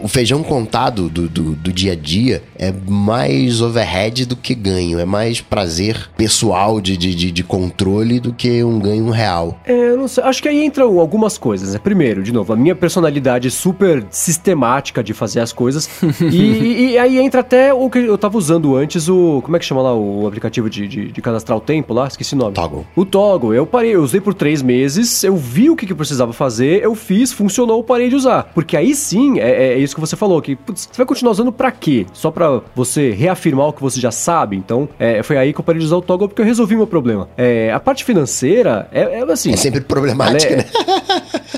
o 0.00 0.08
feijão 0.08 0.42
contado 0.42 1.08
do, 1.08 1.28
do, 1.28 1.54
do, 1.54 1.72
dia 1.72 1.92
a 1.92 1.96
dia 1.96 2.42
é 2.56 2.72
mais 2.86 3.60
overhead 3.60 4.26
do 4.26 4.36
que 4.36 4.54
ganho. 4.54 4.98
É 4.98 5.04
mais 5.04 5.40
prazer 5.40 6.08
pessoal 6.16 6.80
de, 6.80 6.96
de, 6.96 7.30
de 7.30 7.42
controle 7.44 8.20
do 8.20 8.32
que 8.32 8.62
um 8.62 8.78
ganho 8.78 9.10
real. 9.10 9.60
É, 9.64 9.72
eu 9.72 9.96
não 9.96 10.08
sei. 10.08 10.24
Acho 10.24 10.42
que 10.42 10.48
aí 10.48 10.64
entram 10.64 10.98
algumas 10.98 11.38
coisas. 11.38 11.72
Né? 11.72 11.80
Primeiro, 11.82 12.22
de 12.22 12.32
novo, 12.32 12.52
a 12.52 12.56
minha 12.56 12.74
personalidade 12.74 13.50
super 13.50 14.04
sistemática 14.10 15.02
de 15.02 15.12
fazer 15.12 15.40
as 15.40 15.52
coisas. 15.52 15.88
e, 16.20 16.92
e, 16.92 16.98
aí 16.98 17.18
entra 17.18 17.40
até 17.40 17.72
o 17.72 17.88
que 17.90 17.98
eu 17.98 18.18
tava 18.18 18.36
usando 18.38 18.76
antes, 18.76 19.08
o. 19.08 19.40
Como 19.42 19.56
é 19.56 19.60
que 19.60 19.64
chama 19.64 19.82
lá 19.82 19.94
o 19.94 20.26
aplicativo 20.26 20.68
de, 20.68 20.86
de, 20.86 21.12
de 21.12 21.22
cadastrar 21.22 21.56
o 21.56 21.60
tempo 21.60 21.92
lá? 21.94 22.06
Esqueci 22.06 22.34
o 22.34 22.38
nome. 22.38 22.54
Toggle. 22.54 22.86
O 22.94 23.04
Toggle. 23.04 23.54
Eu 23.54 23.66
parei, 23.66 23.94
eu 23.94 24.02
usei 24.02 24.20
por 24.20 24.34
três 24.34 24.62
meses, 24.62 25.24
eu 25.24 25.36
vi 25.36 25.70
o 25.70 25.76
que, 25.76 25.86
que 25.86 25.92
eu 25.92 25.96
precisava 25.96 26.32
fazer, 26.32 26.82
eu 26.82 26.94
fiz, 26.94 27.32
funcionou, 27.32 27.82
parei 27.82 28.08
de 28.08 28.16
usar. 28.16 28.50
Porque 28.54 28.76
aí 28.76 28.94
sim, 28.94 29.38
é, 29.38 29.74
é 29.74 29.78
isso 29.88 29.94
que 29.94 30.00
você 30.00 30.16
falou, 30.16 30.40
que 30.40 30.54
putz, 30.54 30.88
você 30.90 30.96
vai 30.96 31.06
continuar 31.06 31.32
usando 31.32 31.52
pra 31.52 31.70
quê? 31.70 32.06
Só 32.12 32.30
pra 32.30 32.60
você 32.74 33.10
reafirmar 33.10 33.66
o 33.66 33.72
que 33.72 33.82
você 33.82 34.00
já 34.00 34.10
sabe? 34.10 34.56
Então, 34.56 34.88
é, 34.98 35.22
foi 35.22 35.36
aí 35.36 35.52
que 35.52 35.60
eu 35.60 35.64
parei 35.64 35.80
de 35.80 35.86
usar 35.86 35.96
o 35.96 36.02
toggle 36.02 36.28
porque 36.28 36.42
eu 36.42 36.46
resolvi 36.46 36.76
meu 36.76 36.86
problema. 36.86 37.28
É, 37.36 37.72
a 37.72 37.80
parte 37.80 38.04
financeira 38.04 38.88
é, 38.92 39.18
é 39.20 39.32
assim. 39.32 39.52
É 39.52 39.56
sempre 39.56 39.80
problemática, 39.80 40.52
ela 40.52 40.52
é, 40.52 40.56
né? 40.56 40.64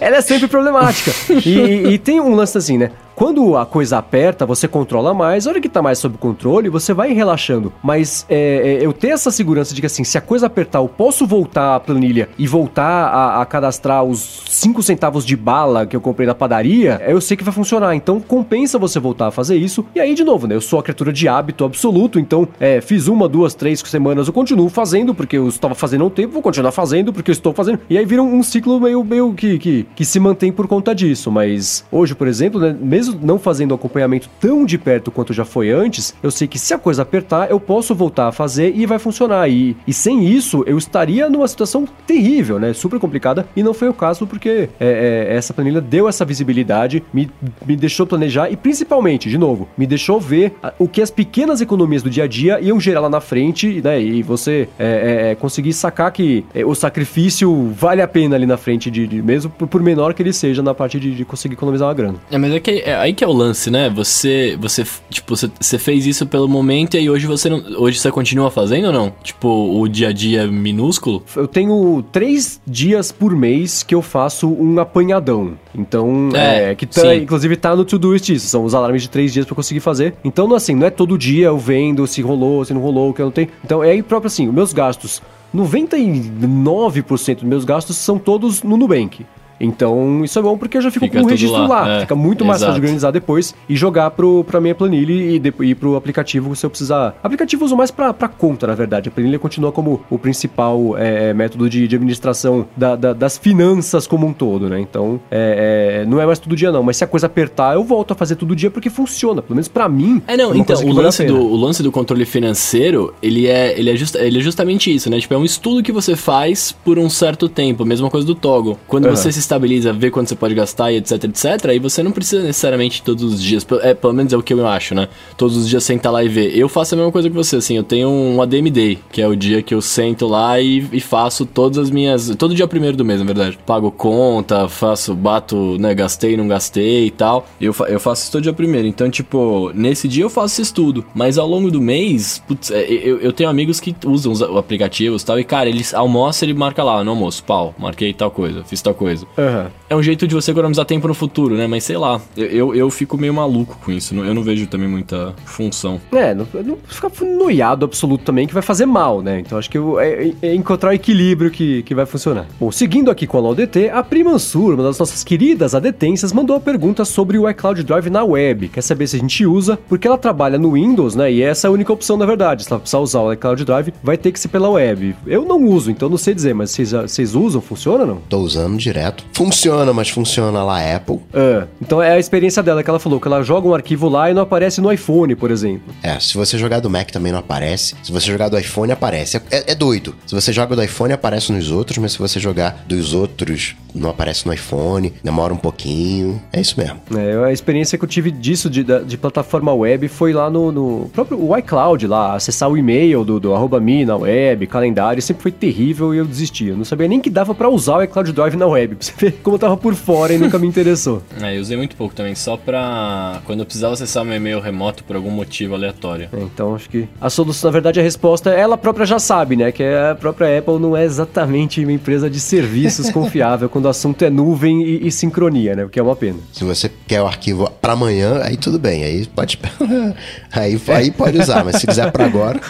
ela 0.00 0.16
é 0.16 0.20
sempre 0.20 0.48
problemática. 0.48 1.10
e, 1.44 1.94
e 1.94 1.98
tem 1.98 2.20
um 2.20 2.34
lance 2.34 2.56
assim, 2.56 2.78
né? 2.78 2.90
Quando 3.20 3.54
a 3.54 3.66
coisa 3.66 3.98
aperta, 3.98 4.46
você 4.46 4.66
controla 4.66 5.12
mais. 5.12 5.46
A 5.46 5.50
hora 5.50 5.60
que 5.60 5.68
tá 5.68 5.82
mais 5.82 5.98
sob 5.98 6.16
controle, 6.16 6.70
você 6.70 6.94
vai 6.94 7.12
relaxando. 7.12 7.70
Mas 7.82 8.24
é, 8.30 8.78
é, 8.80 8.86
eu 8.86 8.94
ter 8.94 9.08
essa 9.08 9.30
segurança 9.30 9.74
de 9.74 9.82
que 9.82 9.86
assim, 9.86 10.04
se 10.04 10.16
a 10.16 10.22
coisa 10.22 10.46
apertar, 10.46 10.78
eu 10.78 10.88
posso 10.88 11.26
voltar 11.26 11.76
à 11.76 11.80
planilha 11.80 12.30
e 12.38 12.46
voltar 12.46 13.08
a, 13.08 13.42
a 13.42 13.44
cadastrar 13.44 14.02
os 14.02 14.44
5 14.48 14.82
centavos 14.82 15.26
de 15.26 15.36
bala 15.36 15.84
que 15.84 15.94
eu 15.94 16.00
comprei 16.00 16.26
na 16.26 16.34
padaria, 16.34 16.98
eu 17.06 17.20
sei 17.20 17.36
que 17.36 17.44
vai 17.44 17.52
funcionar. 17.52 17.94
Então 17.94 18.20
compensa 18.20 18.78
você 18.78 18.98
voltar 18.98 19.26
a 19.26 19.30
fazer 19.30 19.56
isso. 19.58 19.84
E 19.94 20.00
aí, 20.00 20.14
de 20.14 20.24
novo, 20.24 20.46
né? 20.46 20.54
Eu 20.54 20.62
sou 20.62 20.78
a 20.78 20.82
criatura 20.82 21.12
de 21.12 21.28
hábito 21.28 21.62
absoluto. 21.62 22.18
Então, 22.18 22.48
é, 22.58 22.80
fiz 22.80 23.06
uma, 23.06 23.28
duas, 23.28 23.52
três 23.52 23.80
semanas, 23.80 24.28
eu 24.28 24.32
continuo 24.32 24.70
fazendo, 24.70 25.14
porque 25.14 25.36
eu 25.36 25.46
estava 25.46 25.74
fazendo 25.74 26.04
há 26.04 26.06
um 26.06 26.10
tempo, 26.10 26.32
vou 26.32 26.42
continuar 26.42 26.72
fazendo, 26.72 27.12
porque 27.12 27.30
eu 27.30 27.34
estou 27.34 27.52
fazendo. 27.52 27.80
E 27.90 27.98
aí 27.98 28.06
vira 28.06 28.22
um, 28.22 28.36
um 28.36 28.42
ciclo 28.42 28.80
meio, 28.80 29.04
meio 29.04 29.34
que, 29.34 29.58
que, 29.58 29.86
que 29.94 30.06
se 30.06 30.18
mantém 30.18 30.50
por 30.50 30.66
conta 30.66 30.94
disso. 30.94 31.30
Mas 31.30 31.84
hoje, 31.92 32.14
por 32.14 32.26
exemplo, 32.26 32.58
né? 32.58 32.74
Mesmo 32.80 33.09
mesmo 33.11 33.20
não 33.22 33.38
fazendo 33.38 33.74
acompanhamento 33.74 34.28
tão 34.40 34.64
de 34.64 34.78
perto 34.78 35.11
quanto 35.11 35.32
já 35.32 35.44
foi 35.44 35.70
antes, 35.70 36.14
eu 36.22 36.30
sei 36.30 36.46
que 36.46 36.58
se 36.58 36.72
a 36.72 36.78
coisa 36.78 37.02
apertar, 37.02 37.50
eu 37.50 37.58
posso 37.58 37.94
voltar 37.94 38.28
a 38.28 38.32
fazer 38.32 38.72
e 38.74 38.86
vai 38.86 38.98
funcionar. 38.98 39.48
E, 39.48 39.76
e 39.86 39.92
sem 39.92 40.24
isso, 40.24 40.62
eu 40.66 40.78
estaria 40.78 41.28
numa 41.28 41.48
situação 41.48 41.86
terrível, 42.06 42.58
né? 42.58 42.72
Super 42.72 42.98
complicada. 42.98 43.46
E 43.56 43.62
não 43.62 43.74
foi 43.74 43.88
o 43.88 43.94
caso 43.94 44.26
porque 44.26 44.68
é, 44.78 45.28
é, 45.28 45.36
essa 45.36 45.52
planilha 45.52 45.80
deu 45.80 46.08
essa 46.08 46.24
visibilidade, 46.24 47.02
me, 47.12 47.30
me 47.66 47.76
deixou 47.76 48.06
planejar 48.06 48.50
e 48.50 48.56
principalmente, 48.56 49.28
de 49.28 49.38
novo, 49.38 49.68
me 49.76 49.86
deixou 49.86 50.20
ver 50.20 50.54
o 50.78 50.88
que 50.88 51.02
as 51.02 51.11
pequenas 51.11 51.61
economias 51.61 52.02
do 52.02 52.11
dia 52.11 52.24
a 52.24 52.26
dia 52.26 52.61
iam 52.61 52.78
gerar 52.80 53.00
lá 53.00 53.08
na 53.08 53.20
frente, 53.20 53.80
né? 53.82 54.00
E 54.00 54.22
você 54.22 54.68
é, 54.78 55.28
é, 55.28 55.30
é 55.30 55.34
conseguir 55.34 55.72
sacar 55.72 56.12
que 56.12 56.44
é, 56.54 56.64
o 56.64 56.74
sacrifício 56.74 57.70
vale 57.72 58.02
a 58.02 58.08
pena 58.08 58.36
ali 58.36 58.46
na 58.46 58.56
frente, 58.56 58.90
de, 58.90 59.06
de 59.06 59.22
mesmo 59.22 59.50
por, 59.50 59.80
menor 59.80 60.14
que 60.14 60.22
ele 60.22 60.32
seja 60.32 60.62
na 60.62 60.74
parte 60.74 61.00
de, 61.00 61.14
de 61.14 61.24
conseguir 61.24 61.54
economizar 61.54 61.88
uma 61.88 61.94
grana. 61.94 62.18
É, 62.30 62.36
mas 62.36 62.52
é 62.52 62.61
que 62.61 62.82
aí 63.01 63.12
que 63.12 63.24
é 63.24 63.26
o 63.26 63.32
lance, 63.32 63.70
né? 63.70 63.90
Você, 63.90 64.57
você, 64.61 64.84
tipo, 65.09 65.36
você, 65.36 65.51
você 65.61 65.78
fez 65.78 66.07
isso 66.07 66.26
pelo 66.26 66.48
momento 66.48 66.96
e 66.96 67.11
hoje 67.11 67.26
você 67.26 67.48
não, 67.48 67.62
hoje 67.78 67.98
você 67.98 68.11
continua 68.11 68.51
fazendo 68.51 68.86
ou 68.86 68.92
não? 68.92 69.12
Tipo, 69.22 69.48
o 69.48 69.88
dia 69.88 70.09
a 70.09 70.12
dia 70.12 70.46
minúsculo? 70.46 71.22
Eu 71.34 71.48
tenho 71.48 72.03
três 72.12 72.61
dias 72.66 73.11
por 73.11 73.34
mês 73.34 73.82
que 73.82 73.94
eu 73.94 74.03
faço 74.03 74.48
um 74.48 74.78
apanhadão. 74.78 75.59
Então, 75.74 76.30
é, 76.34 76.70
é 76.70 76.74
que 76.74 76.86
tá, 76.86 77.14
inclusive 77.14 77.57
tá 77.57 77.74
no 77.74 77.84
to-doist 77.84 78.32
isso, 78.32 78.46
são 78.48 78.64
os 78.64 78.74
alarmes 78.74 79.03
de 79.03 79.11
três 79.11 79.32
dias 79.32 79.46
para 79.46 79.55
conseguir 79.55 79.80
fazer. 79.80 80.14
Então, 80.24 80.46
não 80.46 80.57
assim, 80.57 80.74
não 80.74 80.86
é 80.86 80.90
todo 80.90 81.16
dia 81.16 81.46
eu 81.46 81.59
vendo 81.59 82.07
se 82.07 82.20
rolou, 82.20 82.64
se 82.64 82.74
não 82.74 82.80
rolou, 82.80 83.11
o 83.11 83.14
que 83.14 83.22
eu 83.22 83.26
não 83.26 83.32
tenho. 83.32 83.48
Então, 83.64 83.82
é 83.82 83.90
aí 83.90 84.03
próprio 84.03 84.26
assim, 84.26 84.48
os 84.48 84.55
meus 84.55 84.72
gastos 84.72 85.22
99% 85.55 87.34
dos 87.34 87.44
meus 87.44 87.64
gastos 87.64 87.96
são 87.96 88.18
todos 88.18 88.62
no 88.62 88.76
Nubank. 88.76 89.26
Então, 89.61 90.24
isso 90.24 90.38
é 90.38 90.42
bom 90.42 90.56
porque 90.56 90.78
eu 90.78 90.82
já 90.82 90.90
fico 90.90 91.04
fica 91.04 91.20
com 91.20 91.26
o 91.26 91.28
registro 91.28 91.61
lá. 91.61 91.66
lá. 91.66 91.90
É, 91.90 92.00
fica 92.00 92.14
muito 92.14 92.44
mais 92.44 92.61
fácil 92.61 92.74
de 92.74 92.80
organizar 92.80 93.11
depois 93.11 93.54
e 93.68 93.76
jogar 93.76 94.11
pro, 94.11 94.42
pra 94.44 94.61
minha 94.61 94.74
planilha 94.74 95.12
e, 95.12 95.38
de, 95.38 95.52
e 95.61 95.74
pro 95.74 95.96
aplicativo 95.96 96.56
se 96.56 96.64
eu 96.64 96.70
precisar. 96.70 97.14
Aplicativo 97.22 97.62
eu 97.62 97.66
uso 97.66 97.76
mais 97.76 97.90
pra, 97.90 98.14
pra 98.14 98.28
conta, 98.28 98.66
na 98.66 98.74
verdade. 98.74 99.08
A 99.08 99.12
planilha 99.12 99.38
continua 99.38 99.70
como 99.70 100.00
o 100.08 100.18
principal 100.18 100.96
é, 100.96 101.34
método 101.34 101.68
de, 101.68 101.86
de 101.86 101.96
administração 101.96 102.66
da, 102.76 102.96
da, 102.96 103.12
das 103.12 103.36
finanças 103.36 104.06
como 104.06 104.26
um 104.26 104.32
todo, 104.32 104.68
né? 104.68 104.80
Então, 104.80 105.20
é, 105.30 106.00
é, 106.02 106.06
não 106.06 106.20
é 106.20 106.26
mais 106.26 106.38
todo 106.38 106.56
dia 106.56 106.72
não. 106.72 106.82
Mas 106.82 106.96
se 106.96 107.04
a 107.04 107.06
coisa 107.06 107.26
apertar, 107.26 107.74
eu 107.74 107.84
volto 107.84 108.12
a 108.12 108.14
fazer 108.14 108.36
todo 108.36 108.56
dia 108.56 108.70
porque 108.70 108.88
funciona. 108.88 109.42
Pelo 109.42 109.56
menos 109.56 109.68
pra 109.68 109.88
mim. 109.88 110.22
É, 110.26 110.36
não, 110.36 110.54
então, 110.54 110.82
o 110.82 110.92
lance, 110.92 111.24
do, 111.24 111.38
o 111.38 111.56
lance 111.56 111.82
do 111.82 111.92
controle 111.92 112.24
financeiro, 112.24 113.14
ele 113.22 113.46
é, 113.46 113.78
ele, 113.78 113.90
é 113.90 113.96
just, 113.96 114.14
ele 114.14 114.38
é 114.38 114.42
justamente 114.42 114.94
isso, 114.94 115.11
né? 115.11 115.20
Tipo, 115.20 115.34
é 115.34 115.38
um 115.38 115.44
estudo 115.44 115.82
que 115.82 115.92
você 115.92 116.16
faz 116.16 116.72
por 116.72 116.98
um 116.98 117.11
certo 117.11 117.48
tempo. 117.48 117.84
Mesma 117.84 118.08
coisa 118.08 118.26
do 118.26 118.34
Toggle. 118.34 118.78
Quando 118.86 119.06
uhum. 119.06 119.16
você 119.16 119.30
se 119.30 119.38
estabiliza, 119.51 119.92
vê 119.92 120.11
quanto 120.11 120.28
você 120.28 120.36
pode 120.36 120.55
gastar 120.55 120.92
e 120.92 120.96
etc, 120.96 121.24
etc, 121.24 121.66
aí 121.68 121.78
você 121.78 122.03
não 122.03 122.12
precisa 122.12 122.42
necessariamente 122.42 123.03
todos 123.03 123.24
os 123.24 123.42
dias, 123.42 123.66
é, 123.82 123.94
pelo 123.94 124.12
menos 124.12 124.32
é 124.32 124.36
o 124.36 124.42
que 124.42 124.55
eu 124.55 124.66
acho, 124.66 124.94
né? 124.94 125.09
Todos 125.36 125.57
os 125.57 125.68
dias 125.68 125.82
sentar 125.82 126.12
lá 126.12 126.22
e 126.22 126.28
ver. 126.28 126.57
Eu 126.57 126.68
faço 126.68 126.94
a 126.94 126.96
mesma 126.96 127.11
coisa 127.11 127.28
que 127.28 127.34
você, 127.34 127.57
assim, 127.57 127.76
eu 127.76 127.82
tenho 127.82 128.09
um 128.09 128.40
ADM 128.40 128.70
Day, 128.70 128.98
que 129.11 129.20
é 129.20 129.26
o 129.26 129.34
dia 129.34 129.62
que 129.62 129.74
eu 129.74 129.80
sento 129.80 130.26
lá 130.26 130.61
e, 130.61 130.86
e 130.92 131.01
faço 131.01 131.44
todas 131.44 131.78
as 131.78 131.90
minhas. 131.90 132.34
Todo 132.36 132.55
dia 132.55 132.66
primeiro 132.66 132.96
do 132.96 133.05
mês, 133.05 133.18
na 133.20 133.26
verdade. 133.26 133.59
Pago 133.66 133.90
conta, 133.90 134.68
faço, 134.68 135.14
bato, 135.14 135.76
né, 135.78 135.94
gastei, 135.94 136.36
não 136.36 136.46
gastei 136.46 137.07
e 137.07 137.11
tal. 137.11 137.46
Eu, 137.61 137.74
eu 137.88 137.98
faço 137.98 138.22
isso 138.22 138.32
todo 138.32 138.42
dia 138.42 138.53
primeiro. 138.53 138.86
Então, 138.86 139.11
tipo, 139.11 139.70
nesse 139.74 140.07
dia 140.07 140.24
eu 140.24 140.30
faço 140.30 140.55
esse 140.55 140.62
estudo. 140.62 141.05
Mas 141.14 141.38
ao 141.38 141.48
longo 141.48 141.70
do 141.70 141.80
mês, 141.80 142.42
putz, 142.46 142.70
é, 142.70 142.82
eu, 142.82 143.18
eu 143.20 143.32
tenho 143.32 143.48
amigos 143.48 143.80
que 143.80 143.94
usam 144.05 144.32
os 144.32 144.42
aplicativos 144.42 145.22
e 145.22 145.26
tal, 145.26 145.40
e 145.40 145.44
cara, 145.44 145.68
eles 145.68 145.94
almoçam, 145.94 146.48
ele 146.48 146.57
marca 146.57 146.82
lá, 146.84 147.03
no 147.03 147.11
almoço, 147.11 147.42
pau, 147.44 147.74
marquei 147.78 148.12
tal 148.12 148.30
coisa, 148.30 148.62
fiz 148.64 148.80
tal 148.82 148.94
coisa. 148.94 149.26
Uhum 149.41 149.80
é 149.91 149.97
um 149.97 150.03
jeito 150.03 150.24
de 150.24 150.36
você 150.36 150.53
economizar 150.53 150.86
tempo 150.86 151.09
no 151.09 151.14
futuro, 151.14 151.57
né? 151.57 151.66
Mas 151.66 151.82
sei 151.82 151.97
lá, 151.97 152.20
eu, 152.36 152.47
eu, 152.47 152.74
eu 152.76 152.91
fico 152.91 153.18
meio 153.18 153.34
maluco 153.34 153.76
com 153.84 153.91
isso. 153.91 154.14
Eu 154.14 154.32
não 154.32 154.43
vejo 154.43 154.68
também 154.68 154.88
muita 154.88 155.34
função. 155.45 156.01
É, 156.12 156.32
não, 156.32 156.47
não 156.64 156.78
ficar 156.86 157.11
noiado 157.24 157.84
absoluto 157.84 158.22
também 158.22 158.47
que 158.47 158.55
vai 158.55 158.62
fazer 158.62 158.86
mal, 158.86 159.20
né? 159.20 159.41
Então 159.41 159.59
acho 159.59 159.68
que 159.68 159.76
é, 159.76 160.32
é, 160.43 160.55
encontrar 160.55 160.91
o 160.91 160.93
equilíbrio 160.93 161.51
que, 161.51 161.82
que 161.82 161.93
vai 161.93 162.07
funcionar. 162.07 162.47
Bom, 162.61 162.70
seguindo 162.70 163.11
aqui 163.11 163.26
com 163.26 163.36
a 163.36 163.41
LODT, 163.41 163.91
a 163.93 164.01
Primansur, 164.05 164.74
uma 164.74 164.84
das 164.84 164.97
nossas 164.97 165.24
queridas 165.24 165.74
adetências, 165.74 166.32
mandou 166.32 166.55
a 166.55 166.61
pergunta 166.61 167.05
sobre 167.05 167.36
o 167.36 167.51
iCloud 167.51 167.82
Drive 167.82 168.11
na 168.11 168.22
web. 168.22 168.68
Quer 168.68 168.82
saber 168.82 169.09
se 169.09 169.16
a 169.16 169.18
gente 169.18 169.45
usa? 169.45 169.76
Porque 169.88 170.07
ela 170.07 170.16
trabalha 170.16 170.57
no 170.57 170.74
Windows, 170.74 171.16
né? 171.16 171.32
E 171.32 171.43
essa 171.43 171.66
é 171.66 171.68
a 171.68 171.72
única 171.72 171.93
opção, 171.93 172.16
na 172.16 172.26
verdade. 172.26 172.62
Se 172.62 172.70
ela 172.70 172.78
precisar 172.78 173.01
usar 173.01 173.22
o 173.22 173.32
iCloud 173.32 173.64
Drive, 173.64 173.93
vai 174.05 174.16
ter 174.16 174.30
que 174.30 174.38
ser 174.38 174.49
pela 174.49 174.70
web. 174.70 175.16
Eu 175.26 175.45
não 175.45 175.64
uso, 175.64 175.91
então 175.91 176.09
não 176.09 176.16
sei 176.16 176.32
dizer, 176.32 176.55
mas 176.55 176.70
vocês, 176.70 176.93
vocês 176.93 177.34
usam? 177.34 177.61
Funciona 177.61 178.05
ou 178.05 178.07
não? 178.07 178.16
Tô 178.28 178.38
usando 178.38 178.78
direto 178.78 179.24
Funciona, 179.32 179.92
mas 179.92 180.08
funciona 180.10 180.62
lá 180.62 180.94
Apple. 180.96 181.18
É, 181.32 181.64
então 181.80 182.02
é 182.02 182.12
a 182.12 182.18
experiência 182.18 182.62
dela 182.62 182.82
que 182.82 182.90
ela 182.90 182.98
falou, 182.98 183.20
que 183.20 183.26
ela 183.26 183.42
joga 183.42 183.66
um 183.68 183.74
arquivo 183.74 184.08
lá 184.08 184.30
e 184.30 184.34
não 184.34 184.42
aparece 184.42 184.80
no 184.80 184.92
iPhone, 184.92 185.34
por 185.34 185.50
exemplo. 185.50 185.92
É, 186.02 186.18
se 186.20 186.34
você 186.34 186.58
jogar 186.58 186.80
do 186.80 186.90
Mac 186.90 187.10
também 187.10 187.32
não 187.32 187.38
aparece. 187.38 187.94
Se 188.02 188.12
você 188.12 188.26
jogar 188.26 188.48
do 188.48 188.58
iPhone, 188.58 188.92
aparece. 188.92 189.36
É, 189.38 189.42
é- 189.50 189.64
é 189.72 189.74
doido. 189.74 190.14
Se 190.26 190.34
você 190.34 190.52
joga 190.52 190.76
do 190.76 190.82
iPhone, 190.82 191.12
aparece 191.12 191.52
nos 191.52 191.70
outros, 191.70 191.96
mas 191.98 192.12
se 192.12 192.18
você 192.18 192.38
jogar 192.38 192.84
dos 192.86 193.14
outros, 193.14 193.76
não 193.94 194.10
aparece 194.10 194.46
no 194.46 194.52
iPhone, 194.52 195.12
demora 195.24 195.54
um 195.54 195.56
pouquinho. 195.56 196.40
É 196.52 196.60
isso 196.60 196.74
mesmo. 196.78 197.00
É, 197.16 197.44
a 197.48 197.52
experiência 197.52 197.96
que 197.96 198.04
eu 198.04 198.08
tive 198.08 198.30
disso 198.30 198.68
de, 198.68 198.84
de 198.84 199.16
plataforma 199.16 199.72
web 199.72 200.06
foi 200.08 200.32
lá 200.32 200.50
no, 200.50 200.70
no 200.70 201.10
próprio 201.12 201.38
o 201.42 201.56
iCloud, 201.56 202.06
lá, 202.06 202.34
acessar 202.34 202.68
o 202.68 202.76
e-mail 202.76 203.24
do, 203.24 203.40
do 203.40 203.54
arroba 203.54 203.80
me 203.80 204.04
na 204.04 204.16
web, 204.16 204.66
calendário, 204.66 205.22
sempre 205.22 205.42
foi 205.42 205.52
terrível 205.52 206.14
e 206.14 206.18
eu 206.18 206.24
desisti. 206.26 206.66
Eu 206.66 206.76
não 206.76 206.84
sabia 206.84 207.08
nem 207.08 207.20
que 207.20 207.30
dava 207.30 207.54
pra 207.54 207.68
usar 207.68 207.96
o 207.98 208.02
iCloud 208.02 208.32
Drive 208.32 208.54
na 208.56 208.66
web, 208.66 208.96
pra 208.96 209.04
você 209.11 209.26
ver 209.26 209.32
como 209.42 209.56
eu 209.56 209.58
tava 209.58 209.76
por 209.76 209.94
fora 209.94 210.32
e 210.32 210.38
nunca 210.38 210.58
me 210.58 210.66
interessou. 210.66 211.22
É, 211.40 211.56
eu 211.56 211.61
usei 211.61 211.76
muito 211.76 211.96
pouco 211.96 212.14
também, 212.14 212.34
só 212.34 212.56
pra 212.56 213.40
quando 213.44 213.61
eu 213.61 213.64
precisava 213.64 213.94
acessar 213.94 214.24
meu 214.24 214.36
e-mail 214.36 214.61
remoto 214.61 215.02
por 215.04 215.16
algum 215.16 215.30
motivo 215.30 215.74
aleatório. 215.74 216.28
É, 216.32 216.40
Então 216.40 216.74
acho 216.74 216.88
que 216.88 217.08
a 217.20 217.30
solução, 217.30 217.68
na 217.68 217.72
verdade, 217.72 217.98
a 217.98 218.02
resposta 218.02 218.50
ela 218.50 218.76
própria 218.76 219.06
já 219.06 219.18
sabe, 219.18 219.56
né? 219.56 219.72
Que 219.72 219.82
a 219.82 220.14
própria 220.14 220.58
Apple 220.58 220.78
não 220.78 220.94
é 220.96 221.04
exatamente 221.04 221.82
uma 221.82 221.92
empresa 221.92 222.28
de 222.28 222.38
serviços 222.38 223.08
confiável 223.12 223.68
quando 223.70 223.86
o 223.86 223.88
assunto 223.88 224.22
é 224.22 224.28
nuvem 224.30 224.82
e, 224.82 225.06
e 225.06 225.11
sincronia, 225.11 225.74
né? 225.74 225.84
O 225.84 225.88
que 225.88 225.98
é 225.98 226.02
uma 226.02 226.14
pena. 226.16 226.38
Se 226.52 226.62
você 226.64 226.90
quer 227.06 227.22
o 227.22 227.26
arquivo 227.26 227.70
pra 227.80 227.94
amanhã, 227.94 228.40
aí 228.42 228.56
tudo 228.56 228.78
bem. 228.78 229.02
Aí 229.02 229.26
pode. 229.26 229.58
aí, 230.52 230.80
aí 230.88 231.11
pode 231.11 231.38
usar, 231.38 231.64
mas 231.64 231.76
se 231.76 231.86
quiser 231.86 232.11
pra 232.12 232.26
agora. 232.26 232.61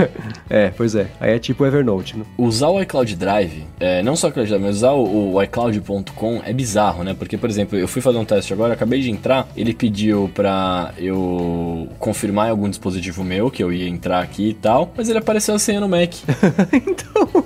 É, 0.49 0.71
pois 0.77 0.95
é. 0.95 1.09
Aí 1.21 1.33
é 1.33 1.39
tipo 1.39 1.67
Evernote, 1.67 2.17
né? 2.17 2.25
Usar 2.39 2.69
o 2.69 2.81
iCloud 2.83 3.17
Drive, 3.17 3.65
é, 3.81 4.03
não 4.03 4.15
só 4.15 4.29
o 4.29 4.31
iCloud 4.31 4.49
Drive, 4.49 4.63
mas 4.63 4.77
usar 4.77 4.93
o, 4.93 5.35
o 5.35 5.43
iCloud.com 5.43 6.30
é 6.45 6.53
bizarro, 6.53 7.03
né? 7.03 7.15
Porque, 7.15 7.37
por 7.37 7.49
exemplo, 7.49 7.79
eu 7.79 7.89
fui 7.89 8.03
fazer 8.03 8.19
um 8.19 8.25
teste 8.25 8.53
agora, 8.53 8.75
acabei 8.75 9.01
de 9.01 9.11
entrar, 9.11 9.49
ele 9.57 9.73
pediu 9.75 10.31
pra 10.35 10.93
eu 10.99 11.89
confirmar 11.99 12.49
em 12.49 12.51
algum 12.51 12.69
dispositivo 12.69 13.25
meu 13.25 13.51
que 13.51 13.63
eu 13.63 13.73
ia 13.73 13.89
entrar 13.89 14.23
aqui 14.23 14.51
e 14.51 14.55
tal, 14.55 14.93
mas 14.97 15.09
ele 15.09 15.19
apareceu 15.19 15.55
a 15.55 15.59
senha 15.59 15.81
no 15.81 15.89
Mac. 15.89 16.13
então. 16.73 17.45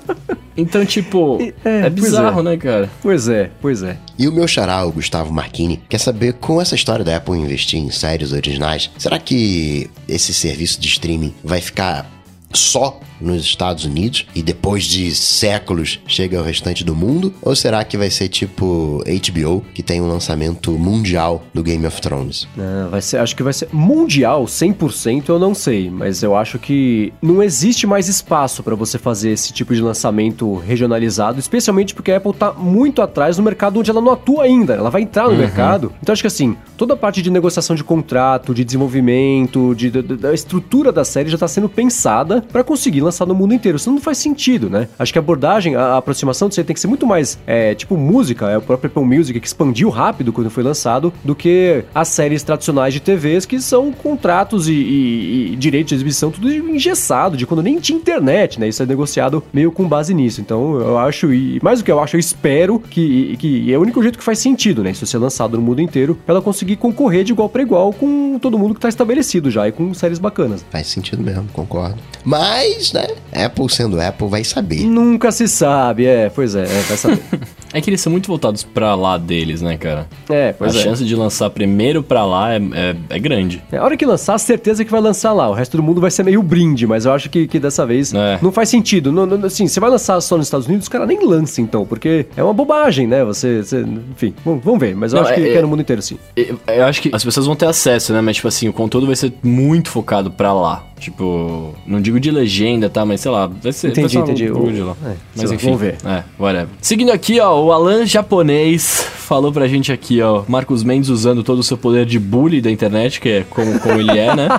Então, 0.56 0.86
tipo, 0.86 1.38
É, 1.64 1.86
é, 1.86 1.90
bizarro, 1.90 2.40
é. 2.40 2.42
né, 2.44 2.56
cara? 2.56 2.88
Pois 3.02 3.28
é, 3.28 3.50
pois 3.60 3.82
é. 3.82 3.96
E 4.18 4.28
o 4.28 4.32
meu 4.32 4.46
xará, 4.46 4.84
o 4.84 4.92
Gustavo 4.92 5.32
Marchini, 5.32 5.82
quer 5.88 5.98
saber 5.98 6.34
com 6.34 6.60
essa 6.60 6.74
história 6.74 7.04
da 7.04 7.16
Apple 7.16 7.38
investir 7.38 7.80
em 7.80 7.90
séries 7.90 8.32
originais, 8.32 8.90
será 8.96 9.18
que 9.18 9.90
esse 10.08 10.32
serviço 10.32 10.80
de 10.80 10.86
streaming 10.88 11.34
vai 11.42 11.60
ficar 11.60 12.08
só 12.52 13.00
nos 13.20 13.42
Estados 13.42 13.84
Unidos 13.84 14.26
e 14.34 14.42
depois 14.42 14.84
de 14.84 15.14
séculos 15.14 16.00
chega 16.06 16.38
ao 16.38 16.44
restante 16.44 16.84
do 16.84 16.94
mundo? 16.94 17.32
Ou 17.42 17.54
será 17.56 17.82
que 17.84 17.96
vai 17.96 18.10
ser 18.10 18.28
tipo 18.28 19.02
HBO, 19.06 19.64
que 19.74 19.82
tem 19.82 20.00
um 20.00 20.08
lançamento 20.08 20.72
mundial 20.72 21.44
do 21.52 21.62
Game 21.62 21.86
of 21.86 22.00
Thrones? 22.00 22.46
Não, 22.56 22.90
vai 22.90 23.00
ser, 23.00 23.18
acho 23.18 23.34
que 23.36 23.42
vai 23.42 23.52
ser 23.52 23.68
mundial, 23.72 24.44
100% 24.44 25.28
eu 25.28 25.38
não 25.38 25.54
sei, 25.54 25.90
mas 25.90 26.22
eu 26.22 26.36
acho 26.36 26.58
que 26.58 27.12
não 27.22 27.42
existe 27.42 27.86
mais 27.86 28.08
espaço 28.08 28.62
para 28.62 28.74
você 28.74 28.98
fazer 28.98 29.30
esse 29.30 29.52
tipo 29.52 29.74
de 29.74 29.80
lançamento 29.80 30.54
regionalizado, 30.56 31.38
especialmente 31.38 31.94
porque 31.94 32.12
a 32.12 32.16
Apple 32.16 32.32
tá 32.32 32.52
muito 32.52 33.00
atrás 33.02 33.38
no 33.38 33.44
mercado 33.44 33.78
onde 33.80 33.90
ela 33.90 34.00
não 34.00 34.12
atua 34.12 34.44
ainda, 34.44 34.74
ela 34.74 34.90
vai 34.90 35.02
entrar 35.02 35.28
no 35.28 35.36
mercado. 35.36 35.92
Então 36.02 36.12
acho 36.12 36.22
que 36.22 36.26
assim, 36.26 36.56
toda 36.76 36.94
a 36.94 36.96
parte 36.96 37.22
de 37.22 37.30
negociação 37.30 37.74
de 37.76 37.84
contrato, 37.84 38.54
de 38.54 38.64
desenvolvimento, 38.64 39.74
de, 39.74 39.90
da- 39.90 40.02
da 40.28 40.34
estrutura 40.34 40.92
da 40.92 41.04
série 41.04 41.28
já 41.28 41.38
tá 41.38 41.48
sendo 41.48 41.68
pensada 41.68 42.42
para 42.52 42.64
conseguir 42.64 43.00
lançar 43.04 43.26
no 43.26 43.34
mundo 43.34 43.54
inteiro. 43.54 43.76
Isso 43.76 43.90
não 43.90 44.00
faz 44.00 44.18
sentido, 44.18 44.68
né? 44.68 44.88
Acho 44.98 45.12
que 45.12 45.18
a 45.18 45.22
abordagem, 45.22 45.76
a, 45.76 45.96
aproximação 45.96 46.48
disso 46.48 46.60
aí 46.60 46.64
tem 46.64 46.74
que 46.74 46.80
ser 46.80 46.86
muito 46.88 47.06
mais, 47.06 47.38
é, 47.46 47.74
tipo 47.74 47.96
música, 47.96 48.50
é 48.50 48.58
o 48.58 48.62
próprio 48.62 48.88
Apple 48.88 49.04
Music 49.04 49.38
que 49.38 49.46
expandiu 49.46 49.88
rápido 49.90 50.32
quando 50.32 50.50
foi 50.50 50.62
lançado, 50.62 51.12
do 51.24 51.34
que 51.34 51.84
as 51.94 52.08
séries 52.08 52.42
tradicionais 52.42 52.92
de 52.94 53.00
TVs 53.00 53.46
que 53.46 53.60
são 53.60 53.92
contratos 53.92 54.68
e, 54.68 54.72
e- 54.72 55.52
e 55.52 55.56
direitos 55.56 55.90
de 55.90 55.94
exibição 55.96 56.30
tudo 56.30 56.50
engessado, 56.52 57.36
de 57.36 57.46
quando 57.46 57.62
nem 57.62 57.78
tinha 57.78 57.98
internet, 57.98 58.58
né? 58.60 58.68
Isso 58.68 58.82
é 58.82 58.86
negociado 58.86 59.42
meio 59.52 59.70
com 59.72 59.86
base 59.88 60.12
nisso. 60.14 60.40
Então 60.40 60.76
eu 60.80 60.98
acho, 60.98 61.32
e 61.32 61.58
mais 61.62 61.78
do 61.80 61.84
que 61.84 61.90
eu 61.92 62.00
acho, 62.00 62.16
eu 62.16 62.20
espero 62.20 62.78
que, 62.78 63.36
que 63.38 63.72
é 63.72 63.78
o 63.78 63.80
único 63.80 64.02
jeito 64.02 64.18
que 64.18 64.24
faz 64.24 64.38
sentido, 64.38 64.82
né? 64.82 64.90
Isso 64.90 65.06
ser 65.06 65.18
lançado 65.18 65.56
no 65.56 65.62
mundo 65.62 65.80
inteiro, 65.80 66.14
pra 66.26 66.34
ela 66.34 66.42
conseguir 66.42 66.76
concorrer 66.76 67.24
de 67.24 67.32
igual 67.32 67.48
para 67.48 67.62
igual 67.62 67.92
com 67.92 68.38
todo 68.38 68.58
mundo 68.58 68.74
que 68.74 68.80
tá 68.80 68.88
estabelecido 68.88 69.50
já 69.50 69.68
e 69.68 69.72
com 69.72 69.92
séries 69.94 70.18
bacanas. 70.18 70.64
Faz 70.70 70.86
sentido 70.88 71.22
mesmo, 71.22 71.46
concordo. 71.52 71.96
Mas, 72.24 72.92
né, 72.94 73.06
Apple 73.44 73.68
sendo 73.68 74.00
Apple 74.00 74.28
vai 74.28 74.44
saber. 74.44 74.84
Nunca 74.84 75.30
se 75.32 75.46
sabe, 75.48 76.06
é, 76.06 76.30
pois 76.30 76.54
é, 76.54 76.62
é 76.62 76.82
vai 76.88 76.96
saber. 76.96 77.20
É 77.74 77.80
que 77.80 77.90
eles 77.90 78.00
são 78.00 78.12
muito 78.12 78.28
voltados 78.28 78.62
pra 78.62 78.94
lá 78.94 79.18
deles, 79.18 79.60
né, 79.60 79.76
cara? 79.76 80.06
É, 80.30 80.50
a 80.50 80.54
pois 80.54 80.76
é. 80.76 80.78
chance 80.78 81.04
de 81.04 81.16
lançar 81.16 81.50
primeiro 81.50 82.04
pra 82.04 82.24
lá 82.24 82.54
é, 82.54 82.58
é, 82.72 82.96
é 83.10 83.18
grande. 83.18 83.64
É, 83.72 83.78
a 83.78 83.82
hora 83.82 83.96
que 83.96 84.06
lançar, 84.06 84.38
certeza 84.38 84.84
que 84.84 84.92
vai 84.92 85.00
lançar 85.00 85.32
lá. 85.32 85.50
O 85.50 85.52
resto 85.52 85.76
do 85.76 85.82
mundo 85.82 86.00
vai 86.00 86.08
ser 86.08 86.22
meio 86.22 86.40
brinde, 86.40 86.86
mas 86.86 87.04
eu 87.04 87.12
acho 87.12 87.28
que, 87.28 87.48
que 87.48 87.58
dessa 87.58 87.84
vez 87.84 88.14
É. 88.14 88.38
não 88.40 88.52
faz 88.52 88.68
sentido. 88.68 89.10
Não, 89.10 89.26
não- 89.26 89.44
assim, 89.44 89.66
você 89.66 89.80
vai 89.80 89.90
lançar 89.90 90.20
só 90.20 90.36
nos 90.36 90.46
Estados 90.46 90.68
Unidos, 90.68 90.84
os 90.84 90.88
caras 90.88 91.08
nem 91.08 91.26
lançam 91.26 91.64
então, 91.64 91.84
porque 91.84 92.26
é 92.36 92.44
uma 92.44 92.54
bobagem, 92.54 93.08
né? 93.08 93.24
Você, 93.24 93.64
você- 93.64 93.80
enfim, 94.12 94.32
vamos, 94.44 94.62
vamos 94.62 94.78
ver. 94.78 94.94
Mas 94.94 95.12
eu 95.12 95.16
Não, 95.20 95.26
acho 95.26 95.34
que, 95.34 95.40
é- 95.48 95.50
que 95.50 95.58
é 95.58 95.62
no 95.62 95.66
mundo 95.66 95.80
inteiro, 95.82 96.00
sim. 96.00 96.16
Eu, 96.36 96.60
eu 96.68 96.84
acho 96.84 97.02
que 97.02 97.10
as 97.12 97.24
pessoas 97.24 97.44
vão 97.44 97.56
ter 97.56 97.66
acesso, 97.66 98.12
né? 98.12 98.20
Mas, 98.20 98.36
tipo 98.36 98.46
assim, 98.46 98.68
o 98.68 98.72
conteúdo 98.72 99.08
vai 99.08 99.16
ser 99.16 99.32
muito 99.42 99.88
focado 99.90 100.30
pra 100.30 100.52
lá. 100.52 100.84
Tipo, 100.98 101.74
não 101.86 102.00
digo 102.00 102.18
de 102.18 102.30
legenda, 102.30 102.88
tá? 102.88 103.04
Mas 103.04 103.20
sei 103.20 103.30
lá, 103.30 103.46
vai 103.46 103.72
ser. 103.72 103.88
Entendi, 103.88 104.16
vai 104.16 104.26
ser 104.26 104.44
entendi. 104.48 104.80
lá. 104.80 104.96
é, 105.06 105.14
Mas 105.36 105.52
enfim. 105.52 105.66
vamos 105.66 105.80
ver. 105.80 105.96
É, 106.04 106.22
whatever. 106.38 106.68
Seguindo 106.80 107.10
aqui, 107.12 107.40
ó, 107.40 107.62
o 107.62 107.72
Alan 107.72 108.06
japonês 108.06 109.06
falou 109.14 109.52
pra 109.52 109.66
gente 109.66 109.90
aqui, 109.92 110.20
ó. 110.22 110.42
Marcos 110.48 110.82
Mendes 110.84 111.08
usando 111.10 111.42
todo 111.42 111.58
o 111.58 111.62
seu 111.62 111.76
poder 111.76 112.06
de 112.06 112.18
bully 112.18 112.60
da 112.60 112.70
internet, 112.70 113.20
que 113.20 113.28
é 113.28 113.44
como, 113.50 113.78
como 113.80 113.98
ele 114.00 114.18
é, 114.18 114.34
né? 114.34 114.48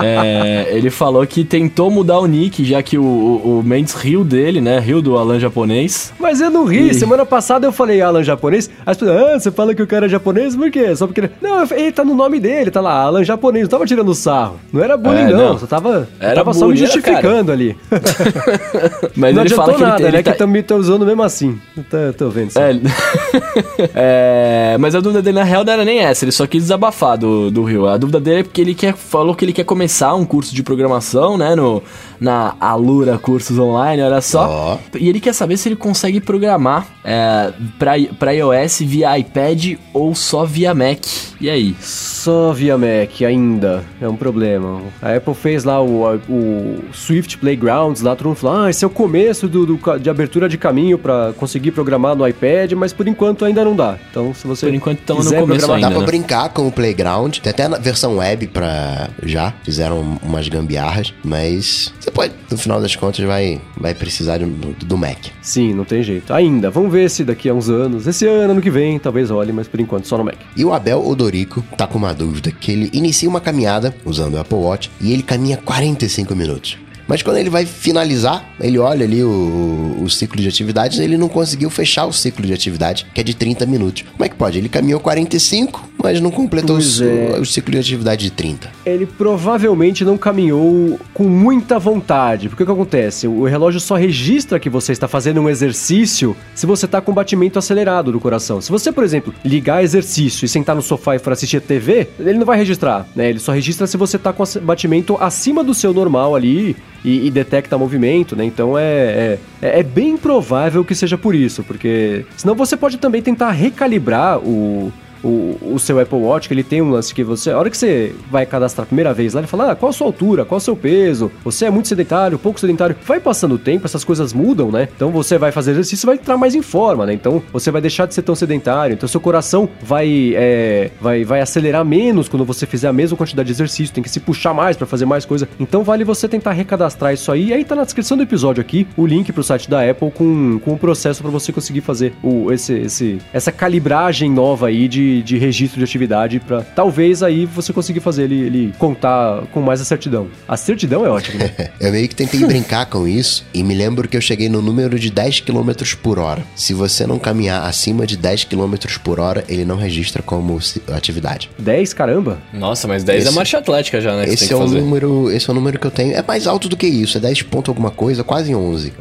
É, 0.00 0.68
ele 0.76 0.90
falou 0.90 1.26
que 1.26 1.44
tentou 1.44 1.90
mudar 1.90 2.18
o 2.20 2.26
nick, 2.26 2.64
já 2.64 2.82
que 2.82 2.96
o, 2.96 3.02
o, 3.02 3.58
o 3.58 3.62
Mendes 3.64 3.94
riu 3.94 4.22
dele, 4.24 4.60
né? 4.60 4.78
Riu 4.78 5.02
do 5.02 5.16
Alan 5.18 5.38
japonês. 5.40 6.12
Mas 6.20 6.40
eu 6.40 6.50
não 6.50 6.64
ri. 6.64 6.90
E- 6.90 6.94
Semana 6.94 7.24
passada 7.26 7.66
eu 7.66 7.72
falei 7.72 8.00
Alan 8.00 8.22
japonês. 8.22 8.70
As 8.86 8.96
pessoas, 8.96 9.20
ah, 9.20 9.38
você 9.40 9.50
fala 9.50 9.74
que 9.74 9.82
o 9.82 9.86
cara 9.86 10.06
é 10.06 10.08
japonês? 10.08 10.54
Por 10.54 10.70
quê? 10.70 10.94
Só 10.94 11.06
porque. 11.06 11.28
Não, 11.40 11.60
eu- 11.64 11.76
ele 11.76 11.92
tá 11.92 12.04
no 12.04 12.14
nome 12.14 12.38
dele, 12.38 12.70
tá 12.70 12.80
lá, 12.80 13.02
Alan 13.02 13.24
japonês. 13.24 13.64
Não 13.64 13.70
tava 13.70 13.86
tirando 13.86 14.14
sarro. 14.14 14.56
Não 14.72 14.82
era 14.82 14.96
bullying, 14.96 15.27
não. 15.32 15.48
não. 15.50 15.58
Só 15.58 15.66
tava, 15.66 16.08
Era 16.20 16.34
tava 16.36 16.54
só 16.54 16.66
me 16.68 16.76
justificando 16.76 17.52
ali. 17.52 17.76
Mas 19.16 19.34
não 19.34 19.42
ele 19.42 19.52
adiantou 19.52 19.56
fala 19.56 19.74
que 19.74 19.82
ele, 19.82 19.90
nada, 19.90 20.02
ele 20.02 20.16
né? 20.16 20.22
tá- 20.22 20.32
Que 20.32 20.38
também 20.38 20.62
tô 20.62 20.76
usando 20.76 21.04
mesmo 21.06 21.22
assim. 21.22 21.58
Eu 21.92 22.12
tô, 22.12 22.28
vendo. 22.30 22.50
só. 22.50 22.60
É, 22.60 22.72
É, 23.94 24.76
mas 24.78 24.94
a 24.94 25.00
dúvida 25.00 25.22
dele 25.22 25.38
na 25.38 25.44
real 25.44 25.64
não 25.64 25.72
era 25.72 25.84
nem 25.84 26.00
essa, 26.00 26.24
ele 26.24 26.32
só 26.32 26.46
quis 26.46 26.62
desabafar 26.62 27.16
do, 27.16 27.50
do 27.50 27.64
Rio. 27.64 27.86
A 27.86 27.96
dúvida 27.96 28.20
dele 28.20 28.40
é 28.40 28.42
porque 28.42 28.60
ele 28.60 28.74
quer, 28.74 28.94
falou 28.94 29.34
que 29.34 29.44
ele 29.44 29.52
quer 29.52 29.64
começar 29.64 30.14
um 30.14 30.24
curso 30.24 30.54
de 30.54 30.62
programação, 30.62 31.36
né, 31.36 31.54
no, 31.54 31.82
na 32.20 32.54
Alura 32.60 33.18
Cursos 33.18 33.58
Online, 33.58 34.02
olha 34.02 34.20
só. 34.20 34.48
Ó. 34.48 34.78
E 34.98 35.08
ele 35.08 35.20
quer 35.20 35.32
saber 35.32 35.56
se 35.56 35.68
ele 35.68 35.76
consegue 35.76 36.20
programar 36.20 36.86
é, 37.04 37.52
pra, 37.78 37.92
pra 38.18 38.32
iOS 38.32 38.80
via 38.80 39.18
iPad 39.18 39.74
ou 39.92 40.14
só 40.14 40.44
via 40.44 40.74
Mac. 40.74 40.98
E 41.40 41.48
aí? 41.48 41.76
Só 41.80 42.52
via 42.52 42.76
Mac 42.76 43.22
ainda 43.26 43.84
é 44.00 44.08
um 44.08 44.16
problema. 44.16 44.80
A 45.00 45.14
Apple 45.14 45.34
fez 45.34 45.64
lá 45.64 45.80
o, 45.80 46.16
o 46.28 46.78
Swift 46.92 47.38
Playgrounds, 47.38 48.02
lá 48.02 48.16
todo 48.16 48.26
mundo 48.28 48.36
falou, 48.36 48.62
ah, 48.62 48.70
esse 48.70 48.84
é 48.84 48.86
o 48.86 48.90
começo 48.90 49.46
do, 49.48 49.64
do 49.64 49.78
de 49.98 50.10
abertura 50.10 50.48
de 50.48 50.58
caminho 50.58 50.98
para 50.98 51.32
conseguir 51.36 51.70
programar 51.70 52.16
no 52.16 52.26
iPad, 52.26 52.72
mas 52.72 52.92
por 52.92 53.06
enquanto 53.06 53.44
ainda 53.44 53.64
não 53.64 53.74
dá. 53.74 53.96
Então, 54.10 54.34
se 54.34 54.46
você 54.46 54.66
Por 54.66 54.74
enquanto, 54.74 55.00
tamo 55.00 55.22
no 55.22 55.30
começo 55.30 55.46
programar, 55.46 55.68
Dá 55.68 55.74
ainda, 55.86 55.90
pra 55.90 56.00
né? 56.00 56.06
brincar 56.06 56.48
com 56.50 56.66
o 56.66 56.72
Playground. 56.72 57.38
Tem 57.38 57.50
até 57.50 57.68
na 57.68 57.78
versão 57.78 58.16
web 58.16 58.46
pra 58.48 59.08
já. 59.22 59.52
Fizeram 59.62 60.18
umas 60.22 60.48
gambiarras. 60.48 61.14
Mas 61.24 61.92
você 62.08 62.10
pode, 62.10 62.34
no 62.50 62.56
final 62.56 62.80
das 62.80 62.96
contas, 62.96 63.24
vai, 63.24 63.60
vai 63.76 63.94
precisar 63.94 64.38
do, 64.38 64.46
do 64.46 64.96
Mac. 64.96 65.18
sim, 65.42 65.74
não 65.74 65.84
tem 65.84 66.02
jeito. 66.02 66.32
Ainda, 66.32 66.70
vamos 66.70 66.90
ver 66.90 67.10
se 67.10 67.24
daqui 67.24 67.48
a 67.48 67.54
uns 67.54 67.68
anos, 67.68 68.06
esse 68.06 68.26
ano, 68.26 68.52
ano 68.52 68.62
que 68.62 68.70
vem, 68.70 68.98
talvez 68.98 69.30
role, 69.30 69.52
mas 69.52 69.68
por 69.68 69.78
enquanto 69.78 70.06
só 70.06 70.16
no 70.16 70.24
Mac. 70.24 70.36
E 70.56 70.64
o 70.64 70.72
Abel 70.72 71.06
Odorico 71.06 71.62
tá 71.76 71.86
com 71.86 71.98
uma 71.98 72.14
dúvida, 72.14 72.50
que 72.50 72.72
ele 72.72 72.90
inicia 72.92 73.28
uma 73.28 73.40
caminhada 73.40 73.94
usando 74.04 74.34
o 74.34 74.38
Apple 74.38 74.56
Watch 74.56 74.90
e 75.00 75.12
ele 75.12 75.22
caminha 75.22 75.58
45 75.58 76.34
minutos. 76.34 76.78
Mas 77.06 77.22
quando 77.22 77.38
ele 77.38 77.48
vai 77.48 77.64
finalizar, 77.64 78.46
ele 78.60 78.78
olha 78.78 79.04
ali 79.04 79.24
o, 79.24 79.96
o 80.02 80.10
ciclo 80.10 80.40
de 80.40 80.46
atividades, 80.46 80.98
ele 80.98 81.16
não 81.16 81.28
conseguiu 81.28 81.70
fechar 81.70 82.04
o 82.04 82.12
ciclo 82.12 82.46
de 82.46 82.52
atividade, 82.52 83.06
que 83.14 83.20
é 83.20 83.24
de 83.24 83.32
30 83.34 83.64
minutos. 83.64 84.04
Como 84.12 84.24
é 84.24 84.28
que 84.28 84.36
pode? 84.36 84.58
Ele 84.58 84.68
caminhou 84.68 85.00
45 85.00 85.88
mas 86.02 86.20
não 86.20 86.30
completou 86.30 86.76
o, 86.76 86.78
Pois 86.78 86.86
su- 86.86 87.04
é. 87.04 87.38
o 87.40 87.44
ciclo 87.44 87.72
de 87.72 87.78
atividade 87.78 88.24
de 88.24 88.30
30. 88.30 88.70
Ele 88.86 89.04
provavelmente 89.06 90.04
não 90.04 90.16
caminhou 90.16 90.98
com 91.12 91.24
muita 91.24 91.78
vontade. 91.78 92.48
Porque 92.48 92.62
o 92.62 92.66
que 92.66 92.72
acontece? 92.72 93.26
O 93.26 93.44
relógio 93.44 93.80
só 93.80 93.96
registra 93.96 94.58
que 94.60 94.70
você 94.70 94.92
está 94.92 95.08
fazendo 95.08 95.40
um 95.40 95.48
exercício 95.48 96.36
se 96.54 96.66
você 96.66 96.86
está 96.86 97.00
com 97.00 97.12
batimento 97.12 97.58
acelerado 97.58 98.12
do 98.12 98.20
coração. 98.20 98.60
Se 98.60 98.70
você, 98.70 98.92
por 98.92 99.04
exemplo, 99.04 99.34
ligar 99.44 99.82
exercício 99.82 100.44
e 100.44 100.48
sentar 100.48 100.76
no 100.76 100.82
sofá 100.82 101.16
e 101.16 101.18
for 101.18 101.32
assistir 101.32 101.60
TV, 101.60 102.08
ele 102.18 102.38
não 102.38 102.46
vai 102.46 102.56
registrar, 102.58 103.06
né? 103.16 103.28
Ele 103.30 103.38
só 103.38 103.52
registra 103.52 103.86
se 103.86 103.96
você 103.96 104.16
está 104.16 104.32
com 104.32 104.44
batimento 104.62 105.16
acima 105.20 105.62
do 105.64 105.74
seu 105.74 105.92
normal 105.92 106.34
ali 106.34 106.76
e, 107.04 107.26
e 107.26 107.30
detecta 107.30 107.76
movimento, 107.78 108.36
né? 108.36 108.44
Então 108.44 108.78
é, 108.78 109.38
é, 109.62 109.80
é 109.80 109.82
bem 109.82 110.16
provável 110.16 110.84
que 110.84 110.94
seja 110.94 111.18
por 111.18 111.34
isso, 111.34 111.62
porque 111.64 112.24
senão 112.36 112.54
você 112.54 112.76
pode 112.76 112.98
também 112.98 113.20
tentar 113.22 113.50
recalibrar 113.50 114.38
o, 114.38 114.92
o, 115.22 115.58
o 115.74 115.78
seu 115.78 115.98
Apple 116.00 116.18
Watch, 116.18 116.48
que 116.48 116.54
ele 116.54 116.62
tem 116.62 116.82
um 116.82 116.90
lance 116.90 117.14
que 117.14 117.24
você. 117.24 117.50
A 117.50 117.58
hora 117.58 117.70
que 117.70 117.76
você 117.76 118.14
vai 118.30 118.46
cadastrar 118.46 118.84
a 118.84 118.86
primeira 118.86 119.12
vez 119.12 119.34
lá, 119.34 119.40
ele 119.40 119.48
fala: 119.48 119.72
ah, 119.72 119.76
qual 119.76 119.90
a 119.90 119.92
sua 119.92 120.06
altura, 120.06 120.44
qual 120.44 120.58
o 120.58 120.60
seu 120.60 120.76
peso, 120.76 121.30
você 121.44 121.66
é 121.66 121.70
muito 121.70 121.88
sedentário, 121.88 122.38
pouco 122.38 122.60
sedentário. 122.60 122.96
Vai 123.06 123.20
passando 123.20 123.54
o 123.54 123.58
tempo, 123.58 123.86
essas 123.86 124.04
coisas 124.04 124.32
mudam, 124.32 124.70
né? 124.70 124.88
Então 124.94 125.10
você 125.10 125.38
vai 125.38 125.52
fazer 125.52 125.72
exercício 125.72 126.06
vai 126.06 126.16
entrar 126.16 126.36
mais 126.36 126.54
em 126.54 126.62
forma, 126.62 127.06
né? 127.06 127.12
Então 127.12 127.42
você 127.52 127.70
vai 127.70 127.80
deixar 127.80 128.06
de 128.06 128.14
ser 128.14 128.22
tão 128.22 128.34
sedentário. 128.34 128.94
Então 128.94 129.08
seu 129.08 129.20
coração 129.20 129.68
vai, 129.82 130.32
é, 130.34 130.90
vai, 131.00 131.24
vai 131.24 131.40
acelerar 131.40 131.84
menos 131.84 132.28
quando 132.28 132.44
você 132.44 132.66
fizer 132.66 132.88
a 132.88 132.92
mesma 132.92 133.16
quantidade 133.16 133.46
de 133.46 133.52
exercício, 133.52 133.94
tem 133.94 134.02
que 134.02 134.10
se 134.10 134.20
puxar 134.20 134.54
mais 134.54 134.76
pra 134.76 134.86
fazer 134.86 135.04
mais 135.04 135.24
coisa. 135.24 135.48
Então 135.58 135.82
vale 135.82 136.04
você 136.04 136.28
tentar 136.28 136.52
recadastrar 136.52 137.12
isso 137.12 137.30
aí. 137.30 137.48
E 137.48 137.52
aí 137.52 137.64
tá 137.64 137.74
na 137.74 137.84
descrição 137.84 138.16
do 138.16 138.22
episódio 138.22 138.60
aqui 138.60 138.86
o 138.96 139.06
link 139.06 139.32
pro 139.32 139.42
site 139.42 139.68
da 139.68 139.88
Apple 139.88 140.10
com, 140.10 140.58
com 140.58 140.72
o 140.72 140.78
processo 140.78 141.22
pra 141.22 141.30
você 141.30 141.52
conseguir 141.52 141.80
fazer 141.80 142.12
o, 142.22 142.52
esse, 142.52 142.72
esse, 142.74 143.18
essa 143.32 143.52
calibragem 143.52 144.30
nova 144.30 144.68
aí 144.68 144.88
de, 144.88 145.07
de 145.22 145.38
registro 145.38 145.78
de 145.78 145.84
atividade 145.84 146.40
pra 146.40 146.62
talvez 146.62 147.22
aí 147.22 147.44
você 147.46 147.72
conseguir 147.72 148.00
fazer 148.00 148.24
ele, 148.24 148.40
ele 148.40 148.74
contar 148.78 149.42
com 149.52 149.60
mais 149.60 149.80
a 149.80 149.84
certidão. 149.84 150.28
A 150.46 150.56
certidão 150.56 151.04
é 151.04 151.10
ótima, 151.10 151.38
né? 151.44 151.70
Eu 151.80 151.90
meio 151.92 152.08
que 152.08 152.14
tentei 152.14 152.40
brincar 152.44 152.86
com 152.86 153.06
isso 153.06 153.44
e 153.54 153.62
me 153.62 153.74
lembro 153.74 154.08
que 154.08 154.16
eu 154.16 154.20
cheguei 154.20 154.48
no 154.48 154.60
número 154.60 154.98
de 154.98 155.10
10 155.10 155.40
km 155.40 155.70
por 156.02 156.18
hora. 156.18 156.42
Se 156.56 156.74
você 156.74 157.06
não 157.06 157.18
caminhar 157.18 157.64
acima 157.66 158.06
de 158.06 158.16
10 158.16 158.44
km 158.44 158.74
por 159.02 159.20
hora, 159.20 159.44
ele 159.48 159.64
não 159.64 159.76
registra 159.76 160.22
como 160.22 160.58
atividade. 160.92 161.50
10, 161.58 161.92
caramba. 161.94 162.38
Nossa, 162.52 162.86
mas 162.88 163.04
10 163.04 163.24
é 163.24 163.28
Esse- 163.28 163.36
marcha 163.36 163.58
atlética 163.58 164.00
já, 164.00 164.16
né? 164.16 164.24
Esse 164.28 164.48
tem 164.48 164.56
é, 164.56 164.60
o 164.60 164.64
fazer. 164.64 164.80
número, 164.80 165.30
esse 165.30 165.48
é 165.48 165.52
o 165.52 165.54
número 165.54 165.78
que 165.78 165.86
eu 165.86 165.90
tenho. 165.90 166.14
É 166.14 166.22
mais 166.26 166.46
alto 166.46 166.68
do 166.68 166.76
que 166.76 166.86
isso, 166.86 167.16
é 167.18 167.20
10 167.20 167.42
ponto 167.42 167.70
alguma 167.70 167.90
coisa, 167.90 168.24
quase 168.24 168.54
11. 168.54 168.92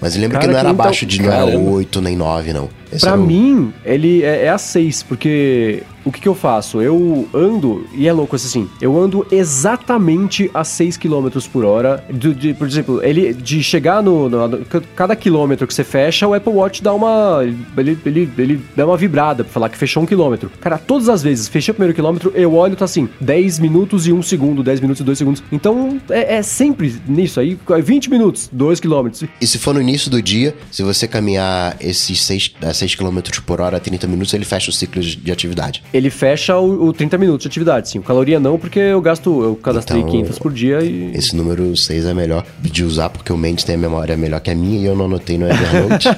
Mas 0.00 0.14
eu 0.14 0.20
lembro 0.20 0.34
Cara, 0.38 0.46
que 0.46 0.52
não 0.52 0.58
era 0.58 0.68
que 0.68 0.74
então- 0.74 0.84
abaixo 0.84 1.06
de 1.06 1.22
não 1.22 1.32
era 1.32 1.44
Caramba. 1.46 1.70
8 1.70 2.00
nem 2.00 2.16
9, 2.16 2.52
não. 2.52 2.68
Era 3.02 3.16
o- 3.18 3.26
mim, 3.26 3.72
ele 3.84 4.22
é, 4.22 4.44
é 4.44 4.50
a 4.50 4.58
6, 4.58 5.02
porque 5.02 5.82
o 6.04 6.12
que, 6.12 6.20
que 6.20 6.28
eu 6.28 6.34
faço? 6.34 6.80
Eu 6.82 7.28
ando, 7.34 7.86
e 7.94 8.06
é 8.08 8.12
louco 8.12 8.36
assim, 8.36 8.68
eu 8.80 8.98
ando 8.98 9.26
exatamente 9.30 10.50
a 10.52 10.64
6 10.64 10.96
km 10.96 11.28
por 11.52 11.64
hora. 11.64 12.04
De, 12.12 12.34
de- 12.34 12.54
por 12.54 12.66
exemplo, 12.66 13.02
ele 13.02 13.32
de 13.32 13.62
chegar 13.62 14.02
no, 14.02 14.28
no- 14.28 14.64
Cada 14.94 15.16
quilômetro 15.16 15.66
que 15.66 15.74
você 15.74 15.84
fecha, 15.84 16.26
o 16.26 16.34
Apple 16.34 16.52
Watch 16.52 16.82
dá 16.82 16.92
uma. 16.92 17.40
Ele, 17.76 17.98
ele, 18.04 18.30
ele 18.38 18.60
dá 18.76 18.86
uma 18.86 18.96
vibrada 18.96 19.44
pra 19.44 19.52
falar 19.52 19.68
que 19.68 19.76
fechou 19.78 20.02
um 20.02 20.06
quilômetro. 20.06 20.50
Cara, 20.60 20.78
todas 20.78 21.08
as 21.08 21.22
vezes, 21.22 21.48
fechei 21.48 21.72
o 21.72 21.74
primeiro 21.74 21.94
quilômetro, 21.94 22.32
eu 22.34 22.54
olho, 22.54 22.76
tá 22.76 22.84
assim, 22.84 23.08
10 23.20 23.58
minutos 23.58 24.06
e 24.06 24.12
1 24.12 24.22
segundo, 24.22 24.62
10 24.62 24.80
minutos 24.80 25.00
e 25.00 25.04
2 25.04 25.18
segundos. 25.18 25.42
Então 25.50 25.98
é, 26.10 26.36
é 26.36 26.42
sempre 26.42 26.94
nisso 27.06 27.40
aí, 27.40 27.58
20 27.82 28.10
minutos, 28.10 28.48
2 28.52 28.80
quilômetros. 28.80 29.24
E 29.40 29.46
se 29.46 29.58
for 29.58 29.74
no 29.74 29.80
início 29.80 30.10
do 30.10 30.20
dia, 30.20 30.54
se 30.70 30.82
você 30.82 31.06
caminhar 31.08 31.76
esses 31.80 32.22
6, 32.22 32.54
6 32.72 32.94
km 32.94 33.18
por 33.46 33.60
hora 33.60 33.76
a 33.76 33.80
30 33.80 34.06
minutos, 34.06 34.32
ele 34.34 34.44
fecha 34.44 34.70
o 34.70 34.72
ciclo 34.72 35.00
de 35.02 35.32
atividade. 35.32 35.82
Ele 35.94 36.10
fecha 36.10 36.58
o, 36.58 36.88
o 36.88 36.92
30 36.92 37.16
minutos 37.16 37.42
de 37.42 37.48
atividade, 37.48 37.88
sim. 37.88 38.00
O 38.00 38.02
caloria 38.02 38.40
não, 38.40 38.58
porque 38.58 38.80
eu 38.80 39.00
gasto, 39.00 39.44
eu 39.44 39.54
cadastrei 39.54 40.00
Então, 40.00 40.10
500 40.10 40.38
por 40.40 40.52
dia 40.52 40.82
e... 40.82 41.12
Esse 41.14 41.36
número 41.36 41.76
6 41.76 42.06
é 42.06 42.12
melhor 42.12 42.44
de 42.60 42.84
usar 42.84 43.08
porque 43.10 43.32
o 43.32 43.36
Mendes 43.36 43.62
tem 43.62 43.76
a 43.76 43.78
memória 43.78 44.16
melhor 44.16 44.40
que 44.40 44.50
a 44.50 44.56
minha 44.56 44.80
e 44.80 44.84
eu 44.84 44.96
não 44.96 45.04
anotei 45.04 45.38
no 45.38 45.46
Evernote. 45.48 46.08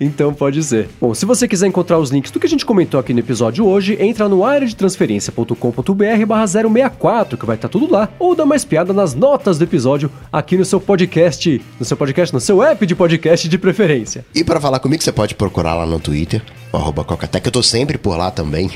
Então 0.00 0.32
pode 0.32 0.62
ser. 0.62 0.88
Bom, 1.00 1.12
se 1.12 1.26
você 1.26 1.48
quiser 1.48 1.66
encontrar 1.66 1.98
os 1.98 2.10
links 2.10 2.30
do 2.30 2.38
que 2.38 2.46
a 2.46 2.48
gente 2.48 2.64
comentou 2.64 3.00
aqui 3.00 3.12
no 3.12 3.18
episódio 3.18 3.66
hoje, 3.66 3.96
entra 4.00 4.28
no 4.28 4.44
areadetransferencia.com.br 4.44 6.26
barra 6.26 6.46
064, 6.46 7.36
que 7.36 7.44
vai 7.44 7.56
estar 7.56 7.68
tudo 7.68 7.92
lá. 7.92 8.08
Ou 8.18 8.34
dá 8.34 8.46
mais 8.46 8.64
piada 8.64 8.92
nas 8.92 9.14
notas 9.14 9.58
do 9.58 9.64
episódio 9.64 10.08
aqui 10.32 10.56
no 10.56 10.64
seu 10.64 10.80
podcast, 10.80 11.60
no 11.80 11.84
seu 11.84 11.96
podcast, 11.96 12.32
no 12.32 12.40
seu 12.40 12.62
app 12.62 12.86
de 12.86 12.94
podcast 12.94 13.48
de 13.48 13.58
preferência. 13.58 14.24
e 14.32 14.44
pra 14.44 14.60
falar 14.60 14.78
comigo, 14.78 15.02
você 15.02 15.10
pode 15.10 15.34
procurar 15.34 15.74
lá 15.74 15.84
no 15.84 15.98
Twitter, 15.98 16.42
arroba 16.72 17.04
Cocatec. 17.04 17.46
Eu 17.46 17.52
tô 17.52 17.62
sempre 17.62 17.98
por 17.98 18.16
lá 18.16 18.30
também. 18.30 18.70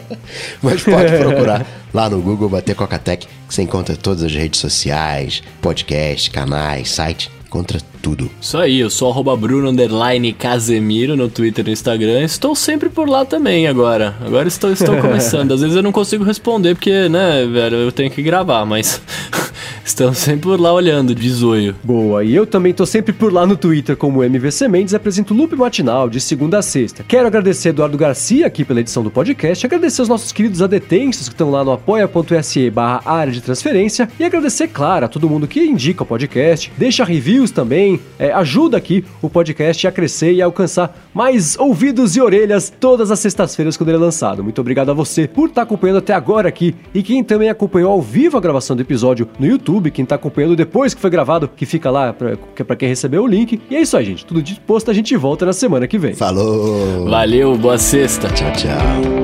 Mas 0.62 0.82
pode 0.82 1.16
procurar 1.16 1.66
lá 1.92 2.08
no 2.08 2.20
Google, 2.20 2.48
bater 2.48 2.74
Cocatec, 2.74 3.26
que 3.26 3.54
você 3.54 3.62
encontra 3.62 3.96
todas 3.96 4.22
as 4.22 4.32
redes 4.32 4.60
sociais, 4.60 5.42
podcast, 5.60 6.30
canais, 6.30 6.90
site, 6.90 7.30
encontra 7.54 7.78
tudo. 8.02 8.28
Isso 8.40 8.58
aí, 8.58 8.80
eu 8.80 8.90
sou 8.90 9.10
arroba 9.10 9.36
Bruno 9.36 9.70
underline 9.70 10.32
Casemiro 10.32 11.16
no 11.16 11.28
Twitter 11.28 11.64
e 11.64 11.68
no 11.68 11.72
Instagram. 11.72 12.22
Estou 12.22 12.54
sempre 12.56 12.88
por 12.88 13.08
lá 13.08 13.24
também 13.24 13.68
agora. 13.68 14.16
Agora 14.20 14.48
estou, 14.48 14.72
estou 14.72 14.96
começando. 15.00 15.52
Às 15.52 15.60
vezes 15.60 15.76
eu 15.76 15.82
não 15.82 15.92
consigo 15.92 16.24
responder 16.24 16.74
porque, 16.74 17.08
né, 17.08 17.46
velho, 17.46 17.76
eu 17.76 17.92
tenho 17.92 18.10
que 18.10 18.22
gravar, 18.22 18.66
mas 18.66 19.00
estamos 19.84 20.18
sempre 20.18 20.42
por 20.42 20.60
lá 20.60 20.72
olhando, 20.72 21.14
de 21.14 21.30
zoio. 21.30 21.76
Boa, 21.82 22.24
e 22.24 22.34
eu 22.34 22.44
também 22.44 22.74
tô 22.74 22.84
sempre 22.84 23.12
por 23.12 23.32
lá 23.32 23.46
no 23.46 23.56
Twitter 23.56 23.96
como 23.96 24.24
MVC 24.24 24.66
Mendes 24.66 24.92
apresento 24.92 25.32
o 25.32 25.36
Loop 25.36 25.54
Matinal 25.54 26.10
de 26.10 26.20
segunda 26.20 26.58
a 26.58 26.62
sexta. 26.62 27.04
Quero 27.06 27.26
agradecer 27.26 27.68
Eduardo 27.68 27.96
Garcia 27.96 28.46
aqui 28.46 28.64
pela 28.64 28.80
edição 28.80 29.02
do 29.02 29.10
podcast, 29.10 29.64
agradecer 29.64 30.02
os 30.02 30.08
nossos 30.08 30.32
queridos 30.32 30.60
adetensos 30.60 31.28
que 31.28 31.34
estão 31.34 31.50
lá 31.50 31.64
no 31.64 31.72
apoia.se 31.72 32.68
barra 32.70 33.02
área 33.04 33.32
de 33.32 33.40
transferência 33.40 34.08
e 34.18 34.24
agradecer, 34.24 34.68
claro, 34.68 35.06
a 35.06 35.08
todo 35.08 35.30
mundo 35.30 35.46
que 35.46 35.60
indica 35.60 36.02
o 36.02 36.06
podcast, 36.06 36.72
deixa 36.76 37.04
reviews 37.44 37.50
também, 37.50 38.00
é, 38.18 38.32
ajuda 38.32 38.76
aqui 38.76 39.04
o 39.20 39.28
podcast 39.28 39.86
a 39.86 39.92
crescer 39.92 40.32
e 40.32 40.42
a 40.42 40.46
alcançar 40.46 40.96
mais 41.12 41.56
ouvidos 41.58 42.16
e 42.16 42.20
orelhas 42.20 42.72
todas 42.80 43.10
as 43.10 43.18
sextas-feiras 43.20 43.76
quando 43.76 43.90
ele 43.90 43.98
é 43.98 44.00
lançado. 44.00 44.42
Muito 44.42 44.60
obrigado 44.60 44.90
a 44.90 44.94
você 44.94 45.28
por 45.28 45.48
estar 45.48 45.62
acompanhando 45.62 45.98
até 45.98 46.14
agora 46.14 46.48
aqui 46.48 46.74
e 46.92 47.02
quem 47.02 47.22
também 47.22 47.48
acompanhou 47.48 47.92
ao 47.92 48.02
vivo 48.02 48.36
a 48.36 48.40
gravação 48.40 48.74
do 48.74 48.82
episódio 48.82 49.28
no 49.38 49.46
YouTube, 49.46 49.90
quem 49.90 50.04
tá 50.04 50.14
acompanhando 50.14 50.56
depois 50.56 50.94
que 50.94 51.00
foi 51.00 51.10
gravado, 51.10 51.48
que 51.48 51.66
fica 51.66 51.90
lá 51.90 52.12
pra, 52.12 52.36
que 52.36 52.62
é 52.62 52.76
quem 52.76 52.88
recebeu 52.88 53.22
o 53.22 53.26
link. 53.26 53.60
E 53.70 53.76
é 53.76 53.80
isso 53.80 53.96
aí, 53.96 54.04
gente. 54.04 54.24
Tudo 54.24 54.42
disposto, 54.42 54.90
a 54.90 54.94
gente 54.94 55.16
volta 55.16 55.46
na 55.46 55.52
semana 55.52 55.86
que 55.86 55.98
vem. 55.98 56.14
Falou! 56.14 57.08
Valeu, 57.08 57.56
boa 57.56 57.78
sexta. 57.78 58.28
Tchau, 58.28 58.52
tchau. 58.52 59.23